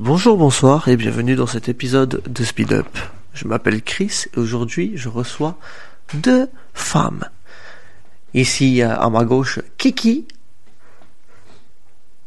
Bonjour, 0.00 0.36
bonsoir 0.36 0.88
et 0.88 0.96
bienvenue 0.96 1.36
dans 1.36 1.46
cet 1.46 1.68
épisode 1.68 2.20
de 2.26 2.42
Speed 2.42 2.72
Up. 2.72 2.98
Je 3.32 3.46
m'appelle 3.46 3.80
Chris 3.80 4.24
et 4.34 4.40
aujourd'hui 4.40 4.90
je 4.96 5.08
reçois 5.08 5.56
deux 6.14 6.50
femmes. 6.72 7.22
Ici 8.34 8.82
euh, 8.82 8.96
à 8.96 9.08
ma 9.08 9.24
gauche, 9.24 9.60
Kiki. 9.78 10.26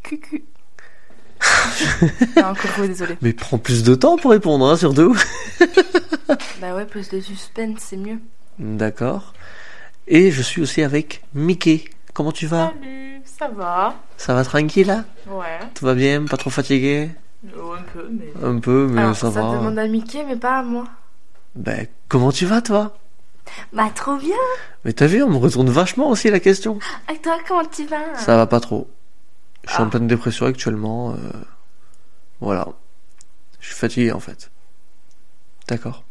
Cucu. 0.01 0.45
non, 2.37 2.53
coucou, 2.55 2.87
désolé. 2.87 3.17
Mais 3.21 3.33
prends 3.33 3.57
plus 3.57 3.83
de 3.83 3.95
temps 3.95 4.15
pour 4.15 4.31
répondre, 4.31 4.65
hein, 4.65 4.77
surtout. 4.77 5.17
Bah 6.61 6.73
ouais, 6.73 6.85
plus 6.85 7.09
de 7.09 7.19
suspense, 7.19 7.79
c'est 7.81 7.97
mieux. 7.97 8.19
D'accord. 8.59 9.33
Et 10.07 10.31
je 10.31 10.41
suis 10.41 10.61
aussi 10.61 10.83
avec 10.83 11.21
Mickey. 11.33 11.83
Comment 12.13 12.31
tu 12.31 12.47
vas? 12.47 12.71
Salut, 12.81 13.21
ça 13.25 13.49
va? 13.49 13.95
Ça 14.15 14.33
va 14.33 14.45
tranquille 14.45 14.87
là? 14.87 15.03
Ouais. 15.27 15.59
Tout 15.75 15.85
va 15.85 15.95
bien 15.95 16.23
Pas 16.25 16.37
trop 16.37 16.49
fatigué? 16.49 17.09
Oh, 17.57 17.71
un 17.73 17.81
peu, 17.93 18.09
mais. 18.11 18.33
Un 18.43 18.59
peu, 18.59 18.87
mais 18.87 19.01
Alors, 19.01 19.15
ça, 19.15 19.31
ça 19.31 19.41
va. 19.41 19.57
demande 19.57 19.77
à 19.79 19.87
Mickey, 19.87 20.23
mais 20.27 20.35
pas 20.35 20.59
à 20.59 20.63
moi. 20.63 20.85
Ben, 21.55 21.87
comment 22.09 22.31
tu 22.31 22.45
vas 22.45 22.61
toi? 22.61 22.97
Bah, 23.73 23.89
trop 23.93 24.17
bien. 24.17 24.35
Mais 24.85 24.93
t'as 24.93 25.07
vu, 25.07 25.23
on 25.23 25.29
me 25.29 25.37
retourne 25.37 25.69
vachement 25.69 26.09
aussi 26.09 26.29
la 26.29 26.39
question. 26.39 26.79
Et 27.13 27.17
toi, 27.19 27.37
comment 27.47 27.65
tu 27.65 27.85
vas? 27.85 28.15
Ça 28.15 28.35
va 28.37 28.45
pas 28.47 28.59
trop. 28.59 28.89
Je 29.65 29.71
suis 29.73 29.81
en 29.81 29.87
Ah. 29.87 29.89
pleine 29.89 30.07
dépression 30.07 30.45
actuellement. 30.45 31.11
euh, 31.13 31.15
Voilà. 32.41 32.67
Je 33.59 33.67
suis 33.67 33.75
fatigué 33.75 34.11
en 34.11 34.19
fait. 34.19 34.49
D'accord. 35.67 36.03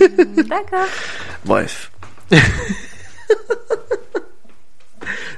Mm, 0.00 0.42
D'accord. 0.42 0.86
Bref. 1.44 1.90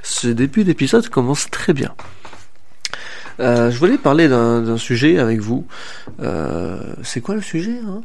Ce 0.03 0.27
début 0.27 0.63
d'épisode 0.63 1.09
commence 1.09 1.49
très 1.51 1.73
bien. 1.73 1.93
Euh, 3.39 3.69
je 3.71 3.77
voulais 3.77 3.97
parler 3.97 4.27
d'un 4.27 4.77
sujet 4.77 5.19
avec 5.19 5.39
vous. 5.39 5.65
Euh, 6.21 6.79
C'est 7.03 7.21
quoi 7.21 7.35
le 7.35 7.41
sujet 7.41 7.79
hein? 7.85 8.01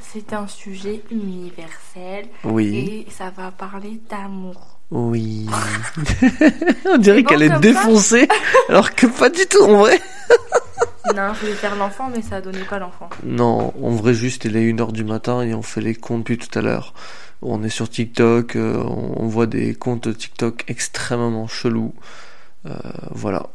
C'est 0.00 0.32
un 0.32 0.46
sujet 0.46 1.02
universel 1.10 2.26
Oui. 2.44 3.04
et 3.06 3.10
ça 3.10 3.30
va 3.36 3.50
parler 3.50 4.00
d'amour. 4.10 4.78
Oui. 4.90 5.46
On 6.86 6.96
dirait 6.96 7.22
bon 7.22 7.28
qu'elle 7.28 7.42
est 7.42 7.58
défoncée, 7.60 8.26
alors 8.68 8.94
que 8.94 9.06
pas 9.06 9.28
du 9.28 9.44
tout 9.46 9.62
en 9.64 9.78
vrai. 9.80 10.00
non, 11.14 11.34
je 11.34 11.40
voulais 11.40 11.52
faire 11.52 11.76
l'enfant, 11.76 12.10
mais 12.14 12.22
ça 12.22 12.36
a 12.36 12.40
donné 12.40 12.60
pas 12.60 12.78
l'enfant. 12.78 13.10
Non, 13.22 13.74
en 13.82 13.90
vrai, 13.90 14.14
juste, 14.14 14.46
il 14.46 14.56
est 14.56 14.72
1h 14.72 14.92
du 14.92 15.04
matin 15.04 15.42
et 15.42 15.52
on 15.54 15.62
fait 15.62 15.82
les 15.82 15.94
comptes 15.94 16.20
depuis 16.20 16.38
tout 16.38 16.58
à 16.58 16.62
l'heure. 16.62 16.94
On 17.42 17.62
est 17.62 17.68
sur 17.68 17.88
TikTok, 17.90 18.56
euh, 18.56 18.82
on 18.82 19.08
on 19.22 19.26
voit 19.28 19.46
des 19.46 19.74
comptes 19.74 20.16
TikTok 20.16 20.64
extrêmement 20.68 21.46
chelous. 21.48 21.94
Euh, 22.66 22.74
voilà. 23.10 23.46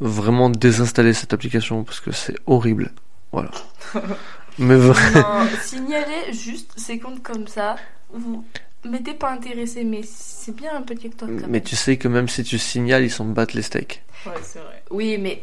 Vraiment 0.00 0.48
désinstaller 0.50 1.12
cette 1.12 1.32
application 1.32 1.84
parce 1.84 2.00
que 2.00 2.10
c'est 2.12 2.36
horrible. 2.46 2.90
Voilà. 3.32 3.50
Mais 4.58 4.76
vraiment. 4.76 5.44
Non, 5.44 5.48
signalez 5.62 6.32
juste 6.32 6.72
ces 6.76 6.98
comptes 6.98 7.22
comme 7.22 7.46
ça. 7.46 7.76
Vous 8.12 8.44
mettez 8.84 9.14
pas 9.14 9.30
intéressé, 9.30 9.84
mais 9.84 10.00
c'est 10.02 10.54
bien 10.54 10.74
un 10.76 10.82
peu 10.82 10.94
TikTok 10.94 11.28
quand 11.28 11.46
Mais 11.46 11.52
même. 11.52 11.62
tu 11.62 11.76
sais 11.76 11.96
que 11.96 12.08
même 12.08 12.28
si 12.28 12.42
tu 12.42 12.58
signales, 12.58 13.04
ils 13.04 13.10
s'en 13.10 13.24
battent 13.26 13.54
les 13.54 13.62
steaks. 13.62 14.02
Ouais, 14.26 14.32
c'est 14.42 14.58
vrai. 14.58 14.82
Oui, 14.90 15.16
mais 15.18 15.40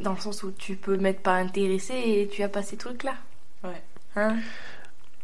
dans 0.00 0.12
le 0.12 0.18
sens 0.20 0.42
où 0.42 0.52
tu 0.52 0.76
peux 0.76 0.96
mettre 0.96 1.20
pas 1.20 1.34
intéressé 1.36 1.94
et 1.94 2.28
tu 2.30 2.42
as 2.42 2.48
pas 2.48 2.62
ces 2.62 2.76
trucs-là. 2.76 3.14
Ouais. 3.64 3.82
Hein? 4.16 4.36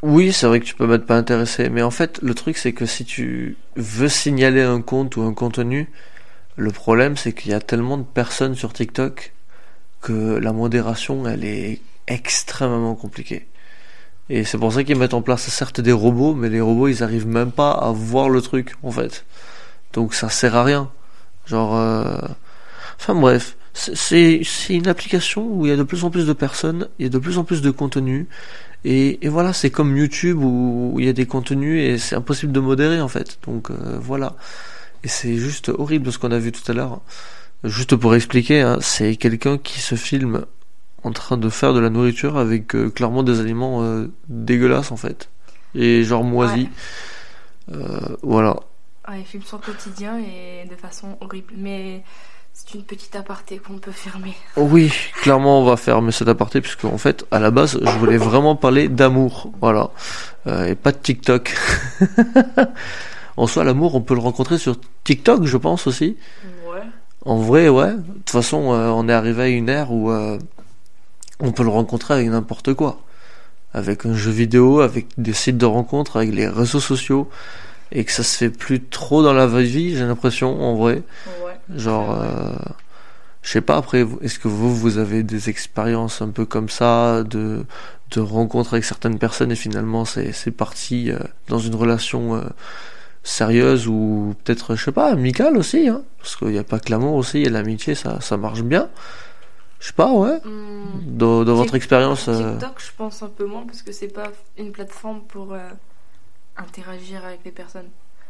Oui, 0.03 0.33
c'est 0.33 0.47
vrai 0.47 0.61
que 0.61 0.65
tu 0.65 0.75
peux 0.75 0.87
mettre 0.87 1.07
pas 1.07 1.17
intéressé, 1.17 1.69
mais 1.69 1.83
en 1.83 1.91
fait, 1.91 2.21
le 2.23 2.35
truc 2.35 2.57
c'est 2.57 2.73
que 2.73 2.87
si 2.87 3.05
tu 3.05 3.57
veux 3.77 4.09
signaler 4.09 4.63
un 4.63 4.81
compte 4.81 5.17
ou 5.17 5.23
un 5.23 5.35
contenu, 5.35 5.89
le 6.57 6.71
problème 6.71 7.17
c'est 7.17 7.33
qu'il 7.33 7.51
y 7.53 7.55
a 7.55 7.61
tellement 7.61 7.99
de 7.99 8.05
personnes 8.05 8.55
sur 8.55 8.73
TikTok 8.73 9.33
que 10.03 10.39
la 10.39 10.53
modération, 10.53 11.27
elle 11.29 11.45
est 11.45 11.81
extrêmement 12.09 12.95
compliquée. 12.95 13.47
Et 14.29 14.45
c'est 14.45 14.59
pour 14.59 14.73
ça 14.73 14.85
qu'ils 14.85 14.99
mettent 14.99 15.15
en 15.15 15.23
place 15.23 15.43
certes 15.49 15.81
des 15.81 15.93
robots, 15.93 16.35
mais 16.35 16.49
les 16.49 16.61
robots 16.61 16.89
ils 16.89 17.03
arrivent 17.03 17.27
même 17.29 17.53
pas 17.53 17.73
à 17.73 17.93
voir 17.93 18.29
le 18.31 18.43
truc 18.43 18.75
en 18.83 18.91
fait. 18.91 19.25
Donc 19.93 20.15
ça 20.15 20.29
sert 20.31 20.57
à 20.57 20.65
rien. 20.65 20.91
Genre, 21.47 21.77
euh... 21.77 22.19
enfin 23.01 23.15
bref, 23.15 23.57
c'est- 23.75 24.43
une 24.71 24.89
application 24.89 25.47
où 25.47 25.67
il 25.67 25.71
y 25.71 25.73
a 25.73 25.77
de 25.77 25.83
plus 25.83 26.05
en 26.05 26.11
plus 26.11 26.27
de 26.27 26.33
personnes, 26.33 26.89
il 26.99 27.05
y 27.05 27.07
a 27.07 27.11
de 27.11 27.19
plus 27.19 27.39
en 27.39 27.45
plus 27.45 27.63
de 27.63 27.71
contenu. 27.71 28.27
Et, 28.85 29.25
et 29.27 29.29
voilà, 29.29 29.53
c'est 29.53 29.71
comme 29.71 29.97
YouTube 29.97 30.39
où 30.43 30.97
il 30.99 31.07
y 31.07 31.09
a 31.09 31.13
des 31.13 31.27
contenus 31.27 31.83
et 31.83 31.99
c'est 31.99 32.17
impossible 32.17 32.53
de 32.53 32.61
modérer 32.61 33.01
en 33.01 33.09
fait. 33.09 33.39
Donc 33.47 33.71
euh, 33.71 33.99
voilà. 34.01 34.35
Et 35.05 35.09
c'est 35.09 35.37
juste 35.37 35.69
horrible 35.69 36.13
ce 36.13 36.19
qu'on 36.19 36.33
a 36.33 36.39
vu 36.39 36.53
tout 36.53 36.71
à 36.71 36.75
l'heure. 36.75 37.01
Juste 37.65 37.97
pour 37.97 38.15
expliquer, 38.15 38.61
hein, 38.61 38.79
c'est 38.81 39.17
quelqu'un 39.17 39.59
qui 39.59 39.81
se 39.81 39.95
filme 39.95 40.45
en 41.07 41.13
train 41.13 41.37
de 41.37 41.49
faire 41.49 41.73
de 41.73 41.81
la 41.81 41.91
nourriture 41.91 42.37
avec 42.37 42.75
euh, 42.75 42.91
clairement 42.91 43.23
des 43.23 43.41
aliments 43.41 43.83
euh, 43.83 44.11
dégueulasses 44.29 44.93
en 44.93 44.97
fait. 44.97 45.31
Et 45.75 46.03
genre 46.03 46.25
moisis. 46.25 46.69
Euh, 47.73 48.17
voilà. 48.23 48.57
Ouais, 49.09 49.21
il 49.21 49.25
filme 49.25 49.45
son 49.45 49.59
quotidien 49.59 50.19
et 50.19 50.69
de 50.69 50.75
façon 50.75 51.17
horrible. 51.21 51.55
Mais 51.57 52.03
c'est 52.53 52.75
une 52.75 52.85
petite 52.85 53.15
aparté 53.15 53.59
qu'on 53.59 53.79
peut 53.79 53.93
fermer. 53.93 54.35
Oui, 54.57 54.93
clairement 55.23 55.61
on 55.61 55.65
va 55.65 55.77
fermer 55.77 56.13
cet 56.13 56.29
aparté 56.29 56.61
puisque 56.61 56.85
en 56.85 56.99
fait 56.99 57.25
à 57.31 57.39
la 57.39 57.51
base 57.51 57.79
je 57.81 57.99
voulais 57.99 58.17
vraiment 58.17 58.57
parler 58.57 58.89
d'amour, 58.89 59.53
voilà, 59.61 59.91
et 60.47 60.75
pas 60.75 60.93
de 60.93 60.99
TikTok. 60.99 61.55
en 63.37 63.47
soi 63.47 63.65
l'amour 63.65 63.95
on 63.95 64.01
peut 64.01 64.15
le 64.15 64.21
rencontrer 64.21 64.59
sur 64.59 64.77
TikTok 65.05 65.45
je 65.45 65.57
pense 65.57 65.87
aussi. 65.87 66.17
Ouais. 66.69 66.83
En 67.25 67.37
vrai 67.37 67.69
ouais, 67.69 67.93
de 67.93 68.03
toute 68.03 68.31
façon 68.31 68.73
euh, 68.73 68.89
on 68.89 69.09
est 69.09 69.13
arrivé 69.13 69.43
à 69.43 69.49
une 69.49 69.69
ère 69.69 69.93
où 69.93 70.11
euh, 70.11 70.39
on 71.41 71.53
peut 71.53 71.63
le 71.63 71.71
rencontrer 71.71 72.15
avec 72.15 72.29
n'importe 72.29 72.75
quoi, 72.75 73.03
avec 73.75 74.07
un 74.07 74.15
jeu 74.15 74.31
vidéo, 74.31 74.81
avec 74.81 75.07
des 75.19 75.33
sites 75.33 75.59
de 75.59 75.67
rencontres, 75.67 76.17
avec 76.17 76.33
les 76.35 76.49
réseaux 76.49 76.81
sociaux, 76.81 77.29
et 77.93 78.05
que 78.05 78.13
ça 78.13 78.23
se 78.23 78.37
fait 78.37 78.51
plus 78.51 78.83
trop 78.83 79.23
dans 79.23 79.35
la 79.35 79.47
vraie 79.47 79.65
vie 79.65 79.97
j'ai 79.97 80.05
l'impression 80.05 80.61
en 80.63 80.77
vrai. 80.77 81.03
Ouais. 81.45 81.77
Genre, 81.77 82.13
euh, 82.13 82.53
je 83.43 83.51
sais 83.51 83.61
pas 83.61 83.77
après, 83.77 84.07
est-ce 84.23 84.39
que 84.39 84.49
vous, 84.49 84.75
vous 84.75 84.99
avez 84.99 85.23
des 85.23 85.51
expériences 85.51 86.23
un 86.23 86.29
peu 86.31 86.47
comme 86.47 86.69
ça, 86.69 87.23
de, 87.23 87.65
de 88.13 88.21
rencontres 88.21 88.75
avec 88.75 88.85
certaines 88.85 89.19
personnes 89.19 89.53
et 89.53 89.57
finalement 89.57 90.05
c'est, 90.05 90.33
c'est 90.33 90.51
parti 90.51 91.11
euh, 91.11 91.19
dans 91.49 91.59
une 91.59 91.75
relation 91.75 92.43
sérieuse 93.27 93.89
ou 93.89 94.35
peut-être, 94.45 94.77
je 94.77 94.85
sais 94.85 94.93
pas, 94.93 95.11
amicale 95.11 95.57
aussi, 95.57 95.89
hein, 95.89 96.03
parce 96.19 96.37
qu'il 96.37 96.49
n'y 96.49 96.59
a 96.59 96.65
pas 96.65 96.79
que 96.79 96.91
l'amour 96.91 97.15
aussi, 97.15 97.39
il 97.41 97.45
y 97.45 97.47
a 97.49 97.51
l'amitié, 97.51 97.95
ça, 97.95 98.21
ça 98.21 98.37
marche 98.37 98.63
bien. 98.63 98.89
Je 99.81 99.89
sais 99.89 99.93
pas, 99.93 100.11
ouais. 100.13 100.39
Hmm. 100.45 100.85
Dans, 101.19 101.45
dans 101.45 101.55
votre 101.55 101.75
expérience. 101.75 102.29
euh, 102.29 102.53
TikTok, 102.53 102.81
je 102.81 102.91
pense 102.97 103.23
un 103.23 103.29
peu 103.29 103.45
moins 103.45 103.65
parce 103.67 103.83
que 103.83 103.93
c'est 103.93 104.09
pas 104.09 104.29
une 104.57 104.73
plateforme 104.73 105.21
pour 105.23 105.53
euh, 105.53 105.59
interagir 106.57 107.25
avec 107.25 107.41
les 107.45 107.51
personnes. 107.51 107.89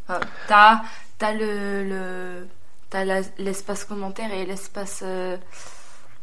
Enfin, 0.09 0.21
t'as, 0.49 0.81
t'as 1.19 1.33
le, 1.33 1.85
le 1.85 2.47
t'as 2.91 3.05
la- 3.05 3.21
l'espace 3.39 3.85
commentaire 3.85 4.33
et 4.33 4.47
l'espace 4.47 5.01
euh, 5.05 5.37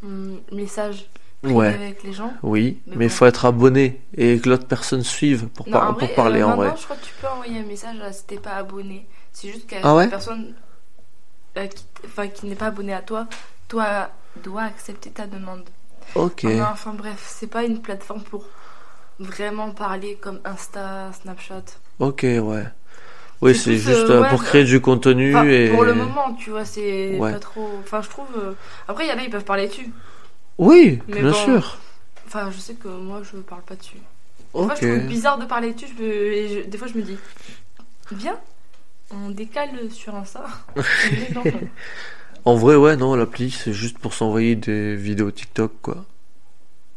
hum, 0.03 0.39
message 0.51 1.09
Ouais. 1.43 1.73
avec 1.73 2.03
les 2.03 2.13
gens. 2.13 2.33
Oui, 2.43 2.79
Mais 2.87 2.95
mais 2.97 3.05
il 3.05 3.09
bon. 3.09 3.13
faut 3.15 3.25
être 3.25 3.45
abonné 3.45 4.01
et 4.15 4.39
que 4.39 4.49
l'autre 4.49 4.65
personne 4.67 5.03
suive 5.03 5.47
pour, 5.47 5.67
Non, 5.67 5.73
par- 5.73 5.89
en 5.89 5.93
pour 5.93 6.07
vrai, 6.07 6.15
parler 6.15 6.39
euh, 6.41 6.45
en 6.45 6.49
maintenant, 6.49 6.63
vrai. 6.69 6.75
je 6.79 6.83
crois 6.83 6.95
que 6.95 7.05
tu 7.05 7.13
peux 7.21 7.27
envoyer 7.27 7.59
un 7.59 7.63
message 7.65 7.99
à 7.99 8.11
si 8.13 8.23
t'es 8.25 8.37
pas 8.37 8.51
abonné. 8.55 9.05
C'est 9.33 9.49
juste 9.49 9.67
que 9.67 9.75
Ah 9.83 9.95
ouais 9.95 10.07
personne 10.09 10.53
euh, 11.57 11.67
qui, 11.67 11.85
enfin, 12.05 12.27
qui 12.27 12.45
n'est 12.47 12.55
pas 12.55 12.67
abonnée 12.67 12.93
à 12.93 13.01
toi, 13.01 13.27
toi, 13.67 14.09
doit 14.43 14.63
accepter 14.63 15.09
ta 15.11 15.27
demande. 15.27 15.63
Ok. 16.15 16.43
Non, 16.43 16.65
enfin 16.71 16.93
bref, 16.93 17.23
c'est 17.27 17.47
pas 17.47 17.63
une 17.63 17.81
plateforme 17.81 18.21
pour 18.23 18.45
vraiment 19.19 19.71
parler 19.71 20.15
comme 20.21 20.39
Insta, 20.45 21.11
Snapchat. 21.21 21.63
Ok, 21.99 22.21
ouais. 22.23 22.63
Oui, 23.41 23.53
C'est 23.55 23.75
juste 23.75 24.09
euh, 24.09 24.21
ouais, 24.21 24.29
pour 24.29 24.41
créer 24.43 24.63
du 24.63 24.79
contenu 24.79 25.35
Enfin, 25.35 25.45
et. 25.47 25.69
Pour 25.69 25.83
le 25.83 25.93
moment, 25.93 26.33
tu 26.35 26.51
vois, 26.51 26.63
c'est 26.65 27.17
Ouais. 27.19 27.33
pas 27.33 27.39
trop. 27.39 27.69
Enfin, 27.83 28.01
je 28.01 28.09
trouve. 28.09 28.27
Après, 28.87 29.05
il 29.05 29.09
y 29.09 29.13
en 29.13 29.17
a, 29.17 29.21
ils 29.23 29.29
peuvent 29.29 29.43
parler 29.43 29.67
dessus. 29.67 29.91
Oui, 30.57 30.99
Mais 31.07 31.21
bien 31.21 31.31
bon, 31.31 31.35
sûr. 31.35 31.77
Enfin, 32.27 32.49
je 32.51 32.57
sais 32.59 32.73
que 32.75 32.87
moi, 32.87 33.21
je 33.23 33.37
parle 33.37 33.61
pas 33.63 33.75
dessus. 33.75 33.97
Des 33.97 34.43
fois, 34.51 34.65
Ok. 34.65 34.77
je 34.81 34.87
trouve 34.87 35.07
bizarre 35.07 35.37
de 35.39 35.45
parler 35.45 35.73
dessus. 35.73 35.87
Je 35.97 36.03
et 36.03 36.47
je- 36.63 36.67
Des 36.69 36.77
fois, 36.77 36.87
je 36.87 36.93
me 36.97 37.01
dis, 37.01 37.17
viens, 38.11 38.37
on 39.11 39.29
décale 39.29 39.89
sur 39.91 40.15
met 40.75 41.29
dans- 41.33 41.43
En 42.45 42.55
vrai, 42.55 42.75
ouais, 42.75 42.97
non, 42.97 43.15
l'appli, 43.15 43.51
c'est 43.51 43.71
juste 43.73 43.97
pour 43.99 44.13
s'envoyer 44.13 44.55
des 44.55 44.95
vidéos 44.95 45.31
TikTok, 45.31 45.71
quoi. 45.81 46.05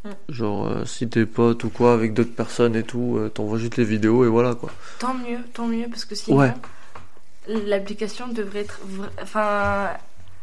Mm. 0.04 0.10
Genre, 0.28 0.66
euh, 0.68 0.84
si 0.84 1.08
t'es 1.08 1.24
pote 1.24 1.62
ou 1.64 1.70
quoi 1.70 1.92
avec 1.94 2.14
d'autres 2.14 2.34
personnes 2.34 2.74
et 2.76 2.82
tout, 2.82 3.16
euh, 3.16 3.28
t'envoies 3.28 3.58
juste 3.58 3.76
les 3.76 3.84
vidéos 3.84 4.24
et 4.24 4.28
voilà, 4.28 4.54
quoi. 4.54 4.70
Tant 4.98 5.14
mieux, 5.14 5.38
tant 5.54 5.66
mieux, 5.66 5.86
parce 5.88 6.04
que 6.04 6.14
sinon, 6.16 6.38
Ouais. 6.38 6.52
l'application 7.48 8.28
devrait 8.28 8.60
être. 8.60 8.80
vra- 8.88 9.22
Enfin, 9.22 9.90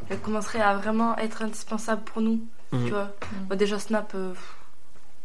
elle 0.09 0.19
commencerait 0.19 0.61
à 0.61 0.75
vraiment 0.77 1.17
être 1.17 1.41
indispensable 1.41 2.03
pour 2.03 2.21
nous. 2.21 2.39
Mhm. 2.73 2.85
Tu 2.85 2.91
vois, 2.91 3.11
Bon, 3.49 3.55
déjà 3.55 3.79
Snap, 3.79 4.13
euh, 4.15 4.33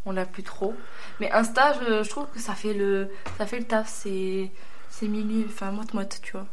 on 0.07 0.13
l'a 0.13 0.25
plus 0.27 0.43
trop. 0.43 0.75
Mais 1.21 1.31
Insta, 1.33 1.75
je, 1.81 2.03
je 2.03 2.09
trouve 2.11 2.27
que 2.35 2.41
ça 2.41 2.55
fait 2.55 2.75
le, 2.75 3.09
ça 3.39 3.47
fait 3.47 3.59
le 3.59 3.65
taf. 3.65 3.89
C'est, 3.89 4.51
c'est 4.91 5.09
milieu, 5.09 5.45
enfin 5.49 5.71
moite 5.73 5.95
moite, 5.95 6.21
tu 6.23 6.33
vois. 6.33 6.47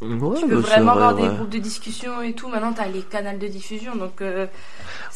Ouais, 0.00 0.38
tu 0.40 0.46
peux 0.46 0.60
bah, 0.60 0.60
vraiment 0.60 0.92
vrai, 0.94 1.02
avoir 1.02 1.14
des 1.16 1.22
ouais. 1.24 1.28
groupes 1.28 1.50
de 1.50 1.58
discussion 1.58 2.22
et 2.22 2.32
tout. 2.32 2.48
Maintenant, 2.48 2.72
t'as 2.72 2.86
les 2.86 3.02
canaux 3.02 3.36
de 3.38 3.48
diffusion, 3.48 3.96
donc. 3.96 4.20
euh, 4.22 4.46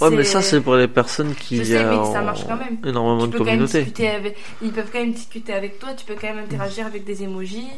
Ouais, 0.01 0.11
mais 0.11 0.25
ça, 0.25 0.43
c'est 0.43 0.61
pour 0.61 0.75
les 0.77 0.89
personnes 0.89 1.35
qui 1.37 1.59
Je 1.59 1.63
sais, 1.65 1.85
mais 1.85 1.97
ont 1.97 2.13
ça 2.13 2.21
marche 2.23 2.45
quand 2.47 2.57
même. 2.57 2.79
énormément 2.85 3.27
Tu 3.27 3.29
de 3.29 3.33
peux 3.33 3.39
quand 3.39 3.45
même 3.45 3.69
communautés. 3.69 3.85
discuter 3.85 4.09
avec... 4.11 4.39
Ils 4.61 4.73
peuvent 4.73 4.91
quand 4.93 4.99
même 5.01 5.13
discuter 5.13 5.53
avec 5.55 5.79
toi, 5.79 5.95
tu 5.95 6.05
peux 6.05 6.15
quand 6.21 6.29
même 6.35 6.45
interagir 6.45 6.87
avec 6.87 7.05
des 7.05 7.23
emojis. 7.23 7.69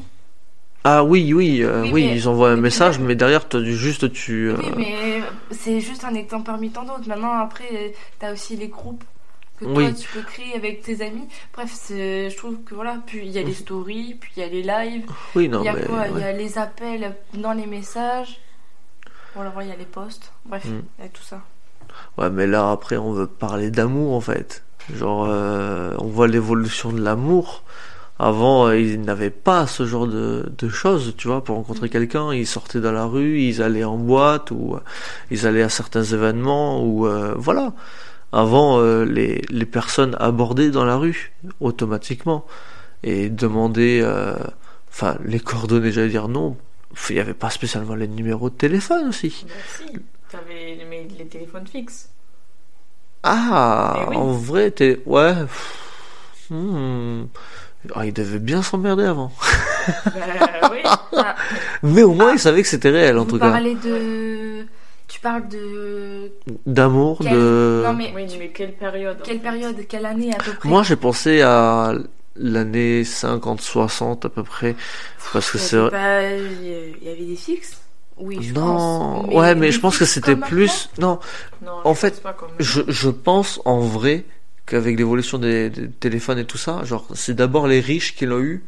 Ah 0.86 1.02
oui, 1.02 1.32
oui, 1.32 1.62
euh, 1.62 1.82
Oui, 1.84 1.90
oui, 1.92 2.06
mais- 2.08 2.16
ils 2.16 2.28
envoient 2.28 2.50
un 2.50 2.56
message, 2.56 2.98
mais 2.98 3.14
derrière, 3.14 3.46
du- 3.46 3.74
juste 3.76 4.12
tu. 4.12 4.50
euh, 4.50 4.56
Oui, 4.58 4.70
mais 4.76 5.22
c'est 5.50 5.80
juste 5.80 6.04
un 6.04 6.14
exemple 6.14 6.44
parmi 6.44 6.70
tant 6.70 6.82
d'autres. 6.84 7.08
Maintenant, 7.08 7.32
après, 7.32 7.94
t'as 8.18 8.32
aussi 8.34 8.54
les 8.56 8.68
groupes 8.68 9.02
que 9.58 9.64
toi, 9.64 9.74
Oui. 9.76 9.94
tu 9.94 10.06
peux 10.08 10.20
créer 10.20 10.54
avec 10.54 10.82
tes 10.82 11.00
amis. 11.02 11.26
Bref, 11.54 11.70
c'est- 11.72 12.28
je 12.28 12.36
trouve 12.36 12.58
que 12.66 12.74
voilà, 12.74 12.98
puis 13.06 13.20
il 13.24 13.30
y 13.32 13.38
a 13.38 13.42
les 13.42 13.54
stories, 13.54 14.16
puis 14.20 14.32
il 14.36 14.40
y 14.40 14.42
a 14.42 14.48
les 14.48 14.62
lives, 14.62 15.06
Oui, 15.34 15.48
non, 15.48 15.62
il 15.62 15.64
y 15.64 15.68
a 15.68 15.72
mais. 15.72 15.82
quoi? 15.86 16.04
Il 16.14 16.20
y 16.20 16.24
a 16.24 16.32
les 16.32 16.58
appels 16.58 17.14
dans 17.32 17.52
les 17.54 17.66
messages. 17.66 18.38
Voilà, 19.34 19.52
il 19.62 19.68
y 19.68 19.72
a 19.72 19.76
les 19.76 19.84
posts. 19.86 20.32
Bref, 20.44 20.66
Mm. 20.66 20.82
il 20.98 21.02
y 21.02 21.06
a 21.06 21.08
tout 21.10 21.22
ça. 21.22 21.40
Ouais, 22.18 22.28
mais 22.28 22.46
là, 22.46 22.70
après, 22.70 22.98
on 22.98 23.12
veut 23.12 23.26
parler 23.26 23.70
d'amour, 23.70 24.12
en 24.14 24.20
fait. 24.20 24.62
Genre, 24.94 25.26
euh, 25.30 25.94
on 25.98 26.08
voit 26.08 26.28
l'évolution 26.28 26.92
de 26.92 27.00
l'amour. 27.00 27.62
Avant, 28.18 28.68
euh, 28.68 28.78
ils 28.78 29.00
n'avaient 29.00 29.30
pas 29.30 29.66
ce 29.66 29.86
genre 29.86 30.06
de, 30.06 30.52
de 30.56 30.68
choses, 30.68 31.14
tu 31.16 31.26
vois, 31.26 31.42
pour 31.42 31.56
rencontrer 31.56 31.88
quelqu'un. 31.88 32.32
Ils 32.32 32.46
sortaient 32.46 32.80
dans 32.80 32.92
la 32.92 33.06
rue, 33.06 33.40
ils 33.40 33.60
allaient 33.60 33.84
en 33.84 33.96
boîte, 33.96 34.50
ou 34.52 34.74
euh, 34.74 34.80
ils 35.30 35.46
allaient 35.46 35.62
à 35.62 35.68
certains 35.68 36.04
événements, 36.04 36.84
ou 36.84 37.06
euh, 37.06 37.34
voilà. 37.36 37.72
Avant, 38.32 38.78
euh, 38.78 39.04
les, 39.04 39.42
les 39.48 39.66
personnes 39.66 40.16
abordaient 40.20 40.70
dans 40.70 40.84
la 40.84 40.96
rue, 40.96 41.32
automatiquement, 41.60 42.44
et 43.02 43.30
demandaient, 43.30 44.00
euh, 44.02 44.34
enfin, 44.90 45.16
les 45.24 45.40
coordonnées, 45.40 45.92
j'allais 45.92 46.08
dire 46.08 46.28
non. 46.28 46.56
Il 47.10 47.14
n'y 47.14 47.20
avait 47.20 47.34
pas 47.34 47.50
spécialement 47.50 47.96
les 47.96 48.06
numéros 48.06 48.50
de 48.50 48.54
téléphone 48.54 49.08
aussi. 49.08 49.44
Bah 49.48 49.54
si, 49.76 49.98
t'avais 50.30 50.78
mais 50.88 51.08
les 51.18 51.26
téléphones 51.26 51.66
fixes. 51.66 52.08
Ah, 53.24 54.06
oui. 54.10 54.16
en 54.16 54.32
vrai, 54.32 54.70
t'es. 54.70 55.00
Ouais. 55.06 55.34
hmm. 56.50 57.24
Ah, 57.94 58.06
il 58.06 58.12
devait 58.12 58.38
bien 58.38 58.62
s'emmerder 58.62 59.04
avant. 59.04 59.30
bah 60.06 60.70
oui. 60.72 60.78
Ah, 61.16 61.34
Mais 61.82 62.02
au 62.02 62.14
moins, 62.14 62.32
il 62.32 62.38
savait 62.38 62.62
que 62.62 62.68
c'était 62.68 62.90
réel, 62.90 63.18
en 63.18 63.24
vous 63.24 63.32
tout 63.32 63.38
cas. 63.38 63.60
de. 63.60 64.66
Tu 65.08 65.20
parles 65.20 65.48
de. 65.48 66.32
D'amour, 66.66 67.18
de. 67.22 67.82
Non, 67.84 67.92
mais. 67.92 68.12
Oui, 68.14 68.26
mais 68.38 68.48
quelle 68.48 68.72
période 68.72 69.18
Quelle 69.22 69.36
fait 69.36 69.42
période 69.42 69.76
Quelle 69.88 70.06
année 70.06 70.32
à 70.34 70.38
peu 70.38 70.52
près 70.52 70.68
Moi, 70.68 70.82
j'ai 70.82 70.96
pensé 70.96 71.42
à 71.42 71.92
l'année 72.36 73.02
50-60 73.04 74.26
à 74.26 74.28
peu 74.28 74.42
près. 74.42 74.74
Parce 75.32 75.50
que 75.50 75.58
Il 75.58 75.60
y 75.60 75.64
c'est 75.64 75.90
pas- 75.90 76.22
Il 76.22 77.06
y 77.06 77.08
avait 77.10 77.24
des 77.26 77.36
fixes? 77.36 77.80
Oui, 78.16 78.38
je 78.40 78.54
Non, 78.54 79.24
pense. 79.24 79.34
ouais, 79.34 79.54
mais 79.56 79.72
je 79.72 79.80
pense 79.80 79.98
que 79.98 80.04
c'était 80.04 80.36
plus. 80.36 80.88
Non, 80.98 81.18
Non, 81.62 81.72
En 81.84 81.94
je 81.94 81.98
fait, 81.98 82.22
je, 82.60 82.82
je 82.86 83.10
pense 83.10 83.60
en 83.64 83.80
vrai 83.80 84.24
qu'avec 84.66 84.96
l'évolution 84.98 85.38
des, 85.38 85.70
des 85.70 85.88
téléphones 85.90 86.38
et 86.38 86.44
tout 86.44 86.58
ça, 86.58 86.84
genre, 86.84 87.06
c'est 87.14 87.34
d'abord 87.34 87.66
les 87.68 87.80
riches 87.80 88.14
qui 88.16 88.26
l'ont 88.26 88.40
eu. 88.40 88.64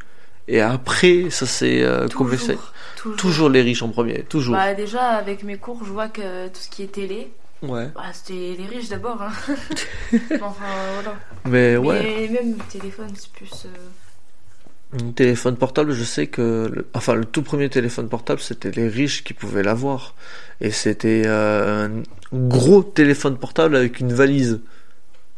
Et 0.48 0.60
après, 0.60 1.30
ça 1.30 1.44
s'est 1.46 1.82
euh. 1.82 2.06
Toujours, 2.08 3.16
toujours. 3.16 3.48
Les 3.50 3.62
riches 3.62 3.82
en 3.82 3.88
premier, 3.88 4.22
toujours. 4.22 4.54
Bah, 4.54 4.74
déjà, 4.74 5.02
avec 5.10 5.42
mes 5.42 5.56
cours, 5.58 5.80
je 5.84 5.90
vois 5.90 6.08
que 6.08 6.46
tout 6.48 6.60
ce 6.60 6.68
qui 6.70 6.82
est 6.84 6.92
télé, 6.92 7.30
Ouais. 7.62 7.88
bah, 7.94 8.02
c'était 8.12 8.54
les 8.58 8.66
riches 8.66 8.88
d'abord. 8.88 9.20
Hein. 9.22 9.32
enfin, 10.40 10.64
voilà. 10.94 11.16
Mais 11.46 11.76
ouais. 11.76 12.00
Mais 12.02 12.28
même 12.28 12.56
le 12.58 12.64
téléphone, 12.78 13.08
c'est 13.16 13.32
plus. 13.32 13.66
euh, 13.66 14.98
Un 15.00 15.10
téléphone 15.12 15.56
portable, 15.56 15.92
je 15.92 16.04
sais 16.04 16.28
que, 16.28 16.70
le- 16.72 16.86
enfin, 16.94 17.14
le 17.14 17.24
tout 17.24 17.42
premier 17.42 17.68
téléphone 17.68 18.08
portable, 18.08 18.40
c'était 18.40 18.70
les 18.70 18.86
riches 18.88 19.24
qui 19.24 19.32
pouvaient 19.34 19.62
l'avoir. 19.64 20.14
Et 20.60 20.70
c'était 20.70 21.22
euh, 21.26 21.88
un 21.88 22.02
gros 22.32 22.82
téléphone 22.84 23.36
portable 23.36 23.74
avec 23.74 23.98
une 24.00 24.12
valise. 24.12 24.60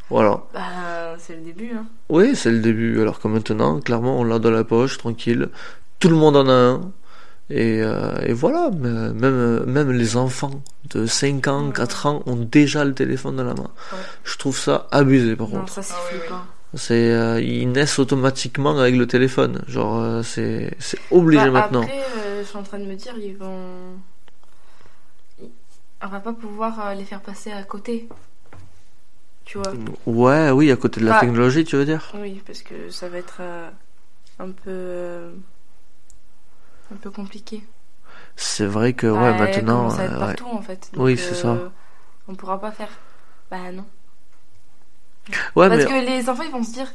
Voilà. 0.09 0.41
Bah, 0.53 1.15
c'est 1.19 1.35
le 1.35 1.41
début. 1.41 1.71
Hein. 1.75 1.85
Oui, 2.09 2.35
c'est 2.35 2.51
le 2.51 2.59
début. 2.59 2.99
Alors 3.01 3.19
que 3.19 3.27
maintenant, 3.27 3.79
clairement, 3.79 4.19
on 4.19 4.23
l'a 4.23 4.39
dans 4.39 4.51
la 4.51 4.63
poche, 4.63 4.97
tranquille. 4.97 5.49
Tout 5.99 6.09
le 6.09 6.15
monde 6.15 6.35
en 6.35 6.47
a 6.47 6.53
un. 6.53 6.91
Et, 7.51 7.81
euh, 7.81 8.15
et 8.25 8.33
voilà, 8.33 8.69
mais 8.77 9.11
même, 9.13 9.63
même 9.65 9.91
les 9.91 10.17
enfants 10.17 10.61
de 10.91 11.07
5 11.07 11.47
ans, 11.47 11.71
4 11.71 12.05
ans 12.05 12.21
ont 12.27 12.35
déjà 12.35 12.85
le 12.85 12.93
téléphone 12.93 13.37
dans 13.37 13.43
la 13.43 13.55
main. 13.55 13.69
Ouais. 13.91 13.97
Je 14.23 14.37
trouve 14.37 14.55
ça 14.57 14.87
abusé 14.91 15.35
par 15.35 15.49
Non, 15.49 15.59
contre. 15.61 15.73
ça, 15.73 15.81
c'est 15.81 15.93
Ah 15.95 15.99
oui. 16.13 16.19
C'est, 16.75 17.11
euh, 17.11 17.41
ils 17.41 17.71
naissent 17.71 17.97
automatiquement 17.97 18.77
avec 18.77 18.95
le 18.95 19.07
téléphone. 19.07 19.63
Genre, 19.67 19.99
euh, 19.99 20.21
c'est, 20.21 20.75
c'est 20.77 20.99
obligé 21.09 21.45
Bah, 21.45 21.49
maintenant. 21.51 21.81
Après, 21.81 22.03
euh, 22.19 22.41
je 22.43 22.47
suis 22.47 22.57
en 22.57 22.61
train 22.63 22.77
de 22.77 22.85
me 22.85 22.93
dire, 22.93 23.13
ils 23.19 23.35
vont. 23.35 23.95
On 26.03 26.07
va 26.07 26.19
pas 26.19 26.33
pouvoir 26.33 26.93
les 26.95 27.03
faire 27.03 27.21
passer 27.21 27.51
à 27.51 27.63
côté. 27.63 28.07
Tu 29.49 29.57
vois 29.57 29.73
Ouais, 30.05 30.51
oui, 30.51 30.71
à 30.71 30.75
côté 30.77 30.99
de 31.01 31.05
la 31.05 31.13
Bah. 31.13 31.19
technologie, 31.21 31.63
tu 31.63 31.75
veux 31.75 31.85
dire 31.85 32.11
Oui, 32.15 32.41
parce 32.45 32.61
que 32.61 32.89
ça 32.91 33.09
va 33.09 33.17
être 33.17 33.37
euh, 33.41 33.69
un 34.39 34.51
peu. 34.51 34.69
euh, 34.69 35.31
un 36.93 36.97
peu 36.97 37.09
compliqué. 37.11 37.63
C'est 38.35 38.65
vrai 38.65 38.93
que, 38.93 39.07
Bah, 39.07 39.21
ouais, 39.21 39.49
elle 39.51 39.65
maintenant. 39.65 39.87
commence 39.87 39.99
à 39.99 40.05
être 40.05 40.11
euh, 40.13 40.19
ouais. 40.19 40.25
partout 40.35 40.45
en 40.51 40.61
fait. 40.61 40.91
Oui, 40.97 41.17
c'est 41.17 41.35
ça. 41.35 41.57
On 42.27 42.35
pourra 42.35 42.59
pas 42.61 42.71
faire. 42.71 42.89
Bah 43.49 43.71
non. 43.71 43.85
Ouais, 45.55 45.67
Parce 45.69 45.83
mais 45.83 45.85
que 45.85 46.05
les 46.05 46.29
enfants 46.29 46.43
ils 46.43 46.51
vont 46.51 46.63
se 46.63 46.73
dire 46.73 46.91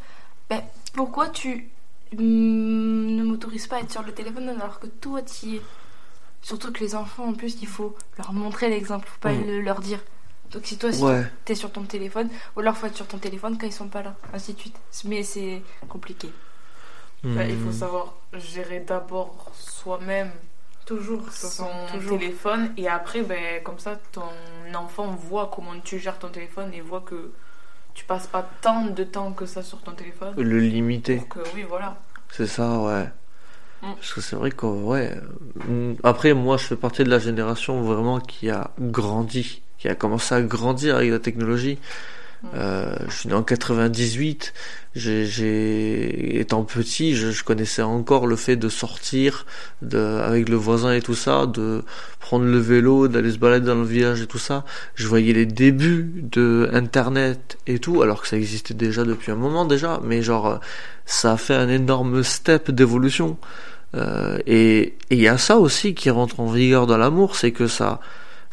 bah, 0.51 0.63
pourquoi 0.95 1.29
tu 1.29 1.69
mm, 2.13 2.19
ne 2.19 3.23
m'autorises 3.25 3.67
pas 3.67 3.77
à 3.77 3.81
être 3.81 3.91
sur 3.93 4.03
le 4.03 4.13
téléphone 4.13 4.49
alors 4.49 4.81
que 4.81 4.87
toi 4.87 5.23
tu 5.23 5.47
y 5.47 5.57
es? 5.57 5.63
Surtout 6.43 6.73
que 6.73 6.81
les 6.81 6.95
enfants 6.95 7.27
en 7.29 7.35
plus 7.35 7.57
il 7.63 7.69
faut 7.69 7.97
leur 8.19 8.33
montrer 8.33 8.69
l'exemple, 8.71 9.07
faut 9.09 9.21
pas 9.21 9.33
Mm. 9.33 9.47
le- 9.47 9.61
leur 9.61 9.81
dire. 9.81 10.01
Donc 10.53 10.63
si 10.67 10.79
toi 10.79 10.93
si 10.93 11.03
Ouais. 11.03 11.25
t'es 11.45 11.55
sur 11.55 11.71
ton 11.73 11.83
téléphone, 11.83 12.29
ou 12.57 12.61
alors 12.61 12.77
faut 12.77 12.87
être 12.87 12.97
sur 12.97 13.07
ton 13.07 13.19
téléphone 13.19 13.59
quand 13.59 13.67
ils 13.67 13.73
sont 13.73 13.89
pas 13.89 14.03
là, 14.03 14.15
ainsi 14.33 14.55
de 14.55 14.59
suite. 14.61 14.77
Mais 15.05 15.23
c'est 15.23 15.63
compliqué. 15.89 16.31
Bah, 17.25 17.45
il 17.47 17.57
Hmm. 17.57 17.65
faut 17.67 17.73
savoir 17.73 18.15
gérer 18.35 18.81
d'abord 18.81 19.51
soi-même 19.55 20.31
Toujours. 20.85 21.23
son 21.33 21.67
toujours. 21.91 22.19
téléphone 22.19 22.73
et 22.77 22.87
après, 22.89 23.23
ben, 23.23 23.63
comme 23.65 23.79
ça, 23.79 23.97
ton 24.13 24.23
enfant 24.75 25.07
voit 25.13 25.51
comment 25.55 25.73
tu 25.83 25.99
gères 25.99 26.19
ton 26.19 26.29
téléphone 26.29 26.73
et 26.75 26.83
voit 26.83 27.01
que 27.01 27.33
tu 27.95 28.05
passes 28.05 28.27
pas 28.27 28.47
tant 28.61 28.85
de 28.87 29.05
temps 29.05 29.33
que 29.33 29.47
ça 29.47 29.63
sur 29.63 29.81
ton 29.81 29.93
téléphone. 29.93 30.35
Le 30.37 30.59
limiter. 30.61 31.17
Donc, 31.17 31.37
oui, 31.55 31.65
voilà. 31.67 31.97
C'est 32.31 32.47
ça, 32.47 32.79
ouais. 32.81 33.05
Mm. 33.83 33.95
Parce 33.95 34.13
que 34.13 34.21
c'est 34.21 34.37
vrai 34.37 34.51
que, 34.51 34.67
ouais. 34.67 35.11
euh, 35.71 35.95
Après, 36.03 36.35
moi, 36.35 36.59
je 36.59 36.65
fais 36.65 36.77
partie 36.77 37.05
de 37.05 37.09
la 37.11 37.19
génération 37.21 37.81
vraiment 37.81 38.21
qui 38.21 38.51
a 38.51 38.71
grandi, 38.79 39.63
qui 39.85 39.91
a 39.91 39.95
commencé 39.95 40.35
à 40.35 40.41
grandir 40.41 40.97
avec 40.97 41.11
la 41.11 41.19
technologie. 41.19 41.77
Mm. 42.43 42.47
Euh, 42.55 42.97
je 43.07 43.15
suis 43.15 43.29
né 43.29 43.35
en 43.35 43.43
98. 43.43 44.55
J'ai, 44.95 46.41
étant 46.41 46.65
petit, 46.65 47.15
je, 47.15 47.31
je 47.31 47.45
connaissais 47.45 47.83
encore 47.83 48.27
le 48.27 48.37
fait 48.37 48.57
de 48.57 48.71
sortir 48.71 49.45
de, 49.83 49.99
avec 49.99 50.49
le 50.49 50.57
voisin 50.57 50.95
et 50.95 51.03
tout 51.03 51.15
ça, 51.15 51.45
de 51.45 51.83
prendre 52.19 52.47
le 52.47 52.57
vélo, 52.57 53.09
d'aller 53.09 53.31
se 53.31 53.37
balader 53.37 53.67
dans 53.67 53.75
le 53.75 53.85
village 53.85 54.23
et 54.23 54.27
tout 54.27 54.39
ça. 54.39 54.65
Je 54.95 55.07
voyais 55.07 55.35
les 55.35 55.45
débuts 55.45 56.11
de 56.15 56.71
Internet 56.73 57.59
et 57.67 57.79
tout, 57.79 58.01
alors 58.01 58.23
que 58.23 58.29
ça 58.29 58.39
existait 58.39 58.73
déjà 58.73 59.05
depuis 59.05 59.33
un 59.33 59.37
moment 59.37 59.67
déjà, 59.67 60.01
mais 60.03 60.23
genre, 60.23 60.61
ça 61.05 61.33
a 61.33 61.37
fait 61.37 61.57
un 61.57 61.69
énorme 61.69 62.23
step 62.23 62.71
d'évolution. 62.71 63.37
Euh, 63.95 64.39
et 64.47 64.95
il 65.11 65.21
y 65.21 65.29
a 65.29 65.37
ça 65.37 65.59
aussi 65.59 65.95
qui 65.95 66.09
rentre 66.09 66.41
en 66.41 66.47
vigueur 66.47 66.87
dans 66.87 66.97
l'amour, 66.97 67.37
c'est 67.37 67.53
que 67.53 67.67
ça, 67.67 68.01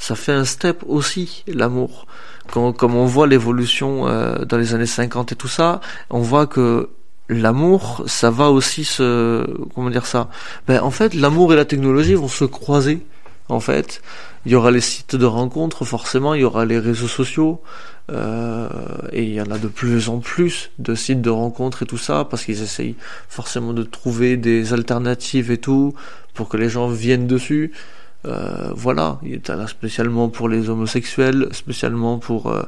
ça 0.02 0.16
fait 0.16 0.32
un 0.32 0.46
step 0.46 0.84
aussi, 0.88 1.44
l'amour. 1.46 2.08
Quand, 2.52 2.74
comme 2.74 2.96
on 2.96 3.06
voit 3.06 3.28
l'évolution 3.28 4.08
euh, 4.08 4.46
dans 4.46 4.58
les 4.58 4.74
années 4.74 4.88
50 4.88 5.32
et 5.32 5.36
tout 5.36 5.48
ça, 5.48 5.80
on 6.10 6.22
voit 6.22 6.48
que 6.48 6.90
l'amour, 7.30 8.04
ça 8.08 8.32
va 8.32 8.50
aussi 8.50 8.84
se... 8.84 9.46
Comment 9.76 9.92
dire 9.92 10.08
ça? 10.08 10.30
Ben, 10.68 10.82
En 10.82 10.90
fait, 10.90 11.14
l'amour 11.14 11.54
et 11.54 11.56
la 11.56 11.66
technologie 11.66 12.16
vont 12.16 12.28
se 12.28 12.46
croiser. 12.46 13.06
En 13.48 13.60
fait, 13.60 14.02
il 14.48 14.52
y 14.52 14.56
aura 14.56 14.72
les 14.72 14.82
sites 14.82 15.16
de 15.16 15.26
rencontres, 15.26 15.86
forcément, 15.86 16.34
il 16.34 16.42
y 16.42 16.46
aura 16.46 16.66
les 16.66 16.80
réseaux 16.80 17.08
sociaux, 17.08 17.62
euh, 18.12 18.70
et 19.12 19.22
il 19.22 19.34
y 19.34 19.42
en 19.42 19.52
a 19.52 19.60
de 19.60 19.68
plus 19.68 20.10
en 20.10 20.18
plus 20.18 20.72
de 20.80 20.96
sites 20.96 21.22
de 21.22 21.30
rencontres 21.30 21.84
et 21.84 21.86
tout 21.86 22.00
ça, 22.00 22.26
parce 22.26 22.44
qu'ils 22.44 22.64
essayent 22.64 22.96
forcément 23.30 23.74
de 23.74 23.84
trouver 23.84 24.36
des 24.36 24.74
alternatives 24.74 25.52
et 25.52 25.60
tout, 25.60 25.94
pour 26.34 26.50
que 26.50 26.58
les 26.58 26.70
gens 26.70 26.88
viennent 26.88 27.28
dessus. 27.28 27.72
Euh, 28.26 28.70
voilà, 28.76 29.18
il 29.24 29.34
est 29.34 29.50
là 29.50 29.66
spécialement 29.68 30.30
pour 30.30 30.48
les 30.48 30.70
homosexuels, 30.70 31.48
spécialement 31.52 32.20
pour. 32.20 32.48
euh, 32.52 32.64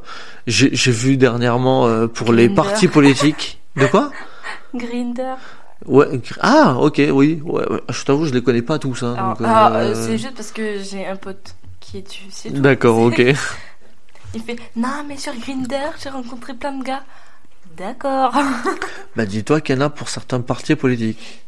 J'ai 0.47 0.91
vu 0.91 1.15
dernièrement 1.17 1.85
euh, 1.85 2.07
pour 2.07 2.33
les 2.33 2.49
partis 2.49 2.87
politiques. 2.87 3.59
De 3.75 3.85
quoi? 3.87 4.11
Grinder. 4.73 5.35
Ouais. 5.85 6.07
Ah, 6.39 6.75
ok, 6.79 7.01
oui. 7.11 7.39
Ouais, 7.43 7.69
ouais. 7.71 7.81
Je 7.89 8.03
t'avoue, 8.03 8.25
je 8.25 8.33
les 8.33 8.41
connais 8.41 8.61
pas 8.61 8.79
tous. 8.79 9.03
Hein, 9.03 9.15
ah, 9.43 9.71
euh, 9.75 9.91
euh, 9.91 9.95
c'est 9.95 10.17
juste 10.17 10.33
parce 10.35 10.51
que 10.51 10.79
j'ai 10.79 11.05
un 11.05 11.15
pote 11.17 11.55
qui 11.79 11.97
est 11.97 12.01
dessus. 12.01 12.49
D'accord, 12.51 12.97
ok. 12.99 13.19
Il 14.35 14.41
fait 14.41 14.55
Non, 14.75 15.03
mais 15.07 15.17
sur 15.17 15.33
Grinder, 15.35 15.89
j'ai 16.01 16.09
rencontré 16.09 16.53
plein 16.55 16.71
de 16.73 16.83
gars. 16.83 17.03
D'accord. 17.77 18.33
bah, 19.15 19.25
dis-toi 19.25 19.61
qu'il 19.61 19.75
y 19.75 19.77
en 19.77 19.81
a 19.81 19.89
pour 19.89 20.09
certains 20.09 20.41
partis 20.41 20.75
politiques. 20.75 21.43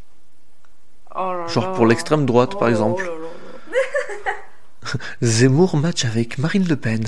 Oh 1.15 1.31
là 1.33 1.47
Genre 1.47 1.65
là. 1.65 1.71
pour 1.75 1.87
l'extrême 1.87 2.25
droite, 2.25 2.51
par 2.59 2.63
Oh, 2.67 2.71
exemple. 2.71 3.03
oh 3.07 3.21
là 3.21 3.27
Zemmour 5.21 5.77
match 5.77 6.05
avec 6.05 6.37
Marine 6.37 6.67
Le 6.67 6.75
Pen. 6.75 7.03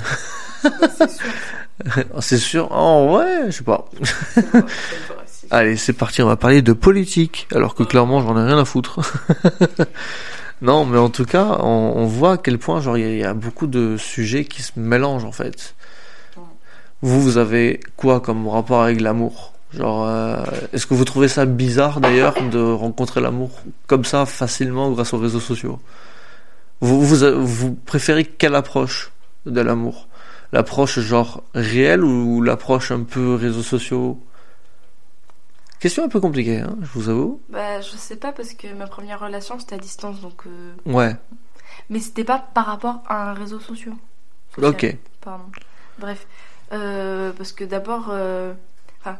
c'est 0.96 1.08
sûr. 1.10 1.26
Oh, 2.14 2.18
C'est 2.20 2.38
sûr. 2.38 2.68
Oh 2.72 3.16
ouais, 3.16 3.44
je 3.46 3.50
sais 3.52 3.64
pas. 3.64 3.88
Vrai. 4.36 4.62
Allez, 5.50 5.76
c'est 5.76 5.92
parti, 5.92 6.20
on 6.22 6.26
va 6.26 6.36
parler 6.36 6.60
de 6.60 6.72
politique, 6.72 7.46
alors 7.54 7.74
que 7.74 7.82
clairement 7.84 8.20
j'en 8.20 8.36
ai 8.38 8.44
rien 8.44 8.58
à 8.58 8.64
foutre. 8.64 9.00
non, 10.62 10.84
mais 10.84 10.98
en 10.98 11.08
tout 11.08 11.24
cas, 11.24 11.58
on, 11.60 11.92
on 11.96 12.06
voit 12.06 12.32
à 12.32 12.36
quel 12.36 12.58
point 12.58 12.80
genre 12.80 12.98
il 12.98 13.02
y, 13.02 13.06
a- 13.06 13.12
il 13.12 13.18
y 13.18 13.24
a 13.24 13.32
beaucoup 13.34 13.66
de 13.68 13.96
sujets 13.96 14.44
qui 14.44 14.62
se 14.62 14.72
mélangent 14.76 15.24
en 15.24 15.32
fait. 15.32 15.74
Ouais. 16.36 16.42
Vous, 17.02 17.22
vous 17.22 17.36
avez 17.38 17.80
quoi 17.96 18.20
comme 18.20 18.46
rapport 18.48 18.82
avec 18.82 19.00
l'amour? 19.00 19.52
Genre, 19.72 20.04
euh, 20.06 20.42
est-ce 20.72 20.86
que 20.86 20.94
vous 20.94 21.04
trouvez 21.04 21.28
ça 21.28 21.44
bizarre 21.46 22.00
d'ailleurs 22.00 22.34
de 22.50 22.58
rencontrer 22.58 23.20
l'amour 23.20 23.50
comme 23.86 24.04
ça 24.04 24.26
facilement 24.26 24.90
grâce 24.90 25.12
aux 25.14 25.18
réseaux 25.18 25.40
sociaux? 25.40 25.78
Vous, 26.80 27.00
vous, 27.02 27.46
vous 27.46 27.74
préférez 27.74 28.24
quelle 28.24 28.54
approche 28.54 29.10
de 29.46 29.60
l'amour? 29.60 30.08
L'approche 30.52 30.98
genre 31.00 31.42
réelle 31.54 32.02
ou 32.04 32.40
l'approche 32.42 32.90
un 32.90 33.02
peu 33.02 33.34
réseaux 33.34 33.62
sociaux? 33.62 34.18
Question 35.78 36.04
un 36.04 36.08
peu 36.08 36.20
compliquée, 36.20 36.58
hein, 36.60 36.76
je 36.80 36.88
vous 36.94 37.08
avoue. 37.08 37.40
Bah, 37.50 37.80
je 37.80 37.96
sais 37.96 38.16
pas 38.16 38.32
parce 38.32 38.52
que 38.54 38.72
ma 38.74 38.86
première 38.86 39.20
relation 39.20 39.58
c'était 39.60 39.76
à 39.76 39.78
distance 39.78 40.20
donc. 40.20 40.42
euh, 40.46 40.72
Ouais, 40.86 41.14
Mais 41.90 42.00
c'était 42.00 42.24
pas 42.24 42.38
par 42.54 42.66
rapport 42.66 43.02
à 43.06 43.30
un 43.30 43.34
réseau 43.34 43.60
social. 43.60 43.94
social, 44.54 44.70
ok. 44.72 44.96
Pardon. 45.20 45.44
Bref. 45.98 46.26
Euh, 46.72 47.32
parce 47.32 47.52
que 47.52 47.64
d'abord. 47.64 48.08
euh, 48.10 48.52
Enfin. 49.00 49.18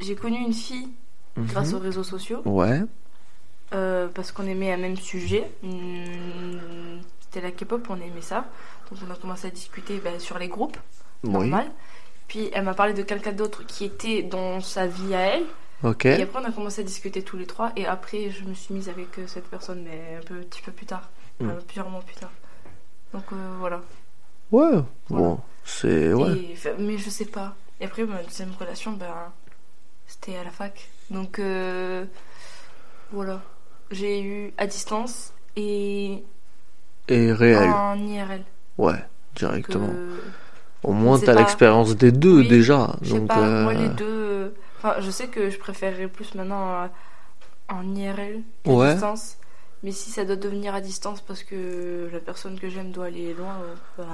J'ai 0.00 0.14
connu 0.14 0.36
une 0.38 0.52
fille 0.54 0.88
grâce 1.36 1.70
Mhm. 1.70 1.74
aux 1.76 1.80
réseaux 1.80 2.04
sociaux. 2.04 2.42
Ouais, 2.44 2.82
euh, 3.72 4.08
parce 4.08 4.32
qu'on 4.32 4.46
aimait 4.46 4.72
un 4.72 4.76
même 4.76 4.96
sujet. 4.96 5.50
C'était 7.20 7.40
la 7.40 7.50
K-pop, 7.50 7.86
on 7.88 7.96
aimait 7.96 8.20
ça. 8.20 8.46
Donc 8.90 9.00
on 9.06 9.10
a 9.10 9.16
commencé 9.16 9.46
à 9.46 9.50
discuter 9.50 9.98
bah, 9.98 10.18
sur 10.18 10.38
les 10.38 10.48
groupes, 10.48 10.76
oui, 11.24 11.30
normal. 11.32 11.70
Puis 12.28 12.50
elle 12.52 12.64
m'a 12.64 12.74
parlé 12.74 12.92
de 12.92 13.02
quelqu'un 13.02 13.32
d'autre 13.32 13.64
qui 13.66 13.84
était 13.84 14.22
dans 14.22 14.60
sa 14.60 14.86
vie 14.86 15.14
à 15.14 15.20
elle. 15.36 15.44
Et 16.18 16.22
après 16.22 16.40
on 16.40 16.44
a 16.44 16.52
commencé 16.52 16.82
à 16.82 16.84
discuter 16.84 17.22
tous 17.22 17.36
les 17.36 17.46
trois. 17.46 17.72
Et 17.76 17.86
après 17.86 18.30
je 18.30 18.44
me 18.44 18.54
suis 18.54 18.74
mise 18.74 18.88
avec 18.88 19.18
euh, 19.18 19.26
cette 19.26 19.48
personne, 19.48 19.82
mais 19.84 20.18
un 20.18 20.22
peu, 20.22 20.36
petit 20.42 20.62
peu 20.62 20.72
plus 20.72 20.86
tard. 20.86 21.08
Mm. 21.40 21.46
Enfin, 21.50 21.58
plusieurs 21.66 21.88
mois 21.90 22.02
plus 22.02 22.14
tard. 22.16 22.30
Donc 23.12 23.24
euh, 23.32 23.36
voilà. 23.58 23.80
Ouais, 24.52 24.82
Voilà. 25.08 25.24
bon, 25.24 25.40
c'est... 25.64 26.12
Ouais. 26.12 26.32
Et- 26.36 26.56
mais 26.78 26.98
je 26.98 27.08
sais 27.10 27.24
pas. 27.24 27.54
Et 27.80 27.86
après 27.86 28.04
ma 28.04 28.22
deuxième 28.22 28.52
relation, 28.60 28.92
ben, 28.92 29.32
c'était 30.06 30.36
à 30.36 30.44
la 30.44 30.50
fac. 30.50 30.88
Donc 31.10 31.38
euh, 31.38 32.04
voilà. 33.10 33.40
J'ai 33.92 34.22
eu 34.22 34.52
à 34.58 34.66
distance 34.66 35.32
et 35.56 36.24
Et 37.08 37.32
réel, 37.32 37.70
en 37.70 37.96
IRL. 37.96 38.42
ouais, 38.78 39.04
directement. 39.36 39.88
que- 39.88 40.20
Au 40.82 40.92
moins, 40.92 41.18
t'as 41.20 41.34
pas- 41.34 41.40
l'expérience 41.40 41.94
des 41.94 42.10
deux 42.10 42.38
Oui, 42.40 42.48
déjà. 42.48 42.96
Donc, 43.02 43.28
pas, 43.28 43.36
moi 43.62 43.72
euh, 43.72 43.74
les 43.74 43.88
deux. 43.90 44.04
euh, 44.08 44.48
Enfin, 44.78 44.96
je 45.00 45.10
sais 45.12 45.28
que 45.28 45.48
je 45.48 45.58
préférerais 45.58 46.08
plus 46.08 46.34
maintenant 46.34 46.82
euh, 46.82 46.86
en 47.68 47.94
IRL 47.94 48.40
qu'à 48.64 48.72
Ouais. 48.72 48.92
distance. 48.94 49.36
Mais 49.84 49.92
si 49.92 50.10
ça 50.10 50.24
doit 50.24 50.34
devenir 50.36 50.74
à 50.74 50.80
distance 50.80 51.20
parce 51.20 51.44
que 51.44 52.08
la 52.12 52.18
personne 52.18 52.58
que 52.58 52.68
j'aime 52.68 52.90
doit 52.90 53.06
aller 53.06 53.32
loin, 53.34 53.54
euh, 53.62 53.74
bah, 53.98 54.04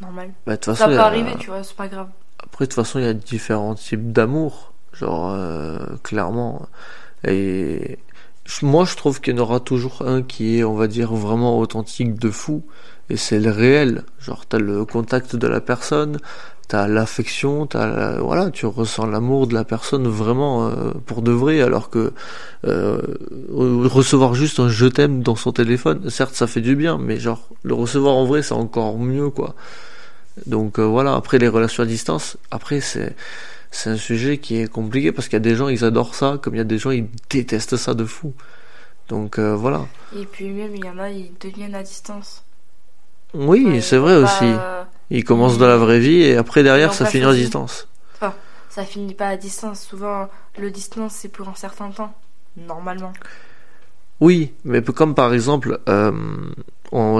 normal. 0.00 0.32
bah, 0.46 0.56
Ça 0.74 0.86
peut 0.88 0.98
a- 0.98 1.06
arriver, 1.06 1.34
tu 1.38 1.46
vois, 1.48 1.62
c'est 1.62 1.76
pas 1.76 1.88
grave. 1.88 2.08
Après, 2.38 2.64
de 2.66 2.70
toute 2.70 2.74
façon, 2.74 2.98
il 2.98 3.04
y 3.04 3.08
a 3.08 3.14
différents 3.14 3.74
types 3.74 4.12
d'amour. 4.12 4.72
Genre, 4.92 5.30
euh, 5.32 5.78
clairement. 6.02 6.68
Et 7.26 7.98
moi, 8.62 8.84
je 8.84 8.96
trouve 8.96 9.20
qu'il 9.20 9.34
y 9.34 9.38
en 9.38 9.42
aura 9.42 9.60
toujours 9.60 10.02
un 10.06 10.22
qui 10.22 10.58
est, 10.58 10.64
on 10.64 10.74
va 10.74 10.86
dire, 10.86 11.12
vraiment 11.14 11.58
authentique 11.58 12.18
de 12.18 12.30
fou. 12.30 12.62
Et 13.10 13.16
c'est 13.16 13.38
le 13.40 13.50
réel. 13.50 14.04
Genre, 14.20 14.46
t'as 14.46 14.58
le 14.58 14.84
contact 14.84 15.36
de 15.36 15.46
la 15.46 15.60
personne, 15.60 16.18
t'as 16.68 16.88
l'affection, 16.88 17.66
t'as, 17.66 17.86
la- 17.86 18.20
voilà, 18.20 18.50
tu 18.50 18.66
ressens 18.66 19.06
l'amour 19.06 19.46
de 19.46 19.54
la 19.54 19.64
personne 19.64 20.08
vraiment 20.08 20.68
euh, 20.68 20.92
pour 21.06 21.22
de 21.22 21.30
vrai. 21.32 21.60
Alors 21.60 21.90
que 21.90 22.12
euh, 22.66 23.00
recevoir 23.50 24.34
juste 24.34 24.60
un 24.60 24.68
je 24.68 24.86
t'aime 24.86 25.22
dans 25.22 25.36
son 25.36 25.52
téléphone, 25.52 26.10
certes, 26.10 26.34
ça 26.34 26.46
fait 26.46 26.60
du 26.60 26.76
bien, 26.76 26.98
mais 26.98 27.18
genre, 27.18 27.48
le 27.62 27.74
recevoir 27.74 28.14
en 28.16 28.24
vrai, 28.24 28.42
c'est 28.42 28.54
encore 28.54 28.98
mieux, 28.98 29.30
quoi. 29.30 29.54
Donc 30.46 30.78
euh, 30.78 30.84
voilà, 30.84 31.14
après 31.14 31.38
les 31.38 31.48
relations 31.48 31.82
à 31.82 31.86
distance, 31.86 32.36
après 32.50 32.80
c'est 32.80 33.16
c'est 33.70 33.90
un 33.90 33.96
sujet 33.96 34.38
qui 34.38 34.60
est 34.60 34.68
compliqué 34.68 35.12
parce 35.12 35.28
qu'il 35.28 35.34
y 35.34 35.36
a 35.36 35.40
des 35.40 35.56
gens 35.56 35.68
ils 35.68 35.84
adorent 35.84 36.14
ça, 36.14 36.38
comme 36.42 36.54
il 36.54 36.58
y 36.58 36.60
a 36.60 36.64
des 36.64 36.78
gens 36.78 36.90
ils 36.90 37.08
détestent 37.30 37.76
ça 37.76 37.94
de 37.94 38.04
fou. 38.04 38.32
Donc 39.08 39.38
euh, 39.38 39.54
voilà. 39.54 39.86
Et 40.16 40.24
puis 40.24 40.48
même, 40.50 40.74
il 40.74 40.84
y 40.84 40.88
en 40.88 40.98
a, 40.98 41.10
ils 41.10 41.32
deviennent 41.38 41.74
à 41.74 41.82
distance. 41.82 42.44
Oui, 43.34 43.82
c'est 43.82 43.98
vrai 43.98 44.16
aussi. 44.16 44.50
Ils 45.10 45.24
commencent 45.24 45.58
dans 45.58 45.68
la 45.68 45.76
vraie 45.76 46.00
vie 46.00 46.22
et 46.22 46.36
après 46.36 46.62
derrière 46.62 46.94
ça 46.94 47.06
finit 47.06 47.24
à 47.24 47.34
distance. 47.34 47.88
Ça 48.76 48.84
finit 48.84 49.14
pas 49.14 49.28
à 49.28 49.36
distance. 49.38 49.80
Souvent, 49.80 50.28
le 50.58 50.70
distance, 50.70 51.14
c'est 51.14 51.30
pour 51.30 51.48
un 51.48 51.54
certain 51.54 51.90
temps. 51.90 52.12
Normalement. 52.58 53.14
Oui, 54.20 54.54
mais 54.64 54.82
comme 54.82 55.14
par 55.14 55.34
exemple, 55.34 55.78
euh, 55.88 56.12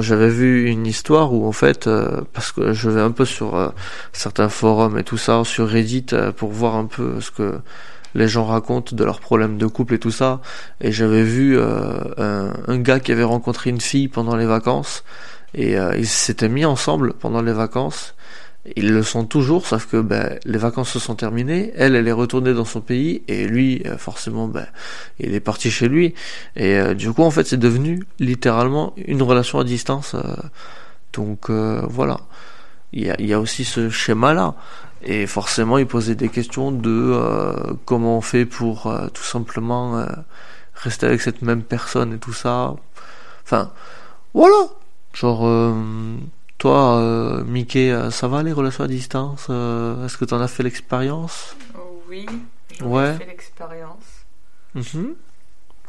j'avais 0.01 0.31
vu 0.31 0.69
une 0.69 0.87
histoire 0.87 1.33
où 1.35 1.47
en 1.47 1.53
fait, 1.53 1.87
euh, 1.87 2.23
parce 2.33 2.53
que 2.53 2.73
je 2.73 2.89
vais 2.89 3.03
un 3.03 3.11
peu 3.11 3.27
sur 3.27 3.55
euh, 3.57 3.69
certains 4.13 4.49
forums 4.49 4.99
et 4.99 5.05
tout 5.05 5.19
ça, 5.19 5.43
sur 5.45 5.69
Reddit, 5.69 6.07
pour 6.37 6.53
voir 6.53 6.77
un 6.77 6.87
peu 6.87 7.21
ce 7.21 7.31
que 7.31 7.61
les 8.15 8.29
gens 8.29 8.47
racontent 8.47 8.97
de 8.97 9.05
leurs 9.05 9.21
problèmes 9.21 9.59
de 9.59 9.67
couple 9.67 9.95
et 9.95 9.99
tout 9.99 10.11
ça, 10.11 10.41
et 10.81 10.91
j'avais 10.91 11.23
vu 11.23 11.61
un, 11.61 12.79
gars 12.79 12.99
qui 12.99 13.13
avait 13.13 13.25
rencontré 13.25 13.69
une 13.69 13.81
fille 13.81 14.09
pendant 14.09 14.37
les 14.37 14.47
vacances, 14.47 15.05
et 15.55 15.75
ils 15.75 16.07
s'étaient 16.07 16.49
mis 16.49 16.65
ensemble 16.65 17.13
pendant 17.13 17.43
les 17.43 17.53
vacances. 17.53 18.15
Ils 18.75 18.93
le 18.93 19.03
sont 19.05 19.25
toujours, 19.27 19.67
sauf 19.67 19.87
que 19.87 19.99
ben, 20.01 20.39
les 20.45 20.59
vacances 20.59 20.91
se 20.91 20.99
sont 20.99 21.15
terminées, 21.15 21.73
elle, 21.77 21.95
elle 21.95 22.09
est 22.09 22.13
retournée 22.13 22.53
dans 22.53 22.65
son 22.65 22.81
pays, 22.81 23.23
et 23.29 23.47
lui, 23.47 23.83
euh, 23.87 23.97
forcément, 23.97 24.49
ben, 24.49 24.67
il 25.21 25.35
est 25.35 25.41
parti 25.41 25.71
chez 25.71 25.89
lui. 25.89 26.15
Et 26.57 26.77
euh, 26.77 26.95
du 26.95 27.13
coup, 27.13 27.23
en 27.23 27.31
fait, 27.31 27.47
c'est 27.47 27.59
devenu 27.59 28.03
littéralement 28.19 28.93
une 28.97 29.23
relation 29.23 29.61
à 29.61 29.65
distance. 29.65 30.15
euh, 30.15 30.35
donc 31.13 31.49
euh, 31.49 31.83
voilà, 31.89 32.21
il 32.93 33.07
y 33.07 33.11
a, 33.11 33.21
y 33.21 33.33
a 33.33 33.41
aussi 33.41 33.65
ce 33.65 33.89
schéma-là. 33.89 34.55
Et 35.03 35.27
forcément, 35.27 35.79
il 35.79 35.87
posait 35.87 36.17
des 36.17 36.29
questions 36.29 36.73
de 36.73 36.91
euh, 36.91 37.75
comment 37.85 38.19
on 38.19 38.21
fait 38.21 38.47
pour 38.47 38.93
tout 39.15 39.23
simplement 39.23 40.05
rester 40.75 41.07
avec 41.07 41.21
cette 41.21 41.43
même 41.43 41.63
personne 41.63 42.15
et 42.15 42.19
tout 42.19 42.33
ça. 42.33 42.75
Enfin, 43.45 43.71
voilà. 44.35 44.67
Genre, 45.15 45.75
toi, 46.67 46.99
euh, 46.99 47.45
Mickey, 47.45 47.93
euh, 47.93 48.11
ça 48.11 48.27
va 48.27 48.43
les 48.43 48.53
relations 48.53 48.83
à 48.83 48.89
distance 48.89 49.47
euh, 49.51 50.05
Est-ce 50.05 50.17
que 50.17 50.25
tu 50.25 50.35
en 50.35 50.41
as 50.41 50.49
fait 50.49 50.65
l'expérience? 50.65 51.55
Oui, 52.09 52.27
j'en 52.81 52.87
Ouais. 52.87 53.15
ai 53.15 53.19
fait 53.19 53.27
l'expérience. 53.27 54.03
Mhm. 54.75 55.15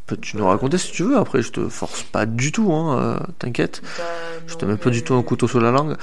Peux-tu 0.05 0.37
nous 0.37 0.47
raconter 0.47 0.77
si 0.77 0.91
tu 0.91 1.01
veux 1.03 1.17
Après, 1.17 1.41
je 1.41 1.51
te 1.51 1.67
force 1.67 2.03
pas 2.03 2.27
du 2.27 2.51
tout, 2.51 2.71
hein, 2.73 3.19
t'inquiète. 3.39 3.81
Bah, 3.97 4.03
Je 4.45 4.53
te 4.53 4.65
mets 4.65 4.77
pas 4.77 4.91
du 4.91 5.03
tout 5.03 5.15
un 5.15 5.23
couteau 5.23 5.47
sous 5.47 5.59
la 5.59 5.71
langue. 5.71 5.97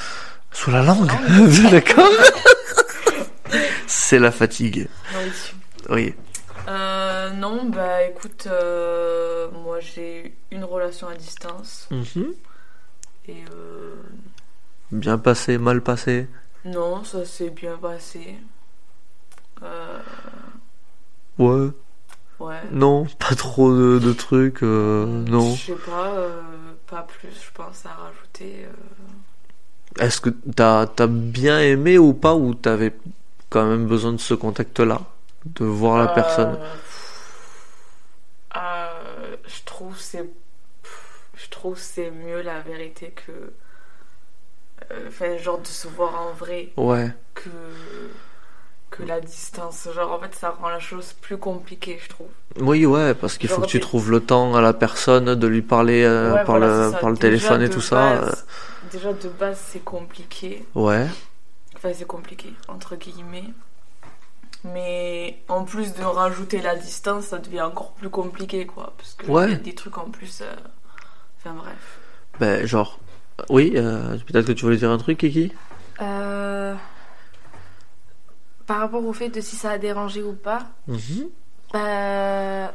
Sous 0.51 0.73
la 0.73 0.83
langue 0.83 1.07
D'accord? 1.71 2.09
C'est 3.87 4.19
la 4.19 4.33
fatigue. 4.33 4.89
Oui. 5.17 5.31
Oui. 5.91 6.15
Euh, 6.69 7.31
non, 7.31 7.67
bah 7.67 8.03
écoute, 8.05 8.49
euh, 8.51 9.49
moi 9.65 9.79
j'ai 9.81 10.35
une 10.51 10.65
relation 10.65 11.07
à 11.09 11.15
distance 11.15 11.87
Mhm. 11.93 12.33
et 13.29 13.45
euh, 13.55 13.95
Bien 14.91 15.19
passé, 15.19 15.59
mal 15.59 15.83
passé. 15.83 16.29
non, 16.65 17.05
ça 17.05 17.25
s'est 17.25 17.51
bien 17.51 17.77
passé. 17.77 18.37
Euh, 19.63 19.99
Ouais. 21.39 21.71
ouais. 22.39 22.61
Non, 22.71 23.07
pas 23.19 23.35
trop 23.35 23.73
de, 23.75 23.99
de 23.99 24.13
trucs. 24.13 24.63
euh, 24.63 25.07
non. 25.07 25.55
Je 25.55 25.73
sais 25.73 25.79
pas, 25.79 26.13
euh, 26.15 26.43
pas 26.87 27.03
plus, 27.03 27.31
je 27.31 27.51
pense, 27.53 27.85
à 27.87 27.91
rajouter. 27.91 28.67
euh. 28.67 28.73
Est-ce 30.05 30.21
que 30.21 30.31
t'as 30.31 30.87
as 30.99 31.07
bien 31.07 31.61
aimé 31.61 31.99
ou 31.99 32.15
pas 32.15 32.35
Ou 32.35 32.55
t'avais 32.55 32.95
quand 33.51 33.67
même 33.67 33.87
besoin 33.87 34.13
de 34.13 34.19
ce 34.19 34.35
contact-là 34.35 35.01
De 35.47 35.65
voir 35.65 35.99
la 35.99 36.09
personne? 36.09 36.59
euh, 38.57 39.37
je 39.47 39.63
trouve 39.65 39.99
c'est 39.99 40.29
je 41.37 41.49
trouve 41.51 41.79
c'est 41.79 42.11
mieux 42.11 42.43
la 42.43 42.61
vérité 42.61 43.11
que 43.27 43.53
enfin 45.09 45.37
genre 45.39 45.59
de 45.61 45.67
se 45.67 45.89
voir 45.89 46.21
en 46.21 46.33
vrai 46.33 46.71
Ouais. 46.77 47.11
que 47.35 47.49
que 48.91 49.03
la 49.03 49.21
distance 49.21 49.89
genre 49.95 50.13
en 50.13 50.21
fait 50.21 50.35
ça 50.35 50.51
rend 50.51 50.69
la 50.69 50.79
chose 50.79 51.15
plus 51.21 51.37
compliquée 51.37 51.99
je 52.03 52.09
trouve 52.09 52.29
Oui, 52.61 52.87
ouais, 52.87 53.15
parce 53.15 53.39
qu'il 53.39 53.49
faut 53.49 53.63
que 53.63 53.67
tu 53.67 53.81
trouves 53.81 54.11
le 54.11 54.21
temps 54.21 54.55
à 54.55 54.61
la 54.61 54.73
personne 54.73 55.35
de 55.35 55.47
lui 55.49 55.63
parler 55.63 56.05
euh, 56.05 56.31
Ouais, 56.35 56.45
par, 56.45 56.59
voilà, 56.59 56.87
le, 56.87 56.93
par 56.93 57.11
le 57.11 57.17
Déjà, 57.17 57.29
téléphone 57.29 57.63
et 57.63 57.71
tout 57.71 57.81
ça. 57.81 58.21
base- 58.21 58.47
déjà 58.93 59.13
de 59.13 59.29
base 59.29 59.61
c'est 59.67 59.83
compliqué 59.85 60.65
euh, 60.77 60.81
Ouais. 60.81 61.07
enfin 61.77 61.91
c'est 61.93 62.07
compliqué 62.07 62.53
entre 62.69 62.95
guillemets 62.97 63.45
Mais 64.65 65.39
en 65.49 65.65
plus 65.65 65.93
de 65.95 66.03
rajouter 66.05 66.63
la 66.63 66.75
distance, 66.77 67.27
ça 67.27 67.39
devient 67.39 67.61
encore 67.63 67.93
plus 67.93 68.09
compliqué, 68.09 68.65
quoi. 68.65 68.95
Parce 68.97 69.13
que 69.15 69.27
Ouais. 69.27 69.51
y 69.51 69.55
a 69.55 69.57
des 69.57 69.75
trucs 69.75 69.99
en 69.99 70.09
plus. 70.09 70.41
euh, 70.41 70.47
Enfin 71.39 71.55
bref. 71.55 71.99
Ben, 72.41 72.65
genre, 72.67 72.99
oui, 73.51 73.73
euh, 73.77 74.17
peut-être 74.27 74.47
que 74.47 74.53
tu 74.53 74.65
voulais 74.65 74.77
dire 74.77 74.91
un 74.91 74.99
truc, 74.99 75.19
Kiki 75.19 75.53
Euh, 76.01 76.75
Par 78.67 78.79
rapport 78.79 79.05
au 79.05 79.13
fait 79.13 79.29
de 79.29 79.41
si 79.41 79.57
ça 79.57 79.73
a 79.73 79.79
dérangé 79.79 80.23
ou 80.23 80.33
pas, 80.33 80.67
Mhm. 80.87 81.29
bah, 81.73 82.73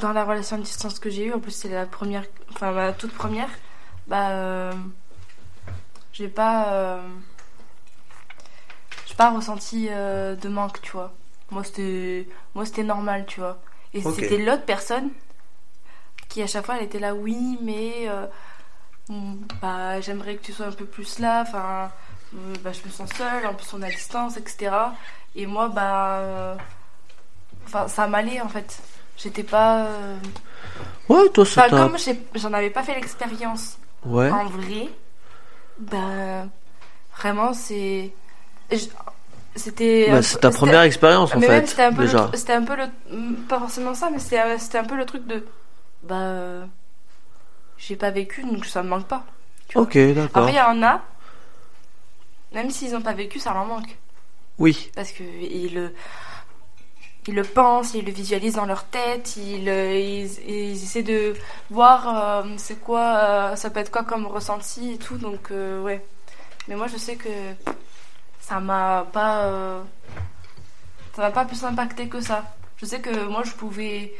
dans 0.00 0.12
la 0.12 0.24
relation 0.24 0.56
à 0.56 0.60
distance 0.60 0.98
que 0.98 1.08
j'ai 1.08 1.24
eue, 1.26 1.32
en 1.32 1.40
plus 1.40 1.52
c'est 1.52 1.68
la 1.70 1.86
première, 1.86 2.24
enfin 2.52 2.72
ma 2.72 2.92
toute 2.92 3.12
première, 3.12 3.48
bah, 4.06 4.30
euh, 4.30 4.72
j'ai 6.12 6.28
pas, 6.28 7.00
j'ai 9.06 9.14
pas 9.14 9.30
ressenti 9.30 9.88
de 9.88 10.48
manque, 10.48 10.80
tu 10.82 10.92
vois. 10.92 11.14
Moi 11.50 11.64
c'était, 11.64 12.28
moi 12.54 12.66
c'était 12.66 12.82
normal, 12.84 13.24
tu 13.26 13.40
vois. 13.40 13.58
Et 13.94 14.02
c'était 14.02 14.36
l'autre 14.38 14.64
personne 14.64 15.10
qui 16.28 16.42
à 16.42 16.46
chaque 16.46 16.66
fois 16.66 16.76
elle 16.76 16.84
était 16.84 16.98
là, 16.98 17.14
oui, 17.14 17.58
mais 17.62 18.06
bah, 19.08 20.00
j'aimerais 20.00 20.36
que 20.36 20.44
tu 20.44 20.52
sois 20.52 20.66
un 20.66 20.72
peu 20.72 20.84
plus 20.84 21.18
là, 21.18 21.42
enfin, 21.46 21.90
euh, 22.34 22.54
bah, 22.64 22.72
je 22.72 22.86
me 22.86 22.90
sens 22.92 23.08
seule, 23.16 23.46
en 23.46 23.54
plus 23.54 23.66
on 23.74 23.82
est 23.82 23.86
à 23.86 23.90
distance, 23.90 24.36
etc. 24.36 24.70
Et 25.34 25.46
moi, 25.46 25.68
bah, 25.68 26.16
euh, 26.18 26.54
enfin, 27.66 27.88
ça 27.88 28.06
m'allait 28.06 28.40
en 28.40 28.48
fait. 28.48 28.78
J'étais 29.16 29.42
pas. 29.44 29.84
euh, 29.86 30.16
Ouais, 31.08 31.28
toi, 31.30 31.46
ça 31.46 31.66
Enfin, 31.66 31.70
t'a... 31.76 31.82
comme 31.84 31.98
j'ai- 31.98 32.20
j'en 32.34 32.52
avais 32.52 32.70
pas 32.70 32.82
fait 32.82 32.94
l'expérience 32.94 33.78
Ouais. 34.04 34.30
en 34.30 34.44
vrai, 34.46 34.88
bah, 35.78 36.46
vraiment, 37.16 37.52
c'est. 37.52 38.12
je- 38.70 38.86
C'était. 39.54 40.08
Bah, 40.10 40.20
c'est 40.22 40.38
ta 40.38 40.48
c'était- 40.50 40.58
première 40.58 40.82
expérience, 40.82 41.34
en 41.34 41.38
mais 41.38 41.46
fait, 41.46 41.66
c'était 41.66 41.84
un 41.84 41.92
peu 41.94 42.02
déjà. 42.02 42.28
le, 42.30 42.36
c'était 42.36 42.52
un 42.52 42.62
peu 42.64 42.76
le 42.76 42.84
pas 43.48 43.58
forcément 43.58 43.94
ça 43.94 44.10
mais 44.10 44.18
c'était 44.18 44.40
euh, 44.40 44.58
c'était 44.58 44.76
un 44.76 44.84
peu 44.84 44.96
le 44.96 45.06
truc 45.06 45.26
de 45.26 45.46
bah 46.02 46.14
euh, 46.16 46.66
j'ai 47.78 47.96
pas 47.96 48.10
vécu 48.10 48.42
donc 48.42 48.64
ça 48.66 48.82
me 48.82 48.88
manque 48.88 49.06
pas. 49.06 49.24
Ok, 49.74 49.96
d'accord. 50.14 50.42
après 50.42 50.52
il 50.52 50.56
y 50.56 50.60
en 50.60 50.82
a 50.82 51.02
même 52.52 52.70
s'ils 52.70 52.94
ont 52.96 53.02
pas 53.02 53.12
vécu 53.12 53.38
ça 53.38 53.52
leur 53.52 53.66
manque 53.66 53.96
Oui, 54.58 54.90
parce 54.94 55.12
que 55.12 55.22
ils 55.22 55.74
le 55.74 55.94
ils 57.26 57.34
le 57.34 57.42
pensent 57.42 57.94
ils 57.94 58.04
le 58.04 58.12
visualisent 58.12 58.54
dans 58.54 58.66
leur 58.66 58.84
tête 58.84 59.36
ils 59.36 59.68
euh, 59.68 59.98
ils, 59.98 60.30
ils 60.48 60.82
essaient 60.82 61.02
de 61.02 61.34
voir 61.70 62.44
euh, 62.44 62.54
c'est 62.56 62.80
quoi 62.80 63.16
euh, 63.16 63.56
ça 63.56 63.68
peut 63.70 63.80
être 63.80 63.90
quoi 63.90 64.04
comme 64.04 64.26
ressenti 64.26 64.92
et 64.92 64.98
tout 64.98 65.16
donc 65.18 65.50
euh, 65.50 65.82
ouais 65.82 66.04
mais 66.68 66.76
moi 66.76 66.86
je 66.86 66.96
sais 66.96 67.16
que 67.16 67.28
ça 68.40 68.60
m'a 68.60 69.06
pas 69.12 69.82
ça 71.14 71.22
m'a 71.22 71.30
pas 71.32 71.44
plus 71.44 71.64
impacté 71.64 72.08
que 72.08 72.20
ça 72.20 72.44
je 72.76 72.86
sais 72.86 73.00
que 73.00 73.26
moi 73.26 73.42
je 73.44 73.52
pouvais 73.52 74.14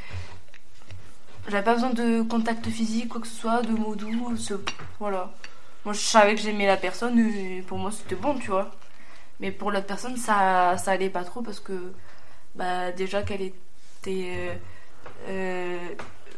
j'avais 1.49 1.63
pas 1.65 1.75
besoin 1.75 1.91
de 1.91 2.23
contact 2.23 2.69
physique 2.69 3.09
quoi 3.09 3.21
que 3.21 3.27
ce 3.27 3.35
soit 3.37 3.63
de 3.63 3.73
mots 3.73 3.95
doux 3.95 4.37
ce- 4.37 4.55
voilà 4.99 5.33
moi 5.85 5.95
je 5.95 6.01
savais 6.01 6.35
que 6.35 6.41
j'aimais 6.41 6.67
la 6.67 6.77
personne 6.77 7.19
et 7.19 7.63
pour 7.63 7.79
moi 7.79 7.91
c'était 7.93 8.17
bon 8.17 8.35
tu 8.39 8.51
vois 8.51 8.71
mais 9.41 9.51
pour 9.53 9.71
l'autre 9.71 9.87
personne 9.87 10.17
ça 10.17 10.77
ça 10.79 10.93
allait 10.93 11.11
pas 11.11 11.25
trop 11.25 11.43
parce 11.43 11.61
que 11.61 11.93
bah 12.55 12.91
déjà 12.93 13.23
qu'elle 13.23 13.43
était 13.43 14.29
euh, 14.37 14.55
euh, 15.29 15.79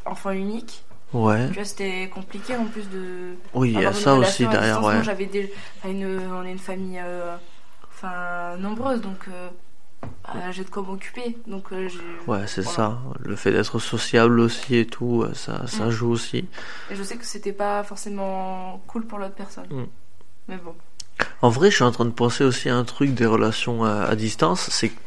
enfant 0.04 0.30
unique 0.32 0.84
ouais. 1.12 1.48
tu 1.48 1.54
vois 1.54 1.64
c'était 1.64 2.08
compliqué 2.12 2.56
en 2.56 2.64
plus 2.66 2.88
de 2.90 3.34
Oui, 3.54 3.72
il 3.74 3.80
y 3.80 3.86
a 3.86 3.92
ça 3.92 4.14
aussi 4.14 4.46
derrière, 4.46 4.62
distance. 4.62 4.82
Moi, 4.82 4.94
ouais. 4.96 5.04
j'avais 5.04 5.26
des, 5.26 5.52
enfin, 5.78 5.90
une, 5.90 6.32
on 6.32 6.44
est 6.44 6.50
une 6.52 6.58
famille, 6.58 7.00
euh, 7.02 7.36
enfin 7.90 8.56
nombreuse, 8.58 9.00
donc 9.00 9.26
euh, 9.28 9.48
bah, 10.02 10.50
j'ai 10.52 10.64
de 10.64 10.70
quoi 10.70 10.82
m'occuper. 10.82 11.36
Donc 11.46 11.72
euh, 11.72 11.88
Ouais, 12.26 12.46
c'est 12.46 12.62
voilà. 12.62 12.76
ça. 12.76 12.98
Le 13.20 13.34
fait 13.36 13.50
d'être 13.52 13.78
sociable 13.78 14.40
aussi 14.40 14.76
et 14.76 14.86
tout, 14.86 15.22
euh, 15.22 15.32
ça, 15.34 15.66
ça 15.66 15.86
Mm. 15.86 15.90
joue 15.90 16.10
aussi. 16.10 16.46
Et 16.90 16.94
je 16.94 17.02
sais 17.02 17.16
que 17.16 17.24
c'était 17.24 17.52
pas 17.52 17.82
forcément 17.84 18.82
cool 18.86 19.06
pour 19.06 19.18
l'autre 19.18 19.34
personne. 19.34 19.66
Mm. 19.70 19.86
Mais 20.48 20.56
bon. 20.58 20.74
En 21.42 21.48
vrai, 21.48 21.70
je 21.70 21.76
suis 21.76 21.84
en 21.84 21.90
train 21.90 22.04
de 22.04 22.10
penser 22.10 22.44
aussi 22.44 22.68
à 22.68 22.76
un 22.76 22.84
truc 22.84 23.12
des 23.14 23.26
relations 23.26 23.84
à, 23.84 24.02
à 24.04 24.14
distance, 24.16 24.68
c'est 24.70 24.90
que 24.90 24.98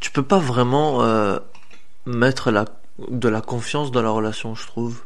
tu 0.00 0.10
peux 0.10 0.22
pas 0.22 0.38
vraiment 0.38 1.02
euh, 1.02 1.38
mettre 2.06 2.50
la, 2.50 2.64
de 3.08 3.28
la 3.28 3.40
confiance 3.40 3.90
dans 3.90 4.02
la 4.02 4.10
relation, 4.10 4.54
je 4.54 4.66
trouve. 4.66 5.02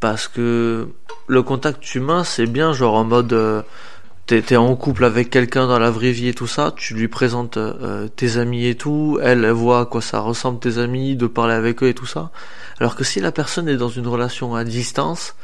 Parce 0.00 0.26
que 0.28 0.88
le 1.28 1.42
contact 1.42 1.94
humain, 1.94 2.24
c'est 2.24 2.46
bien, 2.46 2.72
genre 2.72 2.94
en 2.94 3.04
mode, 3.04 3.32
euh, 3.32 3.62
t'es 4.40 4.56
en 4.56 4.74
couple 4.76 5.04
avec 5.04 5.28
quelqu'un 5.28 5.66
dans 5.66 5.78
la 5.78 5.90
vraie 5.90 6.12
vie 6.12 6.28
et 6.28 6.34
tout 6.34 6.46
ça, 6.46 6.72
tu 6.74 6.94
lui 6.94 7.08
présentes 7.08 7.56
euh, 7.58 8.08
tes 8.08 8.38
amis 8.38 8.66
et 8.66 8.74
tout, 8.76 9.18
elle, 9.22 9.44
elle 9.44 9.50
voit 9.50 9.80
à 9.80 9.84
quoi 9.86 10.00
ça 10.00 10.20
ressemble 10.20 10.60
tes 10.60 10.78
amis, 10.78 11.16
de 11.16 11.26
parler 11.26 11.54
avec 11.54 11.82
eux 11.82 11.88
et 11.88 11.94
tout 11.94 12.06
ça. 12.06 12.30
Alors 12.80 12.96
que 12.96 13.04
si 13.04 13.20
la 13.20 13.32
personne 13.32 13.68
est 13.68 13.76
dans 13.76 13.88
une 13.90 14.06
relation 14.06 14.54
à 14.54 14.64
distance, 14.64 15.34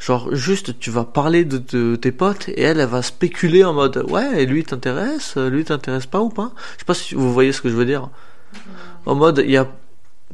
Genre 0.00 0.34
juste 0.34 0.80
tu 0.80 0.90
vas 0.90 1.04
parler 1.04 1.44
de, 1.44 1.58
de 1.58 1.94
tes 1.94 2.10
potes 2.10 2.48
et 2.48 2.60
elle 2.62 2.80
elle 2.80 2.88
va 2.88 3.02
spéculer 3.02 3.62
en 3.62 3.72
mode 3.72 4.04
ouais 4.08 4.42
et 4.42 4.46
lui 4.46 4.64
t'intéresse, 4.64 5.34
euh, 5.36 5.48
lui 5.48 5.64
t'intéresse 5.64 6.06
pas 6.06 6.20
ou 6.20 6.28
pas? 6.28 6.50
Je 6.74 6.80
sais 6.80 6.84
pas 6.84 6.94
si 6.94 7.14
vous 7.14 7.32
voyez 7.32 7.52
ce 7.52 7.60
que 7.60 7.68
je 7.68 7.74
veux 7.76 7.84
dire. 7.86 8.08
En 9.06 9.14
mode 9.14 9.42
il 9.44 9.52
y 9.52 9.56
a 9.56 9.68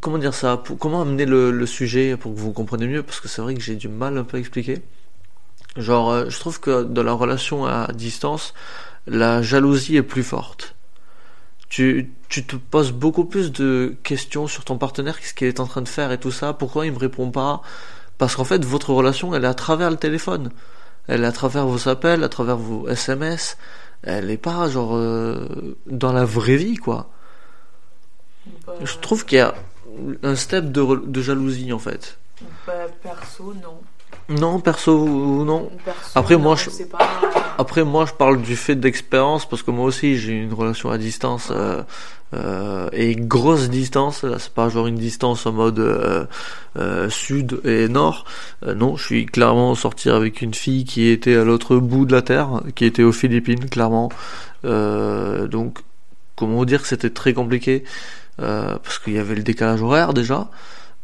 comment 0.00 0.16
dire 0.16 0.32
ça 0.32 0.56
pour- 0.56 0.78
Comment 0.78 1.02
amener 1.02 1.26
le, 1.26 1.50
le 1.50 1.66
sujet 1.66 2.16
pour 2.16 2.34
que 2.34 2.40
vous 2.40 2.52
compreniez 2.52 2.86
mieux? 2.86 3.02
Parce 3.02 3.20
que 3.20 3.28
c'est 3.28 3.42
vrai 3.42 3.54
que 3.54 3.60
j'ai 3.60 3.76
du 3.76 3.88
mal 3.88 4.16
un 4.16 4.24
peu 4.24 4.38
à 4.38 4.40
expliquer. 4.40 4.78
Genre 5.78 6.10
euh, 6.10 6.28
je 6.28 6.38
trouve 6.38 6.60
que 6.60 6.82
dans 6.82 7.02
la 7.02 7.12
relation 7.12 7.64
à 7.64 7.88
distance 7.94 8.52
la 9.06 9.40
jalousie 9.42 9.96
est 9.96 10.02
plus 10.02 10.22
forte. 10.22 10.74
Tu, 11.70 12.12
tu 12.28 12.44
te 12.46 12.56
poses 12.56 12.92
beaucoup 12.92 13.24
plus 13.24 13.52
de 13.52 13.96
questions 14.02 14.46
sur 14.46 14.64
ton 14.64 14.78
partenaire, 14.78 15.18
qu'est-ce 15.20 15.34
qu'il 15.34 15.48
est 15.48 15.60
en 15.60 15.66
train 15.66 15.82
de 15.82 15.88
faire 15.88 16.12
et 16.12 16.18
tout 16.18 16.30
ça, 16.30 16.52
pourquoi 16.52 16.86
il 16.86 16.92
me 16.92 16.98
répond 16.98 17.30
pas, 17.30 17.62
parce 18.18 18.36
qu'en 18.36 18.44
fait, 18.44 18.64
votre 18.64 18.92
relation, 18.92 19.34
elle 19.34 19.44
est 19.44 19.48
à 19.48 19.54
travers 19.54 19.90
le 19.90 19.96
téléphone. 19.96 20.50
Elle 21.06 21.24
est 21.24 21.26
à 21.26 21.32
travers 21.32 21.66
vos 21.66 21.88
appels, 21.88 22.24
à 22.24 22.28
travers 22.28 22.56
vos 22.56 22.88
SMS. 22.88 23.56
Elle 24.02 24.30
est 24.30 24.36
pas, 24.38 24.68
genre, 24.68 24.96
euh, 24.96 25.76
dans 25.86 26.12
la 26.12 26.24
vraie 26.24 26.56
vie, 26.56 26.76
quoi. 26.76 27.10
Bah, 28.66 28.74
Je 28.82 28.96
trouve 28.98 29.24
qu'il 29.24 29.38
y 29.38 29.40
a 29.40 29.54
un 30.22 30.36
step 30.36 30.70
de, 30.72 31.06
de 31.06 31.22
jalousie, 31.22 31.72
en 31.72 31.78
fait. 31.78 32.18
bah, 32.66 32.86
perso, 33.02 33.54
non. 33.62 33.80
Non, 34.28 34.60
perso, 34.60 34.94
non. 35.44 35.70
Perso, 35.84 36.10
Après, 36.14 36.36
moi, 36.36 36.50
non, 36.50 36.56
je- 36.56 36.70
sais 36.70 36.84
pas. 36.86 36.98
Après, 37.56 37.82
moi, 37.84 38.04
je 38.06 38.12
parle 38.12 38.40
du 38.42 38.56
fait 38.56 38.76
d'expérience, 38.76 39.48
parce 39.48 39.62
que 39.62 39.70
moi 39.70 39.86
aussi, 39.86 40.16
j'ai 40.18 40.32
une 40.32 40.52
relation 40.52 40.90
à 40.90 40.98
distance, 40.98 41.48
euh, 41.50 41.82
euh, 42.34 42.88
et 42.92 43.16
grosse 43.16 43.70
distance. 43.70 44.22
Là, 44.24 44.38
c'est 44.38 44.52
pas 44.52 44.68
genre 44.68 44.86
une 44.86 44.96
distance 44.96 45.46
en 45.46 45.52
mode 45.52 45.78
euh, 45.78 46.26
euh, 46.78 47.08
sud 47.08 47.60
et 47.64 47.88
nord. 47.88 48.26
Euh, 48.66 48.74
non, 48.74 48.96
je 48.96 49.04
suis 49.06 49.26
clairement 49.26 49.74
sorti 49.74 50.10
avec 50.10 50.42
une 50.42 50.52
fille 50.54 50.84
qui 50.84 51.08
était 51.08 51.34
à 51.36 51.44
l'autre 51.44 51.76
bout 51.78 52.04
de 52.04 52.14
la 52.14 52.22
terre, 52.22 52.60
qui 52.74 52.84
était 52.84 53.02
aux 53.02 53.12
Philippines, 53.12 53.68
clairement. 53.70 54.10
Euh, 54.66 55.46
donc, 55.48 55.78
comment 56.36 56.56
vous 56.56 56.66
dire 56.66 56.82
que 56.82 56.88
c'était 56.88 57.10
très 57.10 57.32
compliqué, 57.32 57.82
euh, 58.40 58.76
parce 58.84 58.98
qu'il 58.98 59.14
y 59.14 59.18
avait 59.18 59.34
le 59.34 59.42
décalage 59.42 59.82
horaire 59.82 60.12
déjà. 60.12 60.48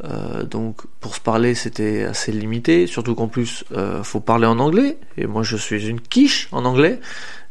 Euh, 0.02 0.42
donc 0.42 0.82
pour 1.00 1.14
se 1.14 1.20
parler 1.20 1.54
c'était 1.54 2.02
assez 2.02 2.32
limité, 2.32 2.88
surtout 2.88 3.14
qu'en 3.14 3.28
plus 3.28 3.64
euh, 3.72 4.02
faut 4.02 4.18
parler 4.18 4.46
en 4.46 4.58
anglais 4.58 4.98
et 5.16 5.26
moi 5.26 5.44
je 5.44 5.56
suis 5.56 5.86
une 5.86 6.00
quiche 6.00 6.48
en 6.50 6.64
anglais, 6.64 6.98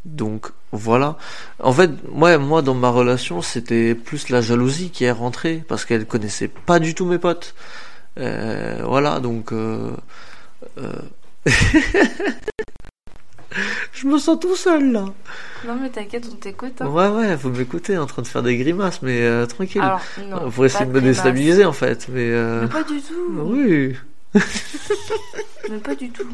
donc 0.04 0.48
voilà. 0.74 1.18
En 1.60 1.72
fait, 1.72 1.92
ouais, 2.12 2.38
moi 2.38 2.62
dans 2.62 2.74
ma 2.74 2.90
relation 2.90 3.42
c'était 3.42 3.96
plus 3.96 4.30
la 4.30 4.42
jalousie 4.42 4.90
qui 4.90 5.06
est 5.06 5.12
rentrée 5.12 5.64
parce 5.68 5.86
qu'elle 5.86 6.06
connaissait 6.06 6.50
pas 6.50 6.80
du 6.80 6.96
tout 6.96 7.06
mes 7.06 7.20
potes. 7.20 7.56
Euh, 8.20 8.82
voilà 8.86 9.20
donc. 9.20 9.54
Je 13.94 14.08
me 14.08 14.18
sens 14.18 14.40
tout 14.40 14.56
seul 14.56 14.92
là. 14.92 15.06
Non 15.68 15.76
mais 15.82 15.90
t'inquiète, 15.90 16.26
on 16.32 16.36
t'écoute. 16.36 16.82
hein. 16.82 16.88
Ouais 16.88 17.08
ouais, 17.10 17.38
faut 17.38 17.50
m'écouter 17.50 17.98
en 17.98 18.06
train 18.06 18.22
de 18.22 18.28
faire 18.28 18.44
des 18.44 18.58
grimaces 18.58 19.02
mais 19.02 19.22
euh, 19.22 19.46
tranquille. 19.46 19.82
Alors 19.82 20.02
non. 20.30 20.50
pour 20.52 20.66
essayer 20.66 20.86
de 20.86 20.92
me 20.92 21.02
déstabiliser 21.02 21.66
en 21.66 21.74
fait, 21.74 22.08
mais. 22.10 22.30
Euh... 22.32 22.62
Mais 22.64 22.68
pas 22.68 22.84
du 22.84 23.02
tout. 23.02 23.14
Oui. 23.44 23.96
Mais 25.70 25.78
pas 25.78 25.96
du 25.96 26.10
tout. 26.10 26.28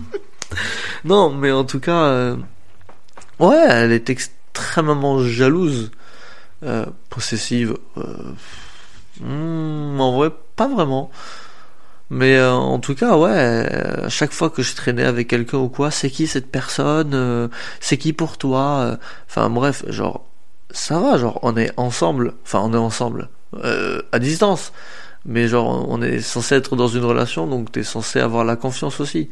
Non, 1.06 1.30
mais 1.30 1.52
en 1.52 1.64
tout 1.64 1.80
cas, 1.80 2.06
euh, 2.06 2.36
ouais, 3.40 3.66
elle 3.70 3.92
est 3.92 4.10
extrêmement 4.10 5.20
jalouse, 5.24 5.92
possessive. 7.12 7.78
Hmm, 9.22 10.00
en 10.00 10.12
vrai, 10.14 10.32
pas 10.56 10.68
vraiment. 10.68 11.12
Mais 12.10 12.36
euh, 12.38 12.52
en 12.54 12.80
tout 12.80 12.96
cas, 12.96 13.18
ouais, 13.18 13.30
euh, 13.32 14.10
chaque 14.10 14.32
fois 14.32 14.50
que 14.50 14.64
je 14.64 14.76
traînais 14.76 15.04
avec 15.04 15.28
quelqu'un 15.28 15.60
ou 15.60 15.70
quoi, 15.70 15.92
c'est 15.92 16.10
qui 16.10 16.26
cette 16.28 16.52
personne 16.52 17.12
euh, 17.14 17.48
C'est 17.82 17.98
qui 17.98 18.14
pour 18.14 18.38
toi 18.38 18.80
euh, 18.80 18.98
Enfin 19.28 19.50
bref, 19.50 19.84
genre, 19.90 20.26
ça 20.72 21.00
va, 21.00 21.18
genre, 21.18 21.40
on 21.44 21.56
est 21.58 21.72
ensemble. 21.78 22.34
Enfin, 22.44 22.62
on 22.64 22.74
est 22.74 22.78
ensemble, 22.78 23.30
à 24.12 24.20
distance. 24.20 24.74
Mais 25.26 25.48
genre, 25.48 25.86
on 25.90 26.02
est 26.02 26.22
censé 26.22 26.56
être 26.56 26.76
dans 26.76 26.88
une 26.88 27.04
relation, 27.06 27.48
donc 27.48 27.72
t'es 27.72 27.84
censé 27.84 28.20
avoir 28.20 28.44
la 28.46 28.56
confiance 28.56 29.00
aussi. 29.00 29.30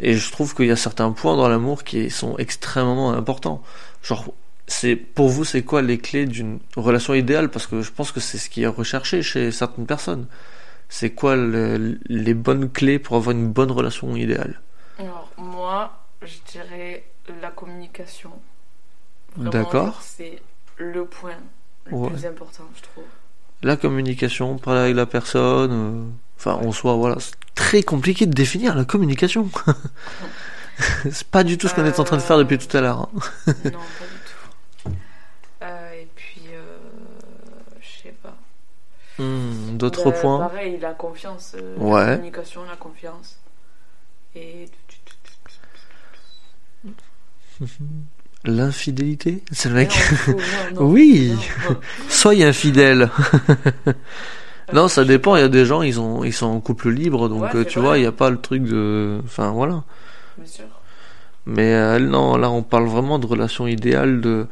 Et 0.00 0.14
je 0.16 0.30
trouve 0.32 0.54
qu'il 0.54 0.66
y 0.66 0.70
a 0.72 0.76
certains 0.76 1.12
points 1.12 1.36
dans 1.36 1.48
l'amour 1.48 1.84
qui 1.84 2.10
sont 2.10 2.36
extrêmement 2.38 3.12
importants. 3.12 3.62
Genre, 4.02 4.26
c'est 4.66 4.96
pour 4.96 5.28
vous, 5.28 5.44
c'est 5.44 5.62
quoi 5.62 5.82
les 5.82 5.98
clés 5.98 6.26
d'une 6.26 6.58
relation 6.76 7.14
idéale? 7.14 7.50
Parce 7.50 7.66
que 7.66 7.82
je 7.82 7.90
pense 7.92 8.12
que 8.12 8.20
c'est 8.20 8.38
ce 8.38 8.50
qui 8.50 8.62
est 8.62 8.66
recherché 8.68 9.22
chez 9.22 9.50
certaines 9.52 9.86
personnes. 9.86 10.26
C'est 10.88 11.10
quoi 11.10 11.34
le- 11.36 11.98
les 12.06 12.34
bonnes 12.34 12.70
clés 12.70 12.98
pour 12.98 13.16
avoir 13.16 13.34
une 13.34 13.50
bonne 13.50 13.70
relation 13.70 14.14
idéale 14.16 14.60
Alors, 14.98 15.30
moi, 15.36 15.98
je 16.22 16.34
dirais 16.52 17.04
la 17.42 17.50
communication. 17.50 18.30
D'accord. 19.36 20.00
C'est 20.02 20.40
le 20.76 21.04
point 21.06 21.32
le 21.86 21.96
Ouais. 21.96 22.10
plus 22.10 22.26
important, 22.26 22.64
je 22.76 22.82
trouve. 22.82 23.04
La 23.62 23.76
communication, 23.76 24.56
parler 24.58 24.80
avec 24.80 24.96
la 24.96 25.06
personne. 25.06 25.70
euh, 25.72 26.04
Enfin, 26.36 26.54
en 26.54 26.72
soi, 26.72 26.94
voilà, 26.94 27.16
c'est 27.20 27.34
très 27.54 27.82
compliqué 27.82 28.26
de 28.26 28.32
définir 28.32 28.74
la 28.74 28.84
communication. 28.84 29.48
c'est 31.10 31.26
pas 31.28 31.44
du 31.44 31.56
tout 31.58 31.68
ce 31.68 31.74
qu'on 31.74 31.84
est 31.84 31.98
en 32.00 32.04
train 32.04 32.16
de 32.16 32.22
faire 32.22 32.36
depuis 32.38 32.58
tout 32.58 32.76
à 32.76 32.80
l'heure. 32.80 33.00
hein. 33.00 33.08
non, 33.46 33.52
pas 33.54 33.64
du 33.72 33.72
tout. 33.72 34.90
Euh, 35.62 35.92
et 35.94 36.08
puis, 36.14 36.42
euh, 36.52 36.76
je 37.80 38.02
sais 38.02 38.14
pas. 38.22 38.36
Hmm, 39.18 39.63
D'autres 39.74 40.10
Bah, 40.10 40.18
points 40.20 40.38
Pareil, 40.48 40.78
la 40.80 40.92
confiance. 40.92 41.54
euh, 41.60 41.76
Ouais. 41.78 42.06
La 42.06 42.16
communication, 42.16 42.60
la 42.68 42.76
confiance. 42.76 43.38
Et. 44.34 44.68
L'infidélité 48.46 49.42
C'est 49.52 49.70
le 49.70 49.74
mec. 49.76 49.90
Non, 50.28 50.34
non, 50.34 50.80
non, 50.82 50.86
Oui. 50.92 51.34
Soyez 52.10 52.44
infidèle. 52.44 53.08
non, 54.74 54.88
ça 54.88 55.04
dépend. 55.04 55.36
Il 55.36 55.40
y 55.40 55.44
a 55.44 55.48
des 55.48 55.64
gens, 55.64 55.80
ils 55.82 55.98
ont, 55.98 56.24
ils 56.24 56.32
sont 56.32 56.46
en 56.46 56.60
couple 56.60 56.90
libre, 56.90 57.28
donc 57.30 57.42
Ouais, 57.42 57.56
euh, 57.56 57.64
tu 57.64 57.78
vrai. 57.78 57.86
vois, 57.88 57.98
il 57.98 58.02
n'y 58.02 58.06
a 58.06 58.12
pas 58.12 58.28
le 58.28 58.38
truc 58.38 58.64
de. 58.64 59.18
Enfin, 59.24 59.50
voilà. 59.52 59.82
Bien 60.36 60.46
sûr. 60.46 60.64
Mais 61.46 61.72
euh, 61.74 61.98
non, 61.98 62.36
là, 62.36 62.50
on 62.50 62.62
parle 62.62 62.86
vraiment 62.86 63.18
de 63.18 63.26
relations 63.26 63.66
idéales 63.66 64.20
de 64.20 64.46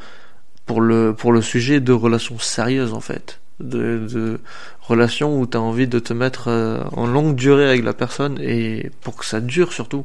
pour 0.65 0.81
le 0.81 1.15
pour 1.15 1.33
le 1.33 1.43
sujet 1.43 1.81
de 1.81 1.93
relations 1.93 2.39
sérieuses 2.39 2.95
en 2.95 3.01
fait, 3.01 3.41
de, 3.61 4.07
de 4.11 4.41
relations 4.83 5.39
où 5.41 5.47
tu 5.47 5.57
as 5.57 5.61
envie 5.61 5.87
de 5.89 5.99
te 5.99 6.13
mettre 6.13 6.49
euh, 6.49 6.83
en 6.93 7.07
longue 7.07 7.35
durée 7.35 7.69
avec 7.69 7.85
la 7.85 7.93
personne 7.95 8.39
et 8.41 8.91
pour 9.03 9.17
que 9.17 9.25
ça 9.25 9.41
dure 9.41 9.73
surtout. 9.73 10.05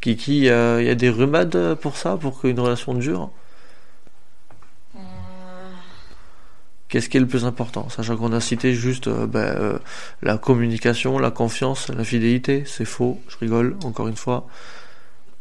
Kiki, 0.00 0.48
euh, 0.48 0.80
il 0.80 0.86
y 0.86 0.90
a 0.90 0.94
des 0.94 1.10
remèdes 1.10 1.74
pour 1.80 1.96
ça, 1.96 2.16
pour 2.16 2.40
qu'une 2.40 2.60
relation 2.60 2.94
dure? 2.94 3.30
Hum, 4.94 5.00
Qu'est-ce 6.88 7.08
qui 7.08 7.16
est 7.16 7.20
le 7.20 7.26
plus 7.26 7.44
important? 7.44 7.88
Sachant 7.88 8.16
qu'on 8.16 8.32
a 8.32 8.40
cité 8.40 8.72
juste 8.74 9.08
euh, 9.08 9.26
ben, 9.26 9.40
euh, 9.40 9.78
la 10.22 10.38
communication, 10.38 11.18
la 11.18 11.30
confiance, 11.32 11.88
la 11.88 12.04
fidélité. 12.04 12.62
C'est 12.66 12.84
faux, 12.84 13.20
je 13.28 13.36
rigole, 13.38 13.76
encore 13.84 14.06
une 14.06 14.16
fois. 14.16 14.46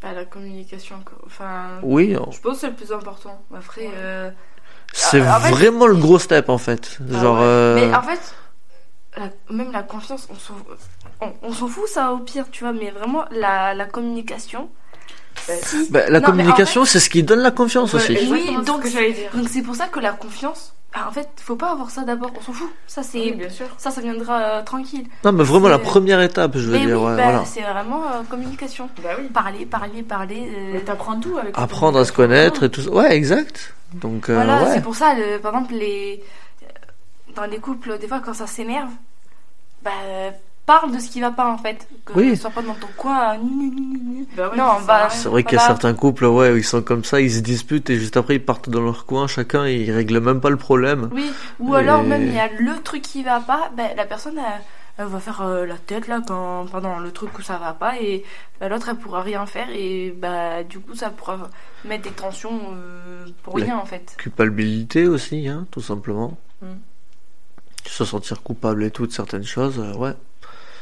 Pas 0.01 0.13
la 0.13 0.25
communication. 0.25 0.95
Enfin, 1.25 1.79
Oui, 1.83 2.13
je 2.31 2.39
pense 2.39 2.55
que 2.55 2.59
c'est 2.61 2.69
le 2.69 2.73
plus 2.75 2.91
important. 2.91 3.39
Après, 3.55 3.87
euh, 3.95 4.31
c'est 4.93 5.21
fait- 5.21 5.51
vraiment 5.51 5.85
le 5.87 5.95
gros 5.95 6.17
step 6.19 6.49
en 6.49 6.57
fait. 6.57 6.97
ah 7.13 7.21
Genre, 7.21 7.37
ouais. 7.37 7.43
euh, 7.43 7.75
Mais 7.89 7.95
en 7.95 8.01
fait, 8.01 8.35
la- 9.17 9.53
même 9.55 9.71
la 9.71 9.83
confiance, 9.83 10.27
on 10.31 10.35
s'en 10.35 10.53
on, 11.21 11.33
on 11.43 11.53
s'en 11.53 11.67
fout 11.67 11.87
ça 11.87 12.11
au 12.13 12.17
pire, 12.19 12.45
tu 12.51 12.63
vois. 12.63 12.73
Mais 12.73 12.91
vraiment, 12.91 13.25
la, 13.31 13.73
la 13.73 13.85
communication. 13.85 14.69
Si- 15.47 15.91
ben, 15.91 15.99
la 15.99 16.05
Non, 16.05 16.11
mais 16.11 16.17
en 16.19 16.31
communication, 16.31 16.85
c'est 16.85 16.99
ce 16.99 17.09
qui 17.09 17.23
donne 17.23 17.39
la 17.39 17.51
confiance 17.51 17.93
Ouais, 17.93 17.99
aussi. 17.99 18.17
Oui, 18.31 18.55
donc- 18.65 18.85
c'est 19.49 19.61
pour 19.61 19.75
ça 19.75 19.87
que 19.87 19.99
la 19.99 20.11
confiance, 20.13 20.73
ah, 20.93 21.07
en 21.09 21.11
fait, 21.11 21.27
faut 21.37 21.57
pas 21.57 21.71
avoir 21.71 21.89
ça 21.89 22.03
d'abord. 22.03 22.31
On 22.37 22.41
s'en 22.41 22.53
fout. 22.53 22.69
Ça 22.87 23.03
c'est, 23.03 23.19
Oui, 23.19 23.31
bien 23.33 23.49
sûr. 23.49 23.67
ça, 23.77 23.91
ça 23.91 23.99
viendra 24.01 24.39
euh, 24.39 24.61
tranquille. 24.63 25.05
Non, 25.25 25.33
mais 25.33 25.43
vraiment 25.43 25.67
la 25.67 25.77
première 25.79 26.21
étape, 26.21 26.53
je 26.57 26.67
veux 26.69 26.71
Mais 26.79 26.85
dire. 26.85 26.97
oui, 27.01 27.05
ouais, 27.09 27.15
bah, 27.17 27.23
voilà. 27.23 27.45
c'est 27.45 27.61
vraiment 27.61 28.03
euh, 28.05 28.23
communication. 28.29 28.89
Bah 29.03 29.09
oui. 29.19 29.25
Parler, 29.27 29.65
parler, 29.65 30.03
parler. 30.03 30.49
euh, 30.55 30.69
Mais 30.73 30.79
t'apprends 30.81 31.19
tout 31.19 31.37
avec 31.37 31.53
Apprendre 31.57 31.99
à 31.99 32.05
se 32.05 32.11
connaître 32.13 32.63
et 32.63 32.69
tout 32.69 32.81
ça. 32.81 32.89
Ouais, 32.91 33.15
exact. 33.15 33.73
Donc, 33.93 34.29
euh, 34.29 34.35
Voilà, 34.35 34.63
ouais. 34.63 34.69
c'est 34.73 34.81
pour 34.81 34.95
ça, 34.95 35.13
le- 35.15 35.37
par 35.39 35.53
exemple, 35.53 35.73
les... 35.75 36.23
dans 37.35 37.45
les 37.45 37.59
couples, 37.59 37.97
des 37.99 38.07
fois, 38.07 38.19
quand 38.19 38.33
ça 38.33 38.47
s'énerve, 38.47 38.89
bah, 39.83 39.91
euh, 40.05 40.31
parle 40.65 40.91
de 40.93 40.99
ce 40.99 41.09
qui 41.09 41.21
va 41.21 41.31
pas, 41.31 41.47
en 41.47 41.57
fait. 41.57 41.87
Que 42.05 42.13
Oui. 42.13 42.35
sois 42.37 42.49
pas 42.49 42.61
dans 42.61 42.73
ton 42.73 42.87
coin. 42.97 43.35
euh. 43.35 43.37
Bah 44.35 44.49
oui, 44.51 44.57
Non, 44.57 44.73
bah. 44.87 45.09
C'est 45.09 45.29
vrai 45.29 45.43
qu'il 45.43 45.53
y 45.57 45.61
a 45.61 45.65
certains 45.65 45.93
couples, 45.93 46.25
ouais, 46.25 46.51
où 46.51 46.57
ils 46.57 46.63
sont 46.63 46.81
comme 46.81 47.03
ça, 47.03 47.21
ils 47.21 47.31
se 47.31 47.39
disputent 47.39 47.89
et 47.89 47.97
juste 47.99 48.17
après 48.17 48.35
ils 48.35 48.43
partent 48.43 48.69
dans 48.69 48.81
leur 48.81 49.05
coin, 49.05 49.27
chacun, 49.27 49.65
et 49.65 49.75
ils 49.75 49.91
règlent 49.91 50.19
même 50.19 50.41
pas 50.41 50.49
le 50.49 50.57
problème. 50.57 51.09
Oui, 51.13 51.31
ou 51.59 51.75
Et- 51.75 51.79
alors 51.79 52.03
même 52.03 52.23
il 52.23 52.33
y 52.33 52.39
a 52.39 52.49
le 52.51 52.81
truc 52.81 53.01
qui 53.03 53.21
va 53.23 53.39
pas, 53.39 53.69
bah, 53.77 53.83
la 53.95 54.05
personne 54.05 54.37
elle, 54.37 54.61
elle 54.97 55.05
va 55.07 55.19
faire 55.19 55.41
euh, 55.41 55.65
la 55.65 55.77
tête 55.77 56.07
là 56.07 56.21
quand, 56.25 56.65
pendant 56.71 56.99
le 56.99 57.11
truc 57.11 57.37
où 57.37 57.41
ça 57.41 57.57
va 57.57 57.73
pas 57.73 57.99
et 57.99 58.23
bah, 58.59 58.69
l'autre 58.69 58.87
elle 58.89 58.95
pourra 58.95 59.21
rien 59.21 59.45
faire 59.45 59.67
et 59.69 60.15
bah 60.17 60.63
du 60.63 60.79
coup 60.79 60.95
ça 60.95 61.09
pourra 61.09 61.49
mettre 61.83 62.03
des 62.05 62.11
tensions 62.11 62.57
euh, 62.73 63.25
pour 63.43 63.59
La- 63.59 63.65
rien 63.65 63.77
en 63.77 63.85
fait. 63.85 64.15
Culpabilité 64.17 65.05
aussi, 65.07 65.47
hein, 65.49 65.67
tout 65.69 65.81
simplement. 65.81 66.37
Mm. 66.61 66.65
Se 67.87 68.05
sentir 68.05 68.41
coupable 68.41 68.83
et 68.83 68.91
tout 68.91 69.07
de 69.07 69.11
certaines 69.11 69.45
choses, 69.45 69.79
euh, 69.79 69.95
ouais. 69.95 70.13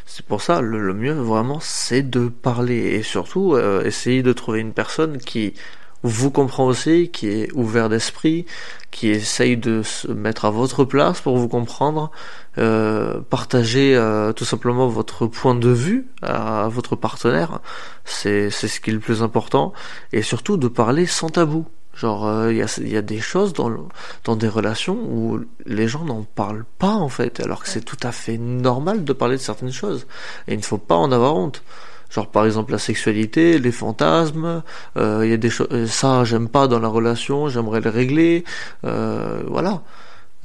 C'est 0.06 0.26
pour 0.26 0.42
ça, 0.42 0.62
le, 0.62 0.80
le 0.80 0.94
mieux 0.94 1.14
vraiment, 1.14 1.60
c'est 1.62 2.02
de 2.02 2.28
parler 2.28 2.96
et 2.96 3.04
surtout 3.04 3.56
euh, 3.56 3.84
essayer 3.84 4.22
de 4.24 4.34
trouver 4.34 4.60
une 4.60 4.74
personne 4.74 5.18
qui 5.18 5.54
vous 6.02 6.32
comprend 6.32 6.66
aussi, 6.66 7.10
qui 7.10 7.30
est 7.30 7.50
ouvert 7.54 7.88
d'esprit, 7.88 8.46
qui 8.92 9.08
essaye 9.08 9.56
de 9.56 9.82
se 9.84 10.10
mettre 10.10 10.44
à 10.44 10.50
votre 10.50 10.84
place 10.84 11.22
pour 11.22 11.38
vous 11.38 11.48
comprendre, 11.48 12.12
euh, 12.58 13.22
partager 13.22 13.98
tout 14.36 14.44
simplement 14.44 14.90
votre 14.90 15.28
point 15.28 15.56
de 15.56 15.70
vue 15.70 16.08
à, 16.22 16.68
votre 16.70 16.98
partenaire, 16.98 17.62
c'est 18.04 18.50
ce 18.50 18.82
qui 18.82 18.90
est 18.90 18.94
le 18.94 19.00
plus 19.00 19.24
important, 19.24 19.72
et 20.12 20.22
surtout 20.22 20.58
de 20.58 20.68
parler 20.68 21.06
sans 21.06 21.30
tabou. 21.30 21.66
Genre, 21.96 22.26
euh, 22.28 22.52
il 22.52 22.58
y, 22.58 22.62
a, 22.64 22.78
il 22.80 22.90
y 22.90 22.98
a 22.98 23.02
des 23.04 23.20
choses 23.20 23.54
dans, 23.54 23.70
le- 23.70 23.80
dans 24.24 24.36
des 24.36 24.48
relations 24.48 24.96
où 24.96 25.40
les 25.66 25.88
gens 25.88 26.04
n'en 26.06 26.24
parlent 26.24 26.66
pas 26.80 26.94
en 26.96 27.10
fait, 27.10 27.40
alors 27.40 27.62
que 27.62 27.70
c'est 27.70 27.82
tout 27.86 27.98
à 28.04 28.12
fait 28.12 28.38
normal 28.38 29.04
de 29.04 29.14
parler 29.14 29.36
de 29.38 29.42
certaines 29.42 29.72
choses, 29.72 30.08
et 30.48 30.54
il 30.54 30.58
ne 30.58 30.64
faut 30.64 30.80
pas 30.80 30.96
en 30.96 31.12
avoir 31.12 31.36
honte. 31.36 31.64
Genre 32.10 32.28
par 32.30 32.46
exemple 32.46 32.72
la 32.72 32.80
sexualité, 32.80 33.60
les 33.60 33.72
fantasmes, 33.72 34.64
euh, 34.98 35.22
il 35.24 35.30
y 35.30 35.34
a 35.34 35.38
des 35.38 35.50
choses, 35.52 35.68
euh, 35.72 35.86
ça 35.88 36.24
j'aime 36.24 36.48
pas 36.50 36.68
dans 36.68 36.80
la 36.80 36.88
relation, 36.88 37.48
j'aimerais 37.48 37.82
le 37.82 37.90
régler, 37.92 38.44
euh, 38.86 39.44
voilà. 39.48 39.82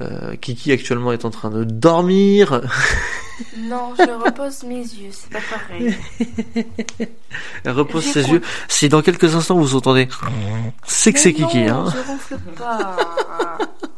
Euh, 0.01 0.35
Kiki 0.37 0.71
actuellement 0.71 1.11
est 1.11 1.25
en 1.25 1.29
train 1.29 1.49
de 1.49 1.63
dormir. 1.63 2.61
Non, 3.57 3.93
je 3.97 4.03
repose 4.25 4.63
mes 4.63 4.79
yeux, 4.81 5.11
c'est 5.11 5.29
pas 5.31 5.39
pareil. 5.49 5.95
Elle 7.63 7.71
repose 7.71 8.03
ses 8.03 8.29
yeux. 8.29 8.41
Si 8.67 8.89
dans 8.89 9.01
quelques 9.01 9.33
instants 9.33 9.55
vous 9.57 9.75
entendez, 9.75 10.09
c'est 10.83 11.13
que 11.13 11.19
c'est 11.19 11.31
Kiki, 11.31 11.59
hein. 11.59 11.85
Je 11.89 12.05
ronfle 12.11 12.37
pas. 12.57 12.97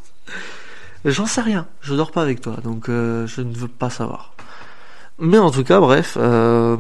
J'en 1.06 1.26
sais 1.26 1.42
rien. 1.42 1.66
Je 1.82 1.96
dors 1.96 2.12
pas 2.12 2.22
avec 2.22 2.42
toi, 2.42 2.58
donc 2.64 2.88
euh, 2.88 3.26
je 3.26 3.42
ne 3.42 3.52
veux 3.52 3.68
pas 3.68 3.90
savoir. 3.90 4.36
Mais 5.18 5.40
en 5.40 5.50
tout 5.50 5.64
cas, 5.64 5.80
bref. 5.80 6.18
euh, 6.20 6.78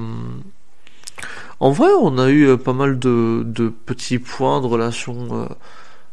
En 1.59 1.71
vrai, 1.71 1.89
on 1.99 2.19
a 2.19 2.29
eu 2.29 2.55
pas 2.59 2.73
mal 2.73 2.99
de, 2.99 3.41
de 3.43 3.69
petits 3.69 4.19
points 4.19 4.61
de 4.61 4.67
relation. 4.67 5.49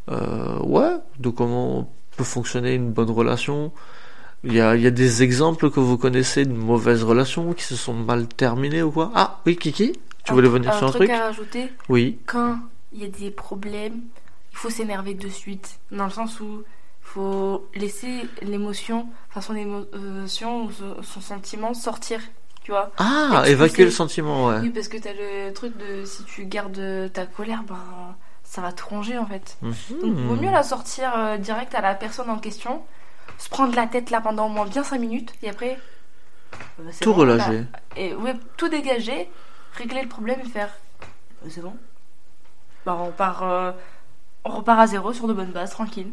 euh, 0.09 0.57
ouais, 0.61 0.95
de 1.19 1.29
comment 1.29 1.91
peut 2.19 2.25
fonctionner 2.25 2.73
une 2.73 2.91
bonne 2.91 3.09
relation. 3.09 3.71
Il 4.43 4.53
y 4.53 4.59
a, 4.59 4.75
il 4.75 4.81
y 4.81 4.87
a 4.87 4.91
des 4.91 5.23
exemples 5.23 5.71
que 5.71 5.79
vous 5.79 5.97
connaissez 5.97 6.43
de 6.43 6.51
mauvaises 6.51 7.03
relations 7.03 7.53
qui 7.53 7.63
se 7.63 7.77
sont 7.77 7.93
mal 7.93 8.27
terminées 8.27 8.83
ou 8.83 8.91
quoi? 8.91 9.11
Ah, 9.15 9.39
oui, 9.45 9.55
Kiki 9.55 9.93
Tu 10.25 10.33
voulais 10.33 10.49
venir 10.49 10.73
sur 10.73 10.87
un 10.87 10.91
truc 10.91 11.09
à 11.09 11.27
rajouter 11.27 11.71
Oui. 11.87 12.19
quand 12.25 12.59
il 12.91 13.01
y 13.01 13.05
a 13.05 13.07
des 13.07 13.31
problèmes, 13.31 14.01
il 14.51 14.57
faut 14.57 14.69
s'énerver 14.69 15.13
de 15.13 15.29
suite. 15.29 15.79
Dans 15.91 16.05
le 16.05 16.11
sens 16.11 16.41
où 16.41 16.63
il 16.63 17.07
faut 17.13 17.65
laisser 17.73 18.27
l'émotion, 18.41 19.07
enfin 19.29 19.39
son 19.39 19.55
émotion 19.55 20.65
ou 20.65 20.71
son, 21.01 21.21
sentiment 21.21 21.73
sortir, 21.73 22.19
tu 22.63 22.71
vois. 22.71 22.91
Ah, 22.97 23.43
évacuer 23.47 23.85
le 23.85 23.91
sentiment, 23.91 24.47
ouais. 24.47 24.59
Oui, 24.61 24.71
parce 24.71 24.89
que 24.89 24.97
t'as 24.97 25.13
le 25.13 25.53
truc 25.53 25.73
de 25.77 26.03
si 26.03 26.25
tu 26.25 26.45
gardes 26.45 27.11
ta 27.13 27.25
colère, 27.25 27.63
ben 27.65 28.15
ça 28.49 28.61
va 28.61 28.71
te 28.71 28.81
ronger 28.83 29.17
en 29.19 29.27
fait. 29.27 29.57
Donc 29.61 29.71
Mhm. 30.01 30.25
vaut 30.27 30.35
mieux 30.35 30.49
la 30.51 30.63
sortir 30.63 31.13
euh, 31.15 31.37
direct 31.37 31.75
à 31.75 31.81
la 31.81 31.93
personne 31.93 32.29
en 32.31 32.39
question, 32.39 32.81
se 33.37 33.47
prendre 33.47 33.75
la 33.75 33.85
tête 33.85 34.09
là 34.09 34.21
pendant 34.21 34.47
au 34.47 34.49
moins 34.49 34.65
bien 34.65 34.83
5 34.83 34.97
minutes 34.99 35.33
et 35.43 35.49
après 35.49 35.77
euh, 36.79 36.89
Tout 36.99 37.13
bon, 37.13 37.23
là. 37.25 37.33
relâcher. 37.33 37.65
Et 37.95 38.15
ouais, 38.15 38.33
tout 38.57 38.67
dégager, 38.67 39.29
régler 39.75 40.01
le 40.01 40.07
problème 40.09 40.39
et 40.43 40.49
faire 40.49 40.69
euh, 41.45 41.49
c'est 41.49 41.61
bon. 41.61 41.75
Bah, 42.87 42.97
on 42.99 43.11
part 43.11 43.43
on 44.45 44.49
repart 44.49 44.79
à 44.79 44.87
zéro 44.87 45.13
sur 45.13 45.27
de 45.27 45.33
bonnes 45.33 45.51
bases, 45.51 45.69
tranquille. 45.71 46.11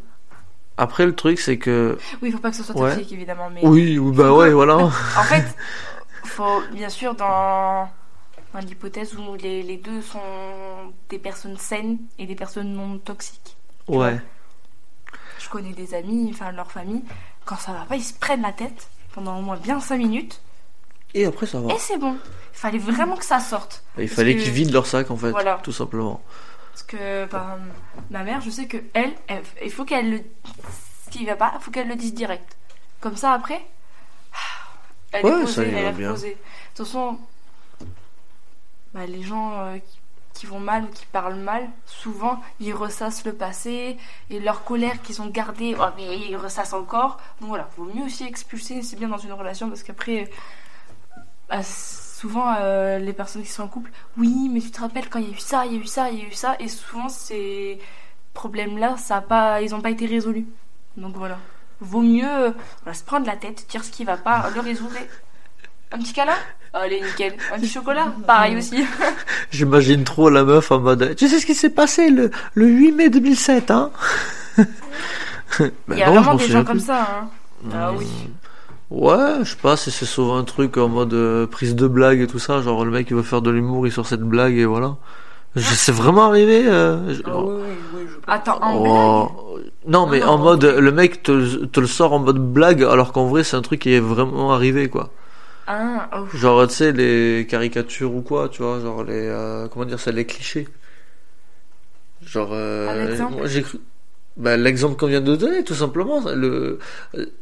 Après, 0.77 1.07
le 1.07 1.15
truc, 1.15 1.39
c'est 1.41 1.57
que. 1.57 1.97
Oui, 2.21 2.29
il 2.29 2.33
faut 2.33 2.39
pas 2.39 2.51
que 2.51 2.57
ce 2.57 2.63
soit 2.63 2.77
Ouais. 2.77 2.91
toxique 2.95 3.13
évidemment, 3.13 3.49
mais 3.49 3.61
Oui, 3.67 3.99
oui, 3.99 4.15
bah 4.15 4.33
ouais, 4.35 4.51
voilà. 4.51 4.77
en 4.77 4.91
fait, 4.91 5.57
faut 6.25 6.61
bien 6.73 6.91
sûr 6.91 7.15
dans, 7.15 7.89
dans 8.61 8.67
l'hypothèse 8.67 9.15
où 9.17 9.35
les, 9.37 9.63
les 9.63 9.77
deux 9.77 10.01
sont 10.03 10.93
des 11.11 11.19
personnes 11.19 11.59
saines 11.59 11.99
et 12.19 12.27
des 12.27 12.35
personnes 12.35 12.73
non 12.73 12.99
toxiques. 12.99 13.57
Ouais. 13.89 14.19
Je 15.39 15.49
connais 15.49 15.73
des 15.73 15.95
amis, 15.95 16.31
enfin 16.33 16.53
leur 16.53 16.73
famille, 16.73 17.03
quand 17.45 17.57
ça 17.57 17.73
va 17.73 17.81
pas, 17.81 17.97
ils 17.97 18.03
se 18.03 18.15
prennent 18.15 18.43
la 18.43 18.53
tête 18.53 18.89
pendant 19.13 19.39
au 19.39 19.43
moins 19.43 19.57
bien 19.57 19.79
5 19.81 19.99
minutes 19.99 20.41
Et 21.15 21.27
après, 21.27 21.47
ça 21.47 21.61
va. 21.61 21.73
et 21.75 21.79
c'est 21.79 21.99
bon. 21.99 22.15
Il 22.55 22.59
fallait 22.59 22.79
vraiment 22.79 23.17
que 23.17 23.25
ça 23.25 23.41
sorte. 23.41 23.85
Il 23.99 24.09
fallait 24.09 24.37
qu'ils 24.37 24.51
vident 24.53 24.73
leur 24.73 24.87
sac, 24.87 25.11
en 25.11 25.17
fait. 25.17 25.31
Voilà. 25.31 25.61
Tout 25.63 25.73
simplement. 25.73 26.23
Parce 26.73 26.83
que 26.85 27.25
exemple, 27.25 27.61
ma 28.11 28.23
mère, 28.25 28.41
je 28.41 28.51
sais 28.51 28.67
que 28.67 28.79
elle, 28.95 29.13
elle- 29.29 29.43
il 29.63 29.71
faut 29.71 29.85
qu'elle 29.85 30.11
le 30.11 30.21
ce 31.05 31.11
qui 31.11 31.25
va 31.27 31.37
pas, 31.37 31.53
il 31.55 31.61
faut 31.63 31.71
qu'elle 31.71 31.89
le 31.89 31.97
dise 31.97 32.15
direct. 32.15 32.57
Comme 33.01 33.17
ça 33.17 33.33
après, 33.33 33.65
elle 35.13 35.25
Ouais, 35.25 35.31
est 35.43 35.47
ça 35.47 35.63
posée, 35.63 35.71
ira 35.71 35.81
elle 35.81 35.87
est 35.87 35.93
bien. 35.93 36.11
posée. 36.11 36.31
De 36.31 36.37
toute 36.77 36.87
façon, 36.87 37.19
bah, 38.97 39.05
les 39.05 39.23
gens 39.23 39.53
euh, 39.61 39.77
qui, 40.33 40.47
vont 40.47 40.59
mal 40.59 40.85
ou 40.85 40.87
qui 40.87 41.05
parlent 41.05 41.39
mal, 41.39 41.69
souvent 41.85 42.41
ils 42.61 42.73
ressassent 42.73 43.27
le 43.27 43.35
passé 43.35 43.99
et 44.31 44.41
leur 44.41 44.65
colère 44.65 45.03
qu'ils 45.03 45.21
ont 45.21 45.27
gardée, 45.27 45.77
ils 45.99 46.37
ressassent 46.37 46.73
encore. 46.73 47.19
Donc 47.41 47.51
voilà, 47.51 47.69
vaut 47.77 47.85
mieux 47.85 48.05
aussi 48.05 48.25
expulser, 48.25 48.81
c'est 48.81 48.97
bien 48.97 49.09
dans 49.09 49.19
une 49.19 49.33
relation 49.33 49.69
parce 49.69 49.83
qu'après, 49.83 50.31
bah, 51.51 51.63
souvent 51.63 52.55
euh, 52.59 52.99
les 52.99 53.13
personnes 53.13 53.43
qui 53.43 53.51
sont 53.51 53.65
en 53.65 53.69
couple, 53.69 53.91
oui, 54.17 54.49
mais 54.51 54.61
tu 54.61 54.71
te 54.71 54.81
rappelles 54.81 55.11
quand 55.11 55.19
il 55.19 55.29
y 55.29 55.31
a 55.31 55.35
eu 55.35 55.39
ça, 55.39 55.67
il 55.67 55.75
y 55.75 55.77
a 55.77 55.79
eu 55.79 55.87
ça, 55.87 56.11
il 56.11 56.19
y 56.19 56.23
a 56.23 56.29
eu 56.29 56.33
ça, 56.33 56.57
et 56.59 56.69
souvent 56.69 57.11
ces 57.11 57.79
problèmes-là, 58.33 58.97
ils 59.61 59.71
n'ont 59.73 59.83
pas 59.83 59.91
été 59.91 60.07
résolus. 60.07 60.47
Donc 60.97 61.17
voilà, 61.17 61.39
vaut 61.81 62.01
mieux 62.01 62.25
euh, 62.25 62.93
se 62.95 63.05
prendre 63.05 63.27
la 63.27 63.37
tête, 63.37 63.67
dire 63.69 63.85
ce 63.85 63.91
qui 63.91 64.05
va 64.05 64.17
pas, 64.17 64.49
le 64.55 64.61
résoudre. 64.61 64.97
Un 65.93 65.99
petit 65.99 66.13
câlin 66.13 66.33
Allez, 66.73 67.01
nickel. 67.01 67.33
Un 67.55 67.59
petit 67.59 67.69
chocolat 67.69 68.13
Pareil 68.27 68.57
aussi. 68.57 68.85
J'imagine 69.51 70.05
trop 70.05 70.29
la 70.29 70.45
meuf 70.45 70.71
en 70.71 70.81
mode 70.81 71.15
Tu 71.17 71.29
sais 71.29 71.39
ce 71.39 71.47
qui 71.47 71.55
s'est 71.55 71.71
passé 71.71 72.11
le, 72.11 72.31
le 72.55 72.67
8 72.67 72.93
mai 72.93 73.09
2007, 73.09 73.71
hein? 73.71 73.91
Ben 74.59 74.67
Il 75.93 75.99
y 75.99 76.03
a 76.03 76.07
non, 76.09 76.15
vraiment 76.15 76.33
m'en 76.33 76.37
des 76.39 76.49
gens 76.49 76.65
comme 76.65 76.81
ça. 76.81 77.01
Hein. 77.03 77.29
Ah 77.73 77.93
oui. 77.97 78.07
Ouais, 78.91 79.39
je 79.43 79.51
sais 79.51 79.57
pas 79.57 79.77
si 79.77 79.91
c'est 79.91 80.05
souvent 80.07 80.37
un 80.37 80.45
truc 80.45 80.77
en 80.77 80.89
mode 80.89 81.13
euh, 81.15 81.47
prise 81.47 81.75
de 81.75 81.87
blague 81.89 82.21
et 82.21 82.27
tout 82.27 82.39
ça. 82.39 82.61
Genre 82.63 82.85
le 82.85 82.91
mec 82.91 83.09
il 83.11 83.17
veut 83.17 83.23
faire 83.23 83.43
de 83.43 83.51
l'humour, 83.51 83.87
il 83.87 83.93
sort 83.93 84.07
cette 84.07 84.21
blague 84.23 84.55
et 84.57 84.65
voilà. 84.65 84.97
C'est 85.57 85.93
vraiment 85.93 86.27
arrivé 86.27 86.67
euh, 86.67 87.15
je- 87.15 87.23
Ah 87.25 87.39
oui, 87.39 87.55
oui, 87.57 87.63
oui, 87.95 88.03
je 88.11 88.15
pense. 88.17 88.23
Attends, 88.35 88.59
en 88.63 88.77
Oh, 88.77 89.59
Non, 89.87 90.07
mais 90.07 90.21
non, 90.21 90.27
en 90.27 90.39
mode, 90.39 90.65
le 90.65 90.93
mec 90.93 91.23
te, 91.23 91.65
te 91.65 91.81
le 91.81 91.87
sort 91.87 92.13
en 92.13 92.19
mode 92.19 92.39
blague, 92.53 92.85
alors 92.85 93.13
qu'en 93.13 93.25
vrai, 93.27 93.43
c'est 93.43 93.57
un 93.57 93.63
truc 93.63 93.81
qui 93.81 93.95
est 93.95 94.01
vraiment 94.01 94.53
arrivé, 94.53 94.89
quoi. 94.91 95.11
Ah, 95.67 96.09
oh. 96.15 96.27
Genre, 96.37 96.67
tu 96.69 96.75
sais, 96.75 96.93
les 96.93 97.47
caricatures 97.49 98.15
ou 98.15 98.23
quoi, 98.23 98.49
tu 98.49 98.63
vois, 98.63 98.81
genre 98.81 99.05
les, 99.05 99.13
euh, 99.15 99.69
comment 99.69 99.85
dire 99.85 100.01
ça, 100.01 100.13
les 100.13 100.25
clichés. 100.27 100.69
Genre, 102.25 102.51
euh, 102.53 103.47
j'ai 103.47 103.63
cru, 103.63 103.79
bah, 104.37 104.57
l'exemple 104.57 104.97
qu'on 104.97 105.07
vient 105.09 105.21
de 105.21 105.37
donner, 105.37 105.65
tout 105.65 105.75
simplement. 105.75 106.23
Le, 106.35 106.79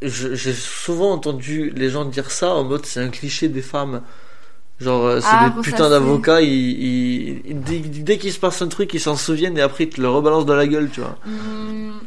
j'ai 0.02 0.52
souvent 0.54 1.12
entendu 1.12 1.70
les 1.70 1.90
gens 1.90 2.04
dire 2.04 2.30
ça 2.30 2.50
en 2.54 2.64
mode, 2.64 2.86
c'est 2.86 3.00
un 3.00 3.10
cliché 3.10 3.48
des 3.48 3.62
femmes. 3.62 4.02
Genre, 4.80 5.04
euh, 5.06 5.20
c'est 5.20 5.36
Ah, 5.36 5.50
des 5.50 5.50
putains 5.50 5.90
d'avocats, 5.90 6.42
ils, 6.42 6.50
ils- 6.50 7.42
ils- 7.46 7.60
dès, 7.62 7.80
dès 7.80 8.18
qu'il 8.18 8.32
se 8.32 8.40
passe 8.40 8.62
un 8.62 8.68
truc, 8.68 8.94
ils 8.94 9.00
s'en 9.00 9.16
souviennent 9.16 9.58
et 9.58 9.62
après 9.62 9.84
ils 9.84 9.90
te 9.90 10.00
le 10.00 10.08
rebalancent 10.10 10.46
dans 10.46 10.56
la 10.56 10.66
gueule, 10.68 10.90
tu 10.90 11.00
vois. 11.00 11.18
Hmm, 11.24 11.98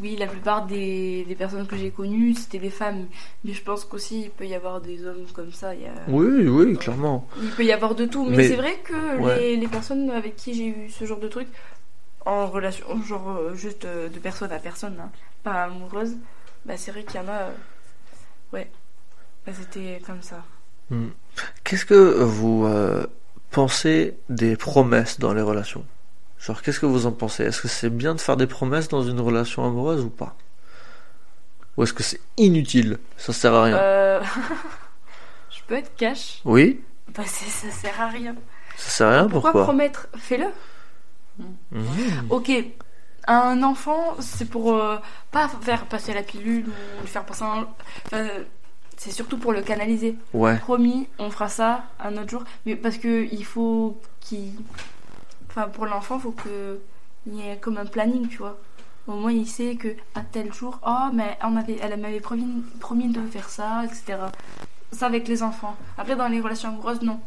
oui, 0.00 0.16
la 0.16 0.26
plupart 0.26 0.66
des, 0.66 1.24
des 1.24 1.34
personnes 1.34 1.66
que 1.66 1.76
j'ai 1.76 1.90
connues, 1.90 2.34
c'était 2.34 2.58
des 2.58 2.70
femmes. 2.70 3.06
Mais 3.44 3.52
je 3.52 3.62
pense 3.62 3.84
qu'aussi, 3.84 4.22
il 4.24 4.30
peut 4.30 4.46
y 4.46 4.54
avoir 4.54 4.80
des 4.80 5.04
hommes 5.06 5.26
comme 5.34 5.52
ça. 5.52 5.74
Il, 5.74 5.82
y 5.82 5.86
a- 5.86 5.92
Oui, 6.08 6.46
oui, 6.48 6.76
clairement. 6.76 7.26
il 7.42 7.50
peut 7.50 7.64
y 7.64 7.72
avoir 7.72 7.94
de 7.94 8.06
tout. 8.06 8.24
Mais, 8.28 8.36
Mais- 8.38 8.48
c'est 8.48 8.56
vrai 8.56 8.78
que 8.84 9.18
Ouais. 9.18 9.38
les, 9.40 9.56
les 9.56 9.68
personnes 9.68 10.10
avec 10.10 10.36
qui 10.36 10.54
j'ai 10.54 10.66
eu 10.68 10.90
ce 10.90 11.04
genre 11.04 11.18
de 11.20 11.28
truc, 11.28 11.48
en 12.26 12.46
relation, 12.46 12.86
genre 13.02 13.36
euh, 13.38 13.54
juste 13.54 13.84
euh, 13.86 14.08
de 14.08 14.18
personne 14.18 14.52
à 14.52 14.58
personne, 14.58 14.96
hein, 15.00 15.10
pas 15.42 15.64
amoureuse, 15.64 16.16
bah, 16.66 16.74
c'est 16.76 16.90
vrai 16.90 17.02
qu'il 17.04 17.20
y 17.20 17.24
en 17.24 17.28
a. 17.28 17.32
euh, 17.42 17.50
ouais. 18.52 18.70
Bah, 19.46 19.52
c'était 19.58 20.02
comme 20.06 20.20
ça. 20.22 20.44
Hmm. 20.90 21.08
Qu'est-ce 21.64 21.84
que 21.86 21.94
vous 22.22 22.64
euh, 22.66 23.06
pensez 23.50 24.16
des 24.28 24.56
promesses 24.56 25.18
dans 25.18 25.32
les 25.32 25.42
relations? 25.42 25.84
Genre, 26.40 26.62
qu'est-ce 26.62 26.80
que 26.80 26.86
vous 26.86 27.06
en 27.06 27.12
pensez? 27.12 27.44
Est-ce 27.44 27.60
que 27.62 27.68
c'est 27.68 27.90
bien 27.90 28.14
de 28.14 28.20
faire 28.20 28.36
des 28.36 28.46
promesses 28.46 28.88
dans 28.88 29.02
une 29.02 29.20
relation 29.20 29.64
amoureuse 29.64 30.04
ou 30.04 30.10
pas? 30.10 30.36
Ou 31.76 31.82
est-ce 31.82 31.92
que 31.92 32.02
c'est 32.02 32.20
inutile? 32.36 32.98
Ça 33.16 33.32
sert 33.32 33.54
à 33.54 33.64
rien. 33.64 33.76
Euh, 33.76 34.20
je 35.50 35.60
peux 35.66 35.74
être 35.74 35.94
cash? 35.96 36.40
Oui 36.44 36.80
bah, 37.16 37.24
Ça 37.24 37.70
sert 37.70 38.00
à 38.00 38.08
rien. 38.08 38.34
Ça 38.76 38.90
sert 38.90 39.06
à 39.06 39.10
rien 39.10 39.28
Pourquoi, 39.28 39.52
Pourquoi, 39.52 39.64
promettre? 39.64 40.08
Fais-le. 40.16 40.46
Mhm. 41.70 42.26
Ok, 42.30 42.50
un 43.28 43.62
enfant, 43.62 44.16
c'est 44.20 44.46
pour 44.48 44.74
euh, 44.74 44.96
pas 45.30 45.48
faire 45.60 45.84
passer 45.84 46.14
la 46.14 46.22
pilule 46.22 46.66
ou 46.66 47.02
lui 47.02 47.08
faire 47.08 47.24
passer 47.24 47.44
un. 47.44 47.68
enfin, 48.06 48.26
c'est 48.96 49.12
surtout 49.12 49.38
pour 49.38 49.52
le 49.52 49.62
canaliser. 49.62 50.16
Ouais. 50.32 50.56
Promis, 50.56 51.08
on 51.18 51.30
fera 51.30 51.48
ça 51.48 51.84
un 52.00 52.16
autre 52.16 52.30
jour. 52.30 52.44
Mais 52.66 52.74
parce 52.74 52.98
que 52.98 53.28
il 53.30 53.44
faut 53.44 54.00
qu'il. 54.20 54.52
Enfin, 55.58 55.68
pour 55.70 55.86
l'enfant, 55.86 56.20
faut 56.20 56.30
que 56.30 56.78
il 57.26 57.34
y 57.34 57.40
ait 57.40 57.56
comme 57.56 57.78
un 57.78 57.84
planning, 57.84 58.28
tu 58.28 58.38
vois. 58.38 58.56
Au 59.08 59.14
moins, 59.14 59.32
il 59.32 59.46
sait 59.46 59.74
que 59.74 59.88
à 60.14 60.20
tel 60.20 60.52
jour, 60.52 60.78
oh, 60.86 61.08
mais 61.12 61.36
on 61.42 61.56
avait, 61.56 61.78
elle 61.82 61.98
m'avait 61.98 62.20
promis, 62.20 62.62
promis 62.78 63.08
de 63.08 63.20
faire 63.26 63.48
ça, 63.48 63.82
etc. 63.84 64.18
Ça 64.92 65.06
avec 65.06 65.26
les 65.26 65.42
enfants. 65.42 65.76
Après, 65.96 66.14
dans 66.14 66.28
les 66.28 66.40
relations 66.40 66.68
amoureuses, 66.68 67.02
non. 67.02 67.18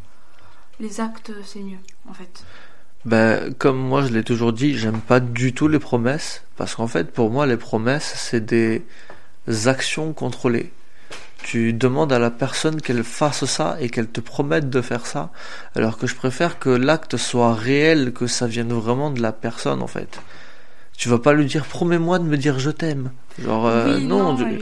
Les 0.80 1.02
actes, 1.02 1.34
c'est 1.44 1.60
mieux, 1.60 1.80
en 2.10 2.14
fait. 2.14 2.46
Ben, 3.04 3.54
comme 3.56 3.78
moi 3.78 4.04
je 4.04 4.14
l'ai 4.14 4.24
toujours 4.24 4.54
dit, 4.54 4.78
j'aime 4.78 5.02
pas 5.02 5.20
du 5.20 5.54
tout 5.54 5.68
les 5.68 5.80
promesses. 5.80 6.46
Parce 6.56 6.76
qu'en 6.76 6.88
fait, 6.88 7.12
pour 7.12 7.32
moi, 7.32 7.46
les 7.46 7.58
promesses, 7.58 8.14
c'est 8.16 8.46
des 8.46 8.86
actions 9.66 10.14
contrôlées. 10.14 10.72
Tu 11.44 11.74
demandes 11.74 12.14
à 12.14 12.20
la 12.20 12.30
personne 12.32 12.82
qu'elle 12.82 13.04
fasse 13.04 13.46
ça 13.46 13.78
et 13.80 13.90
qu'elle 13.90 14.08
te 14.08 14.22
promette 14.22 14.70
de 14.70 14.82
faire 14.82 15.06
ça. 15.06 15.32
Alors 15.76 15.98
que 15.98 16.06
je 16.08 16.16
préfère 16.16 16.60
que 16.60 16.70
l'acte 16.70 17.18
soit 17.18 17.54
réel, 17.54 18.14
que 18.14 18.28
ça 18.28 18.48
vienne 18.48 18.72
vraiment 18.74 19.10
de 19.10 19.22
la 19.22 19.32
personne, 19.32 19.82
en 19.82 19.88
fait. 19.88 20.20
Tu 20.98 21.10
vas 21.10 21.18
pas 21.18 21.34
lui 21.34 21.46
dire, 21.46 21.66
promets-moi 21.66 22.20
de 22.20 22.26
me 22.26 22.38
dire 22.38 22.60
je 22.60 22.70
t'aime. 22.70 23.10
Genre, 23.44 23.66
euh, 23.66 23.96
oui, 23.98 24.06
non, 24.06 24.34
non, 24.34 24.36
tu- 24.36 24.62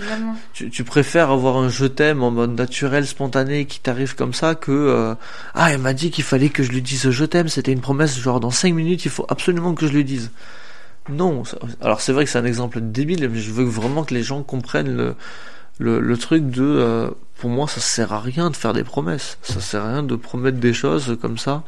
tu, 0.54 0.70
tu 0.70 0.84
préfères 0.86 1.32
avoir 1.32 1.58
un 1.58 1.68
je 1.70 1.86
t'aime 1.86 2.24
en 2.24 2.32
mode 2.32 2.56
naturel, 2.56 3.06
spontané, 3.06 3.66
qui 3.66 3.82
t'arrive 3.82 4.16
comme 4.16 4.34
ça 4.34 4.56
que 4.56 4.72
euh, 4.72 5.16
ah 5.56 5.74
elle 5.74 5.80
m'a 5.80 5.94
dit 5.94 6.12
qu'il 6.12 6.24
fallait 6.24 6.50
que 6.50 6.64
je 6.64 6.72
lui 6.72 6.82
dise 6.82 7.10
je 7.10 7.26
t'aime, 7.26 7.50
c'était 7.50 7.74
une 7.74 7.82
promesse 7.82 8.18
genre 8.18 8.40
dans 8.40 8.52
5 8.52 8.74
minutes 8.74 9.04
il 9.06 9.12
faut 9.12 9.26
absolument 9.28 9.74
que 9.74 9.86
je 9.86 9.92
lui 9.92 10.06
dise. 10.06 10.32
Non, 11.10 11.44
alors 11.82 12.00
c'est 12.00 12.14
vrai 12.14 12.24
que 12.24 12.32
c'est 12.32 12.38
un 12.38 12.46
exemple 12.46 12.80
débile, 12.80 13.28
mais 13.28 13.40
je 13.40 13.52
veux 13.52 13.66
vraiment 13.66 14.04
que 14.04 14.14
les 14.14 14.24
gens 14.24 14.44
comprennent 14.44 14.96
le 14.96 15.16
le, 15.80 16.00
le 16.00 16.18
truc 16.18 16.50
de 16.50 16.64
euh, 16.64 17.10
pour 17.40 17.50
moi 17.50 17.68
ça 17.68 17.80
sert 17.82 18.14
à 18.14 18.20
rien 18.20 18.50
de 18.52 18.56
faire 18.56 18.74
des 18.74 18.84
promesses, 18.84 19.38
ça 19.42 19.60
sert 19.62 19.84
à 19.86 19.90
rien 19.94 20.04
de 20.04 20.16
promettre 20.16 20.60
des 20.60 20.74
choses 20.74 21.18
comme 21.22 21.38
ça. 21.38 21.64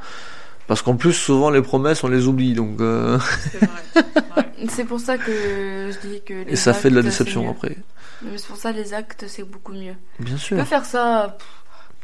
Parce 0.68 0.82
qu'en 0.84 0.96
plus, 0.96 1.12
souvent, 1.12 1.50
les 1.50 1.62
promesses, 1.62 2.02
on 2.04 2.08
les 2.08 2.28
oublie, 2.28 2.54
donc 2.54 2.80
euh, 2.80 3.20
C'est 3.52 3.58
vrai. 3.58 4.06
Ouais. 4.38 4.68
C'est 4.70 4.86
pour 4.86 5.02
ça 5.02 5.18
que 5.18 5.90
je 5.92 6.08
dis 6.08 6.22
que. 6.26 6.34
les 6.46 6.54
et 6.54 6.56
ça 6.56 6.74
fait 6.74 6.90
de 6.90 6.96
la 6.96 7.02
déception 7.02 7.50
après. 7.50 7.76
Mais 8.22 8.38
c'est 8.38 8.48
pour 8.48 8.56
ça 8.56 8.72
les 8.72 8.94
actes, 8.94 9.26
c'est 9.28 9.44
beaucoup 9.44 9.74
mieux. 9.74 9.96
Bien 10.20 10.36
Tu 10.38 10.54
peux 10.56 10.58
sûr. 10.62 10.66
faire 10.68 10.86
ça 10.86 11.36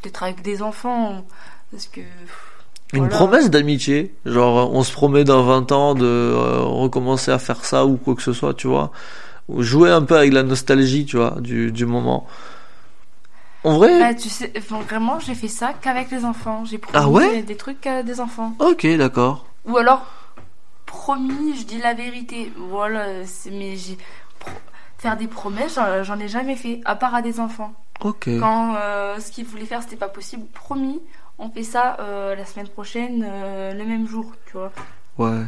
peut-être 0.01 0.23
avec 0.23 0.41
des 0.41 0.61
enfants, 0.61 1.25
parce 1.71 1.85
que. 1.87 2.01
Une 2.93 2.99
Voilà. 3.01 3.15
promesse 3.15 3.49
d'amitié, 3.49 4.13
genre 4.25 4.73
on 4.73 4.83
se 4.83 4.91
promet 4.91 5.23
dans 5.23 5.43
20 5.43 5.71
ans 5.71 5.93
de 5.95 6.05
euh, 6.05 6.59
recommencer 6.61 7.31
à 7.31 7.39
faire 7.39 7.63
ça 7.63 7.85
ou 7.85 7.95
quoi 7.95 8.15
que 8.15 8.21
ce 8.21 8.33
soit, 8.33 8.53
tu 8.53 8.67
vois. 8.67 8.91
Ou 9.49 9.61
jouer 9.63 9.91
un 9.91 10.01
peu 10.01 10.17
avec 10.17 10.33
la 10.33 10.43
nostalgie, 10.43 11.05
tu 11.05 11.17
vois, 11.17 11.35
du, 11.39 11.71
du 11.71 11.85
moment. 11.85 12.27
En 13.63 13.77
vrai, 13.77 13.99
Bah, 13.99 14.13
tu 14.13 14.29
sais, 14.29 14.51
enfin, 14.57 14.79
vraiment, 14.81 15.19
j'ai 15.19 15.35
fait 15.35 15.47
ça 15.47 15.73
qu'avec 15.73 16.11
les 16.11 16.25
enfants. 16.25 16.63
J'ai 16.65 16.77
promis 16.77 16.97
Ah 17.03 17.09
ouais 17.09 17.43
des 17.43 17.57
trucs 17.57 17.85
à 17.87 18.03
des 18.03 18.19
enfants. 18.19 18.53
ok, 18.59 18.85
d'accord. 18.97 19.45
Ou 19.65 19.77
alors, 19.77 20.05
promis, 20.85 21.57
je 21.57 21.65
dis 21.65 21.79
la 21.79 21.93
vérité. 21.93 22.51
Voilà, 22.57 23.07
mais 23.51 23.75
j'ai. 23.75 23.97
pro- 24.39 24.51
Faire 24.97 25.15
des 25.17 25.27
promesses, 25.27 25.75
j'en 25.75 26.03
j'en 26.03 26.19
ai 26.19 26.27
jamais 26.27 26.55
fait, 26.55 26.81
à 26.85 26.95
part 26.95 27.13
à 27.15 27.21
des 27.21 27.39
enfants. 27.39 27.73
Ok. 28.01 28.29
Quand 28.39 28.75
euh, 28.75 29.19
ce 29.19 29.31
qu'ils 29.31 29.45
voulaient 29.45 29.65
faire, 29.65 29.81
c'était 29.83 29.95
pas 29.95 30.07
possible, 30.09 30.45
promis, 30.53 30.99
on 31.39 31.49
fait 31.49 31.63
ça 31.63 31.97
euh, 31.99 32.35
la 32.35 32.45
semaine 32.45 32.67
prochaine, 32.67 33.23
euh, 33.27 33.73
le 33.73 33.85
même 33.85 34.07
jour, 34.07 34.31
tu 34.47 34.53
vois. 34.53 34.71
Ouais. 35.17 35.45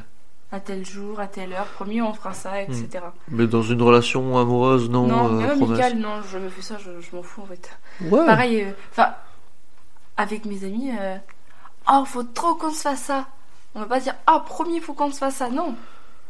À 0.52 0.60
tel 0.60 0.84
jour, 0.84 1.20
à 1.20 1.28
telle 1.28 1.54
heure, 1.54 1.68
promis, 1.68 2.02
on 2.02 2.12
fera 2.12 2.34
ça, 2.34 2.60
etc. 2.64 2.88
Mais 3.30 3.46
dans 3.46 3.62
une 3.62 3.82
relation 3.84 4.36
amoureuse, 4.40 4.90
non, 4.90 5.06
Non, 5.06 5.28
euh, 5.28 5.32
même 5.42 5.58
promesse. 5.60 5.80
amical, 5.80 6.00
non, 6.00 6.22
je 6.32 6.40
me 6.40 6.50
fais 6.50 6.64
ça, 6.64 6.78
je, 6.80 7.00
je 7.00 7.16
m'en 7.16 7.22
fous 7.22 7.42
en 7.44 7.46
fait. 7.46 7.70
Ouais. 8.10 8.26
Pareil, 8.26 8.64
euh, 8.64 8.72
enfin, 8.92 9.10
avec 10.18 10.46
mes 10.46 10.64
amis, 10.64 10.90
euh, 11.00 11.18
oh, 11.92 12.04
faut 12.04 12.24
trop 12.24 12.56
qu'on 12.56 12.72
se 12.72 12.82
fasse 12.82 13.02
ça. 13.02 13.28
On 13.76 13.80
va 13.82 13.86
pas 13.86 14.00
dire, 14.00 14.16
ah, 14.26 14.44
promis, 14.44 14.80
faut 14.80 14.94
qu'on 14.94 15.12
se 15.12 15.20
fasse 15.20 15.36
ça. 15.36 15.50
Non, 15.50 15.76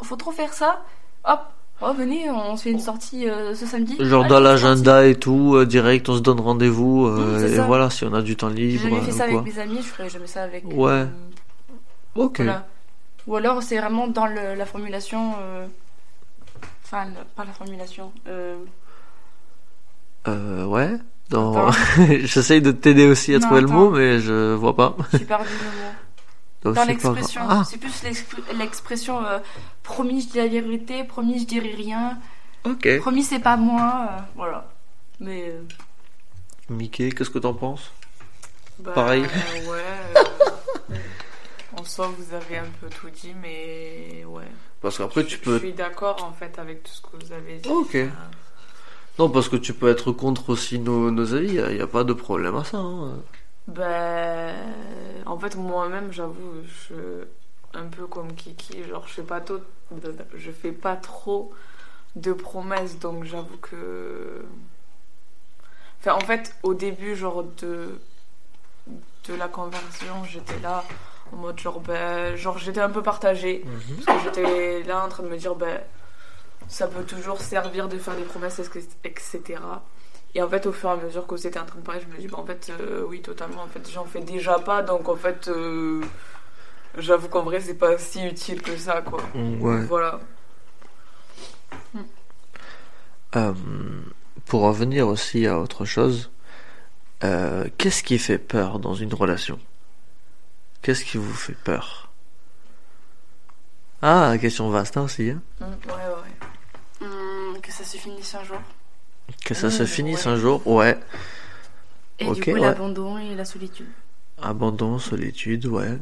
faut 0.02 0.18
trop 0.18 0.32
faire 0.32 0.52
ça. 0.52 0.82
Hop, 1.24 1.40
oh, 1.82 1.94
venez, 1.98 2.30
on 2.30 2.58
se 2.58 2.64
fait 2.64 2.72
une 2.72 2.80
sortie 2.82 3.30
euh, 3.30 3.56
ce 3.56 3.66
samedi. 3.66 3.96
Genre 4.02 4.26
Allez, 4.26 4.30
dans 4.34 4.42
l'agenda 4.42 5.06
et 5.08 5.16
tout, 5.16 5.56
euh, 5.56 5.66
direct, 5.66 6.10
on 6.10 6.16
se 6.16 6.22
donne 6.22 6.42
rendez-vous, 6.42 7.08
et 7.42 7.56
ça. 7.56 7.66
voilà, 7.66 7.90
si 7.90 8.04
on 8.04 8.14
a 8.14 8.22
du 8.22 8.36
temps 8.36 8.48
parti. 8.48 8.64
J'ai 8.64 8.68
libre. 8.68 8.90
jamais 8.90 9.02
fait 9.02 9.12
ça 9.14 9.24
avec 9.24 9.42
mes 9.44 9.60
amis, 9.60 9.78
je 9.78 9.88
ferai 9.88 10.10
jamais 10.10 10.28
ça 10.28 10.44
avec. 10.44 10.66
Ouais. 10.74 11.06
Ok. 12.16 12.42
voilà. 12.42 12.68
Ou 13.30 13.36
alors, 13.38 13.64
c'est 13.64 13.78
vraiment 13.80 14.08
dans 14.08 14.26
le- 14.26 14.56
la 14.56 14.66
formulation. 14.66 15.36
euh, 15.40 15.66
Enfin, 16.84 17.06
le- 17.06 17.24
pas 17.36 17.46
la 17.46 17.54
formulation. 17.54 18.12
Euh, 18.28 18.58
Euh, 20.28 20.66
ouais. 20.66 20.98
Dans... 21.30 21.72
J'essaye 22.32 22.62
de 22.62 22.72
t'aider 22.72 23.06
aussi 23.08 23.34
à 23.36 23.40
Non, 23.40 23.46
trouver 23.46 23.62
le 23.62 23.68
mot, 23.68 23.90
mais 23.92 24.20
je 24.20 24.54
vois 24.56 24.76
pas. 24.76 24.96
J'ai 25.14 25.20
perdu 25.20 25.46
le 25.48 25.66
mot. 25.66 25.94
Donc, 26.64 26.74
Dans 26.76 26.82
pas 26.82 26.86
l'expression. 26.88 27.42
Ah, 27.48 27.64
C'est 27.66 27.78
plus 27.78 28.04
l'expr- 28.04 28.58
l'expression 28.58 29.24
euh, 29.24 29.38
promis, 29.84 30.22
je 30.22 30.30
dis 30.30 30.38
la 30.40 30.48
vérité, 30.48 31.04
promis, 31.06 31.40
je 31.40 31.46
dirai 31.46 31.74
rien, 31.74 32.18
ok. 32.66 32.98
promis, 33.00 33.24
c'est 33.24 33.40
pas 33.40 33.56
moi. 33.56 34.08
euh, 34.12 34.22
voilà. 34.36 34.68
Mais. 35.20 35.44
euh, 35.50 35.62
Mickey, 36.70 37.12
qu'est-ce 37.12 37.30
que 37.30 37.40
t'en 37.40 37.54
penses? 37.54 37.92
Bah, 38.80 38.92
Pareil. 38.94 39.24
euh, 39.24 39.72
ouais. 39.72 40.98
en 41.80 41.84
soi, 41.86 42.08
vous 42.18 42.34
avez 42.34 42.58
un 42.58 42.68
peu 42.82 42.88
tout 42.90 43.10
dit, 43.10 43.34
mais 43.42 44.24
ouais. 44.26 44.48
Parce 44.82 44.98
qu'après, 44.98 45.26
tu 45.26 45.38
Je 45.38 45.42
peux. 45.42 45.60
suis 45.60 45.74
d'accord 45.74 46.24
en 46.24 46.34
fait 46.34 46.58
avec 46.60 46.84
tout 46.84 46.92
ce 46.92 47.02
que 47.02 47.24
vous 47.26 47.32
avez 47.32 47.58
dit. 47.58 47.70
Ok. 47.70 47.96
Euh, 47.96 48.08
Non, 49.18 49.30
parce 49.30 49.50
que 49.50 49.56
tu 49.58 49.74
peux 49.74 49.90
être 49.90 50.12
contre 50.12 50.50
aussi 50.50 50.80
nos, 50.80 51.12
nos 51.12 51.34
avis. 51.34 51.56
Il 51.56 51.76
n'y 51.76 51.82
a, 51.82 51.88
pas 51.88 52.04
de 52.04 52.14
problème 52.14 52.56
à 52.56 52.64
ça. 52.64 52.78
hein. 52.78 53.18
Ben, 53.68 54.56
en 55.26 55.38
fait, 55.38 55.56
moi-même, 55.56 56.12
j'avoue, 56.12 56.64
je 56.90 57.26
un 57.76 57.86
peu 57.86 58.08
comme 58.08 58.34
Kiki, 58.34 58.84
genre 58.86 59.08
je 59.08 59.14
fais 59.14 59.22
pas 59.22 59.42
trop, 59.42 59.60
je 60.36 60.52
fais 60.52 60.72
pas 60.72 60.96
trop 60.96 61.54
de 62.16 62.34
promesses, 62.34 62.98
donc 62.98 63.26
j'avoue 63.26 63.58
que, 63.58 64.44
enfin, 66.00 66.14
en 66.16 66.20
fait, 66.22 66.56
au 66.64 66.74
début, 66.74 67.16
genre 67.16 67.44
de 67.62 68.00
de 69.28 69.34
la 69.36 69.48
conversion, 69.48 70.24
j'étais 70.24 70.58
là 70.62 70.84
en 71.34 71.38
mode 71.38 71.60
genre 71.60 71.80
ben, 71.80 72.36
genre 72.36 72.58
j'étais 72.58 72.82
un 72.82 72.90
peu 72.90 73.02
partagée 73.02 73.64
parce 74.06 74.18
que 74.18 74.24
j'étais 74.26 74.84
là 74.84 75.04
en 75.04 75.10
train 75.10 75.24
de 75.24 75.30
me 75.30 75.38
dire 75.38 75.56
ben 75.56 75.80
ça 76.70 76.88
peut 76.88 77.04
toujours 77.04 77.42
servir 77.42 77.90
de 77.90 77.98
faire 77.98 78.16
des 78.16 78.24
promesses, 78.24 78.62
etc. 79.04 79.60
Et 80.36 80.42
en 80.42 80.48
fait, 80.48 80.68
au 80.68 80.72
fur 80.72 80.90
et 80.90 80.94
à 80.94 80.96
mesure 80.98 81.26
que 81.26 81.36
c'était 81.36 81.60
en 81.60 81.66
train 81.66 81.80
de 81.80 81.84
parler, 81.84 82.02
je 82.08 82.14
me 82.16 82.20
dis, 82.20 82.28
bah, 82.28 82.38
en 82.38 82.46
fait, 82.46 82.72
euh, 82.80 83.04
oui, 83.08 83.22
totalement. 83.22 83.64
En 83.64 83.68
fait, 83.68 83.90
j'en 83.92 84.06
fais 84.06 84.22
déjà 84.22 84.60
pas, 84.60 84.84
donc 84.84 85.10
en 85.10 85.16
fait, 85.16 85.48
euh, 85.48 86.04
j'avoue 86.98 87.28
qu'en 87.28 87.42
vrai, 87.42 87.60
c'est 87.60 87.74
pas 87.74 87.98
si 87.98 88.24
utile 88.24 88.62
que 88.62 88.78
ça, 88.78 89.02
quoi. 89.02 89.22
Ouais. 89.34 89.82
Voilà. 89.86 90.20
Euh, 93.36 93.54
pour 94.46 94.62
revenir 94.62 95.08
aussi 95.08 95.48
à 95.48 95.60
autre 95.60 95.86
chose, 95.86 96.32
qu'est-ce 97.22 98.04
qui 98.04 98.20
fait 98.20 98.38
peur 98.38 98.80
dans 98.80 98.94
une 98.94 99.14
relation? 99.14 99.60
Qu'est-ce 100.82 101.04
qui 101.04 101.18
vous 101.18 101.34
fait 101.34 101.54
peur? 101.64 102.10
Ah, 104.02 104.36
question 104.40 104.70
vaste 104.70 104.98
hein, 104.98 105.04
aussi. 105.04 105.30
Hein 105.32 105.42
Mm, 105.60 105.66
ouais, 105.66 105.94
ouais. 105.94 107.08
hum, 107.08 107.62
que 107.62 107.72
ça 107.72 107.84
se 107.84 107.98
finisse 107.98 108.34
un 108.36 108.44
jour. 108.44 108.62
que 109.46 109.54
ça 109.54 109.70
se 109.70 109.84
Mmh, 109.84 109.88
finisse 109.88 110.26
ouais. 110.26 110.32
un 110.32 110.36
jour, 110.38 110.66
ouais. 110.68 110.98
Et 112.20 112.28
Ok, 112.28 112.36
du 112.36 112.42
coup, 112.44 112.52
ouais. 112.52 112.62
l'abandon 112.62 113.18
et 113.18 113.36
la 113.36 113.46
solitude. 113.46 113.88
Abandon, 114.42 115.00
solitude, 115.00 115.66
ouais. 115.68 115.98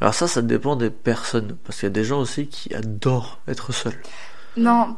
Alors 0.00 0.14
ça, 0.14 0.28
ça 0.28 0.40
dépend 0.42 0.76
des 0.76 0.90
personnes, 0.90 1.56
parce 1.64 1.78
qu'il 1.78 1.86
y 1.86 1.88
a 1.88 1.90
des 1.90 2.04
gens 2.04 2.20
aussi 2.20 2.48
qui 2.48 2.74
adorent 2.74 3.38
être 3.48 3.72
seuls. 3.72 4.00
Non, 4.56 4.96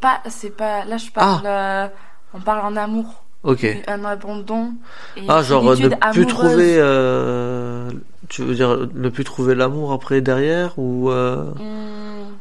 pas, 0.00 0.22
c'est 0.28 0.50
pas. 0.50 0.84
Là, 0.84 0.96
je 0.96 1.10
parle. 1.10 1.46
euh, 1.46 1.88
on 2.34 2.40
parle 2.40 2.60
en 2.66 2.76
amour. 2.76 3.24
Ok. 3.44 3.64
Un 3.86 4.04
abandon. 4.04 4.72
Et 5.16 5.22
Ah, 5.28 5.42
genre 5.42 5.68
euh, 5.70 5.76
ne 5.76 5.88
plus 6.12 6.26
trouver, 6.26 6.76
euh, 6.78 7.90
tu 8.28 8.42
veux 8.42 8.54
dire 8.54 8.88
ne 8.94 9.08
plus 9.08 9.24
trouver 9.24 9.54
l'amour 9.54 9.92
après 9.92 10.20
derrière 10.20 10.76
ou 10.78 11.10
euh, 11.10 11.52
Hum, 11.58 12.36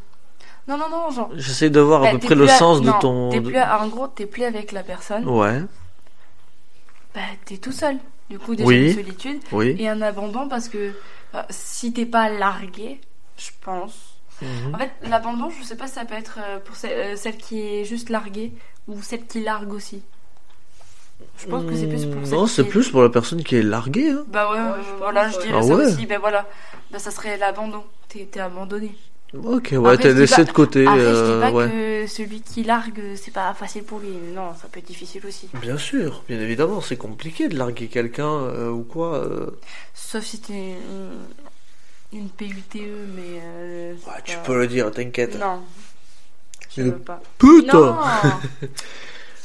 Non, 0.68 0.78
non, 0.78 0.90
non, 0.90 1.12
genre. 1.12 1.30
j'essaie 1.36 1.70
de 1.70 1.80
voir 1.80 2.02
à 2.02 2.06
bah, 2.06 2.12
peu 2.14 2.20
près 2.20 2.36
le 2.36 2.46
à- 2.46 2.58
sens 2.58 2.82
de 2.82 2.92
ton. 3.00 3.30
plus 3.42 3.56
à- 3.58 3.80
En 3.82 3.88
gros, 3.88 4.08
t'es 4.08 4.26
plus 4.26 4.44
avec 4.44 4.72
la 4.72 4.82
personne. 4.84 5.28
Ouais. 5.30 5.62
Bah, 7.14 7.22
t'es 7.46 7.58
tout 7.58 7.72
seul. 7.72 7.98
Du 8.30 8.40
coup, 8.40 8.56
déjà 8.56 8.68
Oui. 8.68 8.88
une 8.90 8.94
solitude. 8.96 9.40
Oui. 9.52 9.76
Et 9.80 9.88
un 9.88 10.02
abandon 10.02 10.50
parce 10.50 10.68
que 10.68 10.94
euh, 11.36 11.42
si 11.50 11.94
t'es 11.94 12.06
pas 12.06 12.30
largué, 12.30 13.00
je 13.38 13.50
pense. 13.62 13.94
Mhm. 14.42 14.76
En 14.76 14.78
fait, 14.78 14.92
l'abandon, 15.10 15.50
je 15.50 15.64
sais 15.64 15.78
pas 15.78 15.88
si 15.88 15.94
ça 15.94 16.06
peut 16.06 16.16
être 16.16 16.40
pour 16.66 16.76
celle, 16.76 16.92
euh, 17.14 17.16
celle 17.16 17.38
qui 17.38 17.60
est 17.62 17.86
juste 17.86 18.10
larguée 18.10 18.52
ou 18.88 19.02
celle 19.02 19.26
qui 19.26 19.42
largue 19.44 19.72
aussi. 19.74 20.02
Je 21.38 21.46
pense 21.48 21.66
que 21.66 21.76
c'est 21.76 21.88
plus 21.88 22.06
pour 22.06 22.22
Hmm, 22.22 22.30
Non, 22.32 22.48
c'est 22.48 22.62
est- 22.64 22.66
plus 22.66 22.90
pour 22.90 23.04
la 23.04 23.10
personne 23.10 23.44
qui 23.44 23.56
est 23.56 23.62
larguée. 23.64 24.10
Hein. 24.10 24.26
Bah 24.28 24.50
ouais, 24.52 24.58
Ouais, 24.58 24.64
euh, 24.66 24.74
je 24.84 24.90
pense, 24.90 24.98
voilà, 25.00 25.30
je 25.30 25.38
dirais 25.40 25.54
Ah 25.58 25.62
ça 25.62 25.76
ouais. 25.76 25.86
aussi. 25.86 26.06
Ben 26.06 26.20
voilà, 26.20 26.48
bah, 26.92 27.00
ça 27.00 27.12
serait 27.12 27.38
l'abandon. 27.38 27.84
T'es 28.10 28.28
t'es 28.32 28.40
abandonné. 28.40 28.96
Ok, 29.44 29.74
ouais, 29.78 29.98
t'es 29.98 30.14
laissé 30.14 30.38
pas- 30.38 30.44
de 30.46 30.52
côté. 30.52 30.88
Après, 30.88 31.00
je 31.00 31.06
euh, 31.06 31.36
dis 31.36 31.42
pas 31.42 31.52
ouais. 31.52 31.70
que 31.70 32.08
celui 32.08 32.42
qui 32.42 32.64
largue, 32.64 33.02
c'est 33.16 33.34
pas 33.34 33.54
facile 33.54 33.84
pour 33.84 34.00
lui. 34.00 34.10
Non, 34.34 34.54
ça 34.60 34.68
peut 34.72 34.80
être 34.80 34.88
difficile 34.88 35.22
aussi. 35.28 35.50
Bien 35.62 35.78
sûr, 35.78 36.24
bien 36.30 36.40
évidemment, 36.40 36.80
c'est 36.82 36.96
compliqué 36.96 37.50
de 37.50 37.58
larguer 37.58 37.88
quelqu'un 37.88 38.32
euh, 38.32 38.70
ou 38.70 38.84
quoi. 38.84 39.16
euh. 39.18 39.48
Sauf 39.94 40.24
si 40.24 40.40
t'es 40.40 40.54
une, 42.14 42.20
une 42.20 42.30
PUTE, 42.30 42.76
mais. 43.16 43.42
euh, 43.44 43.94
c'est 44.02 44.10
Ouais, 44.10 44.16
tu 44.24 44.36
pas- 44.38 44.42
peux 44.44 44.58
le 44.60 44.68
dire, 44.68 44.90
t'inquiète. 44.92 45.38
Non. 45.38 45.62
Je 46.76 46.84
veux 46.84 46.92
pas. 46.94 47.22
Putain 47.38 47.78
Non 47.80 47.98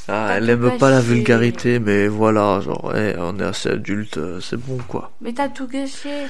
Ah, 0.09 0.33
elle 0.37 0.49
aime 0.49 0.77
pas 0.77 0.89
la 0.89 0.99
vulgarité, 0.99 1.79
mais 1.79 2.07
voilà, 2.07 2.59
genre, 2.61 2.83
ouais, 2.85 3.15
on 3.17 3.39
est 3.39 3.43
assez 3.43 3.69
adulte, 3.69 4.17
euh, 4.17 4.41
c'est 4.41 4.57
bon 4.57 4.77
quoi. 4.87 5.11
Mais 5.21 5.33
t'as 5.33 5.47
tout 5.49 5.67
gâché. 5.67 6.27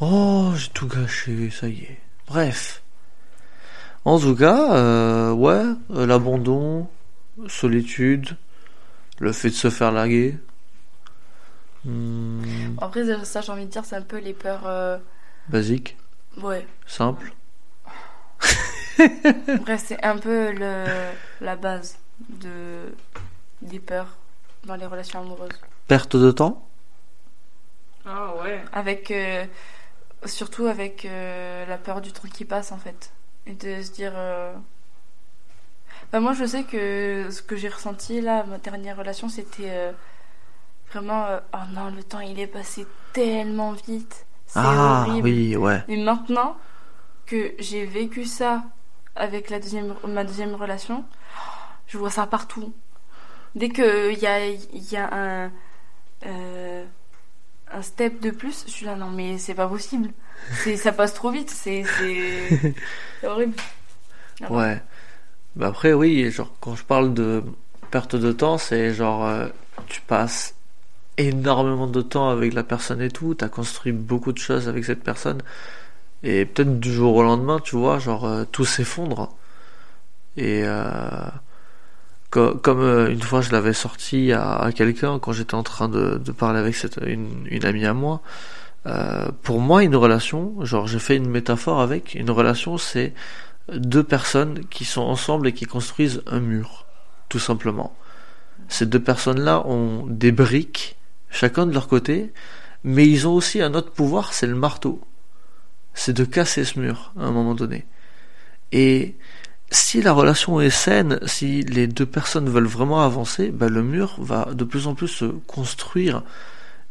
Oh, 0.00 0.52
j'ai 0.56 0.68
tout 0.70 0.88
gâché, 0.88 1.50
ça 1.50 1.68
y 1.68 1.78
est. 1.84 2.00
Bref. 2.26 2.82
En 4.04 4.18
tout 4.18 4.34
cas, 4.34 4.74
euh, 4.76 5.32
ouais, 5.32 5.62
euh, 5.92 6.06
l'abandon, 6.06 6.88
solitude, 7.46 8.36
le 9.20 9.32
fait 9.32 9.48
de 9.50 9.54
se 9.54 9.70
faire 9.70 9.92
larguer. 9.92 10.36
Hmm, 11.84 12.42
Après, 12.80 13.04
ça, 13.24 13.40
j'ai 13.42 13.52
envie 13.52 13.66
de 13.66 13.70
dire, 13.70 13.84
c'est 13.84 13.96
un 13.96 14.02
peu 14.02 14.18
les 14.18 14.32
peurs. 14.34 14.66
euh, 14.66 14.98
basique, 15.48 15.96
Ouais. 16.42 16.66
simple. 16.86 17.32
Bref, 18.98 19.82
c'est 19.86 20.02
un 20.04 20.16
peu 20.18 20.52
le, 20.52 20.84
la 21.40 21.56
base 21.56 21.98
de, 22.28 22.94
des 23.62 23.80
peurs 23.80 24.16
dans 24.64 24.76
les 24.76 24.86
relations 24.86 25.20
amoureuses. 25.20 25.50
Perte 25.88 26.16
de 26.16 26.30
temps? 26.30 26.66
Ah 28.06 28.34
ouais. 28.42 28.62
Avec. 28.72 29.10
euh, 29.10 29.44
surtout 30.24 30.66
avec 30.66 31.04
euh, 31.04 31.66
la 31.66 31.76
peur 31.78 32.00
du 32.00 32.12
temps 32.12 32.28
qui 32.32 32.44
passe, 32.44 32.72
en 32.72 32.78
fait. 32.78 33.12
Et 33.46 33.52
de 33.54 33.82
se 33.82 33.92
dire. 33.92 34.12
euh, 34.14 34.52
Enfin, 36.08 36.20
moi, 36.20 36.32
je 36.34 36.44
sais 36.44 36.64
que 36.64 37.28
ce 37.30 37.42
que 37.42 37.56
j'ai 37.56 37.68
ressenti 37.68 38.20
là, 38.20 38.44
ma 38.44 38.58
dernière 38.58 38.96
relation, 38.96 39.28
c'était 39.28 39.70
euh, 39.70 39.92
vraiment. 40.92 41.24
euh, 41.26 41.40
oh 41.54 41.58
non, 41.72 41.90
le 41.90 42.02
temps 42.02 42.20
il 42.20 42.38
est 42.38 42.46
passé 42.46 42.86
tellement 43.12 43.72
vite. 43.72 44.24
C'est 44.46 44.60
Ah, 44.60 45.06
horrible. 45.08 45.28
oui, 45.28 45.56
ouais. 45.56 45.82
Et 45.88 45.96
maintenant 46.02 46.56
que 47.26 47.54
j'ai 47.58 47.86
vécu 47.86 48.24
ça 48.26 48.62
avec 49.16 49.50
la 49.50 49.58
deuxième, 49.58 49.94
ma 50.06 50.24
deuxième 50.24 50.54
relation, 50.54 51.04
je 51.86 51.98
vois 51.98 52.10
ça 52.10 52.26
partout. 52.26 52.72
Dès 53.54 53.68
qu'il 53.68 54.18
y 54.18 54.26
a, 54.26 54.48
y 54.48 54.96
a 54.96 55.14
un, 55.14 55.52
euh, 56.26 56.84
un 57.72 57.82
step 57.82 58.20
de 58.20 58.30
plus, 58.30 58.64
je 58.66 58.72
suis 58.72 58.86
là, 58.86 58.96
non 58.96 59.10
mais 59.10 59.38
c'est 59.38 59.54
pas 59.54 59.68
possible. 59.68 60.10
Ça 60.76 60.92
passe 60.92 61.14
trop 61.14 61.30
vite, 61.30 61.50
c'est, 61.50 61.84
horrible. 63.24 63.54
Ah. 64.42 64.52
Ouais. 64.52 64.82
Bah 65.56 65.68
après, 65.68 65.92
oui, 65.92 66.30
genre, 66.30 66.52
quand 66.60 66.74
je 66.74 66.84
parle 66.84 67.14
de 67.14 67.42
perte 67.90 68.16
de 68.16 68.32
temps, 68.32 68.58
c'est 68.58 68.92
genre, 68.92 69.24
euh, 69.26 69.46
tu 69.86 70.00
passes 70.00 70.54
énormément 71.16 71.86
de 71.86 72.02
temps 72.02 72.28
avec 72.30 72.54
la 72.54 72.64
personne 72.64 73.00
et 73.00 73.10
tout, 73.10 73.34
t'as 73.34 73.48
construit 73.48 73.92
beaucoup 73.92 74.32
de 74.32 74.38
choses 74.38 74.68
avec 74.68 74.84
cette 74.84 75.04
personne, 75.04 75.42
et 76.24 76.44
peut-être 76.44 76.80
du 76.80 76.92
jour 76.92 77.14
au 77.14 77.22
lendemain, 77.22 77.60
tu 77.60 77.76
vois, 77.76 77.98
genre, 78.00 78.24
euh, 78.24 78.44
tout 78.50 78.64
s'effondre. 78.64 79.32
Et 80.36 80.62
euh, 80.64 81.28
comme 82.34 82.80
euh, 82.80 83.10
une 83.10 83.22
fois 83.22 83.40
je 83.40 83.50
l'avais 83.50 83.72
sorti 83.72 84.32
à, 84.32 84.70
quelqu'un 84.74 85.18
quand 85.18 85.32
j'étais 85.32 85.54
en 85.54 85.62
train 85.62 85.88
de, 85.88 86.18
parler 86.36 86.58
avec 86.58 86.76
une 87.06 87.64
amie 87.64 87.86
à 87.86 87.94
moi, 87.94 88.22
euh, 88.86 89.28
pour 89.42 89.60
moi, 89.60 89.82
une 89.82 89.96
relation, 89.96 90.62
genre, 90.64 90.86
j'ai 90.86 90.98
fait 90.98 91.16
une 91.16 91.28
métaphore 91.28 91.80
avec, 91.80 92.14
une 92.14 92.30
relation, 92.30 92.76
c'est 92.76 93.14
deux 93.72 94.02
personnes 94.02 94.64
qui 94.66 94.84
sont 94.84 95.02
ensemble 95.02 95.48
et 95.48 95.52
qui 95.52 95.64
construisent 95.64 96.22
un 96.26 96.40
mur, 96.40 96.84
tout 97.28 97.38
simplement. 97.38 97.96
Ces 98.68 98.86
deux 98.86 99.00
personnes-là 99.00 99.66
ont 99.66 100.06
des 100.06 100.32
briques, 100.32 100.96
chacun 101.30 101.66
de 101.66 101.72
leur 101.72 101.88
côté, 101.88 102.32
mais 102.82 103.08
ils 103.08 103.26
ont 103.26 103.32
aussi 103.32 103.62
un 103.62 103.74
autre 103.74 103.90
pouvoir, 103.90 104.34
c'est 104.34 104.46
le 104.46 104.54
marteau. 104.54 105.00
C'est 105.94 106.12
de 106.12 106.24
casser 106.24 106.64
ce 106.64 106.78
mur 106.78 107.12
à 107.18 107.24
un 107.24 107.30
moment 107.30 107.54
donné. 107.54 107.86
Et 108.72 109.16
si 109.70 110.02
la 110.02 110.12
relation 110.12 110.60
est 110.60 110.70
saine, 110.70 111.18
si 111.26 111.62
les 111.62 111.86
deux 111.86 112.06
personnes 112.06 112.48
veulent 112.48 112.66
vraiment 112.66 113.02
avancer, 113.02 113.50
bah 113.50 113.68
le 113.68 113.82
mur 113.82 114.16
va 114.18 114.48
de 114.52 114.64
plus 114.64 114.86
en 114.86 114.94
plus 114.94 115.08
se 115.08 115.24
construire 115.24 116.22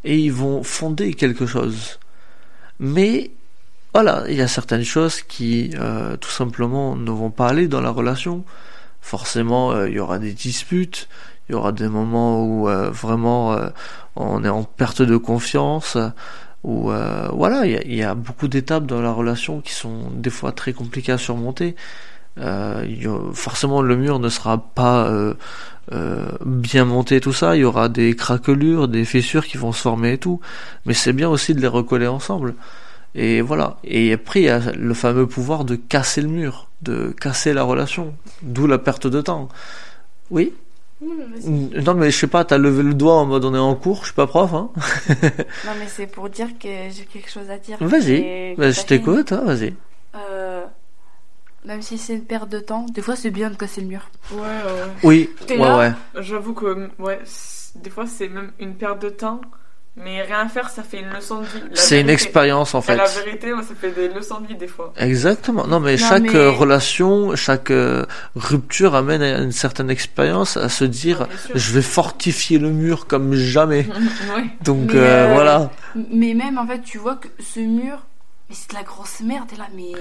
et 0.04 0.18
ils 0.18 0.34
vont 0.34 0.64
fonder 0.64 1.14
quelque 1.14 1.46
chose. 1.46 2.00
Mais 2.80 3.32
voilà, 3.94 4.26
il 4.28 4.36
y 4.36 4.42
a 4.42 4.48
certaines 4.48 4.84
choses 4.84 5.22
qui 5.22 5.72
euh, 5.76 6.18
tout 6.18 6.32
simplement 6.32 6.96
ne 6.96 7.12
vont 7.12 7.32
pas 7.32 7.48
aller 7.48 7.68
dans 7.68 7.82
la 7.82 7.92
relation. 7.92 8.44
Forcément, 9.02 9.72
euh, 9.72 9.90
il 9.90 9.96
y 9.96 10.00
aura 10.00 10.20
des 10.20 10.34
disputes, 10.34 11.08
il 11.48 11.54
y 11.54 11.56
aura 11.56 11.72
des 11.72 11.88
moments 11.88 12.44
où 12.44 12.70
euh, 12.70 12.90
vraiment 12.90 13.58
on 14.16 14.44
est 14.44 14.50
en 14.50 14.64
perte 14.64 15.02
de 15.02 15.18
confiance, 15.18 15.98
euh, 16.66 17.28
voilà, 17.34 17.66
il 17.66 17.94
y 17.94 18.04
a 18.04 18.16
beaucoup 18.16 18.48
d'étapes 18.48 18.86
dans 18.86 19.02
la 19.02 19.12
relation 19.12 19.62
qui 19.62 19.74
sont 19.74 20.10
des 20.12 20.30
fois 20.30 20.52
très 20.52 20.74
compliquées 20.74 21.12
à 21.12 21.18
surmonter. 21.18 21.76
Euh, 22.40 23.32
forcément, 23.34 23.82
le 23.82 23.96
mur 23.96 24.20
ne 24.20 24.30
sera 24.30 24.58
pas 24.58 25.08
euh, 25.08 25.34
euh, 25.92 26.26
bien 26.46 26.86
monté, 26.86 27.20
tout 27.22 27.34
ça. 27.34 27.56
Il 27.56 27.60
y 27.60 27.64
aura 27.64 27.90
des 27.90 28.16
craquelures, 28.16 28.88
des 28.88 29.06
fissures 29.06 29.46
qui 29.46 29.58
vont 29.58 29.72
se 29.72 29.82
former 29.82 30.14
et 30.14 30.18
tout. 30.18 30.40
Mais 30.86 30.94
c'est 30.94 31.14
bien 31.14 31.30
aussi 31.30 31.54
de 31.54 31.62
les 31.62 31.68
recoller 31.68 32.08
ensemble. 32.08 32.56
Et 33.16 33.42
voilà. 33.42 33.78
Et 33.84 34.14
après, 34.14 34.42
il 34.42 34.46
y 34.46 34.50
a 34.50 34.60
le 34.72 34.94
fameux 34.94 35.28
pouvoir 35.28 35.66
de 35.66 35.76
casser 35.76 36.22
le 36.22 36.30
mur, 36.30 36.68
de 36.82 37.14
casser 37.20 37.54
la 37.54 37.64
relation. 37.64 38.14
D'où 38.42 38.66
la 38.68 38.80
perte 38.80 39.08
de 39.08 39.22
temps. 39.22 39.50
Oui. 40.32 40.54
Non, 41.46 41.96
mais 41.96 42.12
je 42.12 42.18
sais 42.18 42.28
pas, 42.28 42.46
t'as 42.46 42.58
levé 42.58 42.82
le 42.82 42.94
doigt 42.94 43.16
en 43.16 43.26
mode 43.26 43.44
on 43.44 43.54
est 43.54 43.58
en 43.58 43.76
cours, 43.76 44.00
je 44.00 44.06
suis 44.06 44.14
pas 44.14 44.26
prof, 44.26 44.54
hein. 44.54 44.70
Non, 45.10 45.74
mais 45.78 45.88
c'est 45.88 46.08
pour 46.08 46.30
dire 46.30 46.48
que 46.58 46.70
j'ai 46.90 47.04
quelque 47.04 47.30
chose 47.30 47.50
à 47.50 47.58
dire. 47.58 47.78
Vas-y. 47.82 48.56
Bah, 48.56 48.72
je 48.72 48.82
t'écoute, 48.84 49.34
hein, 49.34 49.42
vas-y. 49.44 49.74
Euh, 50.16 50.64
même 51.66 51.82
si 51.82 51.98
c'est 51.98 52.14
une 52.14 52.26
perte 52.26 52.50
de 52.50 52.60
temps, 52.60 52.86
des 52.94 53.02
fois 53.02 53.16
c'est 53.16 53.32
bien 53.32 53.50
de 53.50 53.56
casser 53.56 53.82
le 53.82 53.88
mur. 53.88 54.10
Ouais, 54.32 54.40
ouais. 54.42 54.92
Oui, 55.04 55.30
T'es 55.48 55.58
ouais, 55.58 55.60
là 55.68 55.78
ouais. 55.78 55.92
J'avoue 56.22 56.54
que, 56.54 56.90
ouais, 57.00 57.20
des 57.76 57.90
fois, 57.90 58.06
c'est 58.08 58.28
même 58.30 58.52
une 58.60 58.76
perte 58.76 59.02
de 59.02 59.10
temps. 59.10 59.42
Mais 59.96 60.24
rien 60.24 60.50
faire, 60.50 60.72
ça 60.72 60.82
fait 60.82 61.02
une 61.02 61.10
leçon 61.12 61.42
de 61.42 61.46
vie. 61.46 61.62
La 61.70 61.76
C'est 61.76 62.02
une 62.02 62.10
expérience 62.10 62.74
en 62.74 62.80
Et 62.80 62.82
fait. 62.82 62.96
La 62.96 63.06
vérité, 63.06 63.54
moi, 63.54 63.62
ça 63.62 63.76
fait 63.76 63.92
des 63.92 64.08
leçons 64.10 64.40
de 64.42 64.48
vie 64.48 64.56
des 64.56 64.68
fois. 64.68 64.92
Exactement. 64.98 65.68
Non, 65.68 65.80
mais 65.80 65.92
Non, 65.98 65.98
chaque 66.10 66.24
mais- 66.24 66.36
euh, 66.36 66.50
relation, 66.50 67.36
chaque 67.36 67.70
euh, 67.70 68.04
rupture 68.36 68.96
amène 68.96 69.22
à 69.22 69.38
une 69.40 69.52
certaine 69.52 69.92
expérience 69.92 70.58
à 70.58 70.68
se 70.68 70.84
dire 70.84 71.22
Ouais, 71.22 71.28
sûr. 71.46 71.52
je 71.58 71.74
vais 71.74 71.84
fortifier 71.84 72.58
le 72.58 72.72
mur 72.72 73.06
comme 73.06 73.36
jamais. 73.36 73.86
ouais. 74.36 74.46
Donc 74.64 74.94
Mais, 74.94 74.98
euh, 75.00 75.28
euh, 75.28 75.34
voilà. 75.34 75.70
Mais 76.12 76.34
même 76.34 76.58
en 76.58 76.66
fait, 76.66 76.82
tu 76.82 76.98
vois 76.98 77.18
que 77.18 77.28
ce 77.40 77.60
mur, 77.60 78.00
mais 78.50 78.56
c'est 78.56 78.72
de 78.72 78.76
la 78.76 78.82
grosse 78.84 79.20
merde. 79.20 79.48
T'es 79.48 79.58
là, 79.58 79.68
mais 79.76 79.92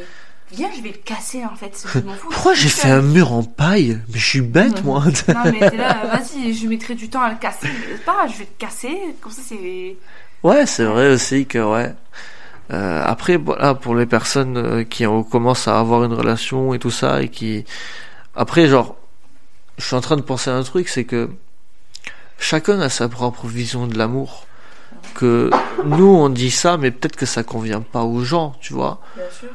je 0.53 0.83
vais 0.83 0.91
le 0.91 0.99
casser 1.05 1.45
en 1.45 1.55
fait. 1.57 1.85
Je 1.93 1.99
m'en 2.01 2.15
fous. 2.15 2.29
Pourquoi 2.31 2.55
j'ai 2.55 2.69
fait 2.69 2.91
un 2.91 3.03
mur 3.03 3.33
en 3.33 3.43
paille 3.43 4.01
Mais 4.09 4.19
je 4.19 4.27
suis 4.27 4.41
bête 4.41 4.85
moi. 4.85 5.05
Non, 5.29 5.35
mais 5.45 5.71
t'es 5.71 5.77
là, 5.77 6.03
vas-y, 6.07 6.55
je 6.55 6.67
mettrai 6.67 6.95
du 6.95 7.09
temps 7.09 7.23
à 7.23 7.31
le 7.31 7.37
casser. 7.37 7.69
Pas 8.05 8.27
je 8.27 8.39
vais 8.39 8.45
le 8.45 8.59
casser. 8.59 8.99
Comme 9.21 9.33
ça, 9.33 9.43
c'est. 9.45 9.97
Ouais, 10.43 10.67
c'est 10.67 10.85
vrai 10.85 11.13
aussi 11.13 11.47
que 11.47 11.59
ouais. 11.59 11.95
Euh, 12.73 13.03
après, 13.05 13.37
voilà, 13.37 13.75
pour 13.75 13.95
les 13.95 14.07
personnes 14.07 14.57
euh, 14.57 14.85
qui 14.85 15.05
commencent 15.31 15.69
à 15.69 15.79
avoir 15.79 16.05
une 16.05 16.15
relation 16.15 16.73
et 16.73 16.79
tout 16.79 16.91
ça 16.91 17.21
et 17.21 17.29
qui, 17.29 17.65
après, 18.35 18.67
genre, 18.67 18.97
je 19.79 19.85
suis 19.85 19.97
en 19.97 20.01
train 20.01 20.17
de 20.17 20.23
penser 20.23 20.51
à 20.51 20.55
un 20.55 20.63
truc, 20.63 20.89
c'est 20.89 21.05
que 21.05 21.29
chacun 22.39 22.81
a 22.81 22.89
sa 22.89 23.09
propre 23.09 23.47
vision 23.47 23.87
de 23.87 23.99
l'amour. 23.99 24.47
Que 25.15 25.51
nous 25.85 26.07
on 26.07 26.29
dit 26.29 26.51
ça, 26.51 26.77
mais 26.77 26.91
peut-être 26.91 27.17
que 27.17 27.27
ça 27.27 27.43
convient 27.43 27.81
pas 27.81 28.03
aux 28.03 28.23
gens, 28.23 28.55
tu 28.61 28.73
vois. 28.73 29.01
Bien 29.17 29.25
sûr. 29.39 29.49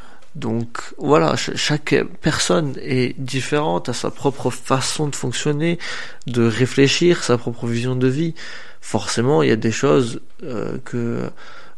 Donc 0.44 0.70
voilà, 0.98 1.36
ch- 1.38 1.58
chaque 1.58 1.96
personne 2.22 2.74
est 2.82 3.20
différente, 3.20 3.90
a 3.90 3.94
sa 3.94 4.12
propre 4.12 4.50
façon 4.52 5.08
de 5.08 5.16
fonctionner, 5.16 5.80
de 6.28 6.44
réfléchir, 6.48 7.24
sa 7.24 7.38
propre 7.38 7.66
vision 7.68 7.96
de 7.96 8.08
vie. 8.08 8.34
Forcément, 8.82 9.42
il 9.44 9.50
y 9.50 9.52
a 9.52 9.56
des 9.70 9.72
choses 9.72 10.22
euh, 10.44 10.78
que 10.86 11.24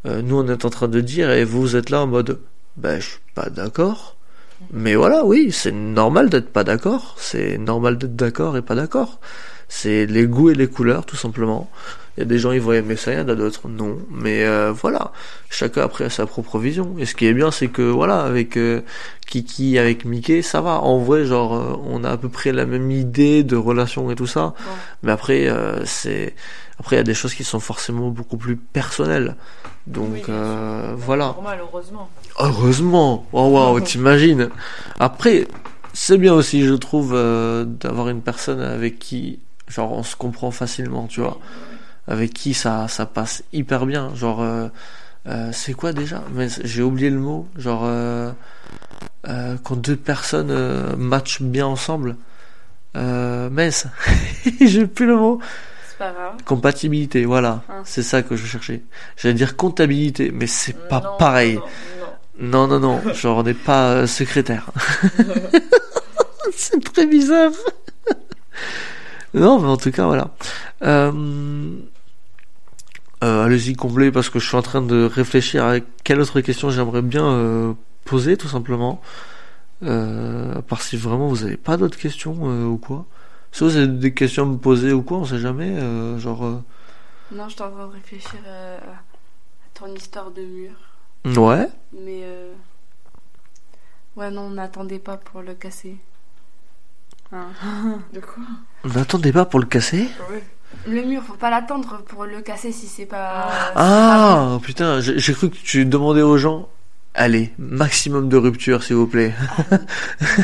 euh, 0.05 0.21
nous 0.21 0.37
on 0.41 0.47
est 0.47 0.65
en 0.65 0.69
train 0.69 0.87
de 0.89 1.01
dire 1.01 1.31
et 1.31 1.43
vous 1.45 1.75
êtes 1.75 1.89
là 1.89 2.01
en 2.01 2.07
mode 2.07 2.39
ben 2.77 2.99
je 2.99 3.07
suis 3.11 3.19
pas 3.35 3.49
d'accord. 3.49 4.15
Mais 4.71 4.95
voilà, 4.95 5.23
oui, 5.25 5.51
c'est 5.53 5.71
normal 5.71 6.29
d'être 6.29 6.49
pas 6.51 6.65
d'accord, 6.65 7.15
c'est 7.17 7.57
normal 7.57 7.97
d'être 7.97 8.15
d'accord 8.17 8.57
et 8.57 8.61
pas 8.61 8.75
d'accord. 8.75 9.19
C'est 9.69 10.05
les 10.05 10.25
goûts 10.27 10.49
et 10.49 10.55
les 10.55 10.67
couleurs 10.67 11.05
tout 11.05 11.15
simplement. 11.15 11.69
Il 12.17 12.21
y 12.21 12.23
a 12.23 12.25
des 12.25 12.39
gens 12.39 12.51
ils 12.51 12.61
vont 12.61 12.73
aimer 12.73 12.95
ça, 12.95 13.13
il 13.13 13.19
y 13.19 13.21
en 13.21 13.29
a 13.29 13.35
d'autres 13.35 13.67
non. 13.67 13.97
Mais 14.09 14.43
euh, 14.43 14.71
voilà, 14.71 15.11
chacun 15.49 15.83
après 15.83 16.05
a 16.05 16.09
sa 16.09 16.25
propre 16.25 16.59
vision. 16.59 16.95
Et 16.97 17.05
ce 17.05 17.15
qui 17.15 17.25
est 17.27 17.33
bien, 17.33 17.51
c'est 17.51 17.67
que 17.67 17.81
voilà, 17.81 18.21
avec 18.21 18.57
euh, 18.57 18.81
Kiki, 19.27 19.77
avec 19.77 20.05
Mickey, 20.05 20.41
ça 20.41 20.61
va. 20.61 20.81
En 20.81 20.99
vrai, 20.99 21.25
genre, 21.25 21.55
euh, 21.55 21.75
on 21.85 22.03
a 22.03 22.11
à 22.11 22.17
peu 22.17 22.29
près 22.29 22.51
la 22.51 22.65
même 22.65 22.91
idée 22.91 23.43
de 23.43 23.55
relation 23.55 24.11
et 24.11 24.15
tout 24.15 24.27
ça. 24.27 24.53
Mais 25.03 25.11
après, 25.11 25.47
c'est 25.85 26.35
après 26.79 26.95
il 26.95 26.99
y 26.99 27.01
a 27.01 27.03
des 27.03 27.13
choses 27.13 27.33
qui 27.33 27.43
sont 27.43 27.59
forcément 27.59 28.09
beaucoup 28.09 28.37
plus 28.37 28.55
personnelles. 28.55 29.35
Donc 29.87 30.27
Oui, 30.27 30.33
voilà. 30.97 31.25
Normal, 31.25 31.59
heureusement. 31.61 32.09
Heureusement. 32.39 33.25
Oh 33.31 33.47
wow, 33.47 33.79
t'imagines. 33.81 34.49
Après, 34.99 35.47
c'est 35.93 36.17
bien 36.17 36.33
aussi, 36.33 36.65
je 36.65 36.73
trouve, 36.73 37.13
d'avoir 37.13 38.09
une 38.09 38.21
personne 38.21 38.59
avec 38.59 38.99
qui, 38.99 39.39
genre, 39.67 39.93
on 39.93 40.03
se 40.03 40.15
comprend 40.15 40.51
facilement, 40.51 41.07
tu 41.07 41.21
vois. 41.21 41.37
Avec 42.09 42.33
qui 42.33 42.53
ça, 42.53 42.87
ça 42.89 43.05
passe 43.05 43.43
hyper 43.53 43.85
bien. 43.85 44.13
Genre, 44.15 44.41
euh, 44.41 44.67
euh, 45.27 45.51
c'est 45.53 45.73
quoi 45.73 45.93
déjà? 45.93 46.23
Mais 46.33 46.47
j'ai 46.63 46.81
oublié 46.81 47.09
le 47.09 47.19
mot. 47.19 47.47
Genre, 47.55 47.83
euh, 47.85 48.31
quand 49.63 49.75
deux 49.75 49.95
personnes 49.95 50.95
matchent 50.97 51.41
bien 51.41 51.67
ensemble. 51.67 52.17
Euh, 52.97 53.49
mince, 53.51 53.85
j'ai 54.61 54.87
plus 54.87 55.05
le 55.05 55.15
mot. 55.15 55.39
C'est 55.87 55.97
pas 55.99 56.11
grave. 56.11 56.33
Compatibilité, 56.45 57.25
voilà. 57.25 57.61
Ah. 57.69 57.81
C'est 57.85 58.01
ça 58.01 58.23
que 58.23 58.35
je 58.35 58.45
cherchais. 58.47 58.81
J'allais 59.15 59.35
dire 59.35 59.55
comptabilité, 59.55 60.31
mais 60.33 60.47
c'est 60.47 60.73
pas 60.87 60.99
Non, 61.01 61.17
pareil. 61.19 61.55
non, 61.55 61.61
non. 61.61 61.67
Non, 62.41 62.67
non, 62.67 62.79
non, 62.79 63.13
genre 63.13 63.37
on 63.39 63.43
n'est 63.43 63.53
pas 63.53 63.91
euh, 63.91 64.07
secrétaire. 64.07 64.71
c'est 66.55 66.81
très 66.93 67.05
bizarre. 67.05 67.51
non, 69.33 69.59
mais 69.59 69.67
en 69.67 69.77
tout 69.77 69.91
cas, 69.91 70.05
voilà. 70.05 70.29
Euh, 70.83 71.11
euh, 73.23 73.45
Allez-y, 73.45 73.75
comblez, 73.75 74.11
parce 74.11 74.29
que 74.29 74.39
je 74.39 74.47
suis 74.47 74.55
en 74.57 74.61
train 74.61 74.81
de 74.81 75.05
réfléchir 75.05 75.63
à 75.65 75.79
quelle 76.03 76.19
autre 76.21 76.41
question 76.41 76.69
j'aimerais 76.69 77.01
bien 77.01 77.25
euh, 77.25 77.73
poser, 78.05 78.37
tout 78.37 78.47
simplement. 78.47 79.01
Euh, 79.83 80.55
à 80.57 80.61
part 80.61 80.81
si 80.81 80.97
vraiment 80.97 81.27
vous 81.29 81.43
avez 81.45 81.55
pas 81.57 81.77
d'autres 81.77 81.97
questions 81.97 82.37
euh, 82.43 82.65
ou 82.65 82.77
quoi. 82.77 83.05
Si 83.51 83.63
vous 83.63 83.77
avez 83.77 83.87
des 83.87 84.13
questions 84.13 84.43
à 84.43 84.45
me 84.45 84.57
poser 84.57 84.91
ou 84.93 85.01
quoi, 85.01 85.17
on 85.19 85.25
sait 85.25 85.39
jamais. 85.39 85.69
euh, 85.77 86.19
genre. 86.19 86.45
euh, 86.45 86.61
Non, 87.31 87.47
je 87.47 87.53
suis 87.55 87.63
en 87.63 87.71
train 87.71 87.87
de 87.87 87.93
réfléchir 87.93 88.39
à 88.47 88.79
ton 89.73 89.87
histoire 89.95 90.31
de 90.31 90.41
mur. 90.41 90.71
Ouais. 91.41 91.67
Mais. 91.93 92.21
euh, 92.23 92.53
Ouais, 94.15 94.31
non, 94.31 94.41
on 94.43 94.49
n'attendait 94.49 94.99
pas 94.99 95.15
pour 95.17 95.41
le 95.41 95.53
casser. 95.53 95.95
Hein. 97.31 97.47
De 98.13 98.19
quoi? 98.19 98.43
N'attendez 98.83 99.31
pas 99.31 99.45
pour 99.45 99.59
le 99.61 99.65
casser? 99.65 100.09
Ouais. 100.29 100.43
Le 100.87 101.03
mur, 101.03 101.23
faut 101.23 101.33
pas 101.33 101.49
l'attendre 101.49 102.03
pour 102.03 102.25
le 102.25 102.41
casser 102.41 102.71
si 102.71 102.87
c'est 102.87 103.05
pas. 103.05 103.47
pas 103.47 103.73
Ah, 103.75 104.59
putain, 104.63 104.99
j'ai 105.01 105.33
cru 105.33 105.49
que 105.49 105.57
tu 105.57 105.85
demandais 105.85 106.21
aux 106.21 106.37
gens. 106.37 106.69
Allez, 107.15 107.53
maximum 107.57 108.29
de 108.29 108.37
rupture, 108.37 108.83
s'il 108.83 108.95
vous 108.95 109.07
plaît. 109.07 109.33
bon. 109.71 109.77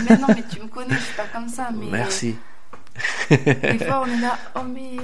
Mais 0.10 0.18
non, 0.18 0.28
mais 0.30 0.44
tu 0.50 0.60
me 0.62 0.68
connais, 0.68 0.96
je 0.96 1.02
suis 1.02 1.16
pas 1.16 1.28
comme 1.32 1.48
ça. 1.48 1.70
Mais 1.74 1.86
Merci. 1.92 2.36
Des 3.30 3.80
fois, 3.80 4.04
on 4.06 4.12
est 4.12 4.22
là, 4.22 4.38
oh, 4.56 4.62
mais. 4.74 4.98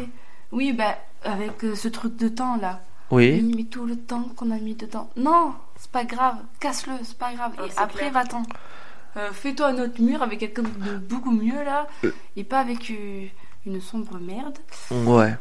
Oui, 0.52 0.74
bah, 0.74 0.98
avec 1.24 1.64
euh, 1.64 1.76
ce 1.76 1.88
truc 1.88 2.18
de 2.18 2.28
temps 2.28 2.58
là. 2.58 2.82
Oui. 3.12 3.42
Mais 3.56 3.64
tout 3.64 3.86
le 3.86 3.96
temps 3.96 4.24
qu'on 4.36 4.52
a 4.52 4.58
mis 4.58 4.76
dedans. 4.76 5.10
Non, 5.18 5.54
c'est 5.78 5.92
pas 5.92 6.04
grave, 6.06 6.36
casse-le, 6.60 6.94
c'est 7.04 7.18
pas 7.18 7.34
grave. 7.34 7.52
Ah, 7.58 7.66
Et 7.66 7.72
après, 7.78 8.10
va-t'en. 8.10 8.44
Euh, 9.18 9.30
Fais-toi 9.34 9.68
un 9.68 9.78
autre 9.80 10.02
mur 10.02 10.22
avec 10.24 10.40
quelqu'un 10.40 10.64
de 10.64 10.98
beaucoup 10.98 11.32
mieux 11.32 11.64
là. 11.64 11.88
Euh. 12.06 12.12
Et 12.38 12.44
pas 12.46 12.60
avec 12.60 12.90
euh, 12.92 13.26
une 13.66 13.82
sombre 13.82 14.20
merde. 14.20 14.58
Ouais. 14.92 15.36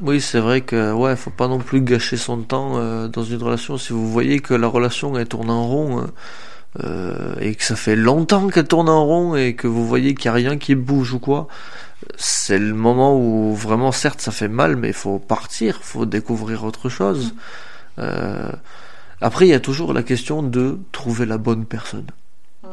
Oui, 0.00 0.20
c'est 0.20 0.40
vrai 0.40 0.62
que 0.62 0.92
ouais, 0.92 1.14
faut 1.16 1.30
pas 1.30 1.48
non 1.48 1.58
plus 1.58 1.82
gâcher 1.82 2.16
son 2.16 2.42
temps 2.42 2.78
euh, 2.78 3.08
dans 3.08 3.24
une 3.24 3.42
relation. 3.42 3.76
Si 3.76 3.92
vous 3.92 4.10
voyez 4.10 4.40
que 4.40 4.54
la 4.54 4.66
relation 4.66 5.16
elle 5.16 5.28
tourne 5.28 5.50
en 5.50 5.66
rond 5.66 6.00
euh, 6.00 6.06
euh, 6.84 7.34
et 7.40 7.54
que 7.54 7.64
ça 7.64 7.76
fait 7.76 7.96
longtemps 7.96 8.48
qu'elle 8.48 8.68
tourne 8.68 8.88
en 8.88 9.04
rond 9.04 9.36
et 9.36 9.54
que 9.54 9.66
vous 9.66 9.86
voyez 9.86 10.14
qu'il 10.14 10.26
y 10.26 10.28
a 10.28 10.32
rien 10.32 10.58
qui 10.58 10.74
bouge 10.74 11.12
ou 11.12 11.18
quoi, 11.18 11.48
c'est 12.16 12.58
le 12.58 12.74
moment 12.74 13.18
où 13.18 13.54
vraiment, 13.54 13.92
certes, 13.92 14.20
ça 14.20 14.30
fait 14.30 14.48
mal, 14.48 14.76
mais 14.76 14.88
il 14.88 14.94
faut 14.94 15.18
partir, 15.18 15.80
faut 15.82 16.06
découvrir 16.06 16.64
autre 16.64 16.88
chose. 16.88 17.34
Euh, 17.98 18.50
après, 19.20 19.46
il 19.46 19.50
y 19.50 19.54
a 19.54 19.60
toujours 19.60 19.92
la 19.92 20.02
question 20.02 20.42
de 20.42 20.78
trouver 20.92 21.26
la 21.26 21.38
bonne 21.38 21.64
personne. 21.64 22.06
Mm. 22.62 22.68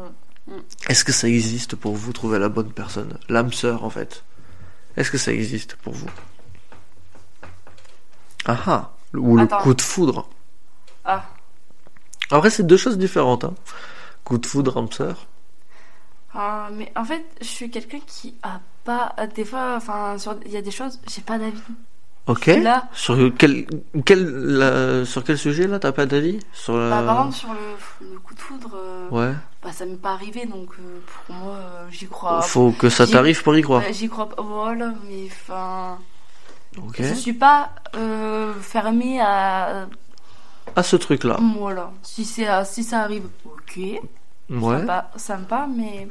Mm. 0.48 0.60
Est-ce 0.88 1.04
que 1.04 1.12
ça 1.12 1.28
existe 1.28 1.74
pour 1.76 1.96
vous, 1.96 2.12
trouver 2.12 2.38
la 2.38 2.48
bonne 2.48 2.70
personne? 2.70 3.18
L'âme 3.28 3.52
sœur, 3.52 3.84
en 3.84 3.90
fait. 3.90 4.22
Est-ce 4.96 5.10
que 5.10 5.18
ça 5.18 5.32
existe 5.32 5.76
pour 5.76 5.92
vous? 5.92 6.08
Ah 8.46 8.58
ah 8.66 8.92
Ou 9.14 9.36
le 9.36 9.46
coup 9.62 9.74
de 9.74 9.82
foudre. 9.82 10.28
Ah, 11.04 11.24
Après, 12.30 12.50
c'est 12.50 12.66
deux 12.66 12.76
choses 12.76 12.98
différentes. 12.98 13.44
Hein. 13.44 13.54
Coup 14.24 14.38
de 14.38 14.46
foudre, 14.46 14.76
âme 14.78 14.90
sœur. 14.90 15.26
Ah, 16.34 16.68
mais 16.72 16.92
en 16.96 17.04
fait, 17.04 17.24
je 17.40 17.46
suis 17.46 17.70
quelqu'un 17.70 18.00
qui 18.06 18.34
a 18.42 18.60
pas. 18.84 19.14
Des 19.34 19.44
fois, 19.44 19.74
enfin, 19.76 20.18
sur- 20.18 20.38
il 20.44 20.52
y 20.52 20.56
a 20.56 20.62
des 20.62 20.70
choses, 20.70 21.00
j'ai 21.08 21.22
pas 21.22 21.38
d'avis. 21.38 21.60
Ok. 22.26 22.46
Là. 22.46 22.88
Sur 22.92 23.16
quel, 23.38 23.66
quel, 24.04 24.24
la- 24.24 25.04
sur 25.04 25.22
quel 25.22 25.38
sujet, 25.38 25.66
là, 25.68 25.78
t'as 25.78 25.92
pas 25.92 26.06
d'avis? 26.06 26.40
Sur 26.52 26.76
la... 26.76 26.90
Bah, 26.90 27.02
par 27.06 27.18
exemple, 27.26 27.34
sur 27.36 27.48
le, 27.52 28.12
le 28.12 28.18
coup 28.18 28.34
de 28.34 28.40
foudre, 28.40 28.70
euh, 28.74 29.08
Ouais. 29.10 29.32
bah, 29.62 29.70
ça 29.72 29.86
m'est 29.86 29.94
pas 29.94 30.10
arrivé 30.12 30.44
donc 30.46 30.70
euh, 30.80 30.98
pour 31.26 31.36
moi, 31.36 31.54
euh, 31.54 31.86
j'y 31.90 32.06
crois. 32.08 32.42
Faut 32.42 32.72
que 32.72 32.88
ça 32.88 33.06
t'arrive 33.06 33.42
pour 33.44 33.56
y 33.56 33.62
croire. 33.62 33.82
Ouais, 33.82 33.92
J'y 33.92 34.08
crois 34.08 34.28
pas. 34.28 34.42
Voilà, 34.42 34.92
mais 35.08 35.26
enfin. 35.30 35.98
Ok. 36.78 36.96
Je 36.98 37.14
suis 37.14 37.32
pas 37.32 37.70
euh, 37.96 38.52
fermée 38.60 39.20
à, 39.20 39.86
à 40.74 40.82
ce 40.82 40.96
truc-là. 40.96 41.38
Voilà. 41.58 41.92
Si, 42.02 42.24
si 42.24 42.82
ça 42.84 43.00
arrive, 43.02 43.28
ok. 43.44 43.78
Ouais. 44.50 44.78
Sympa, 44.80 45.10
sympa, 45.16 45.68
mais. 45.74 46.08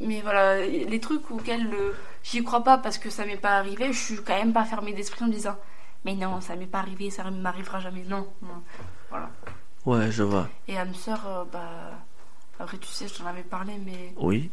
Mais 0.00 0.20
voilà, 0.20 0.58
les 0.66 1.00
trucs 1.00 1.30
auxquels 1.30 1.66
euh, 1.74 1.92
j'y 2.22 2.42
crois 2.44 2.62
pas 2.64 2.78
parce 2.78 2.98
que 2.98 3.10
ça 3.10 3.24
m'est 3.24 3.36
pas 3.36 3.56
arrivé, 3.56 3.92
je 3.92 3.98
suis 3.98 4.16
quand 4.16 4.36
même 4.36 4.52
pas 4.52 4.64
fermée 4.64 4.92
d'esprit 4.92 5.24
en 5.24 5.28
me 5.28 5.32
disant 5.32 5.56
Mais 6.04 6.14
non, 6.14 6.40
ça 6.40 6.54
m'est 6.56 6.66
pas 6.66 6.78
arrivé, 6.80 7.10
ça 7.10 7.28
m'arrivera 7.30 7.80
jamais. 7.80 8.04
Non, 8.08 8.26
non. 8.42 8.62
Voilà. 9.10 9.30
Ouais, 9.84 10.10
je 10.10 10.22
vois. 10.22 10.48
Et 10.68 10.76
âme 10.78 10.94
sœur, 10.94 11.20
euh, 11.26 11.44
bah. 11.52 11.70
Après, 12.58 12.78
tu 12.78 12.88
sais, 12.88 13.06
je 13.08 13.14
t'en 13.14 13.26
avais 13.26 13.42
parlé, 13.42 13.74
mais. 13.84 14.12
Oui. 14.16 14.50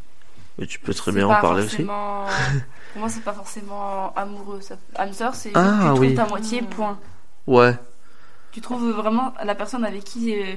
Mais 0.57 0.67
tu 0.67 0.77
peux 0.79 0.93
très 0.93 1.11
bien 1.11 1.27
en 1.27 1.41
parler 1.41 1.63
aussi. 1.63 1.77
forcément- 1.77 2.25
Pour 2.93 2.99
moi, 2.99 3.09
c'est 3.09 3.23
pas 3.23 3.33
forcément 3.33 4.13
amoureux. 4.15 4.61
Ça... 4.61 4.75
Âme 4.95 5.13
sœur, 5.13 5.33
c'est 5.35 5.51
Ah, 5.55 5.77
tu 5.81 5.85
trouves 5.87 5.99
oui. 6.01 6.13
ta 6.15 6.27
moitié, 6.27 6.61
point. 6.61 6.99
Ouais. 7.47 7.73
Tu 8.51 8.61
trouves 8.61 8.91
vraiment 8.91 9.33
la 9.43 9.55
personne 9.55 9.83
avec 9.83 10.03
qui. 10.03 10.35
euh, 10.39 10.55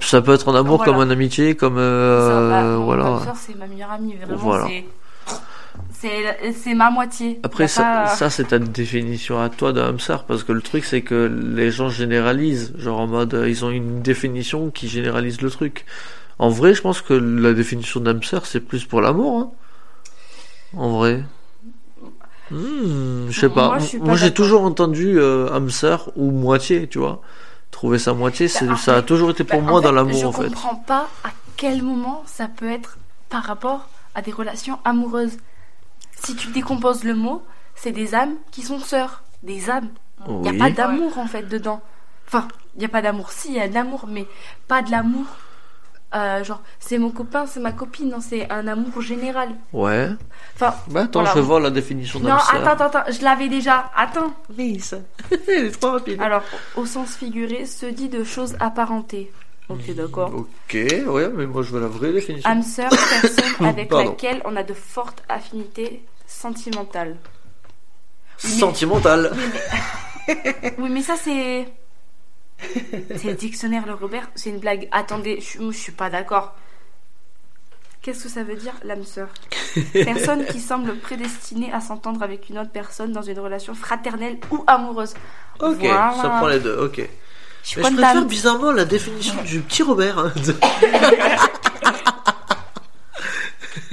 Ça 0.00 0.22
peut 0.22 0.34
être 0.34 0.48
en 0.48 0.54
amour 0.54 0.78
Voilà. 0.78 0.92
comme 0.92 1.00
en 1.00 1.10
amitié, 1.10 1.56
comme 1.56 1.76
euh, 1.78 2.50
bah, 2.50 2.62
mon 2.62 2.84
voilà. 2.84 3.20
c'est 3.34 3.56
ma 3.56 3.66
meilleure 3.66 3.90
amie. 3.90 4.14
Vraiment, 4.16 4.36
Voilà. 4.36 4.66
c'est. 4.68 4.84
Ma 6.74 6.90
moitié. 6.90 7.40
Après 7.44 7.68
ça, 7.68 7.82
pas- 7.82 8.06
ça 8.08 8.30
c'est 8.30 8.44
ta 8.48 8.58
définition 8.58 9.40
à 9.40 9.48
toi 9.48 9.72
de 9.72 9.80
hamster 9.80 10.24
parce 10.24 10.42
que 10.44 10.52
le 10.52 10.60
truc 10.60 10.84
c'est 10.84 11.02
que 11.02 11.30
les 11.54 11.70
gens 11.70 11.88
généralisent, 11.88 12.72
genre 12.76 13.00
en 13.00 13.06
mode 13.06 13.34
euh, 13.34 13.48
ils 13.48 13.64
ont 13.64 13.70
une 13.70 14.02
définition 14.02 14.70
qui 14.70 14.88
généralise 14.88 15.40
le 15.40 15.50
truc. 15.50 15.84
En 16.38 16.48
vrai, 16.48 16.74
je 16.74 16.82
pense 16.82 17.00
que 17.02 17.14
la 17.14 17.52
définition 17.52 18.00
d'hamster 18.00 18.40
c'est 18.44 18.60
plus 18.60 18.84
pour 18.84 19.00
l'amour. 19.00 19.38
Hein. 19.38 19.50
En 20.76 20.90
vrai. 20.98 21.22
Hmm, 22.50 23.30
je 23.30 23.40
sais 23.40 23.48
pas. 23.48 23.78
Moi 24.00 24.16
j'ai 24.16 24.32
toujours 24.34 24.62
entendu 24.62 25.18
euh, 25.18 25.48
hamster 25.52 26.10
ou 26.16 26.30
moitié, 26.30 26.88
tu 26.88 26.98
vois. 26.98 27.22
Trouver 27.72 27.98
sa 27.98 28.14
moitié, 28.14 28.46
c'est, 28.46 28.68
en 28.68 28.76
ça 28.76 28.96
a 28.98 29.02
toujours 29.02 29.30
été 29.30 29.42
pour 29.42 29.60
Bah, 29.60 29.66
moi 29.70 29.78
en 29.80 29.82
dans 29.82 29.90
l'amour 29.92 30.20
je 30.20 30.26
en 30.26 30.32
fait. 30.32 30.44
comprends 30.46 30.76
pas 30.76 31.08
à 31.24 31.30
quel 31.56 31.82
moment 31.82 32.22
ça 32.26 32.46
peut 32.46 32.70
être 32.70 32.96
par 33.28 33.42
rapport 33.42 33.88
à 34.14 34.22
des 34.22 34.30
relations 34.30 34.78
amoureuses. 34.84 35.36
Si 36.22 36.36
tu 36.36 36.48
décomposes 36.48 37.02
le 37.02 37.14
mot, 37.16 37.42
c'est 37.74 37.90
des 37.90 38.14
âmes 38.14 38.34
qui 38.52 38.62
sont 38.62 38.78
sœurs. 38.78 39.24
Des 39.42 39.68
âmes. 39.70 39.88
Il 40.28 40.36
n'y 40.36 40.48
a 40.50 40.52
pas 40.52 40.70
d'amour 40.70 41.18
en 41.18 41.26
fait 41.26 41.42
dedans. 41.48 41.80
Enfin, 42.28 42.46
il 42.76 42.80
n'y 42.80 42.84
a 42.84 42.88
pas 42.88 43.02
d'amour. 43.02 43.32
Si, 43.32 43.48
il 43.48 43.54
y 43.54 43.60
a 43.60 43.66
de 43.66 43.74
l'amour, 43.74 44.04
mais 44.08 44.26
pas 44.68 44.82
de 44.82 44.90
l'amour. 44.92 45.24
Euh, 46.14 46.44
genre, 46.44 46.60
c'est 46.78 46.98
mon 46.98 47.10
copain, 47.10 47.46
c'est 47.46 47.60
ma 47.60 47.72
copine. 47.72 48.10
Non, 48.10 48.20
c'est 48.20 48.50
un 48.50 48.66
amour 48.68 49.00
général. 49.02 49.50
Ouais. 49.72 50.08
Enfin, 50.54 50.74
Bah 50.88 51.02
attends, 51.04 51.20
Voilà. 51.20 51.34
je 51.36 51.40
voir 51.40 51.60
la 51.60 51.70
définition 51.70 52.20
non, 52.20 52.28
d'hamster. 52.28 52.56
attends, 52.56 52.84
attends, 52.84 52.98
attends, 53.00 53.12
je 53.12 53.22
l'avais 53.24 53.48
déjà. 53.48 53.90
Attends. 53.96 54.32
Oui, 54.56 54.78
ça. 54.88 54.98
Elle 55.48 55.66
est 55.66 55.80
trop 55.80 55.92
rapide. 55.92 56.20
Alors, 56.20 56.42
au 56.76 56.84
sens 56.86 57.16
figuré, 57.16 57.66
se 57.66 57.86
dit 57.86 58.08
de 58.08 58.24
choses 58.24 58.56
apparentées. 58.60 59.32
Ok, 59.68 59.94
d'accord. 59.94 60.32
Ok, 60.34 60.74
ouais, 60.74 61.30
mais 61.34 61.46
moi 61.46 61.62
je 61.62 61.70
veux 61.70 61.80
la 61.80 61.86
vraie 61.86 62.12
définition. 62.12 62.50
âme 62.50 62.62
sœur, 62.62 62.90
personne 62.90 63.66
avec 63.66 63.88
Pardon. 63.88 64.10
laquelle 64.10 64.42
on 64.44 64.54
a 64.56 64.62
de 64.64 64.74
fortes 64.74 65.22
affinités 65.28 66.04
sentimentales. 66.26 67.16
Sentimental. 68.38 69.32
Oui, 70.78 70.88
mais 70.88 71.02
ça, 71.02 71.14
c'est. 71.16 71.66
C'est 73.16 73.28
le 73.28 73.34
dictionnaire 73.34 73.86
Le 73.86 73.94
Robert, 73.94 74.28
c'est 74.34 74.50
une 74.50 74.58
blague. 74.58 74.88
Attendez, 74.92 75.40
je, 75.40 75.60
moi, 75.60 75.72
je 75.72 75.78
suis 75.78 75.92
pas 75.92 76.10
d'accord. 76.10 76.54
Qu'est-ce 78.02 78.24
que 78.24 78.28
ça 78.28 78.42
veut 78.42 78.56
dire, 78.56 78.72
l'âme 78.82 79.04
sœur 79.04 79.28
Personne 79.92 80.44
qui 80.46 80.58
semble 80.60 80.96
prédestinée 80.98 81.72
à 81.72 81.80
s'entendre 81.80 82.22
avec 82.22 82.48
une 82.50 82.58
autre 82.58 82.72
personne 82.72 83.12
dans 83.12 83.22
une 83.22 83.38
relation 83.38 83.74
fraternelle 83.74 84.38
ou 84.50 84.64
amoureuse. 84.66 85.14
Ok, 85.60 85.76
Voilà. 85.80 86.12
ça 86.20 86.28
prend 86.30 86.48
les 86.48 86.58
deux, 86.58 86.76
ok. 86.78 86.96
Je 87.64 87.78
Mais 87.80 87.84
je 87.90 87.94
préfère 87.94 88.24
bizarrement 88.24 88.72
la 88.72 88.84
définition 88.84 89.40
du 89.44 89.60
petit 89.60 89.84
Robert. 89.84 90.18
hein. 90.18 90.32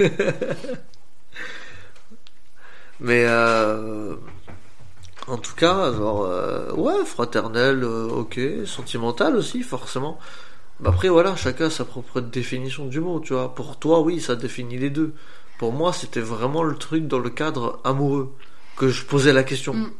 Mais 3.00 3.24
euh, 3.26 4.14
en 5.30 5.38
tout 5.38 5.54
cas, 5.54 5.92
genre, 5.92 6.24
euh, 6.24 6.72
ouais, 6.72 7.04
fraternel, 7.04 7.82
euh, 7.84 8.08
ok, 8.08 8.40
sentimental 8.66 9.36
aussi, 9.36 9.62
forcément. 9.62 10.18
Mais 10.80 10.88
après, 10.88 11.08
voilà, 11.08 11.36
chacun 11.36 11.66
a 11.66 11.70
sa 11.70 11.84
propre 11.84 12.20
définition 12.20 12.86
du 12.86 13.00
mot, 13.00 13.20
tu 13.20 13.34
vois. 13.34 13.54
Pour 13.54 13.78
toi, 13.78 14.00
oui, 14.00 14.20
ça 14.20 14.34
définit 14.34 14.78
les 14.78 14.90
deux. 14.90 15.14
Pour 15.58 15.72
moi, 15.72 15.92
c'était 15.92 16.20
vraiment 16.20 16.62
le 16.62 16.74
truc 16.74 17.06
dans 17.06 17.18
le 17.18 17.30
cadre 17.30 17.80
amoureux 17.84 18.34
que 18.76 18.88
je 18.88 19.04
posais 19.04 19.32
la 19.32 19.42
question. 19.44 19.74
Mm. 19.74 19.90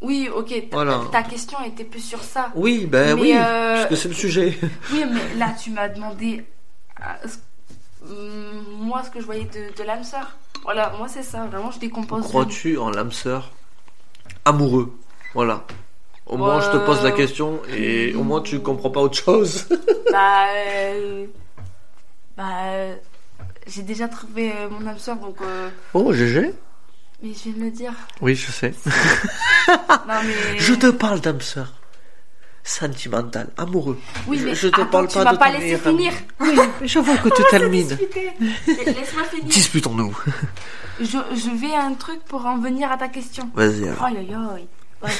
Oui, 0.00 0.28
ok, 0.32 0.68
ta, 0.70 0.76
Voilà. 0.76 1.00
ta 1.10 1.22
question 1.24 1.58
était 1.66 1.84
plus 1.84 2.00
sur 2.04 2.22
ça. 2.22 2.52
Oui, 2.54 2.86
ben 2.86 3.16
Mais, 3.16 3.22
oui, 3.22 3.32
euh, 3.34 3.84
puisque 3.86 4.02
c'est 4.02 4.08
le 4.08 4.14
sujet. 4.14 4.58
Oui, 4.92 5.04
mais 5.12 5.34
là, 5.36 5.54
tu 5.62 5.70
m'as 5.70 5.88
demandé 5.88 6.44
hum, 8.08 8.64
moi 8.80 9.02
ce 9.02 9.10
que 9.10 9.20
je 9.20 9.24
voyais 9.24 9.46
de, 9.46 9.76
de 9.76 9.82
l'âme 9.84 10.04
sœur. 10.04 10.36
Voilà, 10.62 10.92
moi 10.98 11.08
c'est 11.08 11.22
ça, 11.22 11.46
vraiment 11.46 11.70
je 11.72 11.80
décompose. 11.80 12.22
Crois-tu 12.24 12.78
en 12.78 12.90
l'âme 12.90 13.10
sœur? 13.10 13.50
Amoureux 14.44 14.92
Voilà. 15.34 15.64
Au 16.26 16.36
moins, 16.36 16.60
je 16.60 16.70
te 16.70 16.76
pose 16.84 17.02
la 17.02 17.10
Euh, 17.10 17.16
question 17.16 17.60
et 17.74 18.14
au 18.14 18.22
moins, 18.22 18.42
tu 18.42 18.60
comprends 18.60 18.90
pas 18.90 19.00
autre 19.00 19.16
chose. 19.18 19.66
Bah, 20.12 20.46
euh, 20.54 21.26
bah, 22.36 22.44
euh, 22.66 22.94
j'ai 23.66 23.82
déjà 23.82 24.08
trouvé 24.08 24.52
mon 24.70 24.86
âme 24.86 24.98
sœur, 24.98 25.16
donc. 25.16 25.36
euh, 25.42 25.68
Oh, 25.94 26.12
GG 26.12 26.52
mais 27.22 27.30
je 27.34 27.50
vais 27.50 27.58
me 27.58 27.64
le 27.64 27.70
dire. 27.72 27.92
Oui, 28.20 28.34
je 28.36 28.50
sais. 28.52 28.72
Non 29.68 30.22
mais. 30.24 30.58
Je 30.58 30.72
te 30.74 30.86
parle 30.86 31.20
d'âme 31.20 31.40
sœur. 31.40 31.72
Sentimental, 32.68 33.48
amoureux. 33.56 33.98
Oui, 34.26 34.38
je- 34.38 34.44
mais 34.44 34.54
je 34.54 34.68
te 34.68 34.74
attends, 34.78 34.90
parle 34.90 35.08
tu 35.08 35.14
pas 35.14 35.32
de 35.32 35.38
pas 35.38 35.46
ami. 35.46 35.74
finir. 35.78 36.12
Oui, 36.38 36.54
mais 36.82 36.86
je 36.86 36.98
vois 36.98 37.16
que 37.16 37.30
tu 37.30 37.42
termines. 37.50 37.88
Discuter. 37.88 38.30
Laisse-moi 38.84 39.24
finir. 39.24 39.46
Disputons-nous. 39.46 40.14
Je, 41.00 41.06
je 41.06 41.50
vais 41.58 41.74
à 41.74 41.84
un 41.84 41.94
truc 41.94 42.22
pour 42.24 42.44
en 42.44 42.58
venir 42.58 42.92
à 42.92 42.98
ta 42.98 43.08
question. 43.08 43.50
Vas-y, 43.54 43.88
alors. 43.88 44.04
Aïe 44.04 44.18
aïe 44.18 44.34
aïe. 44.34 44.68
Ouais. 45.02 45.10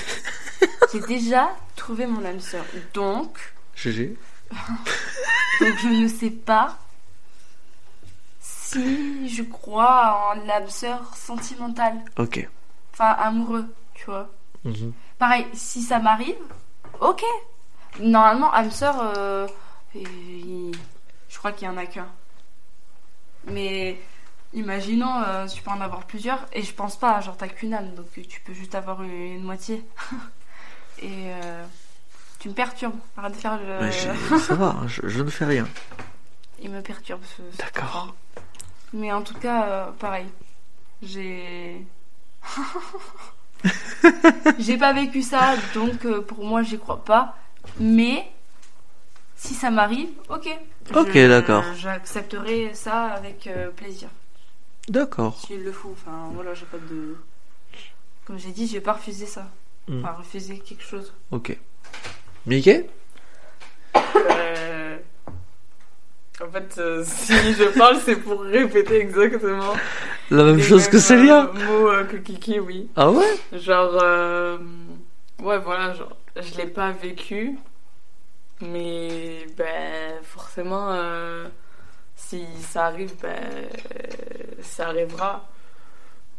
J'ai 0.93 1.01
déjà 1.01 1.49
trouvé 1.75 2.07
mon 2.07 2.23
âme 2.27 2.41
sœur. 2.41 2.67
Donc, 2.93 3.39
GG. 3.77 4.15
donc 5.61 5.75
je 5.83 5.89
ne 5.89 6.07
sais 6.07 6.31
pas 6.31 6.77
si 8.41 9.27
je 9.29 9.43
crois 9.43 10.35
en 10.35 10.47
l'âme 10.47 10.69
sœur 10.69 11.17
sentimentale. 11.17 11.95
Ok. 12.19 12.47
Enfin, 12.93 13.13
amoureux, 13.19 13.65
tu 13.95 14.05
vois. 14.05 14.29
Mhm. 14.65 14.93
Pareil, 15.19 15.47
si 15.55 15.81
ça 15.81 15.99
m'arrive, 15.99 16.35
ok. 17.01 17.25
Normalement, 18.01 18.53
âme 18.53 18.71
sœur, 18.71 18.97
euh, 19.01 19.47
il- 19.95 20.73
je 21.29 21.39
crois 21.39 21.53
qu'il 21.53 21.67
y 21.67 21.71
en 21.71 21.77
a 21.77 21.87
qu'un. 21.87 22.09
Mais 23.47 23.99
imaginons, 24.53 25.23
euh, 25.27 25.47
tu 25.47 25.63
peux 25.63 25.71
en 25.71 25.81
avoir 25.81 26.05
plusieurs, 26.05 26.47
et 26.53 26.63
je 26.63 26.73
pense 26.75 26.97
pas, 26.97 27.21
genre 27.21 27.37
t'as 27.37 27.49
qu'une 27.49 27.75
âme, 27.75 27.95
donc 27.95 28.07
tu 28.29 28.41
peux 28.41 28.53
juste 28.53 28.75
avoir 28.75 29.03
une, 29.03 29.11
une 29.13 29.43
moitié. 29.45 29.85
et 31.03 31.09
euh, 31.33 31.65
tu 32.39 32.49
me 32.49 32.55
perturbes, 32.55 32.99
arrête 33.17 33.33
de 33.33 33.39
faire 33.39 33.59
le. 33.59 33.81
Mais 33.81 33.93
j'ai- 33.93 34.39
ça 34.39 34.55
va, 34.55 34.77
je, 34.87 35.01
je 35.05 35.23
ne 35.23 35.31
fais 35.31 35.45
rien. 35.45 35.67
Il 36.61 36.71
me 36.71 36.81
perturbe 36.83 37.23
ce. 37.25 37.43
ce 37.53 37.57
D'accord. 37.59 37.85
enfant. 38.05 38.15
Mais 38.93 39.13
en 39.13 39.23
tout 39.23 39.35
cas, 39.39 39.67
euh, 39.67 39.91
pareil. 39.93 40.27
J'ai. 41.03 41.85
J'ai 44.59 44.77
pas 44.79 44.93
vécu 44.93 45.23
ça, 45.23 45.55
donc 45.75 46.05
euh, 46.05 46.21
pour 46.23 46.45
moi, 46.45 46.63
j'y 46.63 46.79
crois 46.79 47.05
pas. 47.05 47.37
Mais 47.81 48.25
si 49.37 49.55
ça 49.55 49.71
m'arrive, 49.71 50.09
ok. 50.29 50.49
Ok, 50.95 51.11
Je- 51.13 51.29
d'accord. 51.29 51.65
J'accepterai 51.77 52.71
ça 52.75 53.05
avec 53.07 53.47
euh, 53.47 53.69
plaisir. 53.71 54.09
D'accord. 54.89 55.39
S'il 55.47 55.63
le 55.63 55.73
faut. 55.73 55.91
Enfin, 55.93 56.31
voilà, 56.35 56.55
j'ai 56.55 56.65
pas 56.67 56.79
de. 56.79 57.17
Comme 58.25 58.39
j'ai 58.39 58.51
dit, 58.53 58.67
je 58.67 58.75
vais 58.75 58.81
pas 58.81 58.95
refuser 58.95 59.27
ça. 59.27 59.49
Mm. 59.89 60.03
Enfin, 60.05 60.13
refuser 60.19 60.59
quelque 60.61 60.83
chose. 60.85 61.13
Ok. 61.31 61.57
Mickey? 62.47 62.89
Euh, 63.97 64.97
En 66.41 66.51
fait, 66.51 66.77
euh, 66.79 67.03
si 67.07 67.33
je 67.55 67.77
parle, 67.77 67.99
c'est 68.05 68.17
pour 68.17 68.43
répéter 68.43 69.01
exactement 69.01 69.75
La 70.31 70.45
même 70.45 70.61
chose 70.61 70.87
que 70.89 70.99
Célia 70.99 71.45
euh, 71.45 71.53
mots 71.53 71.89
euh, 71.89 72.05
que 72.05 72.17
Kiki, 72.17 72.61
oui. 72.61 72.89
Ah 72.95 73.11
ouais? 73.11 73.39
Genre, 73.53 73.99
euh, 74.03 74.59
ouais, 75.43 75.59
voilà, 75.59 75.95
genre, 75.95 76.17
je 76.37 76.57
l'ai 76.57 76.67
pas 76.67 76.93
vécu, 76.93 77.59
mais 78.61 79.47
ben, 79.57 80.15
forcément, 80.23 80.95
si 82.15 82.45
ça 82.61 82.87
arrive, 82.87 83.15
ben, 83.21 83.69
ça 84.63 84.89
arrivera. 84.89 85.49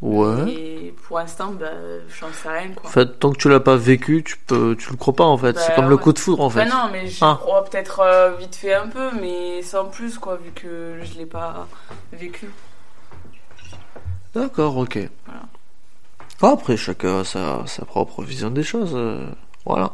Ouais. 0.02 0.50
Et 0.50 0.94
pour 1.06 1.18
l'instant, 1.18 1.52
ben, 1.52 2.00
j'en 2.18 2.32
sais 2.32 2.48
rien, 2.48 2.72
quoi. 2.72 2.88
En 2.88 2.92
fait, 2.92 3.18
tant 3.18 3.30
que 3.32 3.36
tu 3.36 3.50
l'as 3.50 3.60
pas 3.60 3.76
vécu, 3.76 4.22
tu 4.24 4.38
peux, 4.38 4.74
tu 4.78 4.90
le 4.90 4.96
crois 4.96 5.14
pas 5.14 5.24
en 5.24 5.36
fait. 5.36 5.52
Bah, 5.52 5.60
c'est 5.60 5.74
comme 5.74 5.90
le 5.90 5.98
coup 5.98 6.12
de 6.14 6.18
foudre 6.18 6.42
en 6.42 6.48
fait. 6.48 6.62
Enfin, 6.62 6.86
non, 6.86 6.90
mais 6.90 7.06
je 7.06 7.18
Ah. 7.22 7.36
crois 7.38 7.64
peut-être 7.64 8.00
euh, 8.00 8.34
vite 8.36 8.56
fait 8.56 8.72
un 8.72 8.86
peu, 8.88 9.10
mais 9.20 9.60
sans 9.62 9.84
plus, 9.86 10.16
quoi, 10.18 10.36
vu 10.36 10.52
que 10.52 10.94
je 11.02 11.18
l'ai 11.18 11.26
pas 11.26 11.66
vécu. 12.14 12.48
D'accord, 14.34 14.76
ok. 14.78 14.98
Voilà. 15.26 15.42
Ah, 16.42 16.50
Après, 16.52 16.76
chacun 16.78 17.20
a 17.20 17.24
sa, 17.24 17.66
sa 17.66 17.84
propre 17.84 18.22
vision 18.22 18.50
des 18.50 18.62
choses. 18.62 18.92
euh, 18.94 19.26
voilà. 19.66 19.92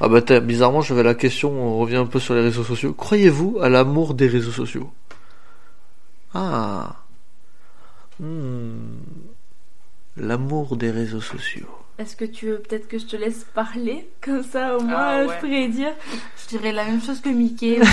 Ah 0.00 0.08
bah 0.08 0.20
bizarrement, 0.40 0.80
j'avais 0.82 1.02
la 1.02 1.14
question, 1.14 1.50
on 1.52 1.78
revient 1.78 1.96
un 1.96 2.06
peu 2.06 2.18
sur 2.18 2.34
les 2.34 2.40
réseaux 2.42 2.64
sociaux. 2.64 2.92
Croyez-vous 2.92 3.58
à 3.62 3.68
l'amour 3.70 4.14
des 4.14 4.26
réseaux 4.26 4.50
sociaux? 4.50 4.90
Ah. 6.34 6.96
Hmm. 8.22 9.00
L'amour 10.16 10.76
des 10.76 10.90
réseaux 10.90 11.20
sociaux. 11.20 11.66
Est-ce 11.98 12.16
que 12.16 12.24
tu 12.24 12.46
veux 12.46 12.58
peut-être 12.58 12.86
que 12.88 12.98
je 12.98 13.06
te 13.06 13.16
laisse 13.16 13.44
parler 13.54 14.08
Comme 14.24 14.42
ça, 14.44 14.76
au 14.76 14.80
moins, 14.80 14.96
Ah, 14.96 15.24
ouais. 15.24 15.34
je 15.34 15.40
pourrais 15.40 15.68
dire. 15.68 15.92
Je 16.42 16.48
dirais 16.56 16.72
la 16.72 16.84
même 16.84 17.02
chose 17.02 17.20
que 17.20 17.28
Mickey. 17.28 17.80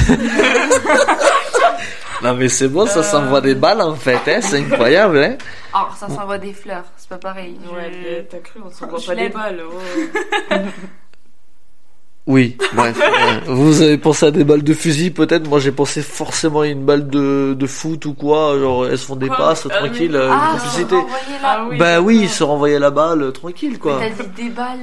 Non 2.22 2.34
mais 2.36 2.50
c'est 2.50 2.68
bon, 2.68 2.86
ça 2.86 3.00
Euh. 3.00 3.04
s'envoie 3.04 3.40
des 3.40 3.56
balles 3.56 3.80
en 3.82 3.96
fait, 3.96 4.20
hein, 4.28 4.42
c'est 4.42 4.58
incroyable. 4.60 5.20
Hein 5.24 5.38
Alors, 5.74 5.96
ça 5.96 6.10
s'envoie 6.10 6.38
des 6.38 6.52
fleurs, 6.52 6.84
c'est 6.98 7.08
pas 7.08 7.18
pareil. 7.18 7.58
Ouais, 7.74 8.28
t'as 8.30 8.40
cru, 8.40 8.60
on 8.66 8.70
s'envoie 8.70 9.00
pas 9.00 9.16
des 9.16 9.30
balles. 9.30 9.62
oh. 9.66 10.54
oui, 12.30 12.56
bref. 12.74 12.98
ouais. 12.98 13.42
Vous 13.54 13.82
avez 13.82 13.98
pensé 13.98 14.28
à 14.28 14.32
des 14.32 14.44
balles 14.46 14.64
de 14.64 14.74
fusil 14.74 15.12
peut-être, 15.12 15.50
moi 15.50 15.60
j'ai 15.60 15.72
pensé 15.74 16.02
forcément 16.02 16.62
à 16.62 16.68
une 16.68 16.86
balle 16.86 17.10
de, 17.10 17.54
de 17.58 17.68
foot 17.68 18.06
ou 18.06 18.14
quoi, 18.14 18.58
genre 18.58 18.86
elles 18.88 18.98
se 18.98 19.06
font 19.06 19.16
des 19.18 19.28
Quoi 19.28 19.38
passes 19.38 19.68
tranquille, 19.68 20.12
oui. 20.12 20.18
euh, 20.18 20.30
Ah, 20.32 20.52
une 20.54 20.60
se 20.60 20.64
complicité. 20.64 20.96
Ah 21.44 21.66
oui. 21.70 21.78
Bah 21.78 22.00
oui, 22.02 22.28
se 22.28 22.44
renvoyer 22.44 22.80
la 22.80 22.92
balle 22.92 23.24
euh, 23.24 23.32
tranquille 23.32 23.78
quoi. 23.80 23.98
Mais 24.00 24.14
T'as 24.16 24.24
dit 24.24 24.44
des 24.44 24.50
balles. 24.50 24.80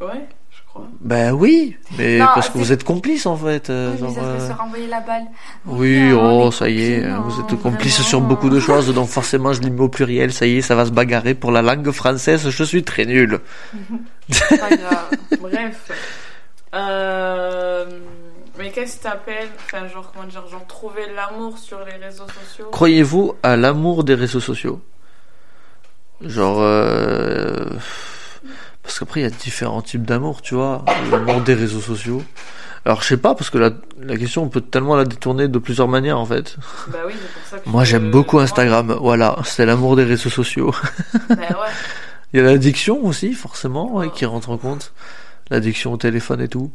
Ouais, 0.00 0.26
je 0.50 0.58
crois. 0.68 0.86
Bah 1.00 1.32
oui, 1.32 1.76
mais 1.98 2.18
Non, 2.18 2.26
parce 2.34 2.48
que 2.50 2.58
vous 2.58 2.72
êtes 2.72 2.84
complices 2.84 3.26
en 3.26 3.36
fait. 3.36 3.70
euh, 3.70 3.92
Oui, 3.92 3.98
mais 4.00 4.06
genre, 4.06 4.14
ça 4.14 4.20
serait 4.20 4.30
euh, 4.42 4.48
se 4.48 4.58
renvoyer 4.58 4.86
la 4.88 5.00
balle. 5.00 5.24
Oui, 5.66 5.98
hein, 6.12 6.18
oh, 6.22 6.50
ça 6.50 6.68
y 6.68 6.82
est, 6.82 7.04
euh, 7.04 7.16
vous 7.24 7.40
hein, 7.40 7.46
êtes 7.50 7.60
complices 7.60 7.94
vraiment. 7.94 8.08
sur 8.08 8.20
beaucoup 8.22 8.50
de 8.50 8.60
choses, 8.60 8.92
donc 8.94 9.08
forcément 9.08 9.52
je 9.52 9.60
l'ai 9.62 9.70
mis 9.70 9.80
au 9.80 9.88
pluriel, 9.88 10.32
ça 10.32 10.46
y 10.46 10.58
est, 10.58 10.62
ça 10.62 10.74
va 10.74 10.84
se 10.86 10.90
bagarrer 10.92 11.34
pour 11.34 11.50
la 11.50 11.62
langue 11.62 11.90
française, 11.90 12.48
je 12.48 12.64
suis 12.64 12.82
très 12.84 13.04
nul. 13.06 13.40
Bref. 15.40 15.90
Euh, 16.76 17.84
Mais 18.58 18.70
qu'est-ce 18.70 18.98
que 18.98 19.02
t'appelles 19.04 19.48
Enfin, 19.66 19.86
genre, 19.88 20.10
comment 20.12 20.26
dire 20.26 20.46
Genre, 20.48 20.66
trouver 20.66 21.02
l'amour 21.14 21.58
sur 21.58 21.78
les 21.84 21.94
réseaux 22.04 22.26
sociaux? 22.28 22.66
Croyez-vous 22.72 23.34
à 23.42 23.56
l'amour 23.56 24.04
des 24.04 24.14
réseaux 24.14 24.40
sociaux? 24.40 24.80
Genre, 26.22 26.58
euh... 26.60 27.66
parce 28.82 28.98
qu'après 28.98 29.20
il 29.20 29.22
y 29.24 29.26
a 29.26 29.30
différents 29.30 29.82
types 29.82 30.04
d'amour, 30.04 30.40
tu 30.40 30.54
vois, 30.54 30.82
l'amour 31.10 31.42
des 31.42 31.52
réseaux 31.54 31.80
sociaux. 31.82 32.22
Alors 32.86 33.02
je 33.02 33.08
sais 33.08 33.16
pas, 33.18 33.34
parce 33.34 33.50
que 33.50 33.58
la, 33.58 33.70
la 34.00 34.16
question 34.16 34.44
on 34.44 34.48
peut 34.48 34.60
tellement 34.62 34.94
la 34.96 35.04
détourner 35.04 35.48
de 35.48 35.58
plusieurs 35.58 35.88
manières 35.88 36.18
en 36.18 36.24
fait. 36.24 36.56
Bah 36.88 36.98
oui, 37.06 37.12
c'est 37.20 37.32
pour 37.32 37.42
ça 37.50 37.58
que 37.58 37.68
Moi 37.68 37.84
j'aime 37.84 38.10
beaucoup 38.12 38.36
moi- 38.36 38.44
Instagram, 38.44 38.96
voilà, 39.00 39.36
c'est 39.44 39.66
l'amour 39.66 39.96
des 39.96 40.04
réseaux 40.04 40.30
sociaux. 40.30 40.72
Bah 41.28 41.34
ouais. 41.38 41.46
Il 42.32 42.40
y 42.40 42.42
a 42.42 42.46
l'addiction 42.46 43.04
aussi, 43.04 43.32
forcément, 43.34 43.94
Ouais. 43.94 44.08
qui 44.10 44.24
rentre 44.24 44.50
en 44.50 44.56
compte. 44.58 44.92
L'addiction 45.50 45.92
au 45.92 45.96
téléphone 45.96 46.40
et 46.40 46.48
tout. 46.48 46.70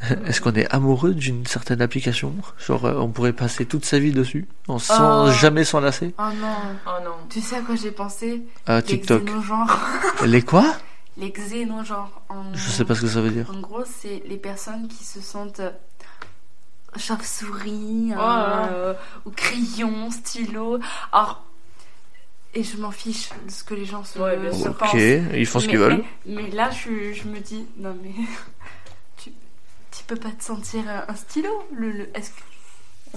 Est-ce 0.26 0.40
qu'on 0.40 0.52
est 0.54 0.68
amoureux 0.74 1.14
d'une 1.14 1.46
certaine 1.46 1.80
application? 1.80 2.34
Genre, 2.58 2.84
euh, 2.86 2.94
on 2.98 3.08
pourrait 3.08 3.32
passer 3.32 3.66
toute 3.66 3.84
sa 3.84 3.98
vie 4.00 4.10
dessus, 4.12 4.48
en 4.66 4.78
sans 4.80 5.28
Oh. 5.28 5.30
jamais 5.32 5.64
s'en 5.64 5.78
lasser? 5.80 6.12
Oh 6.18 6.22
non. 6.40 6.56
Oh 6.86 6.90
non. 7.04 7.14
Tu 7.30 7.40
sais 7.40 7.56
à 7.56 7.60
quoi 7.60 7.76
j'ai 7.76 7.92
pensé? 7.92 8.42
À 8.66 8.78
Les 8.78 8.82
TikTok. 8.82 9.24
xénogenres. 9.24 9.78
Les 10.26 10.42
quoi? 10.42 10.64
Les 11.16 11.30
xénogenres. 11.30 12.22
En... 12.28 12.52
Je 12.54 12.70
sais 12.70 12.84
pas 12.84 12.94
ce 12.96 13.02
que 13.02 13.06
ça 13.06 13.20
veut 13.20 13.30
dire. 13.30 13.48
En 13.56 13.60
gros, 13.60 13.84
c'est 13.84 14.22
les 14.26 14.38
personnes 14.38 14.88
qui 14.88 15.04
se 15.04 15.20
sentent 15.20 15.60
euh, 15.60 15.70
chauve-souris, 16.96 18.12
Oh. 18.16 18.20
euh, 18.20 18.94
ou 19.24 19.30
crayon, 19.30 20.10
stylo. 20.10 20.78
Alors, 21.12 21.44
et 22.54 22.62
je 22.62 22.76
m'en 22.76 22.90
fiche 22.90 23.30
de 23.46 23.50
ce 23.50 23.64
que 23.64 23.74
les 23.74 23.84
gens 23.84 24.04
se, 24.04 24.18
Ouais, 24.18 24.36
bien 24.36 24.52
se 24.52 24.62
sûr. 24.62 24.70
Ok, 24.70 24.78
pensent. 24.78 24.92
ils 25.34 25.46
font 25.46 25.58
ce 25.60 25.68
qu'ils 25.68 25.78
veulent. 25.78 26.04
Mais, 26.26 26.42
mais 26.42 26.50
là, 26.50 26.70
je, 26.70 27.12
je 27.12 27.24
me 27.28 27.38
dis, 27.40 27.66
non 27.78 27.96
mais, 28.02 28.10
tu, 29.16 29.30
tu 29.90 30.04
peux 30.06 30.16
pas 30.16 30.30
te 30.30 30.44
sentir 30.44 30.82
un, 30.88 31.04
un 31.10 31.14
stylo 31.14 31.50
le, 31.74 31.90
le- 31.90 32.16
est-ce 32.16 32.30
que 32.30 32.40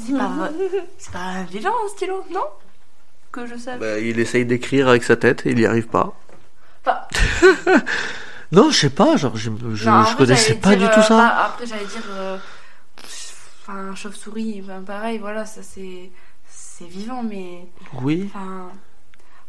c'est 0.06 0.18
pas, 0.18 0.50
c'est 0.98 1.12
pas 1.14 1.44
violent 1.44 1.74
un 1.86 1.90
stylo, 1.90 2.24
non? 2.32 2.46
Que 3.32 3.46
je 3.46 3.58
sache. 3.58 3.80
Bah, 3.80 4.00
il 4.00 4.20
essaye 4.20 4.46
d'écrire 4.46 4.88
avec 4.88 5.04
sa 5.04 5.18
tête 5.18 5.46
et 5.46 5.52
il 5.52 5.60
y 5.60 5.66
arrive 5.66 5.88
pas. 5.88 6.14
Enfin, 6.86 7.00
Non, 8.52 8.70
je 8.72 8.78
sais 8.78 8.90
pas, 8.90 9.18
genre, 9.18 9.36
je, 9.36 9.50
je, 9.50 9.50
non, 9.50 9.74
je 9.74 9.90
après, 9.90 10.16
connaissais 10.16 10.54
pas 10.56 10.76
dire, 10.76 10.88
du 10.88 10.94
tout 10.94 11.00
euh, 11.00 11.04
ça. 11.04 11.18
pas- 11.18 11.46
après, 11.48 11.66
j'allais 11.66 11.86
dire, 11.86 12.04
euh, 12.12 12.38
enfin, 13.68 13.94
chauve-souris, 13.96 14.62
enfin, 14.64 14.82
pareil, 14.82 15.18
voilà, 15.18 15.46
ça 15.46 15.62
c'est, 15.64 16.12
c'est 16.48 16.86
vivant, 16.88 17.24
mais, 17.24 17.68
Oui. 18.02 18.30
enfin, 18.34 18.72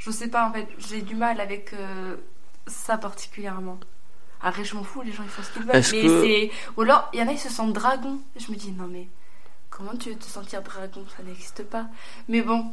je 0.06 0.10
sais 0.12 0.28
pas 0.28 0.48
en 0.48 0.52
fait, 0.52 0.68
j'ai 0.78 1.02
du 1.02 1.16
mal 1.16 1.40
avec 1.40 1.72
euh, 1.72 2.16
ça 2.68 2.96
particulièrement. 2.96 3.78
Après, 4.40 4.64
je 4.64 4.76
m'en 4.76 4.84
fous, 4.84 5.02
les 5.02 5.10
gens 5.12 5.24
ils 5.24 5.28
font 5.28 5.42
ce 5.42 5.50
qu'ils 5.50 5.64
veulent. 5.64 5.74
Est-ce 5.76 5.94
Mais 5.96 6.02
que- 6.02 6.22
c'est. 6.22 6.50
Ou 6.76 6.82
alors, 6.82 7.08
il 7.12 7.18
y 7.18 7.22
en 7.22 7.26
a, 7.28 7.32
ils 7.32 7.38
se 7.38 7.48
sentent 7.48 7.72
dragon. 7.72 8.20
Et 8.36 8.40
je 8.40 8.50
me 8.52 8.56
dis, 8.56 8.70
non, 8.70 8.86
mais 8.86 9.08
comment 9.70 9.96
tu 9.96 10.10
veux 10.10 10.16
te 10.16 10.24
sentir 10.24 10.62
dragon? 10.62 11.04
Ça 11.16 11.22
n'existe 11.24 11.64
pas. 11.64 11.86
Mais 12.28 12.42
bon, 12.42 12.70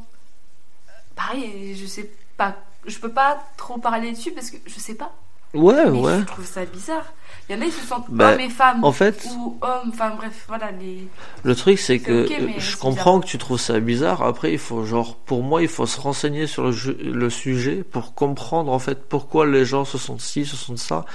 pareil, 1.15 1.75
je 1.75 1.85
sais 1.85 2.11
pas. 2.37 2.55
Je 2.85 2.99
peux 2.99 3.11
pas 3.11 3.43
trop 3.57 3.77
parler 3.79 4.11
dessus 4.11 4.31
parce 4.31 4.51
que 4.51 4.57
je 4.65 4.79
sais 4.79 4.95
pas. 4.95 5.11
Ouais, 5.53 5.89
Mais 5.89 5.99
ouais. 5.99 6.19
je 6.19 6.25
trouve 6.25 6.45
ça 6.45 6.65
bizarre. 6.65 7.13
Il 7.47 7.55
y 7.55 7.59
en 7.59 7.61
a, 7.61 7.65
ils 7.65 7.71
se 7.71 7.85
sentent 7.85 8.05
Bah, 8.09 8.33
hommes 8.33 8.39
et 8.39 8.49
femmes. 8.49 8.83
En 8.83 8.91
fait, 8.91 9.27
Ou 9.35 9.57
hommes, 9.61 9.89
enfin 9.89 10.11
bref, 10.15 10.45
voilà. 10.47 10.71
Les... 10.71 11.07
Le 11.43 11.55
truc, 11.55 11.77
c'est 11.77 11.99
que 11.99 12.11
euh, 12.11 12.49
je 12.57 12.77
comprends 12.77 13.17
bizarre. 13.17 13.25
que 13.25 13.27
tu 13.27 13.37
trouves 13.37 13.59
ça 13.59 13.79
bizarre. 13.79 14.23
Après, 14.23 14.51
il 14.53 14.57
faut, 14.57 14.85
genre, 14.85 15.15
pour 15.17 15.43
moi, 15.43 15.61
il 15.61 15.67
faut 15.67 15.85
se 15.85 15.99
renseigner 15.99 16.47
sur 16.47 16.63
le, 16.63 17.29
sujet 17.29 17.83
pour 17.83 18.15
comprendre, 18.15 18.71
en 18.71 18.79
fait, 18.79 19.07
pourquoi 19.07 19.45
les 19.45 19.65
gens 19.65 19.83
se 19.85 19.97
sentent 19.97 20.21
ci, 20.21 20.45
se 20.45 20.55
sentent 20.55 20.77
ça, 20.77 21.05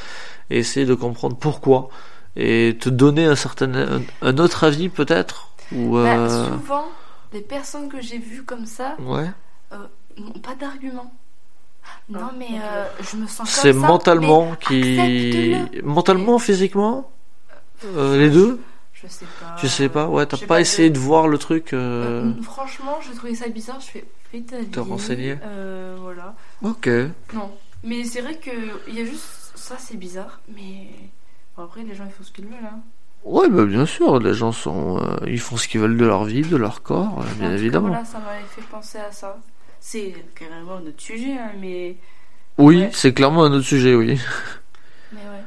et 0.50 0.58
essayer 0.58 0.86
de 0.86 0.94
comprendre 0.94 1.36
pourquoi. 1.36 1.88
Et 2.36 2.76
te 2.78 2.88
donner 2.90 3.24
un 3.24 3.34
certain, 3.36 3.74
un, 3.74 4.02
un 4.22 4.38
autre 4.38 4.64
avis, 4.64 4.90
peut-être, 4.90 5.48
ou, 5.72 5.94
Bah, 5.94 6.16
euh, 6.16 6.48
souvent, 6.58 6.86
les 7.32 7.40
personnes 7.40 7.88
que 7.88 8.00
j'ai 8.00 8.18
vues 8.18 8.44
comme 8.44 8.66
ça 8.66 8.96
ouais. 9.00 9.30
n'ont 10.18 10.40
pas 10.40 10.54
d'argument. 10.54 11.10
Non, 12.08 12.30
mais 12.38 12.46
euh, 12.62 12.84
je 13.00 13.16
me 13.16 13.26
sens 13.26 13.38
comme 13.38 13.46
C'est 13.62 13.72
mentalement 13.72 14.54
qui, 14.56 15.54
mentalement, 15.82 16.38
physiquement, 16.38 17.10
euh, 17.84 18.18
les 18.18 18.30
deux. 18.30 18.60
Je 18.94 19.06
sais 19.06 19.26
pas. 19.40 19.54
Tu 19.60 19.68
sais 19.68 19.88
pas, 19.88 20.08
ouais, 20.08 20.26
t'as 20.26 20.36
pas, 20.38 20.46
pas 20.46 20.60
essayé 20.60 20.90
de- 20.90 20.94
de 20.94 20.98
voir 21.00 21.28
le 21.28 21.38
truc. 21.38 21.72
euh, 21.72 22.24
Euh, 22.36 22.42
franchement, 22.42 22.98
je 23.00 23.12
trouvais 23.16 23.34
ça 23.34 23.48
bizarre. 23.48 23.80
Je 23.80 23.86
fais, 23.86 24.04
fais 24.32 24.40
ta 24.40 24.58
vie. 24.58 24.70
renseigner 24.80 25.36
Euh, 25.44 25.96
voilà. 26.00 26.34
Ok. 26.62 26.88
Non. 27.34 27.52
Mais 27.84 28.02
c'est 28.04 28.22
vrai 28.22 28.34
que 28.36 28.50
il 28.88 28.94
y 28.98 29.00
a 29.02 29.04
juste 29.04 29.52
ça, 29.54 29.76
c'est 29.78 29.96
bizarre. 29.96 30.40
Mais 30.52 30.88
bon, 31.56 31.62
après, 31.64 31.84
les 31.84 31.94
gens 31.94 32.04
ils 32.06 32.10
font 32.12 32.24
ce 32.24 32.32
qu'ils 32.32 32.46
veulent. 32.46 32.54
Hein. 32.64 32.80
Ouais, 33.24 33.48
bah 33.48 33.64
bien 33.66 33.84
sûr, 33.86 34.18
les 34.18 34.34
gens 34.34 34.50
sont, 34.52 34.98
euh, 34.98 35.16
ils 35.26 35.40
font 35.40 35.56
ce 35.56 35.68
qu'ils 35.68 35.80
veulent 35.80 35.96
de 35.98 36.04
leur 36.06 36.24
vie, 36.24 36.42
de 36.42 36.56
leur 36.56 36.82
corps, 36.82 37.20
euh, 37.20 37.34
bien 37.38 37.50
cas, 37.50 37.54
évidemment. 37.54 37.88
Voilà, 37.88 38.04
ça 38.04 38.18
m'avait 38.18 38.44
fait 38.48 38.62
penser 38.62 38.98
à 38.98 39.12
ça. 39.12 39.36
C'est 39.80 40.14
carrément 40.34 40.80
notre 40.80 41.00
sujet, 41.00 41.38
hein, 41.38 41.52
mais 41.58 41.96
Oui, 42.58 42.80
Ouais. 42.82 42.90
c'est 42.92 43.14
clairement 43.14 43.44
un 43.44 43.52
autre 43.52 43.66
sujet, 43.66 43.94
oui. 43.94 44.20
mais 45.12 45.20
ouais. 45.20 45.44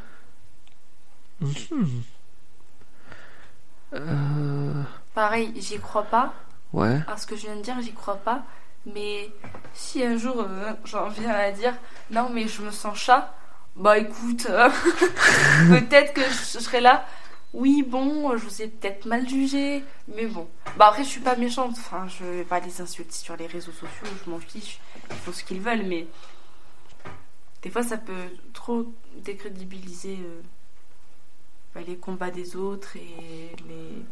Euh, 3.93 4.83
Pareil, 5.13 5.53
j'y 5.57 5.79
crois 5.79 6.03
pas. 6.03 6.33
ouais. 6.73 6.99
À 7.07 7.17
ce 7.17 7.27
que 7.27 7.35
je 7.35 7.41
viens 7.41 7.55
de 7.55 7.61
dire, 7.61 7.75
j'y 7.81 7.93
crois 7.93 8.17
pas. 8.17 8.43
Mais 8.85 9.29
si 9.73 10.03
un 10.03 10.17
jour 10.17 10.39
euh, 10.41 10.73
j'en 10.85 11.07
viens 11.09 11.33
à 11.33 11.51
dire 11.51 11.73
non, 12.09 12.29
mais 12.33 12.47
je 12.47 12.61
me 12.63 12.71
sens 12.71 12.97
chat, 12.97 13.35
bah 13.75 13.97
écoute, 13.97 14.47
euh, 14.49 14.69
peut-être 15.69 16.13
que 16.13 16.21
je 16.23 16.59
serai 16.59 16.81
là. 16.81 17.05
Oui, 17.53 17.83
bon, 17.83 18.37
je 18.37 18.45
vous 18.45 18.61
ai 18.61 18.67
peut-être 18.67 19.05
mal 19.05 19.27
jugé, 19.27 19.83
mais 20.07 20.25
bon. 20.25 20.47
Bah 20.77 20.87
après, 20.87 21.03
je 21.03 21.09
suis 21.09 21.19
pas 21.19 21.35
méchante. 21.35 21.71
Enfin, 21.71 22.07
je 22.07 22.23
vais 22.23 22.43
pas 22.45 22.59
les 22.61 22.79
insulter 22.79 23.13
sur 23.13 23.35
les 23.35 23.47
réseaux 23.47 23.73
sociaux, 23.73 24.07
je 24.23 24.29
m'en 24.29 24.39
fiche. 24.39 24.79
Ils 25.09 25.15
font 25.17 25.33
ce 25.33 25.43
qu'ils 25.43 25.59
veulent, 25.59 25.85
mais 25.85 26.07
des 27.61 27.69
fois, 27.69 27.83
ça 27.83 27.97
peut 27.97 28.29
trop 28.53 28.85
décrédibiliser 29.17 30.17
euh, 30.21 30.41
bah, 31.75 31.81
les 31.85 31.97
combats 31.97 32.31
des 32.31 32.55
autres 32.55 32.95
et 32.95 33.55
les, 33.67 34.05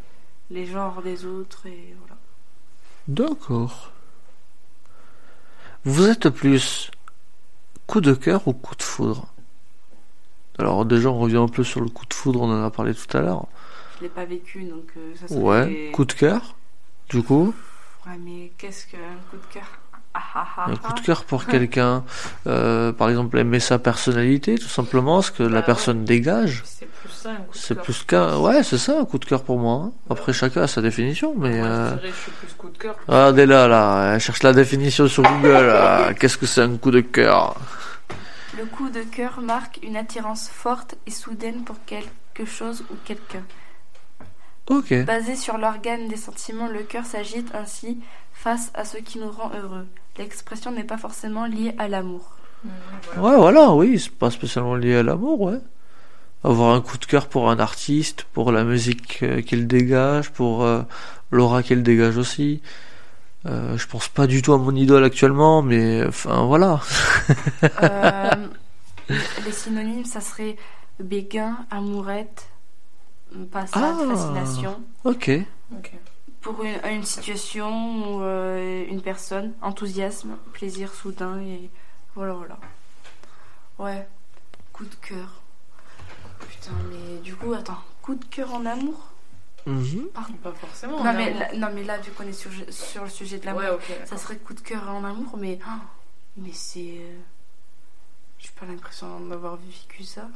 les 0.52 0.66
genres 0.66 1.02
des 1.02 1.26
autres 1.26 1.66
et 1.66 1.96
voilà. 2.00 2.18
D'accord. 3.08 3.92
Vous 5.86 6.10
êtes 6.10 6.30
plus 6.30 6.92
coup 7.88 8.02
de 8.02 8.14
cœur 8.14 8.48
ou 8.48 8.54
coup 8.54 8.76
de 8.76 8.84
foudre? 8.84 9.34
Alors 10.60 10.86
déjà, 10.86 11.10
on 11.10 11.18
revient 11.20 11.38
un 11.38 11.48
peu 11.48 11.64
sur 11.64 11.82
le 11.82 11.88
coup 11.90 12.06
de 12.06 12.14
foudre, 12.14 12.42
on 12.42 12.52
en 12.52 12.64
a 12.64 12.70
parlé 12.70 12.94
tout 12.94 13.18
à 13.18 13.22
l'heure. 13.22 13.46
Je 13.98 14.04
l'ai 14.04 14.10
pas 14.10 14.26
vécu, 14.26 14.64
donc 14.64 14.84
euh, 14.98 15.12
ça 15.20 15.28
serait... 15.28 15.40
Ouais. 15.40 15.90
Coup 15.94 16.06
de 16.06 16.14
cœur, 16.14 16.56
du 17.10 17.24
coup. 17.24 17.54
Ouais, 18.06 18.14
mais 18.24 18.52
qu'est-ce 18.58 18.86
qu'un 18.88 18.98
coup 19.30 19.38
de 19.38 19.54
cœur? 19.54 19.64
Ah, 20.14 20.20
ah, 20.36 20.48
ah, 20.58 20.66
Un 20.72 20.76
coup 20.76 20.94
de 20.94 21.02
cœur 21.02 21.24
pour 21.24 21.46
quelqu'un, 21.46 22.04
euh, 22.48 22.92
par 22.92 23.10
exemple, 23.10 23.38
aimer 23.38 23.60
sa 23.60 23.78
personnalité, 23.78 24.58
tout 24.58 24.68
simplement, 24.68 25.22
ce 25.22 25.32
que 25.32 25.44
la 25.44 25.50
Bah 25.50 25.56
ouais. 25.58 25.64
personne 25.66 26.04
dégage. 26.04 26.64
C'est 26.66 26.88
plus 26.90 27.10
ça, 27.10 27.30
un 27.30 27.36
coup 27.36 27.54
de 27.54 27.74
cœur. 27.76 27.84
plus 27.84 28.04
qu'un. 28.04 28.38
Ouais, 28.38 28.64
c'est 28.64 28.78
ça, 28.80 29.00
un 29.00 29.06
coup 29.06 29.20
de 29.20 29.26
cœur 29.26 29.44
pour 29.44 29.60
moi. 29.60 29.84
hein. 29.86 29.92
Après, 30.10 30.34
chacun 30.34 30.64
a 30.64 30.68
sa 30.68 30.82
définition, 30.82 31.36
mais. 31.38 31.60
Moi, 31.60 31.68
euh, 31.68 31.90
je 31.92 31.96
dirais, 32.00 32.10
je 32.16 32.22
suis 32.22 32.32
plus 32.32 32.54
coup 32.58 32.70
de 32.70 32.78
cœur. 32.78 32.96
Là, 33.08 33.32
là, 33.32 34.14
elle 34.16 34.20
cherche 34.20 34.42
la 34.44 34.54
définition 34.54 35.08
sur 35.08 35.24
Google. 35.24 36.16
Qu'est-ce 36.20 36.38
que 36.38 36.48
c'est 36.48 36.62
un 36.62 36.76
coup 36.78 36.92
de 36.92 37.02
cœur? 37.02 37.56
Le 38.60 38.66
coup 38.66 38.90
de 38.90 39.04
cœur 39.04 39.40
marque 39.40 39.80
une 39.84 39.96
attirance 39.96 40.50
forte 40.50 40.96
et 41.08 41.12
soudaine 41.12 41.64
pour 41.64 41.78
quelque 41.86 42.44
chose 42.46 42.84
ou 42.92 42.96
quelqu'un. 43.06 43.44
Ok. 44.68 45.06
Basé 45.06 45.38
sur 45.38 45.58
l'organe 45.58 46.10
des 46.10 46.18
sentiments, 46.18 46.68
le 46.68 46.84
cœur 46.84 47.06
s'agite 47.06 47.56
ainsi 47.56 48.00
face 48.34 48.70
à 48.74 48.84
ce 48.84 48.98
qui 48.98 49.18
nous 49.18 49.32
rend 49.32 49.50
heureux. 49.56 49.88
L'expression 50.18 50.74
n'est 50.74 50.84
pas 50.84 50.98
forcément 50.98 51.46
liée 51.46 51.74
à 51.78 51.88
l'amour. 51.88 52.36
Voilà. 53.16 53.30
Ouais, 53.30 53.38
voilà, 53.38 53.72
oui, 53.72 53.98
c'est 53.98 54.12
pas 54.12 54.30
spécialement 54.30 54.76
lié 54.76 54.98
à 54.98 55.04
l'amour, 55.04 55.40
ouais. 55.40 55.60
Avoir 56.44 56.76
un 56.76 56.82
coup 56.82 56.98
de 56.98 57.06
cœur 57.06 57.28
pour 57.28 57.50
un 57.50 57.60
artiste, 57.60 58.26
pour 58.34 58.52
la 58.52 58.66
musique 58.66 59.20
euh, 59.24 59.42
qu'il 59.42 59.68
dégage, 59.68 60.32
pour 60.32 60.64
euh, 60.64 60.82
l'aura 61.32 61.64
qu'il 61.64 61.82
dégage 61.82 62.18
aussi. 62.18 62.62
Euh, 63.46 63.78
je 63.78 63.88
pense 63.88 64.10
pas 64.10 64.28
du 64.28 64.42
tout 64.42 64.52
à 64.54 64.58
mon 64.58 64.76
idole 64.76 65.04
actuellement, 65.04 65.62
mais 65.62 66.06
enfin 66.06 66.46
voilà. 66.46 66.82
Euh, 67.82 68.48
les 69.46 69.52
synonymes, 69.52 70.06
ça 70.06 70.22
serait 70.22 70.56
béguin, 71.00 71.58
amourette, 71.72 72.48
passade, 73.52 73.96
Ah. 74.00 74.06
fascination. 74.16 74.80
Ok. 75.04 75.32
Ok. 75.76 75.92
Pour 76.42 76.64
une, 76.64 76.80
une 76.92 77.04
situation 77.04 77.70
ou 78.18 78.22
euh, 78.22 78.86
une 78.88 79.02
personne, 79.02 79.54
enthousiasme, 79.62 80.36
plaisir 80.54 80.94
soudain 80.94 81.40
et 81.42 81.70
voilà, 82.16 82.34
voilà. 82.34 82.60
Ouais, 83.80 84.08
coup 84.74 84.86
de 84.86 84.96
cœur. 85.02 85.42
Putain, 86.48 86.72
mais 86.92 87.18
du 87.22 87.36
coup, 87.36 87.54
attends, 87.54 87.80
coup 88.02 88.16
de 88.16 88.26
cœur 88.26 88.54
en 88.54 88.66
amour? 88.66 89.08
Mhm. 89.66 90.08
Pas 90.44 90.52
forcément. 90.54 91.04
non 91.04 91.14
mais, 91.14 91.34
là, 91.34 91.54
non, 91.56 91.68
mais 91.74 91.84
là, 91.84 91.98
vu 92.00 92.12
qu'on 92.12 92.24
est 92.28 92.34
sur, 92.34 92.52
sur 92.70 93.04
le 93.04 93.10
sujet 93.10 93.38
de 93.40 93.46
l'amour, 93.46 93.62
Ouais, 93.62 93.70
ok. 93.70 93.92
ça 94.06 94.18
serait 94.18 94.38
coup 94.38 94.54
de 94.54 94.62
cœur 94.62 94.88
en 94.90 95.04
amour, 95.04 95.38
mais. 95.38 95.60
ah, 95.68 95.80
mais 96.38 96.52
c'est. 96.54 96.98
euh, 97.00 97.18
J'ai 98.40 98.50
pas 98.60 98.66
l'impression 98.66 99.20
d'avoir 99.22 99.58
vécu 99.58 100.04
ça. 100.04 100.28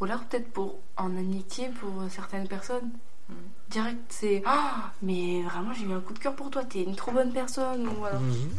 Ou 0.00 0.04
alors 0.04 0.24
peut-être 0.24 0.50
pour 0.52 0.78
en 0.96 1.16
amitié 1.16 1.68
pour 1.68 1.92
certaines 2.10 2.48
personnes. 2.48 2.90
Mhm. 3.28 3.36
Direct, 3.70 3.98
c'est. 4.08 4.42
Ah, 4.46 4.90
mais 5.02 5.42
vraiment, 5.42 5.72
j'ai 5.72 5.84
eu 5.84 5.92
un 5.92 6.00
coup 6.00 6.12
de 6.12 6.18
cœur 6.18 6.34
pour 6.34 6.50
toi, 6.50 6.64
t'es 6.64 6.82
une 6.82 6.96
trop 6.96 7.12
bonne 7.12 7.32
personne. 7.32 7.86
Ou 7.88 8.04
alors, 8.04 8.20
Mhm. 8.20 8.50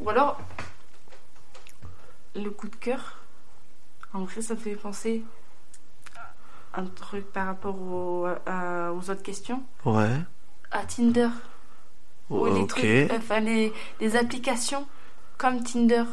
ou 0.00 0.10
alors 0.10 0.40
le 2.34 2.50
coup 2.50 2.68
de 2.68 2.76
cœur, 2.76 3.18
en 4.12 4.24
vrai, 4.24 4.40
ça 4.42 4.54
me 4.54 4.58
fait 4.60 4.76
penser 4.76 5.22
un 6.74 6.84
truc 6.84 7.24
par 7.32 7.46
rapport 7.46 7.74
au- 7.80 8.26
à- 8.46 8.92
aux 8.92 9.10
autres 9.10 9.22
questions. 9.22 9.62
Ouais. 9.84 10.16
À 10.70 10.80
Tinder. 10.84 11.28
Ou 12.30 12.46
les 12.46 12.60
ok. 12.60 12.68
trucs, 12.68 13.12
enfin 13.12 13.40
les, 13.40 13.72
les 14.00 14.16
applications 14.16 14.86
comme 15.36 15.62
Tinder, 15.64 16.04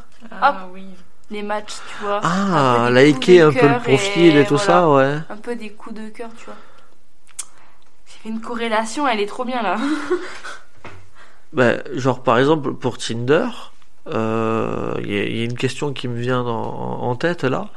Ah 0.41 0.68
oui. 0.74 0.86
les 1.30 1.43
matchs, 1.43 1.76
tu 1.89 2.03
vois. 2.05 2.22
Ah, 2.24 2.86
un 2.86 2.89
liker 2.89 3.41
un 3.41 3.51
peu 3.51 3.68
le 3.68 3.78
profil 3.80 4.36
et, 4.36 4.45
tout 4.45 4.58
ça, 4.58 4.89
ouais. 4.89 5.18
Un 5.30 5.38
peu 5.38 5.55
des 5.55 5.70
coups 5.74 5.95
de 5.95 6.10
cœur, 6.10 6.30
tu 6.36 6.45
vois. 6.45 6.55
J'ai 8.08 8.18
fait 8.24 8.30
une 8.30 8.41
corrélation, 8.41 9.08
elle 9.08 9.20
est 9.20 9.28
trop 9.28 9.45
bien 9.45 9.62
là. 9.62 9.78
Ben, 11.53 11.82
genre 11.93 12.24
par 12.24 12.38
exemple 12.39 12.74
pour 12.74 12.97
Tinder, 12.97 13.47
euh, 14.08 14.93
il 14.99 15.12
y, 15.12 15.18
a- 15.20 15.24
il 15.24 15.38
y 15.38 15.41
a 15.41 15.45
une 15.45 15.58
question 15.58 15.93
qui 15.93 16.08
me 16.08 16.20
vient 16.20 16.43
dans- 16.43 17.01
en 17.01 17.16
tête 17.16 17.43
là. 17.45 17.70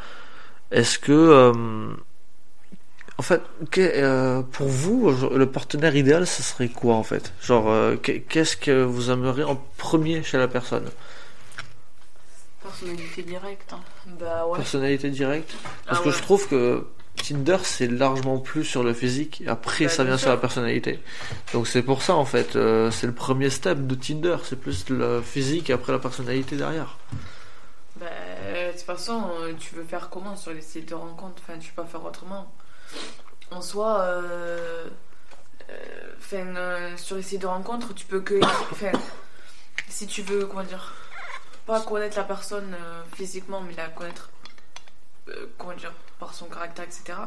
Est-ce 0.72 0.98
que, 0.98 1.12
euh, 1.12 1.52
en 3.20 3.22
fait, 3.22 3.42
que- 3.70 3.82
euh, 3.82 4.40
pour 4.40 4.68
vous, 4.68 5.10
le 5.10 5.44
partenaire 5.44 5.94
idéal, 5.94 6.26
ce 6.26 6.42
serait 6.42 6.70
quoi 6.70 6.94
en 6.94 7.02
fait? 7.02 7.34
Genre, 7.42 7.68
euh, 7.68 7.96
que- 7.96 8.12
qu'est-ce 8.12 8.56
que 8.56 8.82
vous 8.82 9.10
aimeriez 9.10 9.44
en 9.44 9.56
premier 9.76 10.22
chez 10.22 10.38
la 10.38 10.48
personne? 10.48 10.88
Personnalité 12.62 13.22
directe. 13.22 13.74
hein. 13.74 13.80
Bah 14.18 14.46
ouais. 14.46 14.56
Personnalité 14.56 15.10
directe? 15.10 15.52
Parce 15.86 15.98
Ah 16.00 16.02
que 16.02 16.08
ouais. 16.08 16.14
je 16.16 16.22
trouve 16.22 16.48
que 16.48 16.86
Tinder 17.22 17.58
c'est 17.62 17.88
largement 17.88 18.38
plus 18.38 18.64
sur 18.64 18.82
le 18.82 18.94
physique 18.94 19.42
et 19.42 19.48
après 19.48 19.84
Bah, 19.84 19.90
ça 19.90 20.04
vient 20.04 20.16
sur 20.16 20.30
la 20.30 20.38
personnalité. 20.38 20.98
Donc 21.52 21.66
c'est 21.68 21.82
pour 21.82 22.00
ça 22.00 22.14
en 22.14 22.24
fait, 22.24 22.56
euh, 22.56 22.90
c'est 22.90 23.06
le 23.06 23.12
premier 23.12 23.50
step 23.50 23.86
de 23.86 23.94
Tinder, 23.94 24.36
c'est 24.44 24.58
plus 24.58 24.88
le 24.88 25.20
physique 25.20 25.68
et 25.68 25.74
après 25.74 25.92
la 25.92 25.98
personnalité 25.98 26.56
derrière. 26.56 26.96
Bah, 27.96 28.06
de 28.68 28.72
toute 28.72 28.80
façon, 28.80 29.24
tu 29.58 29.74
veux 29.74 29.84
faire 29.84 30.08
comment 30.08 30.36
sur 30.36 30.52
les 30.54 30.62
sites 30.62 30.88
de 30.88 30.94
rencontres? 30.94 31.42
Enfin, 31.46 31.58
tu 31.58 31.70
peux 31.74 31.82
pas 31.82 31.88
faire 31.88 32.02
autrement. 32.06 32.50
En 33.50 33.60
soi, 33.60 34.00
euh, 34.02 34.86
euh, 35.70 35.74
euh, 36.32 36.96
sur 36.96 37.16
les 37.16 37.22
sites 37.22 37.42
de 37.42 37.46
rencontres, 37.46 37.94
tu 37.94 38.06
peux 38.06 38.20
que. 38.20 38.40
Enfin, 38.70 38.92
si 39.88 40.06
tu 40.06 40.22
veux, 40.22 40.46
comment 40.46 40.62
dire, 40.62 40.94
pas 41.66 41.80
connaître 41.80 42.16
la 42.16 42.24
personne 42.24 42.76
physiquement, 43.12 43.60
mais 43.60 43.74
la 43.74 43.88
connaître, 43.88 44.30
comment 45.58 45.74
dire, 45.74 45.92
par 46.18 46.34
son 46.34 46.46
caractère, 46.46 46.84
etc. 46.84 47.18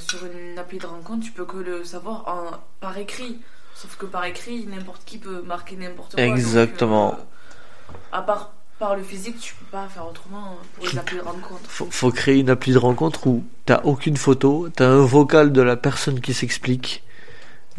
sur 0.00 0.24
une 0.26 0.58
appli 0.58 0.78
de 0.78 0.86
rencontre, 0.86 1.24
tu 1.24 1.32
peux 1.32 1.44
que 1.44 1.56
le 1.56 1.84
savoir 1.84 2.26
en, 2.28 2.50
par 2.80 2.96
écrit. 2.98 3.40
Sauf 3.74 3.96
que 3.96 4.06
par 4.06 4.24
écrit, 4.24 4.66
n'importe 4.66 5.04
qui 5.04 5.18
peut 5.18 5.42
marquer 5.42 5.76
n'importe 5.76 6.14
quoi. 6.14 6.22
Exactement. 6.22 7.16
à 8.12 8.22
part 8.22 8.52
par 8.82 8.96
le 8.96 9.02
physique, 9.04 9.38
tu 9.38 9.54
peux 9.54 9.66
pas 9.66 9.86
faire 9.86 10.08
autrement 10.08 10.56
pour 10.74 10.84
les 10.88 10.98
applis 10.98 11.16
de 11.16 11.22
rencontre. 11.22 11.60
Faut, 11.68 11.86
faut 11.88 12.10
créer 12.10 12.40
une 12.40 12.50
appli 12.50 12.72
de 12.72 12.78
rencontre 12.78 13.28
où 13.28 13.44
t'as 13.64 13.80
aucune 13.84 14.16
photo, 14.16 14.68
t'as 14.74 14.88
un 14.88 15.04
vocal 15.06 15.52
de 15.52 15.62
la 15.62 15.76
personne 15.76 16.18
qui 16.20 16.34
s'explique, 16.34 17.04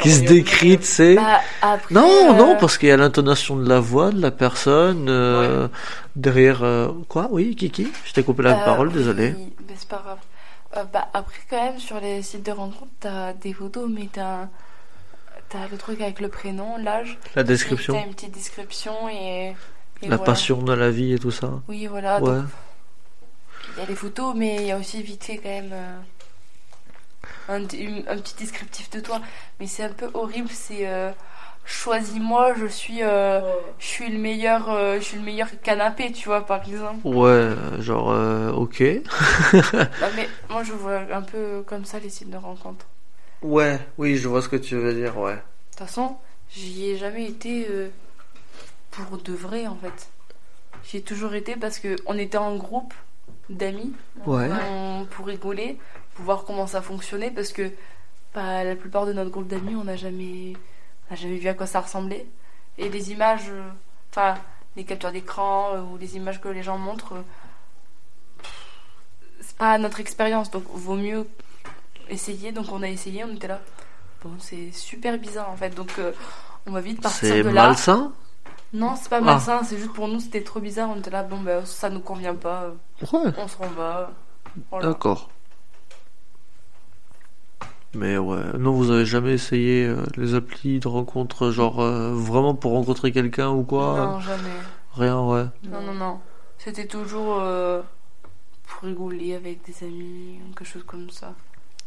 qui 0.00 0.10
se 0.10 0.22
décrit, 0.22 0.78
tu 0.78 0.86
sais. 0.86 1.16
Bah, 1.16 1.42
Non, 1.90 2.08
euh, 2.08 2.32
non, 2.32 2.56
parce 2.58 2.78
qu'il 2.78 2.88
y 2.88 2.92
a 2.92 2.96
l'intonation 2.96 3.56
de 3.56 3.68
la 3.68 3.80
voix 3.80 4.12
de 4.12 4.22
la 4.22 4.30
personne 4.30 5.10
euh, 5.10 5.68
derrière. 6.16 6.62
euh, 6.64 6.88
quoi? 7.06 7.28
Oui, 7.30 7.54
Kiki 7.54 7.92
Je 8.06 8.14
t'ai 8.14 8.22
coupé 8.22 8.42
la 8.44 8.54
parole, 8.54 8.88
oui, 8.88 8.94
désolé. 8.94 9.34
mais 9.68 9.74
c'est 9.76 9.88
pas 9.88 10.02
grave. 10.02 10.86
Bah, 10.90 11.06
après, 11.12 11.36
quand 11.50 11.62
même, 11.62 11.78
sur 11.78 12.00
les 12.00 12.22
sites 12.22 12.46
de 12.46 12.50
rencontres, 12.52 12.90
t'as 13.00 13.34
des 13.34 13.52
photos, 13.52 13.90
mais 13.94 14.08
t'as 14.10 14.48
t'as 15.50 15.68
le 15.70 15.76
truc 15.76 16.00
avec 16.00 16.18
le 16.20 16.28
prénom, 16.28 16.78
l'âge. 16.78 17.18
La 17.36 17.42
description, 17.42 17.92
T'as 17.92 18.06
une 18.06 18.14
petite 18.14 18.32
description 18.32 18.94
et. 19.10 19.54
Et 20.04 20.08
la 20.08 20.16
voilà. 20.16 20.32
passion 20.32 20.62
de 20.62 20.72
la 20.72 20.90
vie 20.90 21.12
et 21.14 21.18
tout 21.18 21.30
ça. 21.30 21.50
Oui, 21.68 21.86
voilà. 21.86 22.20
Ouais. 22.20 22.32
donc, 22.36 22.44
Il 23.76 23.80
y 23.80 23.82
a 23.82 23.86
les 23.86 23.94
photos, 23.96 24.34
mais 24.36 24.56
il 24.56 24.66
y 24.66 24.72
a 24.72 24.76
aussi 24.78 25.02
vite 25.02 25.24
fait 25.24 25.38
quand 25.38 25.48
même 25.48 25.70
euh, 25.72 25.98
un, 27.48 27.60
une- 27.68 28.04
un 28.08 28.16
petit 28.18 28.34
descriptif 28.36 28.90
de 28.90 29.00
toi. 29.00 29.20
Mais 29.60 29.66
c'est 29.66 29.84
un 29.84 29.88
peu 29.92 30.08
horrible, 30.14 30.48
c'est 30.50 30.86
euh, 30.88 31.10
choisis-moi, 31.64 32.54
je 32.58 32.66
suis, 32.66 33.02
euh, 33.02 33.40
je 33.78 33.86
suis 33.86 34.08
le 34.10 34.18
meilleur, 34.18 34.68
je 34.98 35.00
suis 35.02 35.16
le 35.18 35.22
meilleur 35.24 35.48
canapé, 35.62 36.12
tu 36.12 36.28
vois, 36.28 36.44
par 36.46 36.62
exemple. 36.66 37.06
Ouais, 37.06 37.50
genre, 37.80 38.08
ok. 38.56 38.82
Non, 39.72 40.08
mais 40.16 40.28
moi 40.50 40.62
je 40.62 40.72
vois 40.72 41.00
un 41.12 41.22
peu 41.22 41.62
comme 41.66 41.84
ça 41.84 41.98
les 41.98 42.10
sites 42.10 42.30
de 42.30 42.36
rencontres. 42.36 42.86
Ouais, 43.42 43.78
oui, 43.98 44.16
je 44.16 44.28
vois 44.28 44.40
ce 44.42 44.48
que 44.48 44.56
tu 44.56 44.76
veux 44.76 44.94
dire, 44.94 45.18
ouais. 45.18 45.34
De 45.34 45.40
toute 45.78 45.78
façon, 45.88 46.16
j'y 46.50 46.90
ai 46.90 46.96
jamais 46.98 47.26
été 47.26 47.66
pour 48.96 49.18
de 49.18 49.32
vrai 49.32 49.66
en 49.66 49.76
fait. 49.76 50.08
J'y 50.84 50.98
ai 50.98 51.02
toujours 51.02 51.34
été 51.34 51.56
parce 51.56 51.78
que 51.78 51.96
on 52.06 52.18
était 52.18 52.38
en 52.38 52.56
groupe 52.56 52.92
d'amis 53.48 53.92
Ouais. 54.26 54.48
on- 54.70 55.06
pour 55.10 55.26
rigoler, 55.26 55.78
pour 56.14 56.24
voir 56.24 56.44
comment 56.44 56.66
ça 56.66 56.82
fonctionnait, 56.82 57.30
parce 57.30 57.52
que 57.52 57.70
bah, 58.34 58.64
la 58.64 58.76
plupart 58.76 59.06
de 59.06 59.12
notre 59.12 59.30
groupe 59.30 59.46
d'amis, 59.48 59.74
on 59.76 59.84
n'a 59.84 59.96
jamais, 59.96 60.54
on 61.10 61.14
jamais 61.16 61.36
vu 61.38 61.48
à 61.48 61.54
quoi 61.54 61.66
ça 61.66 61.80
ressemblait. 61.80 62.26
Et 62.78 62.88
les 62.88 63.12
images, 63.12 63.48
euh, 63.48 63.62
enfin, 64.10 64.34
les 64.76 64.84
captures 64.84 65.12
d'écran 65.12 65.70
euh, 65.74 65.80
ou 65.82 65.96
les 65.98 66.16
images 66.16 66.40
que 66.40 66.48
les 66.48 66.62
gens 66.62 66.76
montrent, 66.78 67.14
euh, 67.14 67.22
c'est 69.40 69.56
pas 69.56 69.78
notre 69.78 70.00
expérience, 70.00 70.50
donc 70.50 70.64
vaut 70.72 70.96
mieux 70.96 71.26
essayer. 72.08 72.52
Donc 72.52 72.66
on 72.72 72.82
a 72.82 72.88
essayé, 72.88 73.24
on 73.24 73.34
était 73.34 73.48
là. 73.48 73.60
Bon, 74.22 74.30
c'est 74.38 74.72
super 74.72 75.18
bizarre 75.18 75.50
en 75.50 75.56
fait, 75.56 75.70
donc 75.70 75.92
euh, 75.98 76.12
on 76.66 76.72
va 76.72 76.80
vite 76.80 77.00
partir 77.00 77.28
C'est 77.28 77.42
de 77.42 77.48
là. 77.50 77.68
malsain? 77.68 78.12
Non, 78.74 78.94
c'est 78.96 79.08
pas 79.08 79.18
Ah. 79.18 79.20
malsain, 79.22 79.62
c'est 79.62 79.78
juste 79.78 79.92
pour 79.92 80.08
nous, 80.08 80.20
c'était 80.20 80.42
trop 80.42 80.60
bizarre. 80.60 80.90
On 80.90 80.98
était 80.98 81.10
là, 81.10 81.22
bon, 81.22 81.40
bah, 81.40 81.64
ça 81.64 81.88
nous 81.90 82.00
convient 82.00 82.34
pas, 82.34 82.72
Ouais, 83.12 83.20
on 83.38 83.48
se 83.48 83.56
renvoie. 83.56 84.10
Voilà. 84.70 84.88
d'accord. 84.88 85.30
Mais 87.94 88.18
ouais, 88.18 88.42
non, 88.58 88.72
vous 88.72 88.90
avez 88.90 89.06
jamais 89.06 89.34
essayé 89.34 89.86
euh, 89.86 90.04
les 90.16 90.34
applis 90.34 90.80
de 90.80 90.88
rencontre, 90.88 91.50
genre 91.52 91.80
euh, 91.80 92.12
vraiment 92.12 92.54
pour 92.54 92.72
rencontrer 92.72 93.12
quelqu'un 93.12 93.50
ou 93.50 93.62
quoi 93.62 93.96
Non, 93.96 94.20
jamais. 94.20 94.50
Rien, 94.94 95.20
ouais. 95.20 95.44
Non, 95.62 95.80
non, 95.80 95.94
non. 95.94 96.20
C'était 96.58 96.86
toujours 96.88 97.38
euh, 97.40 97.82
pour 98.66 98.82
rigoler 98.88 99.34
avec 99.36 99.64
des 99.64 99.86
amis, 99.86 100.40
ou 100.44 100.54
quelque 100.54 100.64
chose 100.68 100.82
comme 100.84 101.08
ça. 101.10 101.34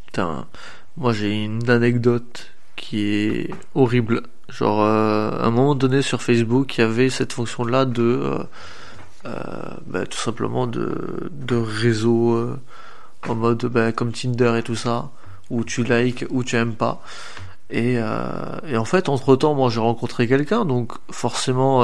Putain, 0.05 0.47
moi 0.95 1.11
j'ai 1.11 1.43
une 1.43 1.69
anecdote 1.69 2.51
qui 2.77 3.03
est 3.03 3.49
horrible. 3.75 4.23
Genre, 4.47 4.81
euh, 4.81 5.31
à 5.31 5.47
un 5.47 5.51
moment 5.51 5.75
donné 5.75 6.01
sur 6.01 6.21
Facebook, 6.21 6.77
il 6.77 6.81
y 6.81 6.83
avait 6.85 7.09
cette 7.09 7.33
fonction-là 7.33 7.83
de, 7.83 8.01
euh, 8.01 8.37
euh, 9.25 9.31
bah, 9.85 10.05
tout 10.05 10.17
simplement 10.17 10.67
de, 10.67 11.29
de 11.31 11.55
réseau 11.57 12.55
en 13.27 13.35
mode 13.35 13.65
bah, 13.65 13.91
comme 13.91 14.13
Tinder 14.13 14.53
et 14.57 14.63
tout 14.63 14.75
ça, 14.75 15.09
où 15.49 15.65
tu 15.65 15.83
likes 15.83 16.25
ou 16.29 16.45
tu 16.45 16.55
aimes 16.55 16.75
pas. 16.75 17.01
Et, 17.69 17.95
et 17.95 18.77
en 18.77 18.85
fait, 18.85 19.09
entre 19.09 19.35
temps, 19.35 19.53
moi 19.53 19.69
j'ai 19.69 19.81
rencontré 19.81 20.25
quelqu'un, 20.25 20.63
donc 20.63 20.93
forcément, 21.11 21.83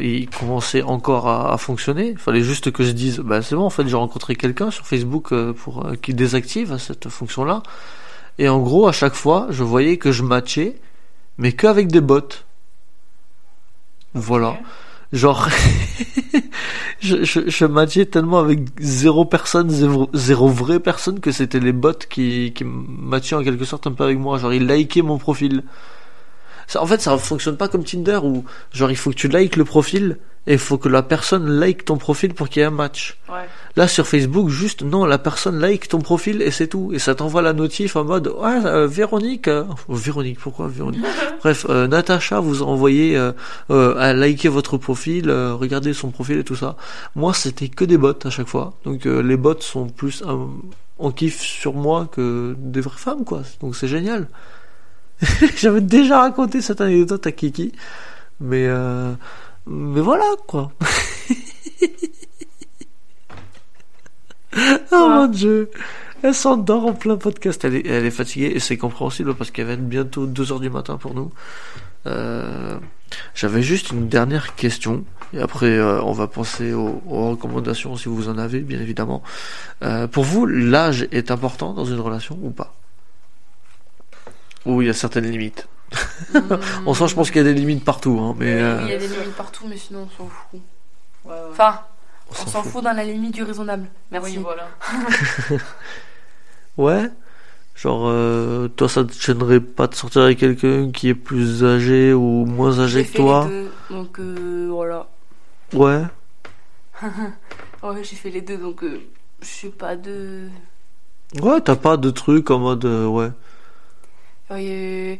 il 0.00 0.30
commençait 0.30 0.80
encore 0.80 1.28
à, 1.28 1.58
fonctionner. 1.58 2.12
Il 2.12 2.16
fallait 2.16 2.40
juste 2.40 2.70
que 2.70 2.82
je 2.82 2.92
dise, 2.92 3.18
bah 3.18 3.42
c'est 3.42 3.54
bon, 3.54 3.64
en 3.64 3.70
fait, 3.70 3.86
j'ai 3.86 3.96
rencontré 3.96 4.36
quelqu'un 4.36 4.70
sur 4.70 4.86
Facebook 4.86 5.34
pour 5.52 5.86
qui 6.00 6.14
désactive 6.14 6.78
cette 6.78 7.10
fonction-là. 7.10 7.62
Et 8.38 8.48
en 8.48 8.60
gros, 8.60 8.86
à 8.86 8.92
chaque 8.92 9.14
fois, 9.14 9.48
je 9.50 9.64
voyais 9.64 9.96
que 9.96 10.12
je 10.12 10.22
matchais, 10.22 10.76
mais 11.38 11.52
qu'avec 11.52 11.88
des 11.88 12.00
bots. 12.00 12.20
Voilà. 14.14 14.58
Genre, 15.12 15.48
je, 17.00 17.24
je, 17.24 17.48
je 17.48 17.64
matchais 17.64 18.06
tellement 18.06 18.38
avec 18.38 18.60
zéro 18.78 19.24
personne, 19.24 19.70
zéro, 19.70 20.10
zéro 20.12 20.48
vraie 20.48 20.80
personne 20.80 21.20
que 21.20 21.32
c'était 21.32 21.60
les 21.60 21.72
bots 21.72 21.92
qui, 22.08 22.52
qui 22.54 22.64
matchaient 22.64 23.36
en 23.36 23.42
quelque 23.42 23.64
sorte 23.64 23.86
un 23.86 23.92
peu 23.92 24.04
avec 24.04 24.18
moi. 24.18 24.38
Genre, 24.38 24.52
ils 24.52 24.66
likaient 24.66 25.02
mon 25.02 25.18
profil. 25.18 25.64
Ça, 26.68 26.82
en 26.82 26.86
fait, 26.86 27.00
ça 27.00 27.16
fonctionne 27.18 27.56
pas 27.56 27.66
comme 27.66 27.82
Tinder 27.82 28.20
où, 28.22 28.44
genre, 28.72 28.90
il 28.90 28.96
faut 28.96 29.10
que 29.10 29.16
tu 29.16 29.26
likes 29.26 29.56
le 29.56 29.64
profil 29.64 30.18
et 30.46 30.52
il 30.52 30.58
faut 30.58 30.78
que 30.78 30.88
la 30.88 31.02
personne 31.02 31.46
like 31.58 31.84
ton 31.84 31.96
profil 31.96 32.32
pour 32.34 32.48
qu'il 32.48 32.60
y 32.60 32.62
ait 32.62 32.66
un 32.66 32.70
match. 32.70 33.18
Ouais. 33.28 33.46
Là, 33.76 33.88
sur 33.88 34.06
Facebook, 34.06 34.48
juste, 34.48 34.82
non, 34.82 35.04
la 35.04 35.18
personne 35.18 35.58
like 35.58 35.88
ton 35.88 35.98
profil 35.98 36.40
et 36.42 36.50
c'est 36.50 36.68
tout. 36.68 36.90
Et 36.94 36.98
ça 36.98 37.14
t'envoie 37.14 37.42
la 37.42 37.52
notif 37.52 37.96
en 37.96 38.04
mode, 38.04 38.28
ouais, 38.28 38.64
euh, 38.64 38.86
Véronique, 38.86 39.48
euh, 39.48 39.64
oh, 39.88 39.94
Véronique, 39.94 40.38
pourquoi 40.38 40.68
Véronique? 40.68 41.04
Bref, 41.40 41.66
euh, 41.68 41.86
Natacha 41.86 42.40
vous 42.40 42.62
a 42.62 42.66
envoyé 42.66 43.16
euh, 43.16 43.32
à 43.96 44.12
liker 44.12 44.48
votre 44.48 44.76
profil, 44.78 45.28
euh, 45.28 45.54
regardez 45.54 45.92
son 45.92 46.10
profil 46.10 46.38
et 46.38 46.44
tout 46.44 46.56
ça. 46.56 46.76
Moi, 47.14 47.34
c'était 47.34 47.68
que 47.68 47.84
des 47.84 47.98
bots 47.98 48.12
à 48.24 48.30
chaque 48.30 48.48
fois. 48.48 48.74
Donc, 48.84 49.06
euh, 49.06 49.22
les 49.22 49.36
bots 49.36 49.60
sont 49.60 49.88
plus, 49.88 50.22
euh, 50.26 50.46
on 50.98 51.12
kiffe 51.12 51.40
sur 51.40 51.74
moi 51.74 52.08
que 52.10 52.54
des 52.58 52.80
vraies 52.80 52.96
femmes, 52.96 53.24
quoi. 53.24 53.42
Donc, 53.60 53.76
c'est 53.76 53.88
génial. 53.88 54.28
J'avais 55.56 55.80
déjà 55.80 56.20
raconté 56.20 56.60
cette 56.60 56.80
anecdote 56.80 57.26
à 57.26 57.32
Kiki. 57.32 57.72
Mais, 58.40 58.66
euh, 58.68 59.12
mais 59.66 60.00
voilà, 60.00 60.24
quoi. 60.46 60.70
oh 64.92 65.08
mon 65.08 65.26
dieu. 65.26 65.70
Elle 66.22 66.34
s'endort 66.34 66.86
en 66.86 66.94
plein 66.94 67.16
podcast. 67.16 67.64
Elle 67.64 67.76
est, 67.76 67.86
elle 67.86 68.04
est 68.04 68.10
fatiguée 68.10 68.52
et 68.54 68.60
c'est 68.60 68.76
compréhensible 68.76 69.34
parce 69.34 69.50
qu'elle 69.50 69.66
va 69.66 69.72
être 69.74 69.88
bientôt 69.88 70.26
2 70.26 70.52
heures 70.52 70.60
du 70.60 70.70
matin 70.70 70.96
pour 70.96 71.14
nous. 71.14 71.32
Euh, 72.06 72.78
J'avais 73.34 73.62
juste 73.62 73.90
une 73.90 74.08
dernière 74.08 74.54
question. 74.54 75.04
Et 75.32 75.40
après, 75.40 75.66
euh, 75.66 76.00
on 76.02 76.12
va 76.12 76.26
penser 76.26 76.72
aux, 76.72 77.02
aux 77.06 77.30
recommandations 77.30 77.96
si 77.96 78.08
vous 78.08 78.28
en 78.28 78.38
avez, 78.38 78.60
bien 78.60 78.80
évidemment. 78.80 79.22
Euh, 79.82 80.06
pour 80.06 80.24
vous, 80.24 80.46
l'âge 80.46 81.06
est 81.12 81.30
important 81.30 81.74
dans 81.74 81.84
une 81.84 82.00
relation 82.00 82.38
ou 82.42 82.50
pas? 82.50 82.74
Ou 84.68 84.82
il 84.82 84.86
y 84.86 84.90
a 84.90 84.94
certaines 84.94 85.30
limites 85.30 85.66
On 86.86 86.92
sent, 86.94 87.08
je 87.08 87.14
pense 87.14 87.30
qu'il 87.30 87.38
y 87.38 87.48
a 87.48 87.52
des 87.52 87.54
limites 87.58 87.84
partout, 87.84 88.18
hein, 88.20 88.34
mais 88.38 88.54
Oui, 88.54 88.60
euh, 88.60 88.80
il 88.82 88.90
y 88.90 88.94
a 88.94 88.98
des 88.98 89.08
limites 89.08 89.34
partout, 89.34 89.64
mais 89.66 89.76
sinon 89.78 90.06
on 90.06 90.16
s'en 90.16 90.28
fout. 90.28 90.60
Ouais, 91.24 91.32
ouais. 91.32 91.38
Enfin, 91.50 91.80
on 92.28 92.32
on 92.32 92.34
s'en 92.34 92.46
s'en 92.46 92.62
fout. 92.62 92.72
fout 92.72 92.84
dans 92.84 92.92
la 92.92 93.04
limite 93.04 93.34
du 93.34 93.42
raisonnable. 93.42 93.88
Merci. 94.10 94.36
Oui, 94.36 94.44
voilà. 94.44 94.68
Ouais. 96.76 97.10
Genre, 97.74 98.04
euh, 98.08 98.68
toi, 98.68 98.88
ça 98.88 99.04
te 99.04 99.12
gênerait 99.12 99.60
pas 99.60 99.86
de 99.86 99.94
sortir 99.94 100.22
avec 100.22 100.38
quelqu'un 100.38 100.90
qui 100.90 101.08
est 101.08 101.14
plus 101.14 101.64
âgé 101.64 102.12
ou 102.12 102.44
moins 102.44 102.78
âgé 102.80 103.00
J'ai 103.00 103.04
que 103.04 103.10
fait 103.12 103.18
toi 103.18 103.46
les 103.48 103.50
deux, 103.50 103.72
donc 103.90 104.18
euh, 104.20 104.68
voilà. 104.70 105.08
Ouais. 105.72 106.02
Ouais, 107.80 108.02
j'ai 108.02 108.16
fait 108.16 108.30
les 108.30 108.40
deux, 108.40 108.58
donc 108.58 108.82
euh, 108.82 109.00
je 109.40 109.46
suis 109.46 109.68
pas 109.68 109.94
de. 109.94 110.48
Ouais, 111.40 111.60
t'as 111.60 111.76
pas 111.76 111.96
de 111.96 112.10
truc 112.10 112.50
en 112.50 112.58
mode, 112.58 112.84
euh, 112.84 113.06
ouais. 113.06 113.30
Euh, 114.50 115.16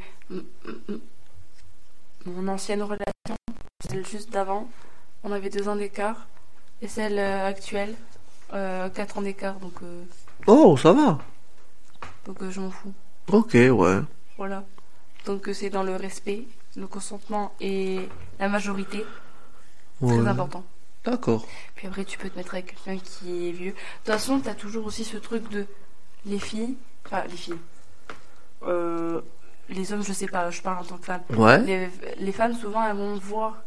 mon 2.26 2.48
ancienne 2.48 2.82
relation, 2.82 3.36
celle 3.88 4.06
juste 4.06 4.30
d'avant, 4.30 4.68
on 5.24 5.32
avait 5.32 5.50
deux 5.50 5.68
ans 5.68 5.76
d'écart. 5.76 6.26
Et 6.80 6.88
celle 6.88 7.18
euh, 7.18 7.46
actuelle, 7.46 7.94
euh, 8.54 8.88
quatre 8.88 9.18
ans 9.18 9.22
d'écart, 9.22 9.56
donc, 9.56 9.74
euh, 9.82 10.04
Oh, 10.46 10.76
ça 10.76 10.92
va. 10.92 11.18
donc 12.24 12.38
je 12.48 12.60
m'en 12.60 12.70
fous. 12.70 12.92
Ok, 13.32 13.54
ouais. 13.54 13.98
Voilà. 14.36 14.64
Donc 15.26 15.50
c'est 15.52 15.70
dans 15.70 15.82
le 15.82 15.96
respect, 15.96 16.44
le 16.76 16.86
consentement 16.86 17.52
et 17.60 18.08
la 18.38 18.48
majorité, 18.48 19.04
ouais. 20.00 20.16
très 20.16 20.28
important. 20.28 20.64
D'accord. 21.04 21.46
Puis 21.74 21.86
après, 21.88 22.04
tu 22.04 22.16
peux 22.16 22.30
te 22.30 22.36
mettre 22.36 22.54
avec 22.54 22.76
quelqu'un 22.76 23.02
qui 23.04 23.48
est 23.48 23.52
vieux. 23.52 23.72
De 23.72 23.76
toute 24.04 24.06
façon, 24.06 24.40
t'as 24.40 24.54
toujours 24.54 24.86
aussi 24.86 25.04
ce 25.04 25.16
truc 25.16 25.48
de 25.50 25.66
les 26.24 26.38
filles, 26.38 26.76
enfin 27.04 27.24
les 27.28 27.36
filles. 27.36 27.58
Euh, 28.66 29.20
les 29.68 29.92
hommes, 29.92 30.02
je 30.02 30.12
sais 30.12 30.26
pas, 30.26 30.50
je 30.50 30.62
parle 30.62 30.78
en 30.78 30.84
tant 30.84 30.96
que 30.96 31.04
femme. 31.06 31.20
Ouais. 31.30 31.58
Les, 31.60 31.88
les 32.18 32.32
femmes, 32.32 32.54
souvent, 32.54 32.82
elles 32.86 32.96
vont 32.96 33.14
voir 33.16 33.58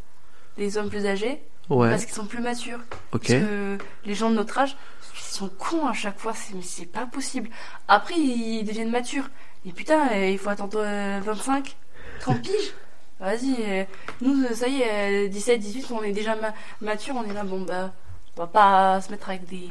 les 0.57 0.77
hommes 0.77 0.89
plus 0.89 1.05
âgés 1.05 1.41
Ouais. 1.69 1.89
parce 1.89 2.05
qu'ils 2.05 2.13
sont 2.15 2.25
plus 2.25 2.41
matures. 2.41 2.79
Ok. 3.13 3.27
Parce 3.27 3.33
que 3.41 3.77
les 4.05 4.13
gens 4.15 4.29
de 4.29 4.35
notre 4.35 4.57
âge, 4.57 4.75
ils 5.15 5.19
sont 5.33 5.49
cons 5.59 5.87
à 5.87 5.93
chaque 5.93 6.19
fois, 6.19 6.33
c'est, 6.33 6.53
mais 6.55 6.61
c'est 6.63 6.85
pas 6.85 7.05
possible. 7.05 7.49
Après, 7.87 8.15
ils 8.15 8.63
deviennent 8.63 8.89
matures. 8.91 9.29
Et 9.65 9.71
putain, 9.71 10.09
euh, 10.11 10.29
il 10.29 10.37
faut 10.39 10.49
attendre 10.49 10.79
euh, 10.83 11.19
25, 11.23 11.75
30 12.21 12.41
piges. 12.41 12.73
Vas-y, 13.19 13.55
euh, 13.59 13.83
nous, 14.21 14.47
ça 14.55 14.67
y 14.67 14.81
est, 14.81 15.27
euh, 15.27 15.29
17, 15.29 15.59
18, 15.59 15.91
on 15.91 16.01
est 16.03 16.11
déjà 16.11 16.35
ma- 16.35 16.53
matures, 16.81 17.13
on 17.15 17.23
est 17.29 17.33
là, 17.33 17.43
bon 17.43 17.61
bah, 17.61 17.91
on 18.35 18.41
va 18.41 18.47
pas 18.47 18.99
se 19.01 19.11
mettre 19.11 19.29
avec 19.29 19.45
des, 19.47 19.69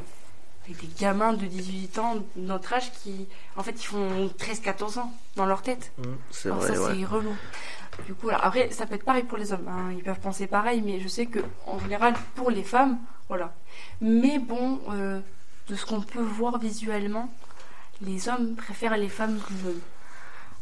avec 0.70 0.80
des 0.88 1.00
gamins 1.00 1.32
de 1.32 1.46
18 1.46 1.98
ans 1.98 2.14
de 2.16 2.22
notre 2.42 2.72
âge 2.72 2.92
qui, 3.02 3.26
en 3.56 3.62
fait, 3.62 3.72
ils 3.72 3.86
font 3.86 4.30
13, 4.38 4.60
14 4.60 4.98
ans 4.98 5.12
dans 5.36 5.46
leur 5.46 5.62
tête. 5.62 5.92
Mm, 5.98 6.02
C'est 6.30 6.48
vrai, 6.48 6.74
ça, 6.74 6.80
ouais. 6.82 6.94
c'est 6.98 7.04
relou. 7.04 7.34
Du 8.06 8.14
coup, 8.14 8.28
alors, 8.28 8.44
après, 8.44 8.70
ça 8.70 8.86
peut 8.86 8.94
être 8.94 9.04
pareil 9.04 9.24
pour 9.24 9.36
les 9.36 9.52
hommes. 9.52 9.66
hein. 9.68 9.92
Ils 9.96 10.02
peuvent 10.02 10.20
penser 10.20 10.46
pareil, 10.46 10.80
mais 10.84 11.00
je 11.00 11.08
sais 11.08 11.26
que 11.26 11.40
en 11.66 11.78
général, 11.80 12.14
pour 12.34 12.50
les 12.50 12.62
femmes, 12.62 12.98
voilà. 13.28 13.52
Mais 14.00 14.38
bon, 14.38 14.80
euh, 14.90 15.20
de 15.68 15.74
ce 15.74 15.84
qu'on 15.84 16.00
peut 16.00 16.22
voir 16.22 16.58
visuellement, 16.58 17.28
les 18.00 18.28
hommes 18.28 18.54
préfèrent 18.54 18.96
les 18.96 19.08
femmes 19.08 19.38
jeunes. 19.64 19.80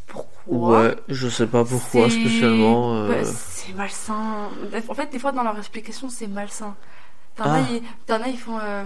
Pourquoi 0.06 0.80
Ouais, 0.82 0.96
je 1.08 1.28
sais 1.28 1.46
pas 1.46 1.64
pourquoi 1.64 2.08
spécialement. 2.08 2.94
euh, 2.96 3.08
Ouais, 3.10 3.24
c'est 3.24 3.74
malsain. 3.74 4.48
En 4.88 4.94
fait, 4.94 5.10
des 5.12 5.18
fois, 5.18 5.32
dans 5.32 5.42
leur 5.42 5.56
explication, 5.58 6.08
c'est 6.08 6.26
malsain. 6.28 6.74
T'en 7.36 7.44
Ah. 7.44 7.54
as, 7.56 7.60
ils- 7.70 7.82
t'en 8.06 8.20
as, 8.22 8.28
ils 8.28 8.38
font 8.38 8.58
euh, 8.58 8.84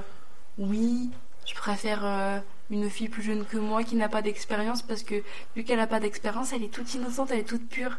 Oui, 0.58 1.10
je 1.46 1.54
préfère 1.54 2.00
euh, 2.04 2.38
une 2.70 2.88
fille 2.90 3.08
plus 3.08 3.22
jeune 3.22 3.44
que 3.44 3.56
moi 3.56 3.82
qui 3.84 3.96
n'a 3.96 4.08
pas 4.08 4.22
d'expérience 4.22 4.82
parce 4.82 5.02
que 5.02 5.16
vu 5.56 5.64
qu'elle 5.64 5.78
n'a 5.78 5.86
pas 5.86 6.00
d'expérience, 6.00 6.52
elle 6.52 6.62
est 6.62 6.68
toute 6.72 6.92
innocente, 6.94 7.30
elle 7.32 7.40
est 7.40 7.44
toute 7.48 7.68
pure. 7.68 7.98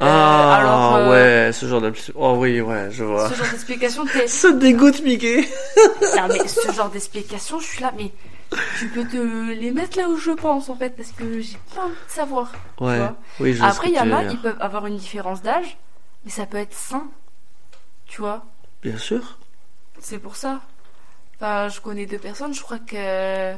Euh, 0.00 0.04
Ah, 0.06 0.56
alors, 0.56 0.94
euh, 0.96 1.10
ouais, 1.46 1.52
ce 1.52 1.66
genre 1.66 1.80
d'abs- 1.80 2.12
Oh 2.14 2.36
oui, 2.38 2.60
ouais, 2.60 2.88
je 2.90 3.02
vois. 3.04 3.28
Ce 3.28 3.34
genre 3.34 3.50
d'explication. 3.50 4.04
Ça 4.26 4.52
dégoûte 4.52 5.02
Mickey. 5.02 5.40
Non, 6.16 6.28
mais 6.28 6.46
ce 6.46 6.70
genre 6.72 6.88
d'explication, 6.90 7.58
je 7.58 7.66
suis 7.66 7.82
là, 7.82 7.92
mais 7.96 8.12
tu 8.78 8.88
peux 8.88 9.04
te 9.04 9.16
les 9.52 9.72
mettre 9.72 9.98
là 9.98 10.08
où 10.08 10.16
je 10.16 10.30
pense 10.30 10.70
en 10.70 10.76
fait 10.76 10.96
parce 10.96 11.10
que 11.10 11.40
j'ai 11.40 11.58
pas 11.74 11.82
envie 11.84 11.92
de 11.94 12.10
savoir. 12.12 12.52
Ouais, 12.80 12.96
vois. 12.98 13.16
oui, 13.40 13.52
je 13.54 13.58
sais 13.58 13.64
Après, 13.64 13.88
il 13.88 13.94
y 13.94 14.00
en 14.00 14.12
a, 14.12 14.22
ils 14.22 14.38
peuvent 14.40 14.56
avoir 14.60 14.86
une 14.86 14.96
différence 14.96 15.42
d'âge, 15.42 15.76
mais 16.24 16.30
ça 16.30 16.46
peut 16.46 16.56
être 16.58 16.74
sain. 16.74 17.08
Tu 18.06 18.20
vois 18.22 18.44
Bien 18.82 18.96
sûr. 18.96 19.38
C'est 19.98 20.18
pour 20.18 20.36
ça. 20.36 20.60
Enfin, 21.40 21.68
je 21.68 21.80
connais 21.80 22.06
deux 22.06 22.18
personnes, 22.18 22.52
je 22.52 22.62
crois 22.62 22.78
que 22.80 23.54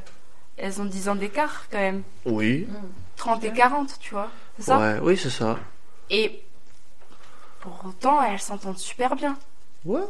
elles 0.56 0.80
ont 0.80 0.84
10 0.84 1.08
ans 1.08 1.14
d'écart 1.14 1.64
quand 1.70 1.78
même. 1.78 2.02
Oui. 2.26 2.66
30 3.16 3.42
et 3.44 3.52
40, 3.52 3.98
tu 4.00 4.10
vois. 4.10 4.30
C'est 4.58 4.64
ça? 4.66 4.78
Ouais, 4.78 4.98
oui, 5.02 5.16
c'est 5.16 5.30
ça. 5.30 5.58
Et 6.10 6.42
pour 7.60 7.80
autant, 7.86 8.22
elles 8.22 8.40
s'entendent 8.40 8.78
super 8.78 9.16
bien. 9.16 9.38
Ouais. 9.84 10.02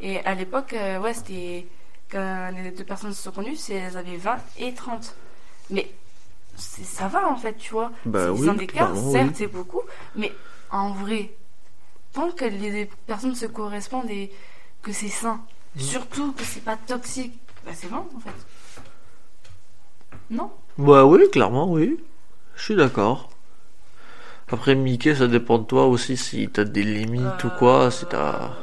Et 0.00 0.20
à 0.24 0.34
l'époque, 0.34 0.72
euh, 0.74 0.98
ouais, 1.00 1.14
c'était. 1.14 1.66
Quand 2.10 2.50
les 2.62 2.70
deux 2.72 2.84
personnes 2.84 3.14
se 3.14 3.22
sont 3.22 3.30
connues, 3.32 3.56
c'est- 3.56 3.72
elles 3.74 3.96
avaient 3.96 4.18
20 4.18 4.38
et 4.58 4.74
30. 4.74 5.16
Mais 5.70 5.90
c'est- 6.56 6.84
ça 6.84 7.08
va 7.08 7.26
en 7.26 7.36
fait, 7.36 7.54
tu 7.54 7.70
vois. 7.72 7.90
Bah 8.04 8.26
c'est 8.26 8.34
10 8.34 8.40
oui, 8.42 8.50
ans 8.50 8.54
d'écart, 8.54 8.94
certes, 8.94 9.28
oui. 9.30 9.34
c'est 9.34 9.46
beaucoup. 9.46 9.80
Mais 10.14 10.30
en 10.70 10.90
vrai, 10.90 11.30
tant 12.12 12.30
que 12.30 12.44
les 12.44 12.84
personnes 13.06 13.34
se 13.34 13.46
correspondent 13.46 14.10
et 14.10 14.30
que 14.82 14.92
c'est 14.92 15.08
sain. 15.08 15.40
Surtout 15.76 16.32
que 16.32 16.44
c'est 16.44 16.64
pas 16.64 16.76
toxique, 16.76 17.38
bah 17.64 17.72
c'est 17.74 17.90
bon 17.90 18.04
en 18.16 18.20
fait. 18.20 18.30
Non? 20.30 20.50
Bah 20.78 21.04
oui, 21.04 21.20
clairement, 21.30 21.70
oui. 21.70 21.98
Je 22.56 22.62
suis 22.62 22.76
d'accord. 22.76 23.30
Après, 24.50 24.74
Mickey, 24.74 25.14
ça 25.14 25.26
dépend 25.28 25.58
de 25.58 25.64
toi 25.64 25.86
aussi 25.86 26.16
si 26.16 26.48
t'as 26.48 26.64
des 26.64 26.82
limites 26.82 27.44
ou 27.44 27.50
quoi, 27.58 27.90
si 27.90 28.04
t'as... 28.06 28.50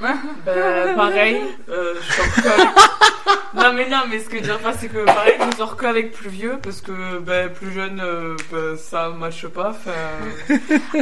Ben, 0.00 0.94
pareil, 0.94 1.40
euh, 1.68 1.94
je 2.00 2.12
sors 2.12 2.34
que 2.36 2.48
avec... 2.48 2.68
Non 3.54 3.72
mais 3.72 3.88
non, 3.88 4.02
mais 4.08 4.20
ce 4.20 4.28
que 4.28 4.36
je 4.36 4.42
veux 4.42 4.46
dire 4.46 4.60
pas, 4.60 4.72
c'est 4.74 4.86
que 4.88 5.04
pareil, 5.04 5.34
je 5.50 5.56
sors 5.56 5.76
que 5.76 5.86
avec 5.86 6.12
plus 6.12 6.28
vieux, 6.30 6.58
parce 6.62 6.80
que 6.80 7.18
ben, 7.18 7.52
plus 7.52 7.72
jeune, 7.72 7.98
euh, 8.00 8.36
ben, 8.52 8.76
ça 8.76 9.08
matche 9.08 9.48
pas. 9.48 9.74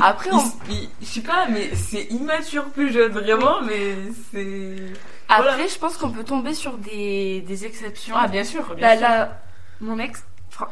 Après, 0.01 0.31
on, 0.33 0.39
il- 0.71 0.75
il- 0.85 0.89
je 1.03 1.07
sais 1.07 1.21
pas, 1.21 1.47
mais 1.51 1.75
c'est 1.75 2.05
immature 2.05 2.65
plus 2.71 2.91
jeune, 2.91 3.13
vraiment, 3.13 3.61
mais 3.67 3.97
c'est... 4.33 4.77
après 5.29 5.43
Voilà. 5.55 5.67
je 5.67 5.79
pense 5.79 5.97
qu'on 5.97 6.11
peut 6.11 6.25
tomber 6.25 6.55
sur 6.55 6.77
des, 6.79 7.41
des 7.43 7.65
exceptions. 7.67 8.15
Ah 8.17 8.29
bien 8.29 8.45
sûr, 8.45 8.75
bien 8.75 8.89
Bah, 8.89 8.93
sûr. 8.97 9.01
là, 9.09 9.41
mon 9.81 9.99
ex, 9.99 10.25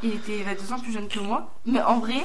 il 0.03 0.15
était 0.15 0.39
il 0.39 0.47
avait 0.47 0.55
deux 0.55 0.73
ans 0.73 0.79
plus 0.79 0.93
jeune 0.93 1.09
que 1.09 1.19
moi, 1.19 1.51
mais 1.67 1.83
en 1.83 1.99
vrai, 1.99 2.25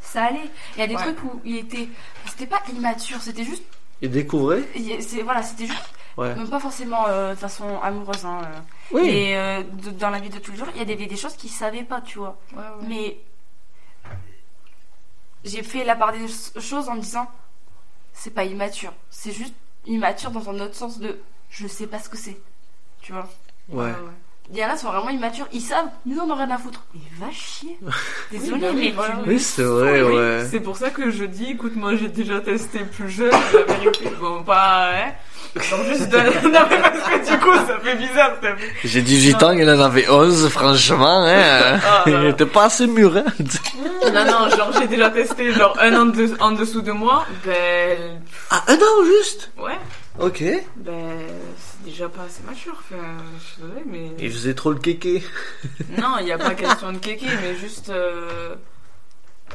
ça 0.00 0.24
allait. 0.24 0.50
Il 0.76 0.80
y 0.80 0.82
a 0.82 0.86
des 0.86 0.96
Ouais. 0.96 1.02
trucs 1.02 1.22
où 1.24 1.40
il 1.44 1.56
était, 1.56 1.88
c'était 2.26 2.46
pas 2.46 2.62
immature, 2.72 3.20
c'était 3.22 3.44
juste, 3.44 3.62
il- 4.02 5.02
c'est 5.02 5.22
voilà, 5.22 5.42
c'était 5.42 5.66
juste, 5.66 5.94
Ouais. 6.16 6.34
même 6.34 6.48
pas 6.50 6.58
forcément 6.60 7.06
euh, 7.06 7.30
de 7.34 7.38
façon 7.38 7.80
amoureuse. 7.80 8.24
Hein, 8.26 8.40
euh. 8.44 8.58
Oui. 8.92 9.08
Et 9.08 9.36
euh, 9.36 9.62
de- 9.62 9.90
dans 9.90 10.10
la 10.10 10.18
vie 10.18 10.28
de 10.28 10.38
tous 10.38 10.50
les 10.50 10.56
jours, 10.58 10.66
il 10.74 10.78
y 10.78 10.82
a 10.82 10.84
des, 10.84 10.96
des 10.96 11.16
choses 11.16 11.34
qu'il 11.36 11.50
savait 11.50 11.84
pas, 11.84 12.00
tu 12.00 12.18
vois. 12.18 12.36
Ouais, 12.52 12.58
ouais. 12.58 12.86
Mais 12.88 13.16
j'ai 15.44 15.62
fait 15.62 15.84
la 15.84 15.96
part 15.96 16.12
des 16.12 16.26
choses 16.60 16.88
en 16.88 16.94
me 16.96 17.00
disant 17.00 17.26
c'est 18.12 18.34
pas 18.34 18.44
immature, 18.44 18.92
c'est 19.08 19.32
juste 19.32 19.54
immature 19.86 20.30
dans 20.30 20.50
un 20.50 20.60
autre 20.60 20.74
sens 20.74 20.98
de 20.98 21.18
je 21.50 21.66
sais 21.66 21.86
pas 21.86 21.98
ce 21.98 22.08
que 22.08 22.16
c'est. 22.16 22.38
Tu 23.02 23.12
vois 23.12 23.28
Ouais. 23.68 23.92
Il 24.52 24.58
y 24.58 24.64
en 24.64 24.68
a 24.68 24.72
qui 24.72 24.80
sont 24.80 24.88
vraiment 24.90 25.10
immatures, 25.10 25.46
ils 25.52 25.60
savent, 25.60 25.86
nous 26.06 26.18
on 26.18 26.28
a 26.30 26.34
rien 26.34 26.50
à 26.50 26.58
foutre. 26.58 26.82
Mais 26.92 27.00
va 27.24 27.30
chier. 27.32 27.78
Désolé, 28.32 28.58
bah 28.60 28.66
oui, 28.74 28.80
mais 28.86 28.90
voilà. 28.90 29.14
Oui, 29.24 29.38
c'est 29.38 29.62
vrai, 29.62 30.02
Oui, 30.02 30.16
ouais. 30.16 30.46
C'est 30.50 30.58
pour 30.58 30.76
ça 30.76 30.90
que 30.90 31.08
je 31.10 31.22
dis, 31.24 31.52
écoute, 31.52 31.76
moi 31.76 31.94
j'ai 31.94 32.08
déjà 32.08 32.40
testé 32.40 32.80
plus 32.80 33.08
jeune, 33.08 33.30
la 33.30 33.74
vérité. 33.74 34.10
Bon, 34.20 34.42
pas, 34.42 34.90
hein. 34.92 35.12
Donc 35.54 35.84
juste 35.86 36.08
de... 36.08 36.16
Non, 36.48 36.60
mais 36.68 36.80
parce 36.80 36.98
que 37.00 37.30
du 37.30 37.38
coup, 37.38 37.54
ça 37.54 37.78
fait 37.80 37.94
bizarre, 37.96 38.32
ça 38.42 38.56
fait. 38.56 38.72
J'ai 38.88 39.02
18 39.02 39.42
ans, 39.44 39.50
il 39.52 39.68
en 39.70 39.80
avait 39.80 40.08
11, 40.10 40.48
franchement, 40.48 41.22
hein. 41.26 41.78
Ah, 41.84 42.02
il 42.08 42.26
était 42.26 42.44
pas 42.46 42.64
assez 42.64 42.88
mûr, 42.88 43.16
hein. 43.16 43.24
Non, 44.12 44.24
non, 44.24 44.48
genre 44.56 44.72
j'ai 44.80 44.88
déjà 44.88 45.10
testé 45.10 45.52
genre 45.52 45.76
un 45.80 45.94
an 45.94 46.06
de- 46.06 46.36
en 46.40 46.50
dessous 46.52 46.82
de 46.82 46.90
moi, 46.92 47.24
ben. 47.44 48.20
Ah, 48.50 48.64
un 48.66 48.74
an 48.74 49.04
juste? 49.04 49.50
Ouais, 49.58 49.78
Ok. 50.18 50.42
ben. 50.76 51.18
C'est 51.56 51.84
déjà 51.84 52.08
pas 52.08 52.22
assez 52.22 52.42
mature, 52.42 52.74
enfin, 52.78 52.96
je 53.38 53.44
suis 53.44 53.62
désolée, 53.62 53.82
mais. 53.86 54.10
Il 54.18 54.30
faisait 54.30 54.54
trop 54.54 54.72
le 54.72 54.78
kéké. 54.78 55.22
Non, 55.98 56.16
il 56.18 56.24
n'y 56.24 56.32
a 56.32 56.38
pas 56.38 56.54
question 56.54 56.92
de 56.92 56.98
kéké, 56.98 57.26
mais 57.40 57.54
juste. 57.54 57.90
Euh... 57.90 58.56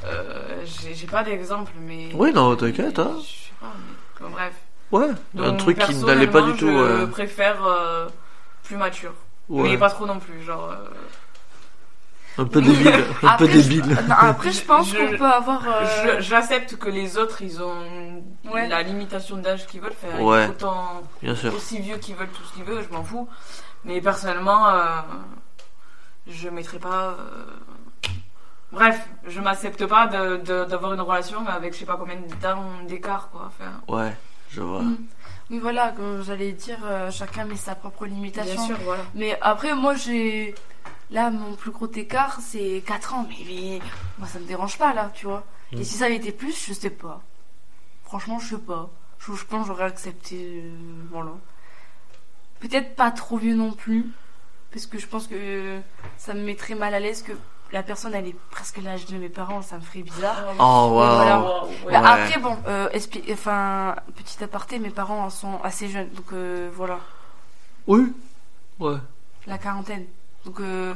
euh, 0.06 0.66
j'ai 0.66 1.08
pas 1.08 1.24
d'exemple, 1.24 1.72
mais. 1.82 2.10
Oui, 2.14 2.32
non, 2.34 2.56
t'inquiète, 2.56 3.00
hein. 3.00 3.18
Je 3.20 3.26
sais 3.26 3.54
pas, 3.60 3.74
mais. 3.78 4.26
bon, 4.26 4.32
bref. 4.32 4.54
Ouais, 4.92 5.10
un 5.40 5.54
truc 5.54 5.80
qui 5.80 5.96
n'allait 5.96 6.28
pas 6.28 6.42
du 6.42 6.54
tout. 6.54 6.68
Je 6.68 6.74
euh, 6.74 7.08
préfère 7.08 7.66
euh, 7.66 8.08
plus 8.64 8.78
mature. 8.78 9.14
ouais. 9.50 9.72
Mais 9.72 9.78
pas 9.78 9.90
trop 9.90 10.06
non 10.06 10.20
plus, 10.20 10.42
genre. 10.44 10.74
Un 12.38 12.46
peu 12.46 12.62
débile. 12.62 12.88
Un 13.24 13.28
Après, 13.28 13.46
peu 13.46 13.52
je- 13.52 13.58
débile. 13.70 13.86
Non, 14.10 14.16
après, 14.20 14.52
je 14.52 14.62
pense 14.64 14.90
Je- 14.90 14.98
qu'on 14.98 15.18
peut 15.18 15.26
avoir. 15.26 15.62
euh, 15.68 15.86
je- 16.18 16.22
J'accepte 16.22 16.76
que 16.78 16.90
les 16.90 17.18
autres, 17.18 17.42
ils 17.42 17.62
ont 17.62 18.22
Ouais. 18.52 18.68
la 18.68 18.82
limitation 18.84 19.38
d'âge 19.38 19.66
qu'ils 19.68 19.80
veulent 19.82 19.94
faire. 19.94 20.22
Ouais. 20.22 20.48
Autant 20.50 21.02
Bien 21.22 21.36
sûr. 21.36 21.54
aussi 21.54 21.80
vieux 21.80 21.98
qu'ils 21.98 22.16
veulent 22.16 22.28
tout 22.30 22.44
ce 22.44 22.54
qu'ils 22.54 22.64
veulent, 22.66 22.84
je 22.88 22.94
m'en 22.94 23.04
fous. 23.04 23.28
Mais 23.86 24.02
personnellement, 24.02 24.68
euh, 24.68 24.84
je 26.28 26.50
mettrai 26.50 26.80
pas. 26.80 27.16
euh, 27.20 27.46
Bref, 28.72 29.08
je 29.28 29.40
m'accepte 29.40 29.86
pas 29.86 30.08
d'avoir 30.08 30.94
une 30.94 31.00
relation 31.02 31.48
avec 31.48 31.74
je 31.74 31.80
sais 31.80 31.86
pas 31.86 31.96
combien 31.98 32.18
d'ans 32.42 32.64
d'écart, 32.86 33.30
quoi. 33.32 33.44
Enfin, 33.48 33.72
Ouais, 33.88 34.14
je 34.50 34.60
vois. 34.60 34.82
Mm. 34.82 34.98
Oui, 35.52 35.60
voilà, 35.60 35.94
comme 35.96 36.22
j'allais 36.24 36.52
dire, 36.52 36.80
euh, 36.84 37.10
chacun 37.12 37.46
met 37.46 37.56
sa 37.56 37.76
propre 37.76 38.06
limitation. 38.06 38.56
bien 38.56 38.66
sûr, 38.66 38.78
voilà. 38.84 39.04
Mais 39.14 39.38
après, 39.42 39.74
moi, 39.76 39.94
j'ai. 39.96 40.56
Là, 41.12 41.30
mon 41.30 41.54
plus 41.56 41.72
gros 41.72 41.92
écart, 41.92 42.40
c'est 42.42 42.84
4 42.86 43.14
ans. 43.14 43.28
Mais, 43.30 43.46
mais 43.48 43.80
moi, 44.18 44.28
ça 44.28 44.40
me 44.40 44.46
dérange 44.46 44.78
pas, 44.78 44.94
là, 44.94 45.12
tu 45.14 45.26
vois. 45.26 45.44
Mm. 45.72 45.78
Et 45.80 45.84
si 45.84 45.96
ça 45.98 46.06
avait 46.06 46.16
été 46.16 46.32
plus, 46.32 46.66
je 46.68 46.74
sais 46.74 46.90
pas. 46.90 47.22
Franchement, 48.04 48.40
je 48.40 48.56
sais 48.56 48.62
pas. 48.62 48.90
Je, 49.20 49.34
je 49.34 49.46
pense 49.46 49.62
que 49.62 49.68
j'aurais 49.68 49.86
accepté. 49.86 50.62
euh, 50.64 50.72
voilà. 51.12 51.32
Peut-être 52.60 52.96
pas 52.96 53.12
trop 53.12 53.38
vieux 53.38 53.56
non 53.56 53.72
plus. 53.72 54.08
Parce 54.72 54.88
que 54.88 54.98
je 54.98 55.08
pense 55.08 55.28
que 55.28 55.80
ça 56.18 56.34
me 56.34 56.42
mettrait 56.42 56.76
mal 56.76 56.94
à 56.94 57.00
l'aise 57.00 57.22
que 57.24 57.32
la 57.72 57.82
personne, 57.82 58.14
elle 58.14 58.28
est 58.28 58.36
presque 58.52 58.78
l'âge 58.78 59.06
de 59.06 59.18
mes 59.18 59.30
parents. 59.30 59.62
Ça 59.62 59.78
me 59.78 59.82
ferait 59.82 60.02
bizarre. 60.02 60.44
Oh, 60.60 60.64
waouh. 60.64 60.90
voilà. 60.92 61.40
Waouh, 61.40 61.68
ouais. 61.86 61.92
Bah. 61.94 62.02
Après, 62.06 62.40
bon, 62.40 62.58
euh, 62.68 62.90
enfin, 63.32 63.96
petit 64.16 64.44
aparté, 64.44 64.80
mes 64.80 64.90
parents 64.90 65.30
sont 65.30 65.60
assez 65.64 65.88
jeunes. 65.88 66.10
Donc, 66.10 66.34
euh, 66.34 66.70
voilà. 66.74 67.00
Oui. 67.88 68.12
Ouais. 68.80 68.98
la 69.48 69.58
quarantaine. 69.58 70.06
Donc 70.46 70.60
euh, 70.60 70.94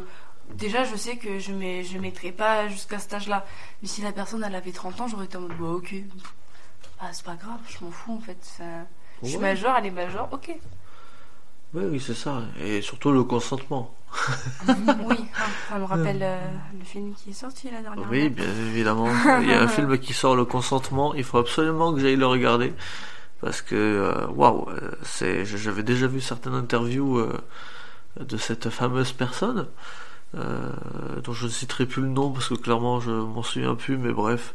déjà, 0.53 0.83
je 0.83 0.95
sais 0.95 1.17
que 1.17 1.39
je 1.39 1.51
ne 1.51 1.83
je 1.83 1.97
mettrai 1.97 2.31
pas 2.31 2.67
jusqu'à 2.67 2.99
cet 2.99 3.13
âge-là. 3.13 3.45
Mais 3.81 3.87
si 3.87 4.01
la 4.01 4.11
personne 4.11 4.43
elle 4.43 4.55
avait 4.55 4.71
30 4.71 5.01
ans, 5.01 5.07
j'aurais 5.07 5.25
été 5.25 5.37
en 5.37 5.41
mode 5.41 5.57
bah 5.59 5.67
ok, 5.67 5.95
bah, 7.01 7.07
c'est 7.11 7.25
pas 7.25 7.35
grave, 7.35 7.59
je 7.67 7.83
m'en 7.83 7.91
fous 7.91 8.13
en 8.13 8.19
fait. 8.21 8.37
Ça- 8.41 8.63
Je 9.23 9.27
suis 9.29 9.37
Ouais. 9.37 9.41
majeure, 9.49 9.75
elle 9.77 9.87
est 9.87 9.91
majeure, 9.91 10.29
ok. 10.31 10.55
Oui, 11.73 11.83
oui, 11.91 11.99
c'est 11.99 12.13
ça. 12.15 12.41
Et 12.61 12.81
surtout 12.81 13.11
le 13.11 13.23
consentement. 13.23 13.93
oui, 15.05 15.17
ça 15.69 15.77
me 15.77 15.83
rappelle 15.83 16.19
euh, 16.23 16.39
le 16.77 16.83
film 16.83 17.13
qui 17.13 17.29
est 17.29 17.33
sorti 17.33 17.69
la 17.69 17.81
dernière 17.83 18.09
Oui, 18.09 18.29
bien 18.29 18.45
évidemment. 18.45 19.07
Il 19.41 19.49
y 19.49 19.53
a 19.53 19.61
un 19.61 19.67
film 19.77 19.99
qui 19.99 20.13
sort 20.13 20.35
le 20.35 20.45
consentement. 20.45 21.13
Il 21.13 21.23
faut 21.23 21.37
absolument 21.37 21.93
que 21.93 21.99
j'aille 21.99 22.15
le 22.15 22.25
regarder. 22.25 22.73
Parce 23.41 23.61
que, 23.61 23.75
euh, 23.75 24.27
waouh, 24.29 24.67
c'est, 25.03 25.45
j'avais 25.45 25.83
déjà 25.83 26.07
vu 26.07 26.21
certaines 26.21 26.55
interviews 26.55 27.19
euh, 27.19 27.37
de 28.19 28.37
cette 28.37 28.69
fameuse 28.69 29.11
personne, 29.13 29.67
euh, 30.35 30.69
dont 31.23 31.33
je 31.33 31.45
ne 31.45 31.49
citerai 31.51 31.85
plus 31.85 32.01
le 32.03 32.09
nom 32.09 32.31
parce 32.31 32.49
que 32.49 32.53
clairement 32.55 32.99
je 32.99 33.11
m'en 33.11 33.43
souviens 33.43 33.75
plus, 33.75 33.97
mais 33.97 34.11
bref. 34.11 34.53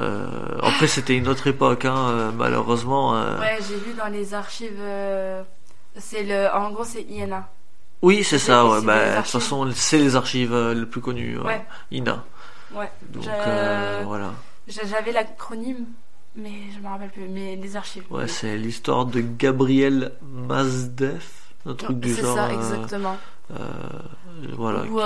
Euh, 0.00 0.26
après, 0.62 0.86
c'était 0.88 1.16
une 1.16 1.28
autre 1.28 1.46
époque, 1.46 1.84
hein, 1.84 2.08
euh, 2.08 2.30
malheureusement. 2.32 3.14
euh. 3.16 3.38
Ouais, 3.38 3.58
j'ai 3.68 3.76
vu 3.76 3.94
dans 3.96 4.08
les 4.08 4.34
archives. 4.34 4.80
c'est 5.96 6.24
le, 6.24 6.48
en 6.52 6.72
gros, 6.72 6.84
c'est 6.84 7.02
INA. 7.02 7.48
Oui, 8.02 8.24
c'est 8.24 8.38
ça, 8.40 8.66
ouais. 8.66 8.82
Bah, 8.82 9.10
de 9.12 9.16
toute 9.22 9.30
façon, 9.30 9.70
c'est 9.72 9.98
les 9.98 10.16
archives 10.16 10.54
les 10.54 10.86
plus 10.86 11.00
connues. 11.00 11.38
Ouais. 11.38 11.64
INA. 11.92 12.24
Ouais. 12.74 12.90
Donc, 13.10 13.24
voilà. 14.04 14.32
J'a- 14.66 14.84
J'avais 14.86 15.12
l'acronyme, 15.12 15.84
mais 16.34 16.52
je 16.74 16.80
me 16.80 16.88
rappelle 16.88 17.10
plus. 17.10 17.28
Mais 17.28 17.54
les 17.56 17.76
archives. 17.76 18.04
Ouais, 18.10 18.24
oui. 18.24 18.28
c'est 18.28 18.56
l'histoire 18.56 19.06
de 19.06 19.20
Gabriel 19.20 20.12
Mazdev, 20.22 21.22
un 21.66 21.74
truc 21.74 21.98
du 22.00 22.12
C'est 22.14 22.22
genre. 22.22 22.36
ça, 22.36 22.46
euh, 22.46 22.54
exactement. 22.54 23.16
euh, 23.52 23.56
voilà, 24.56 24.82
Où, 24.84 24.96
qui, 24.96 25.02
euh, 25.02 25.04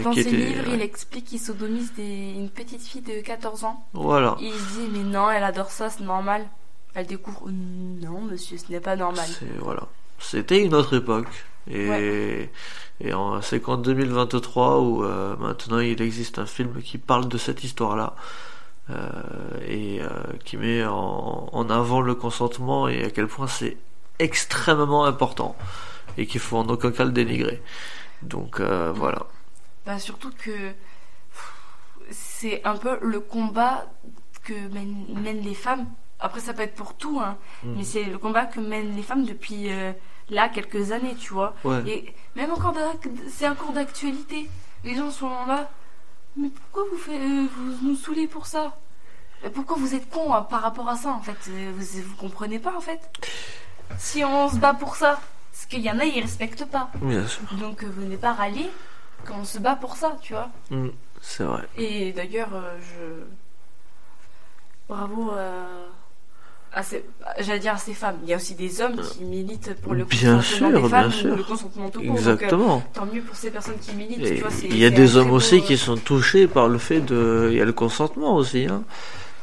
euh, 0.00 0.02
dans 0.02 0.10
qui 0.10 0.22
ses 0.22 0.28
était. 0.28 0.36
livres, 0.36 0.64
il 0.68 0.78
ouais. 0.78 0.84
explique 0.84 1.24
qu'il 1.26 1.38
sodomise 1.40 1.92
des... 1.94 2.32
une 2.36 2.50
petite 2.50 2.82
fille 2.82 3.02
de 3.02 3.20
14 3.20 3.64
ans. 3.64 3.84
Voilà. 3.92 4.36
Et 4.40 4.46
il 4.46 4.52
se 4.54 4.78
dit, 4.80 4.88
mais 4.92 5.04
non, 5.04 5.30
elle 5.30 5.44
adore 5.44 5.70
ça, 5.70 5.90
c'est 5.90 6.02
normal. 6.04 6.46
Elle 6.94 7.06
découvre, 7.06 7.48
non, 7.50 8.20
monsieur, 8.22 8.58
ce 8.58 8.70
n'est 8.72 8.80
pas 8.80 8.96
normal. 8.96 9.26
C'est 9.38 9.46
voilà. 9.58 9.82
C'était 10.18 10.62
une 10.64 10.74
autre 10.74 10.96
époque. 10.96 11.28
Et, 11.70 12.50
et 13.00 13.12
en- 13.12 13.40
c'est 13.42 13.60
qu'en 13.60 13.76
2023 13.76 14.80
où 14.80 15.04
euh, 15.04 15.36
maintenant 15.36 15.78
il 15.78 16.00
existe 16.02 16.38
un 16.38 16.46
film 16.46 16.82
qui 16.82 16.98
parle 16.98 17.28
de 17.28 17.38
cette 17.38 17.62
histoire-là 17.62 18.16
euh, 18.88 18.94
et 19.68 20.00
euh, 20.00 20.08
qui 20.44 20.56
met 20.56 20.84
en, 20.84 21.48
en 21.52 21.70
avant 21.70 22.00
le 22.00 22.14
consentement 22.14 22.88
et 22.88 23.04
à 23.04 23.10
quel 23.10 23.28
point 23.28 23.46
c'est 23.46 23.76
extrêmement 24.18 25.04
important 25.04 25.54
et 26.18 26.26
qu'il 26.26 26.40
faut 26.40 26.56
en 26.58 26.68
aucun 26.68 26.90
cas 26.92 27.04
le 27.04 27.12
dénigrer. 27.12 27.62
Donc 28.22 28.60
euh, 28.60 28.92
voilà. 28.94 29.26
Bah, 29.86 29.98
surtout 29.98 30.30
que 30.44 30.72
c'est 32.10 32.64
un 32.64 32.76
peu 32.76 32.98
le 33.02 33.20
combat 33.20 33.86
que 34.42 34.54
mènent, 34.68 35.06
mènent 35.22 35.42
les 35.42 35.54
femmes. 35.54 35.86
Après, 36.18 36.40
ça 36.40 36.52
peut 36.52 36.62
être 36.62 36.74
pour 36.74 36.94
tout, 36.94 37.18
hein, 37.20 37.36
Mhm. 37.62 37.74
mais 37.76 37.84
c'est 37.84 38.04
le 38.04 38.18
combat 38.18 38.44
que 38.44 38.60
mènent 38.60 38.94
les 38.94 39.02
femmes 39.02 39.24
depuis 39.24 39.70
euh, 39.72 39.92
là 40.28 40.48
quelques 40.48 40.92
années, 40.92 41.14
tu 41.18 41.32
vois. 41.32 41.54
Ouais. 41.64 41.82
Et 41.86 42.14
même 42.36 42.50
encore, 42.52 42.74
c'est 43.28 43.48
encore 43.48 43.72
d'actualité. 43.72 44.48
Les 44.84 44.94
gens 44.94 45.10
sont 45.10 45.30
là. 45.46 45.70
Mais 46.36 46.48
pourquoi 46.48 46.84
vous, 46.90 46.98
faites, 46.98 47.20
euh, 47.20 47.46
vous 47.56 47.88
nous 47.88 47.96
saoulez 47.96 48.26
pour 48.26 48.46
ça? 48.46 48.76
Pourquoi 49.54 49.76
vous 49.78 49.94
êtes 49.94 50.08
con 50.10 50.34
hein, 50.34 50.42
par 50.42 50.60
rapport 50.62 50.88
à 50.88 50.96
ça 50.96 51.10
en 51.10 51.20
fait? 51.22 51.38
Vous, 51.74 52.02
vous 52.02 52.16
comprenez 52.16 52.58
pas 52.58 52.76
en 52.76 52.80
fait? 52.80 53.00
Si 53.98 54.22
on 54.24 54.48
se 54.50 54.56
bat 54.56 54.74
pour 54.74 54.96
ça, 54.96 55.18
parce 55.52 55.66
qu'il 55.66 55.80
y 55.80 55.90
en 55.90 55.98
a 55.98 56.04
ils 56.04 56.20
respectent 56.20 56.64
pas. 56.66 56.90
Bien 57.02 57.26
sûr. 57.26 57.42
Donc 57.60 57.82
euh, 57.84 57.88
venez 57.96 58.16
pas 58.16 58.32
râler 58.32 58.68
quand 59.24 59.34
on 59.40 59.44
se 59.44 59.58
bat 59.58 59.76
pour 59.76 59.96
ça, 59.96 60.16
tu 60.22 60.32
vois. 60.32 60.50
Mm, 60.70 60.88
c'est 61.20 61.44
vrai. 61.44 61.62
Et 61.76 62.12
d'ailleurs, 62.12 62.50
euh, 62.54 62.78
je. 62.80 63.24
Bravo 64.88 65.32
euh, 65.32 65.86
à 66.72 66.82
ces. 66.82 67.04
J'allais 67.38 67.58
dire 67.60 67.74
à 67.74 67.78
ces 67.78 67.94
femmes. 67.94 68.16
Il 68.24 68.28
y 68.28 68.32
a 68.32 68.36
aussi 68.36 68.54
des 68.54 68.80
hommes 68.80 68.96
qui 69.00 69.24
militent 69.24 69.74
pour 69.82 69.94
le 69.94 70.04
Bien 70.04 70.36
consentement 70.36 70.70
sûr, 70.70 70.82
des 70.82 70.88
femmes 70.88 71.08
bien 71.10 71.18
sûr. 71.18 71.36
le 71.36 71.42
consentement 71.44 71.90
tout 71.90 72.00
court. 72.00 72.06
Donc, 72.08 72.16
euh, 72.16 72.18
Exactement. 72.18 72.82
tant 72.92 73.06
mieux 73.06 73.22
pour 73.22 73.36
ces 73.36 73.50
personnes 73.50 73.78
qui 73.78 73.94
militent. 73.94 74.20
Et 74.26 74.36
tu 74.36 74.40
vois, 74.42 74.50
il 74.64 74.76
y 74.78 74.84
a 74.84 74.90
des 74.90 75.16
hommes 75.16 75.30
aussi 75.30 75.58
beau- 75.60 75.66
qui 75.66 75.76
sont 75.78 75.96
touchés 75.96 76.48
par 76.48 76.68
le 76.68 76.78
fait 76.78 77.00
de. 77.00 77.48
Il 77.52 77.58
y 77.58 77.60
a 77.60 77.64
le 77.64 77.72
consentement 77.72 78.34
aussi. 78.34 78.66
Hein. 78.66 78.82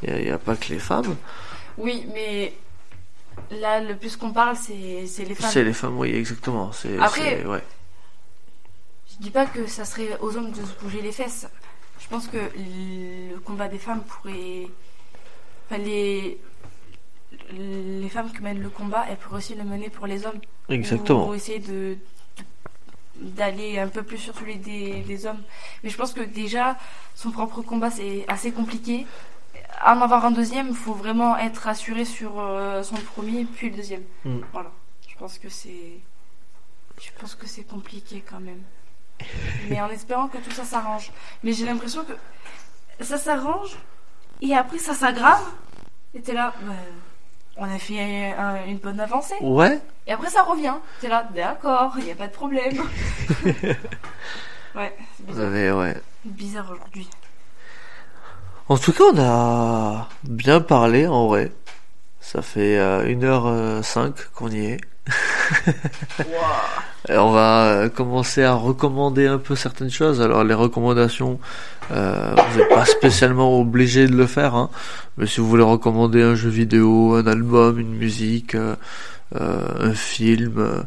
Il 0.03 0.13
n'y 0.15 0.29
a 0.29 0.37
pas 0.37 0.55
que 0.55 0.69
les 0.69 0.79
femmes. 0.79 1.15
Oui, 1.77 2.05
mais 2.13 2.53
là, 3.51 3.79
le 3.79 3.95
plus 3.95 4.15
qu'on 4.17 4.31
parle, 4.31 4.55
c'est 4.55 5.05
c'est 5.07 5.25
les 5.25 5.35
femmes. 5.35 5.49
C'est 5.51 5.63
les 5.63 5.73
femmes, 5.73 5.97
oui, 5.97 6.13
exactement. 6.15 6.71
C'est, 6.71 6.97
Après- 6.99 7.37
c'est- 7.41 7.45
ouais. 7.45 7.63
Je 9.11 9.23
dis 9.23 9.31
pas 9.31 9.45
que 9.45 9.65
ça 9.67 9.85
serait 9.85 10.17
aux 10.19 10.35
hommes 10.37 10.51
de 10.51 10.63
se 10.63 10.73
bouger 10.81 11.01
les 11.01 11.11
fesses. 11.11 11.47
Je 11.99 12.07
pense 12.07 12.27
que 12.27 12.37
le 12.37 13.37
combat 13.39 13.67
des 13.67 13.79
femmes 13.79 14.03
pourrait. 14.03 14.67
Enfin, 15.65 15.79
les... 15.79 16.39
les 17.51 18.09
femmes 18.09 18.31
qui 18.31 18.41
mènent 18.41 18.61
le 18.61 18.69
combat, 18.69 19.05
elles 19.09 19.17
pourraient 19.17 19.37
aussi 19.37 19.55
le 19.55 19.63
mener 19.63 19.89
pour 19.89 20.07
les 20.07 20.25
hommes. 20.25 20.39
Exactement. 20.69 21.29
Ou 21.29 21.33
essayer 21.33 21.59
de, 21.59 21.97
d'aller 23.15 23.79
un 23.79 23.87
peu 23.87 24.03
plus 24.03 24.17
sur 24.19 24.33
les 24.45 24.55
des, 24.55 25.01
des 25.01 25.25
hommes. 25.25 25.41
Mais 25.83 25.89
je 25.89 25.97
pense 25.97 26.13
que 26.13 26.21
déjà, 26.21 26.77
son 27.15 27.31
propre 27.31 27.61
combat, 27.61 27.89
c'est 27.89 28.23
assez 28.27 28.51
compliqué. 28.51 29.05
En 29.85 30.01
avoir 30.01 30.25
un 30.25 30.31
deuxième, 30.31 30.67
il 30.69 30.75
faut 30.75 30.93
vraiment 30.93 31.37
être 31.37 31.57
rassuré 31.59 32.03
sur 32.05 32.39
euh, 32.39 32.81
son 32.83 32.95
premier, 32.95 33.45
puis 33.45 33.69
le 33.69 33.75
deuxième. 33.77 34.03
Mm. 34.25 34.39
Voilà. 34.53 34.71
Je 35.07 35.15
pense 35.17 35.37
que 35.37 35.49
c'est. 35.49 35.99
Je 36.99 37.09
pense 37.19 37.35
que 37.35 37.47
c'est 37.47 37.63
compliqué 37.63 38.23
quand 38.27 38.39
même. 38.39 38.61
Mais 39.69 39.79
en 39.81 39.89
espérant 39.89 40.27
que 40.27 40.37
tout 40.39 40.51
ça 40.51 40.63
s'arrange. 40.63 41.11
Mais 41.43 41.53
j'ai 41.53 41.65
l'impression 41.65 42.03
que 42.05 43.03
ça 43.03 43.17
s'arrange 43.17 43.77
et 44.41 44.55
après 44.55 44.77
ça 44.79 44.93
s'aggrave. 44.93 45.43
Et 46.13 46.21
t'es 46.21 46.33
là, 46.33 46.53
bah, 46.61 46.73
on 47.57 47.65
a 47.65 47.77
fait 47.79 48.33
un- 48.33 48.65
une 48.65 48.77
bonne 48.77 48.99
avancée. 48.99 49.35
Ouais, 49.41 49.79
Et 50.07 50.11
après 50.11 50.29
ça 50.29 50.41
revient. 50.43 50.75
T'es 51.01 51.07
là, 51.07 51.27
d'accord, 51.35 51.93
il 51.99 52.05
n'y 52.05 52.11
a 52.11 52.15
pas 52.15 52.27
de 52.27 52.33
problème. 52.33 52.77
ouais, 54.75 54.95
c'est 55.17 55.25
bizarre. 55.25 55.77
ouais. 55.77 56.01
Bizarre 56.25 56.71
aujourd'hui. 56.71 57.09
En 58.69 58.77
tout 58.77 58.91
cas, 58.91 59.03
on 59.13 59.19
a 59.19 60.09
bien 60.23 60.59
parlé 60.59 61.07
en 61.07 61.27
vrai. 61.27 61.51
Ça 62.19 62.41
fait 62.41 62.77
euh, 62.77 63.05
1h05 63.05 64.13
qu'on 64.35 64.49
y 64.49 64.65
est. 64.65 64.81
Et 67.09 67.17
on 67.17 67.31
va 67.31 67.67
euh, 67.67 67.89
commencer 67.89 68.43
à 68.43 68.53
recommander 68.53 69.27
un 69.27 69.37
peu 69.37 69.55
certaines 69.55 69.89
choses. 69.89 70.21
Alors 70.21 70.43
les 70.43 70.53
recommandations, 70.53 71.39
euh, 71.91 72.35
vous 72.35 72.59
n'êtes 72.59 72.69
pas 72.69 72.83
spécialement 72.85 73.57
obligé 73.57 74.07
de 74.07 74.15
le 74.15 74.27
faire, 74.27 74.55
hein. 74.55 74.69
mais 75.17 75.25
si 75.25 75.39
vous 75.39 75.47
voulez 75.47 75.63
recommander 75.63 76.21
un 76.21 76.35
jeu 76.35 76.49
vidéo, 76.49 77.15
un 77.15 77.27
album, 77.27 77.79
une 77.79 77.95
musique, 77.95 78.55
euh, 78.55 78.75
euh, 79.35 79.91
un 79.91 79.93
film, 79.93 80.55
euh, 80.57 80.83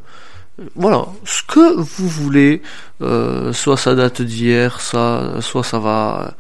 voilà, 0.76 1.06
ce 1.24 1.42
que 1.42 1.76
vous 1.76 2.08
voulez, 2.08 2.62
euh, 3.00 3.52
soit 3.52 3.76
ça 3.76 3.94
date 3.94 4.20
d'hier, 4.22 4.80
ça, 4.80 5.40
soit 5.40 5.64
ça 5.64 5.78
va, 5.78 6.34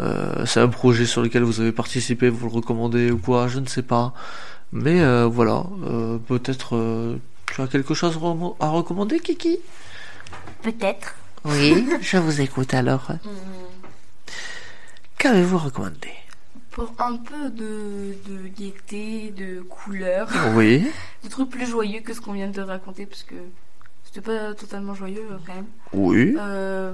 euh, 0.00 0.46
c'est 0.46 0.60
un 0.60 0.68
projet 0.68 1.06
sur 1.06 1.22
lequel 1.22 1.42
vous 1.42 1.60
avez 1.60 1.72
participé, 1.72 2.28
vous 2.28 2.46
le 2.48 2.52
recommandez 2.54 3.10
ou 3.10 3.18
quoi, 3.18 3.48
je 3.48 3.58
ne 3.58 3.66
sais 3.66 3.82
pas. 3.82 4.12
Mais 4.72 5.00
euh, 5.00 5.26
voilà, 5.26 5.64
euh, 5.86 6.18
peut-être 6.18 7.18
tu 7.46 7.62
as 7.62 7.66
quelque 7.66 7.94
chose 7.94 8.18
à 8.60 8.68
recommander, 8.68 9.18
Kiki? 9.20 9.58
Peut-être. 10.62 11.14
Oui, 11.44 11.86
je 12.02 12.18
vous 12.18 12.40
écoute 12.40 12.74
alors. 12.74 13.08
Qu'avez-vous 15.18 15.58
recommandé? 15.58 16.10
Pour 16.70 16.92
un 17.00 17.16
peu 17.16 17.50
de, 17.50 18.14
de 18.28 18.46
gaieté, 18.48 19.32
de 19.36 19.60
couleur, 19.62 20.28
Oui, 20.54 20.86
de 21.24 21.28
trucs 21.28 21.50
plus 21.50 21.66
joyeux 21.66 22.00
que 22.00 22.12
ce 22.14 22.20
qu'on 22.20 22.32
vient 22.34 22.48
de 22.48 22.60
raconter, 22.60 23.06
parce 23.06 23.24
que 23.24 23.34
c'était 24.04 24.20
pas 24.20 24.54
totalement 24.54 24.94
joyeux 24.94 25.26
quand 25.46 25.54
même. 25.54 25.66
oui. 25.92 26.36
Euh, 26.38 26.92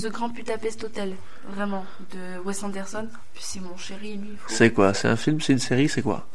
The 0.00 0.06
Grand 0.08 0.28
Budapest 0.30 0.84
Hotel, 0.84 1.14
vraiment, 1.48 1.84
de 2.12 2.38
Wes 2.44 2.62
Anderson. 2.62 3.08
Puis 3.34 3.42
c'est 3.44 3.60
mon 3.60 3.76
chéri, 3.76 4.16
lui. 4.16 4.36
faut- 4.38 4.54
C'est 4.54 4.70
quoi? 4.72 4.94
C'est 4.94 5.08
un 5.08 5.16
film? 5.16 5.40
C'est 5.40 5.52
une 5.52 5.58
série? 5.58 5.88
C'est 5.88 6.02
quoi? 6.02 6.26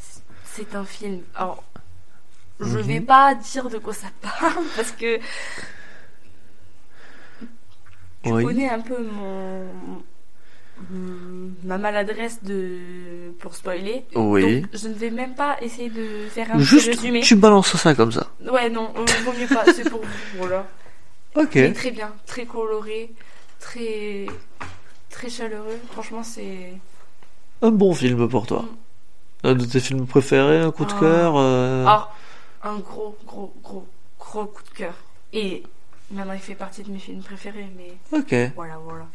C'est 0.45 0.75
un 0.75 0.85
film. 0.85 1.21
Alors, 1.35 1.63
je 2.59 2.77
Mhm. 2.77 2.81
vais 2.81 3.01
pas 3.01 3.35
dire 3.35 3.69
de 3.69 3.77
quoi 3.77 3.93
ça 3.93 4.07
parle 4.21 4.63
parce 4.75 4.91
que 4.91 5.17
tu 8.23 8.31
Oui. 8.31 8.43
connais 8.43 8.69
un 8.69 8.79
peu 8.81 9.01
mon 9.03 9.65
ma 11.63 11.79
maladresse 11.79 12.43
de 12.43 13.31
pour 13.39 13.55
spoiler. 13.55 14.05
Oui. 14.13 14.61
Donc, 14.61 14.69
je 14.73 14.87
ne 14.89 14.93
vais 14.93 15.09
même 15.09 15.33
pas 15.33 15.57
essayer 15.61 15.89
de 15.89 16.27
faire 16.29 16.51
un 16.51 16.57
petit 16.57 16.65
Juste, 16.65 16.87
résumé. 16.89 17.21
tu 17.21 17.35
balances 17.35 17.75
ça 17.75 17.95
comme 17.95 18.11
ça. 18.11 18.27
Ouais, 18.51 18.69
non, 18.69 18.93
euh, 18.95 19.03
vaut 19.25 19.33
mieux 19.33 19.47
pas. 19.47 19.65
C'est 19.73 19.89
pour 19.89 20.01
vous, 20.01 20.07
voilà. 20.37 20.67
Ok. 21.35 21.57
Très 21.73 21.89
bien, 21.91 22.13
très 22.27 22.45
coloré, 22.45 23.11
très 23.59 24.25
très 25.09 25.29
chaleureux. 25.29 25.79
Franchement, 25.91 26.23
c'est 26.23 26.73
Un 27.61 27.71
bon 27.71 27.93
film 27.93 28.27
pour 28.27 28.45
toi. 28.47 28.65
Un 29.43 29.53
de 29.55 29.65
tes 29.65 29.79
films 29.79 30.05
préférés, 30.07 30.59
un 30.61 30.71
coup 30.71 30.85
de 30.85 30.91
Ah. 30.95 30.99
cœur 30.99 31.33
euh, 31.37 31.85
Ah, 31.87 32.11
un 32.63 32.77
gros, 32.79 33.15
gros, 33.25 33.53
gros, 33.63 33.87
gros 34.19 34.45
coup 34.45 34.63
de 34.63 34.69
cœur. 34.77 34.93
Et 35.33 35.63
maintenant, 36.11 36.33
il 36.33 36.39
fait 36.39 36.55
partie 36.55 36.83
de 36.83 36.91
mes 36.91 36.99
films 36.99 37.21
préférés, 37.21 37.69
mais 37.77 37.97
Ok. 38.17 38.33
voilà, 38.55 38.77
voilà. 38.77 39.05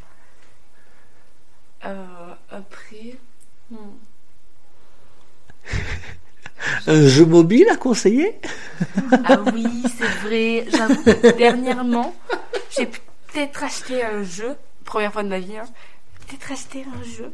Euh, 1.84 2.34
après, 2.50 3.16
hmm, 3.70 3.76
Un 6.86 7.06
jeu 7.08 7.24
mobile 7.26 7.66
à 7.70 7.76
conseiller? 7.76 8.38
Ah 9.24 9.38
oui, 9.52 9.66
c'est 9.98 10.06
vrai. 10.26 10.64
J'avoue 10.70 11.02
que 11.02 11.36
dernièrement, 11.36 12.14
j'ai 12.76 12.86
peut-être 13.32 13.62
acheté 13.64 14.04
un 14.04 14.22
jeu, 14.22 14.56
première 14.84 15.12
fois 15.12 15.22
de 15.22 15.28
ma 15.28 15.38
vie, 15.38 15.56
hein, 15.56 15.64
peut-être 16.26 16.52
acheté 16.52 16.84
un 16.98 17.02
jeu, 17.02 17.32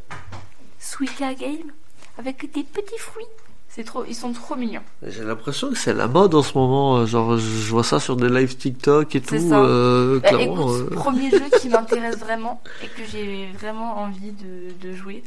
Suika 0.79 1.33
Game, 1.33 1.71
avec 2.17 2.51
des 2.53 2.63
petits 2.63 2.97
fruits. 2.97 3.25
C'est 3.71 3.83
trop, 3.83 4.03
ils 4.03 4.15
sont 4.15 4.33
trop 4.33 4.55
mignons. 4.55 4.81
J'ai 5.03 5.23
l'impression 5.23 5.69
que 5.69 5.75
c'est 5.77 5.93
la 5.93 6.07
mode 6.07 6.33
en 6.33 6.41
ce 6.41 6.57
moment. 6.57 6.97
euh, 6.97 7.05
Genre, 7.05 7.37
je 7.37 7.69
vois 7.69 7.83
ça 7.83 7.99
sur 7.99 8.15
des 8.15 8.27
live 8.27 8.57
TikTok 8.57 9.15
et 9.15 9.21
tout. 9.21 9.27
C'est 9.29 9.47
ça. 9.49 9.59
euh, 9.59 10.19
Bah, 10.19 10.29
clairement, 10.29 10.75
écoute, 10.75 10.91
euh, 10.91 10.95
premier 10.95 11.29
jeu 11.29 11.43
qui 11.61 11.69
m'intéresse 11.69 12.17
vraiment 12.19 12.61
et 12.83 12.87
que 12.87 13.05
j'ai 13.05 13.51
vraiment 13.53 13.99
envie 13.99 14.31
de, 14.31 14.71
de 14.81 14.95
jouer. 14.95 15.23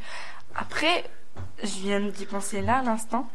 Après, 0.57 1.05
je 1.63 1.69
viens 1.83 2.01
d'y 2.01 2.27
penser 2.27 2.63
là 2.63 2.79
à 2.79 2.83
l'instant. 2.83 3.31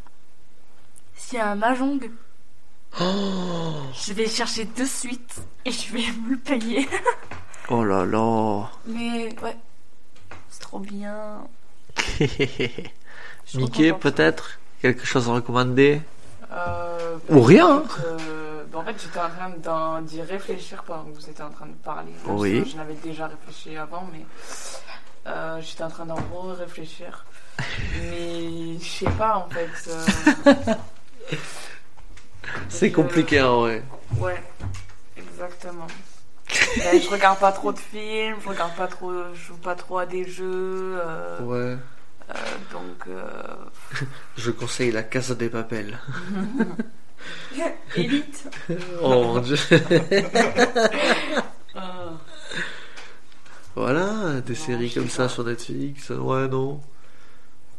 S'il 1.16 1.38
y 1.38 1.42
a 1.42 1.50
un 1.52 1.56
Mahjong, 1.56 2.12
Oh, 3.00 3.74
je 3.94 4.14
vais 4.14 4.24
le 4.24 4.30
chercher 4.30 4.66
de 4.66 4.86
suite 4.86 5.42
et 5.66 5.72
je 5.72 5.94
vais 5.94 6.02
vous 6.12 6.32
le 6.32 6.38
payer. 6.38 6.88
oh 7.70 7.84
là 7.84 8.06
là. 8.06 8.70
Mais 8.88 9.30
ouais, 9.44 9.56
c'est 10.50 10.62
trop 10.62 10.80
bien. 10.80 11.42
Mickey, 13.56 13.94
peut-être 13.94 14.60
Quelque 14.82 15.06
chose 15.06 15.28
à 15.30 15.34
recommander? 15.34 16.02
Euh, 16.52 17.18
Ou 17.30 17.42
rien, 17.42 17.78
hein. 17.78 17.84
euh, 18.06 18.64
bah, 18.72 18.80
en 18.80 18.84
fait, 18.86 18.96
j'étais 19.02 19.20
en 19.20 19.30
train 19.30 19.50
d'en- 19.64 20.02
d'y 20.02 20.22
réfléchir 20.22 20.84
pendant 20.84 21.04
que 21.06 21.16
vous 21.16 21.30
étiez 21.30 21.44
en 21.44 21.50
train 21.50 21.66
de 21.66 21.74
parler. 21.74 22.12
Oui. 22.28 22.64
Je 22.72 22.78
l'avais 22.78 22.94
déjà 22.96 23.28
réfléchi 23.28 23.76
avant, 23.76 24.08
mais 24.12 24.24
euh, 25.26 25.60
j'étais 25.62 25.84
en 25.84 25.90
train 25.90 26.06
d'en 26.06 26.16
réfléchir. 26.58 27.26
mais 28.00 28.78
je 28.80 28.86
sais 28.86 29.10
pas 29.18 29.38
en 29.38 29.50
fait. 29.50 29.90
Euh, 32.48 32.60
C'est 32.70 32.90
je- 32.90 32.96
compliqué 32.96 33.42
en 33.42 33.62
vrai. 33.62 33.84
Ouais, 34.18 34.42
exactement. 35.18 35.88
Mais 36.78 37.02
je 37.02 37.10
regarde 37.10 37.40
pas 37.40 37.52
trop 37.52 37.72
de 37.74 37.80
films, 37.80 38.38
je 38.44 38.50
regarde 38.50 38.74
pas 38.76 38.88
trop, 38.88 39.12
je 39.34 39.40
joue 39.40 39.58
pas 39.58 39.76
trop 39.76 39.98
à 40.00 40.06
des 40.06 40.26
jeux, 40.28 40.98
euh, 41.04 41.40
Ouais. 41.42 41.78
euh, 42.30 42.34
donc 42.72 43.08
euh, 43.10 43.32
Je 44.38 44.52
conseille 44.52 44.92
la 44.92 45.04
Casa 45.04 45.36
des 45.36 45.50
Papels. 45.50 46.00
Élite. 47.96 48.48
Oh 49.02 49.24
mon 49.24 49.40
dieu. 49.40 49.58
euh, 49.72 49.82
Voilà, 53.76 54.42
des 54.46 54.56
séries 54.56 54.92
comme 54.94 55.10
ça 55.10 55.30
sur 55.30 55.44
Netflix. 55.44 56.10
Ouais, 56.10 56.48
non. 56.48 56.82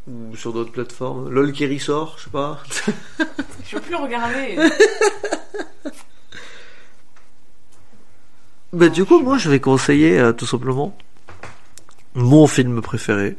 Ou 0.09 0.35
sur 0.35 0.53
d'autres 0.53 0.71
plateformes. 0.71 1.29
LOL 1.29 1.51
qui 1.51 1.67
ressort, 1.71 2.15
je 2.17 2.23
sais 2.25 2.29
pas. 2.31 2.59
je 3.69 3.75
veux 3.75 3.81
plus 3.81 3.95
regarder. 3.95 4.57
Bah, 8.73 8.89
du 8.89 9.05
coup, 9.05 9.19
moi, 9.19 9.37
je 9.37 9.49
vais 9.49 9.59
conseiller 9.59 10.19
euh, 10.19 10.31
tout 10.31 10.45
simplement 10.45 10.95
mon 12.15 12.47
film 12.47 12.81
préféré. 12.81 13.37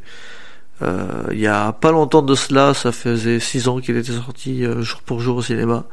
Euh, 0.82 1.24
Il 1.32 1.38
y 1.38 1.46
a 1.46 1.72
pas 1.72 1.90
longtemps 1.92 2.22
de 2.22 2.34
cela, 2.34 2.72
ça 2.74 2.92
faisait 2.92 3.38
6 3.40 3.68
ans 3.68 3.80
qu'il 3.80 3.96
était 3.96 4.12
sorti 4.12 4.64
euh, 4.64 4.82
jour 4.82 5.02
pour 5.02 5.20
jour 5.20 5.36
au 5.36 5.42
cinéma. 5.42 5.84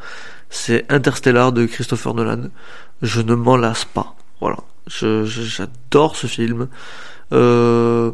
C'est 0.49 0.85
Interstellar 0.91 1.51
de 1.51 1.65
Christopher 1.65 2.13
Nolan. 2.13 2.49
Je 3.01 3.21
ne 3.21 3.35
m'en 3.35 3.57
lasse 3.57 3.85
pas. 3.85 4.15
Voilà. 4.41 4.57
Je, 4.87 5.25
je- 5.25 5.41
j'adore 5.41 6.15
ce 6.15 6.27
film. 6.27 6.67
Euh, 7.33 8.11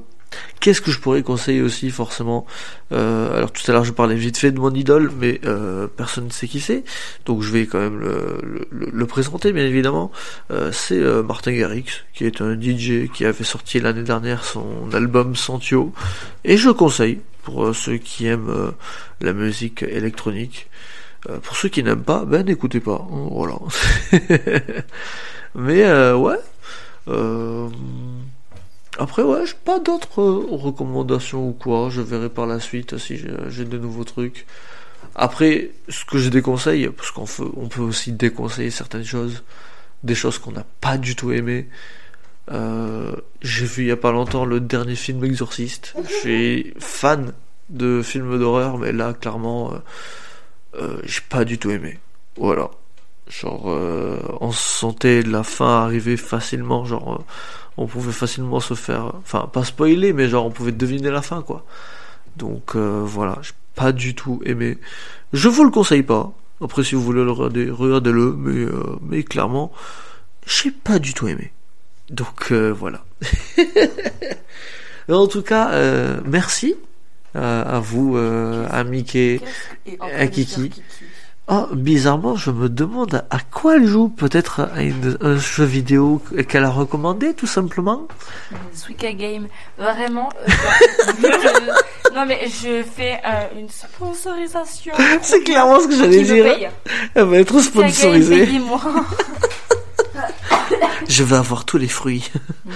Qu'est-ce 0.60 0.82
que 0.82 0.92
je 0.92 1.00
pourrais 1.00 1.24
conseiller 1.24 1.62
aussi 1.62 1.90
forcément 1.90 2.46
Euh, 2.92 3.36
Alors 3.38 3.52
tout 3.52 3.64
à 3.70 3.74
l'heure 3.74 3.84
je 3.84 3.92
parlais 3.92 4.16
vite 4.16 4.38
fait 4.38 4.52
de 4.52 4.60
mon 4.60 4.74
idole, 4.74 5.12
mais 5.20 5.42
euh, 5.46 5.88
personne 5.88 6.26
ne 6.26 6.30
sait 6.32 6.48
qui 6.48 6.60
c'est, 6.60 6.84
donc 7.26 7.42
je 7.42 7.52
vais 7.52 7.66
quand 7.66 7.80
même 7.80 8.00
le, 8.00 8.38
le- 8.72 8.90
le 8.92 9.06
présenter 9.06 9.52
bien 9.52 9.66
évidemment. 9.66 10.12
Euh, 10.52 10.72
c'est 10.72 11.00
Martin 11.24 11.52
Garrix, 11.54 11.86
qui 12.14 12.26
est 12.26 12.42
un 12.42 12.54
DJ 12.60 13.10
qui 13.14 13.26
avait 13.26 13.44
sorti 13.44 13.80
l'année 13.80 14.04
dernière 14.04 14.44
son 14.46 14.90
album 14.94 15.36
Santio, 15.36 15.94
et 16.46 16.56
je 16.58 16.70
conseille 16.70 17.20
pour 17.44 17.76
ceux 17.76 17.98
qui 17.98 18.28
aiment 18.28 18.72
la 19.22 19.34
musique 19.34 19.84
électronique. 19.84 20.68
Pour 21.44 21.56
ceux 21.56 21.70
qui 21.70 21.84
n'aiment 21.84 22.04
pas, 22.04 22.26
ben 22.26 22.46
n'écoutez 22.46 22.80
pas, 22.82 23.08
voilà. 23.10 23.56
Mais 25.56 25.84
ouais. 26.14 26.40
Après 29.00 29.24
ouais, 29.24 29.46
j'ai 29.46 29.56
pas 29.66 29.80
d'autres 29.80 30.22
euh, 30.22 30.46
recommandations 30.52 31.50
ou 31.50 31.54
quoi. 31.54 31.90
Je 31.90 32.02
verrai 32.02 32.30
par 32.30 32.46
la 32.46 32.60
suite 32.60 32.98
si 32.98 33.20
j'ai 33.50 33.66
de 33.66 33.78
nouveaux 33.78 34.04
trucs. 34.04 34.46
Après, 35.16 35.72
ce 35.90 36.06
que 36.06 36.18
je 36.18 36.30
déconseille, 36.30 36.90
parce 36.90 37.12
qu'on 37.12 37.26
peut, 37.26 37.52
on 37.58 37.68
peut 37.68 37.82
aussi 37.82 38.12
déconseiller 38.12 38.72
certaines 38.72 39.04
choses, 39.04 39.44
des 40.04 40.16
choses 40.16 40.38
qu'on 40.40 40.52
n'a 40.52 40.66
pas 40.82 40.98
du 40.98 41.16
tout 41.16 41.32
aimées. 41.32 41.68
Euh, 42.52 43.16
j'ai 43.42 43.66
vu 43.66 43.84
il 43.84 43.88
y 43.88 43.92
a 43.92 43.98
pas 43.98 44.12
longtemps 44.12 44.46
le 44.46 44.60
dernier 44.60 44.96
film 44.96 45.24
Exorciste. 45.24 45.94
Je 46.08 46.14
suis 46.14 46.74
fan 46.80 47.34
de 47.70 48.02
films 48.02 48.38
d'horreur, 48.40 48.78
mais 48.78 48.92
là, 48.92 49.14
clairement, 49.14 49.74
euh, 50.76 50.98
j'ai 51.04 51.22
pas 51.30 51.46
du 51.46 51.58
tout 51.58 51.72
aimé. 51.72 52.00
Voilà. 52.38 52.70
Genre, 53.28 53.66
on 54.42 54.52
sentait 54.52 55.22
la 55.22 55.44
fin 55.44 55.84
arriver 55.84 56.18
facilement. 56.18 56.86
Genre, 56.86 57.24
on 57.78 57.88
pouvait 57.88 58.12
facilement 58.12 58.60
se 58.60 58.74
faire, 58.74 59.14
enfin, 59.18 59.50
pas 59.52 59.64
spoiler, 59.64 60.14
mais 60.14 60.28
genre, 60.28 60.46
on 60.46 60.52
pouvait 60.52 60.72
deviner 60.72 61.10
la 61.10 61.22
fin, 61.22 61.42
quoi. 61.42 61.66
Donc 62.38 62.76
euh, 62.76 63.02
voilà, 63.04 63.40
j'ai 63.42 63.52
pas 63.76 63.92
du 63.92 64.16
tout 64.16 64.42
aimé. 64.46 64.78
Je 65.34 65.50
vous 65.50 65.64
le 65.64 65.72
conseille 65.72 66.04
pas. 66.04 66.32
Après, 66.62 66.84
si 66.84 66.96
vous 66.96 67.02
voulez 67.02 67.24
le 67.24 67.32
regarder, 67.32 67.70
regardez-le, 67.70 68.34
mais 68.34 68.60
euh, 68.66 68.98
mais 69.02 69.24
clairement, 69.24 69.72
j'ai 70.46 70.72
pas 70.72 71.00
du 71.00 71.14
tout 71.14 71.28
aimé. 71.28 71.52
Donc 72.10 72.52
euh, 72.52 72.72
voilà. 72.72 73.04
en 75.10 75.28
tout 75.28 75.42
cas, 75.42 75.72
euh, 75.72 76.20
merci 76.26 76.76
euh, 77.36 77.64
à 77.66 77.80
vous, 77.80 78.16
euh, 78.18 78.68
à 78.70 78.84
Mickey. 78.84 79.42
Et 79.86 79.98
À 80.00 80.28
Kiki. 80.28 80.72
Oh, 81.50 81.68
bizarrement, 81.74 82.38
je 82.38 82.52
me 82.52 82.70
demande 82.70 83.26
à 83.30 83.38
quoi 83.40 83.76
elle 83.76 83.86
joue. 83.86 84.08
Peut-être 84.08 84.62
à 84.74 84.82
une- 84.82 85.18
un 85.20 85.36
jeu 85.36 85.66
vidéo 85.66 86.22
qu'elle 86.48 86.64
a 86.64 86.70
recommandé, 86.70 87.34
tout 87.34 87.48
simplement. 87.48 88.08
Suika 88.74 89.12
Game, 89.12 89.48
vraiment. 89.78 90.30
euh, 90.48 90.52
je- 91.22 92.16
non 92.16 92.26
mais 92.26 92.48
je 92.48 92.82
fais 92.84 93.20
euh, 93.26 93.60
une 93.60 93.68
sponsorisation. 93.70 94.94
C'est 95.22 95.44
clairement 95.44 95.82
ce 95.82 95.88
que 95.90 95.96
j'allais 95.98 96.24
dire. 96.24 96.46
paye 96.46 96.70
Elle 97.14 97.26
va 97.26 97.38
être 97.40 97.60
Suika 97.60 97.82
Game, 97.82 97.90
sponsorisée. 97.92 98.46
payez-moi. 98.46 98.82
Je 101.10 101.24
vais 101.24 101.36
avoir 101.36 101.66
tous 101.66 101.78
les 101.78 101.90
fruits. 101.90 102.32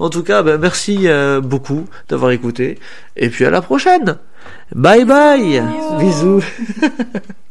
en 0.00 0.10
tout 0.10 0.24
cas, 0.24 0.42
ben, 0.42 0.58
merci 0.58 1.06
euh, 1.06 1.40
beaucoup 1.40 1.86
d'avoir 2.08 2.32
écouté. 2.32 2.78
Et 3.16 3.28
puis 3.30 3.44
à 3.44 3.50
la 3.50 3.62
prochaine. 3.62 4.18
Bye 4.74 5.04
bye. 5.04 5.60
Bisous. 5.98 6.44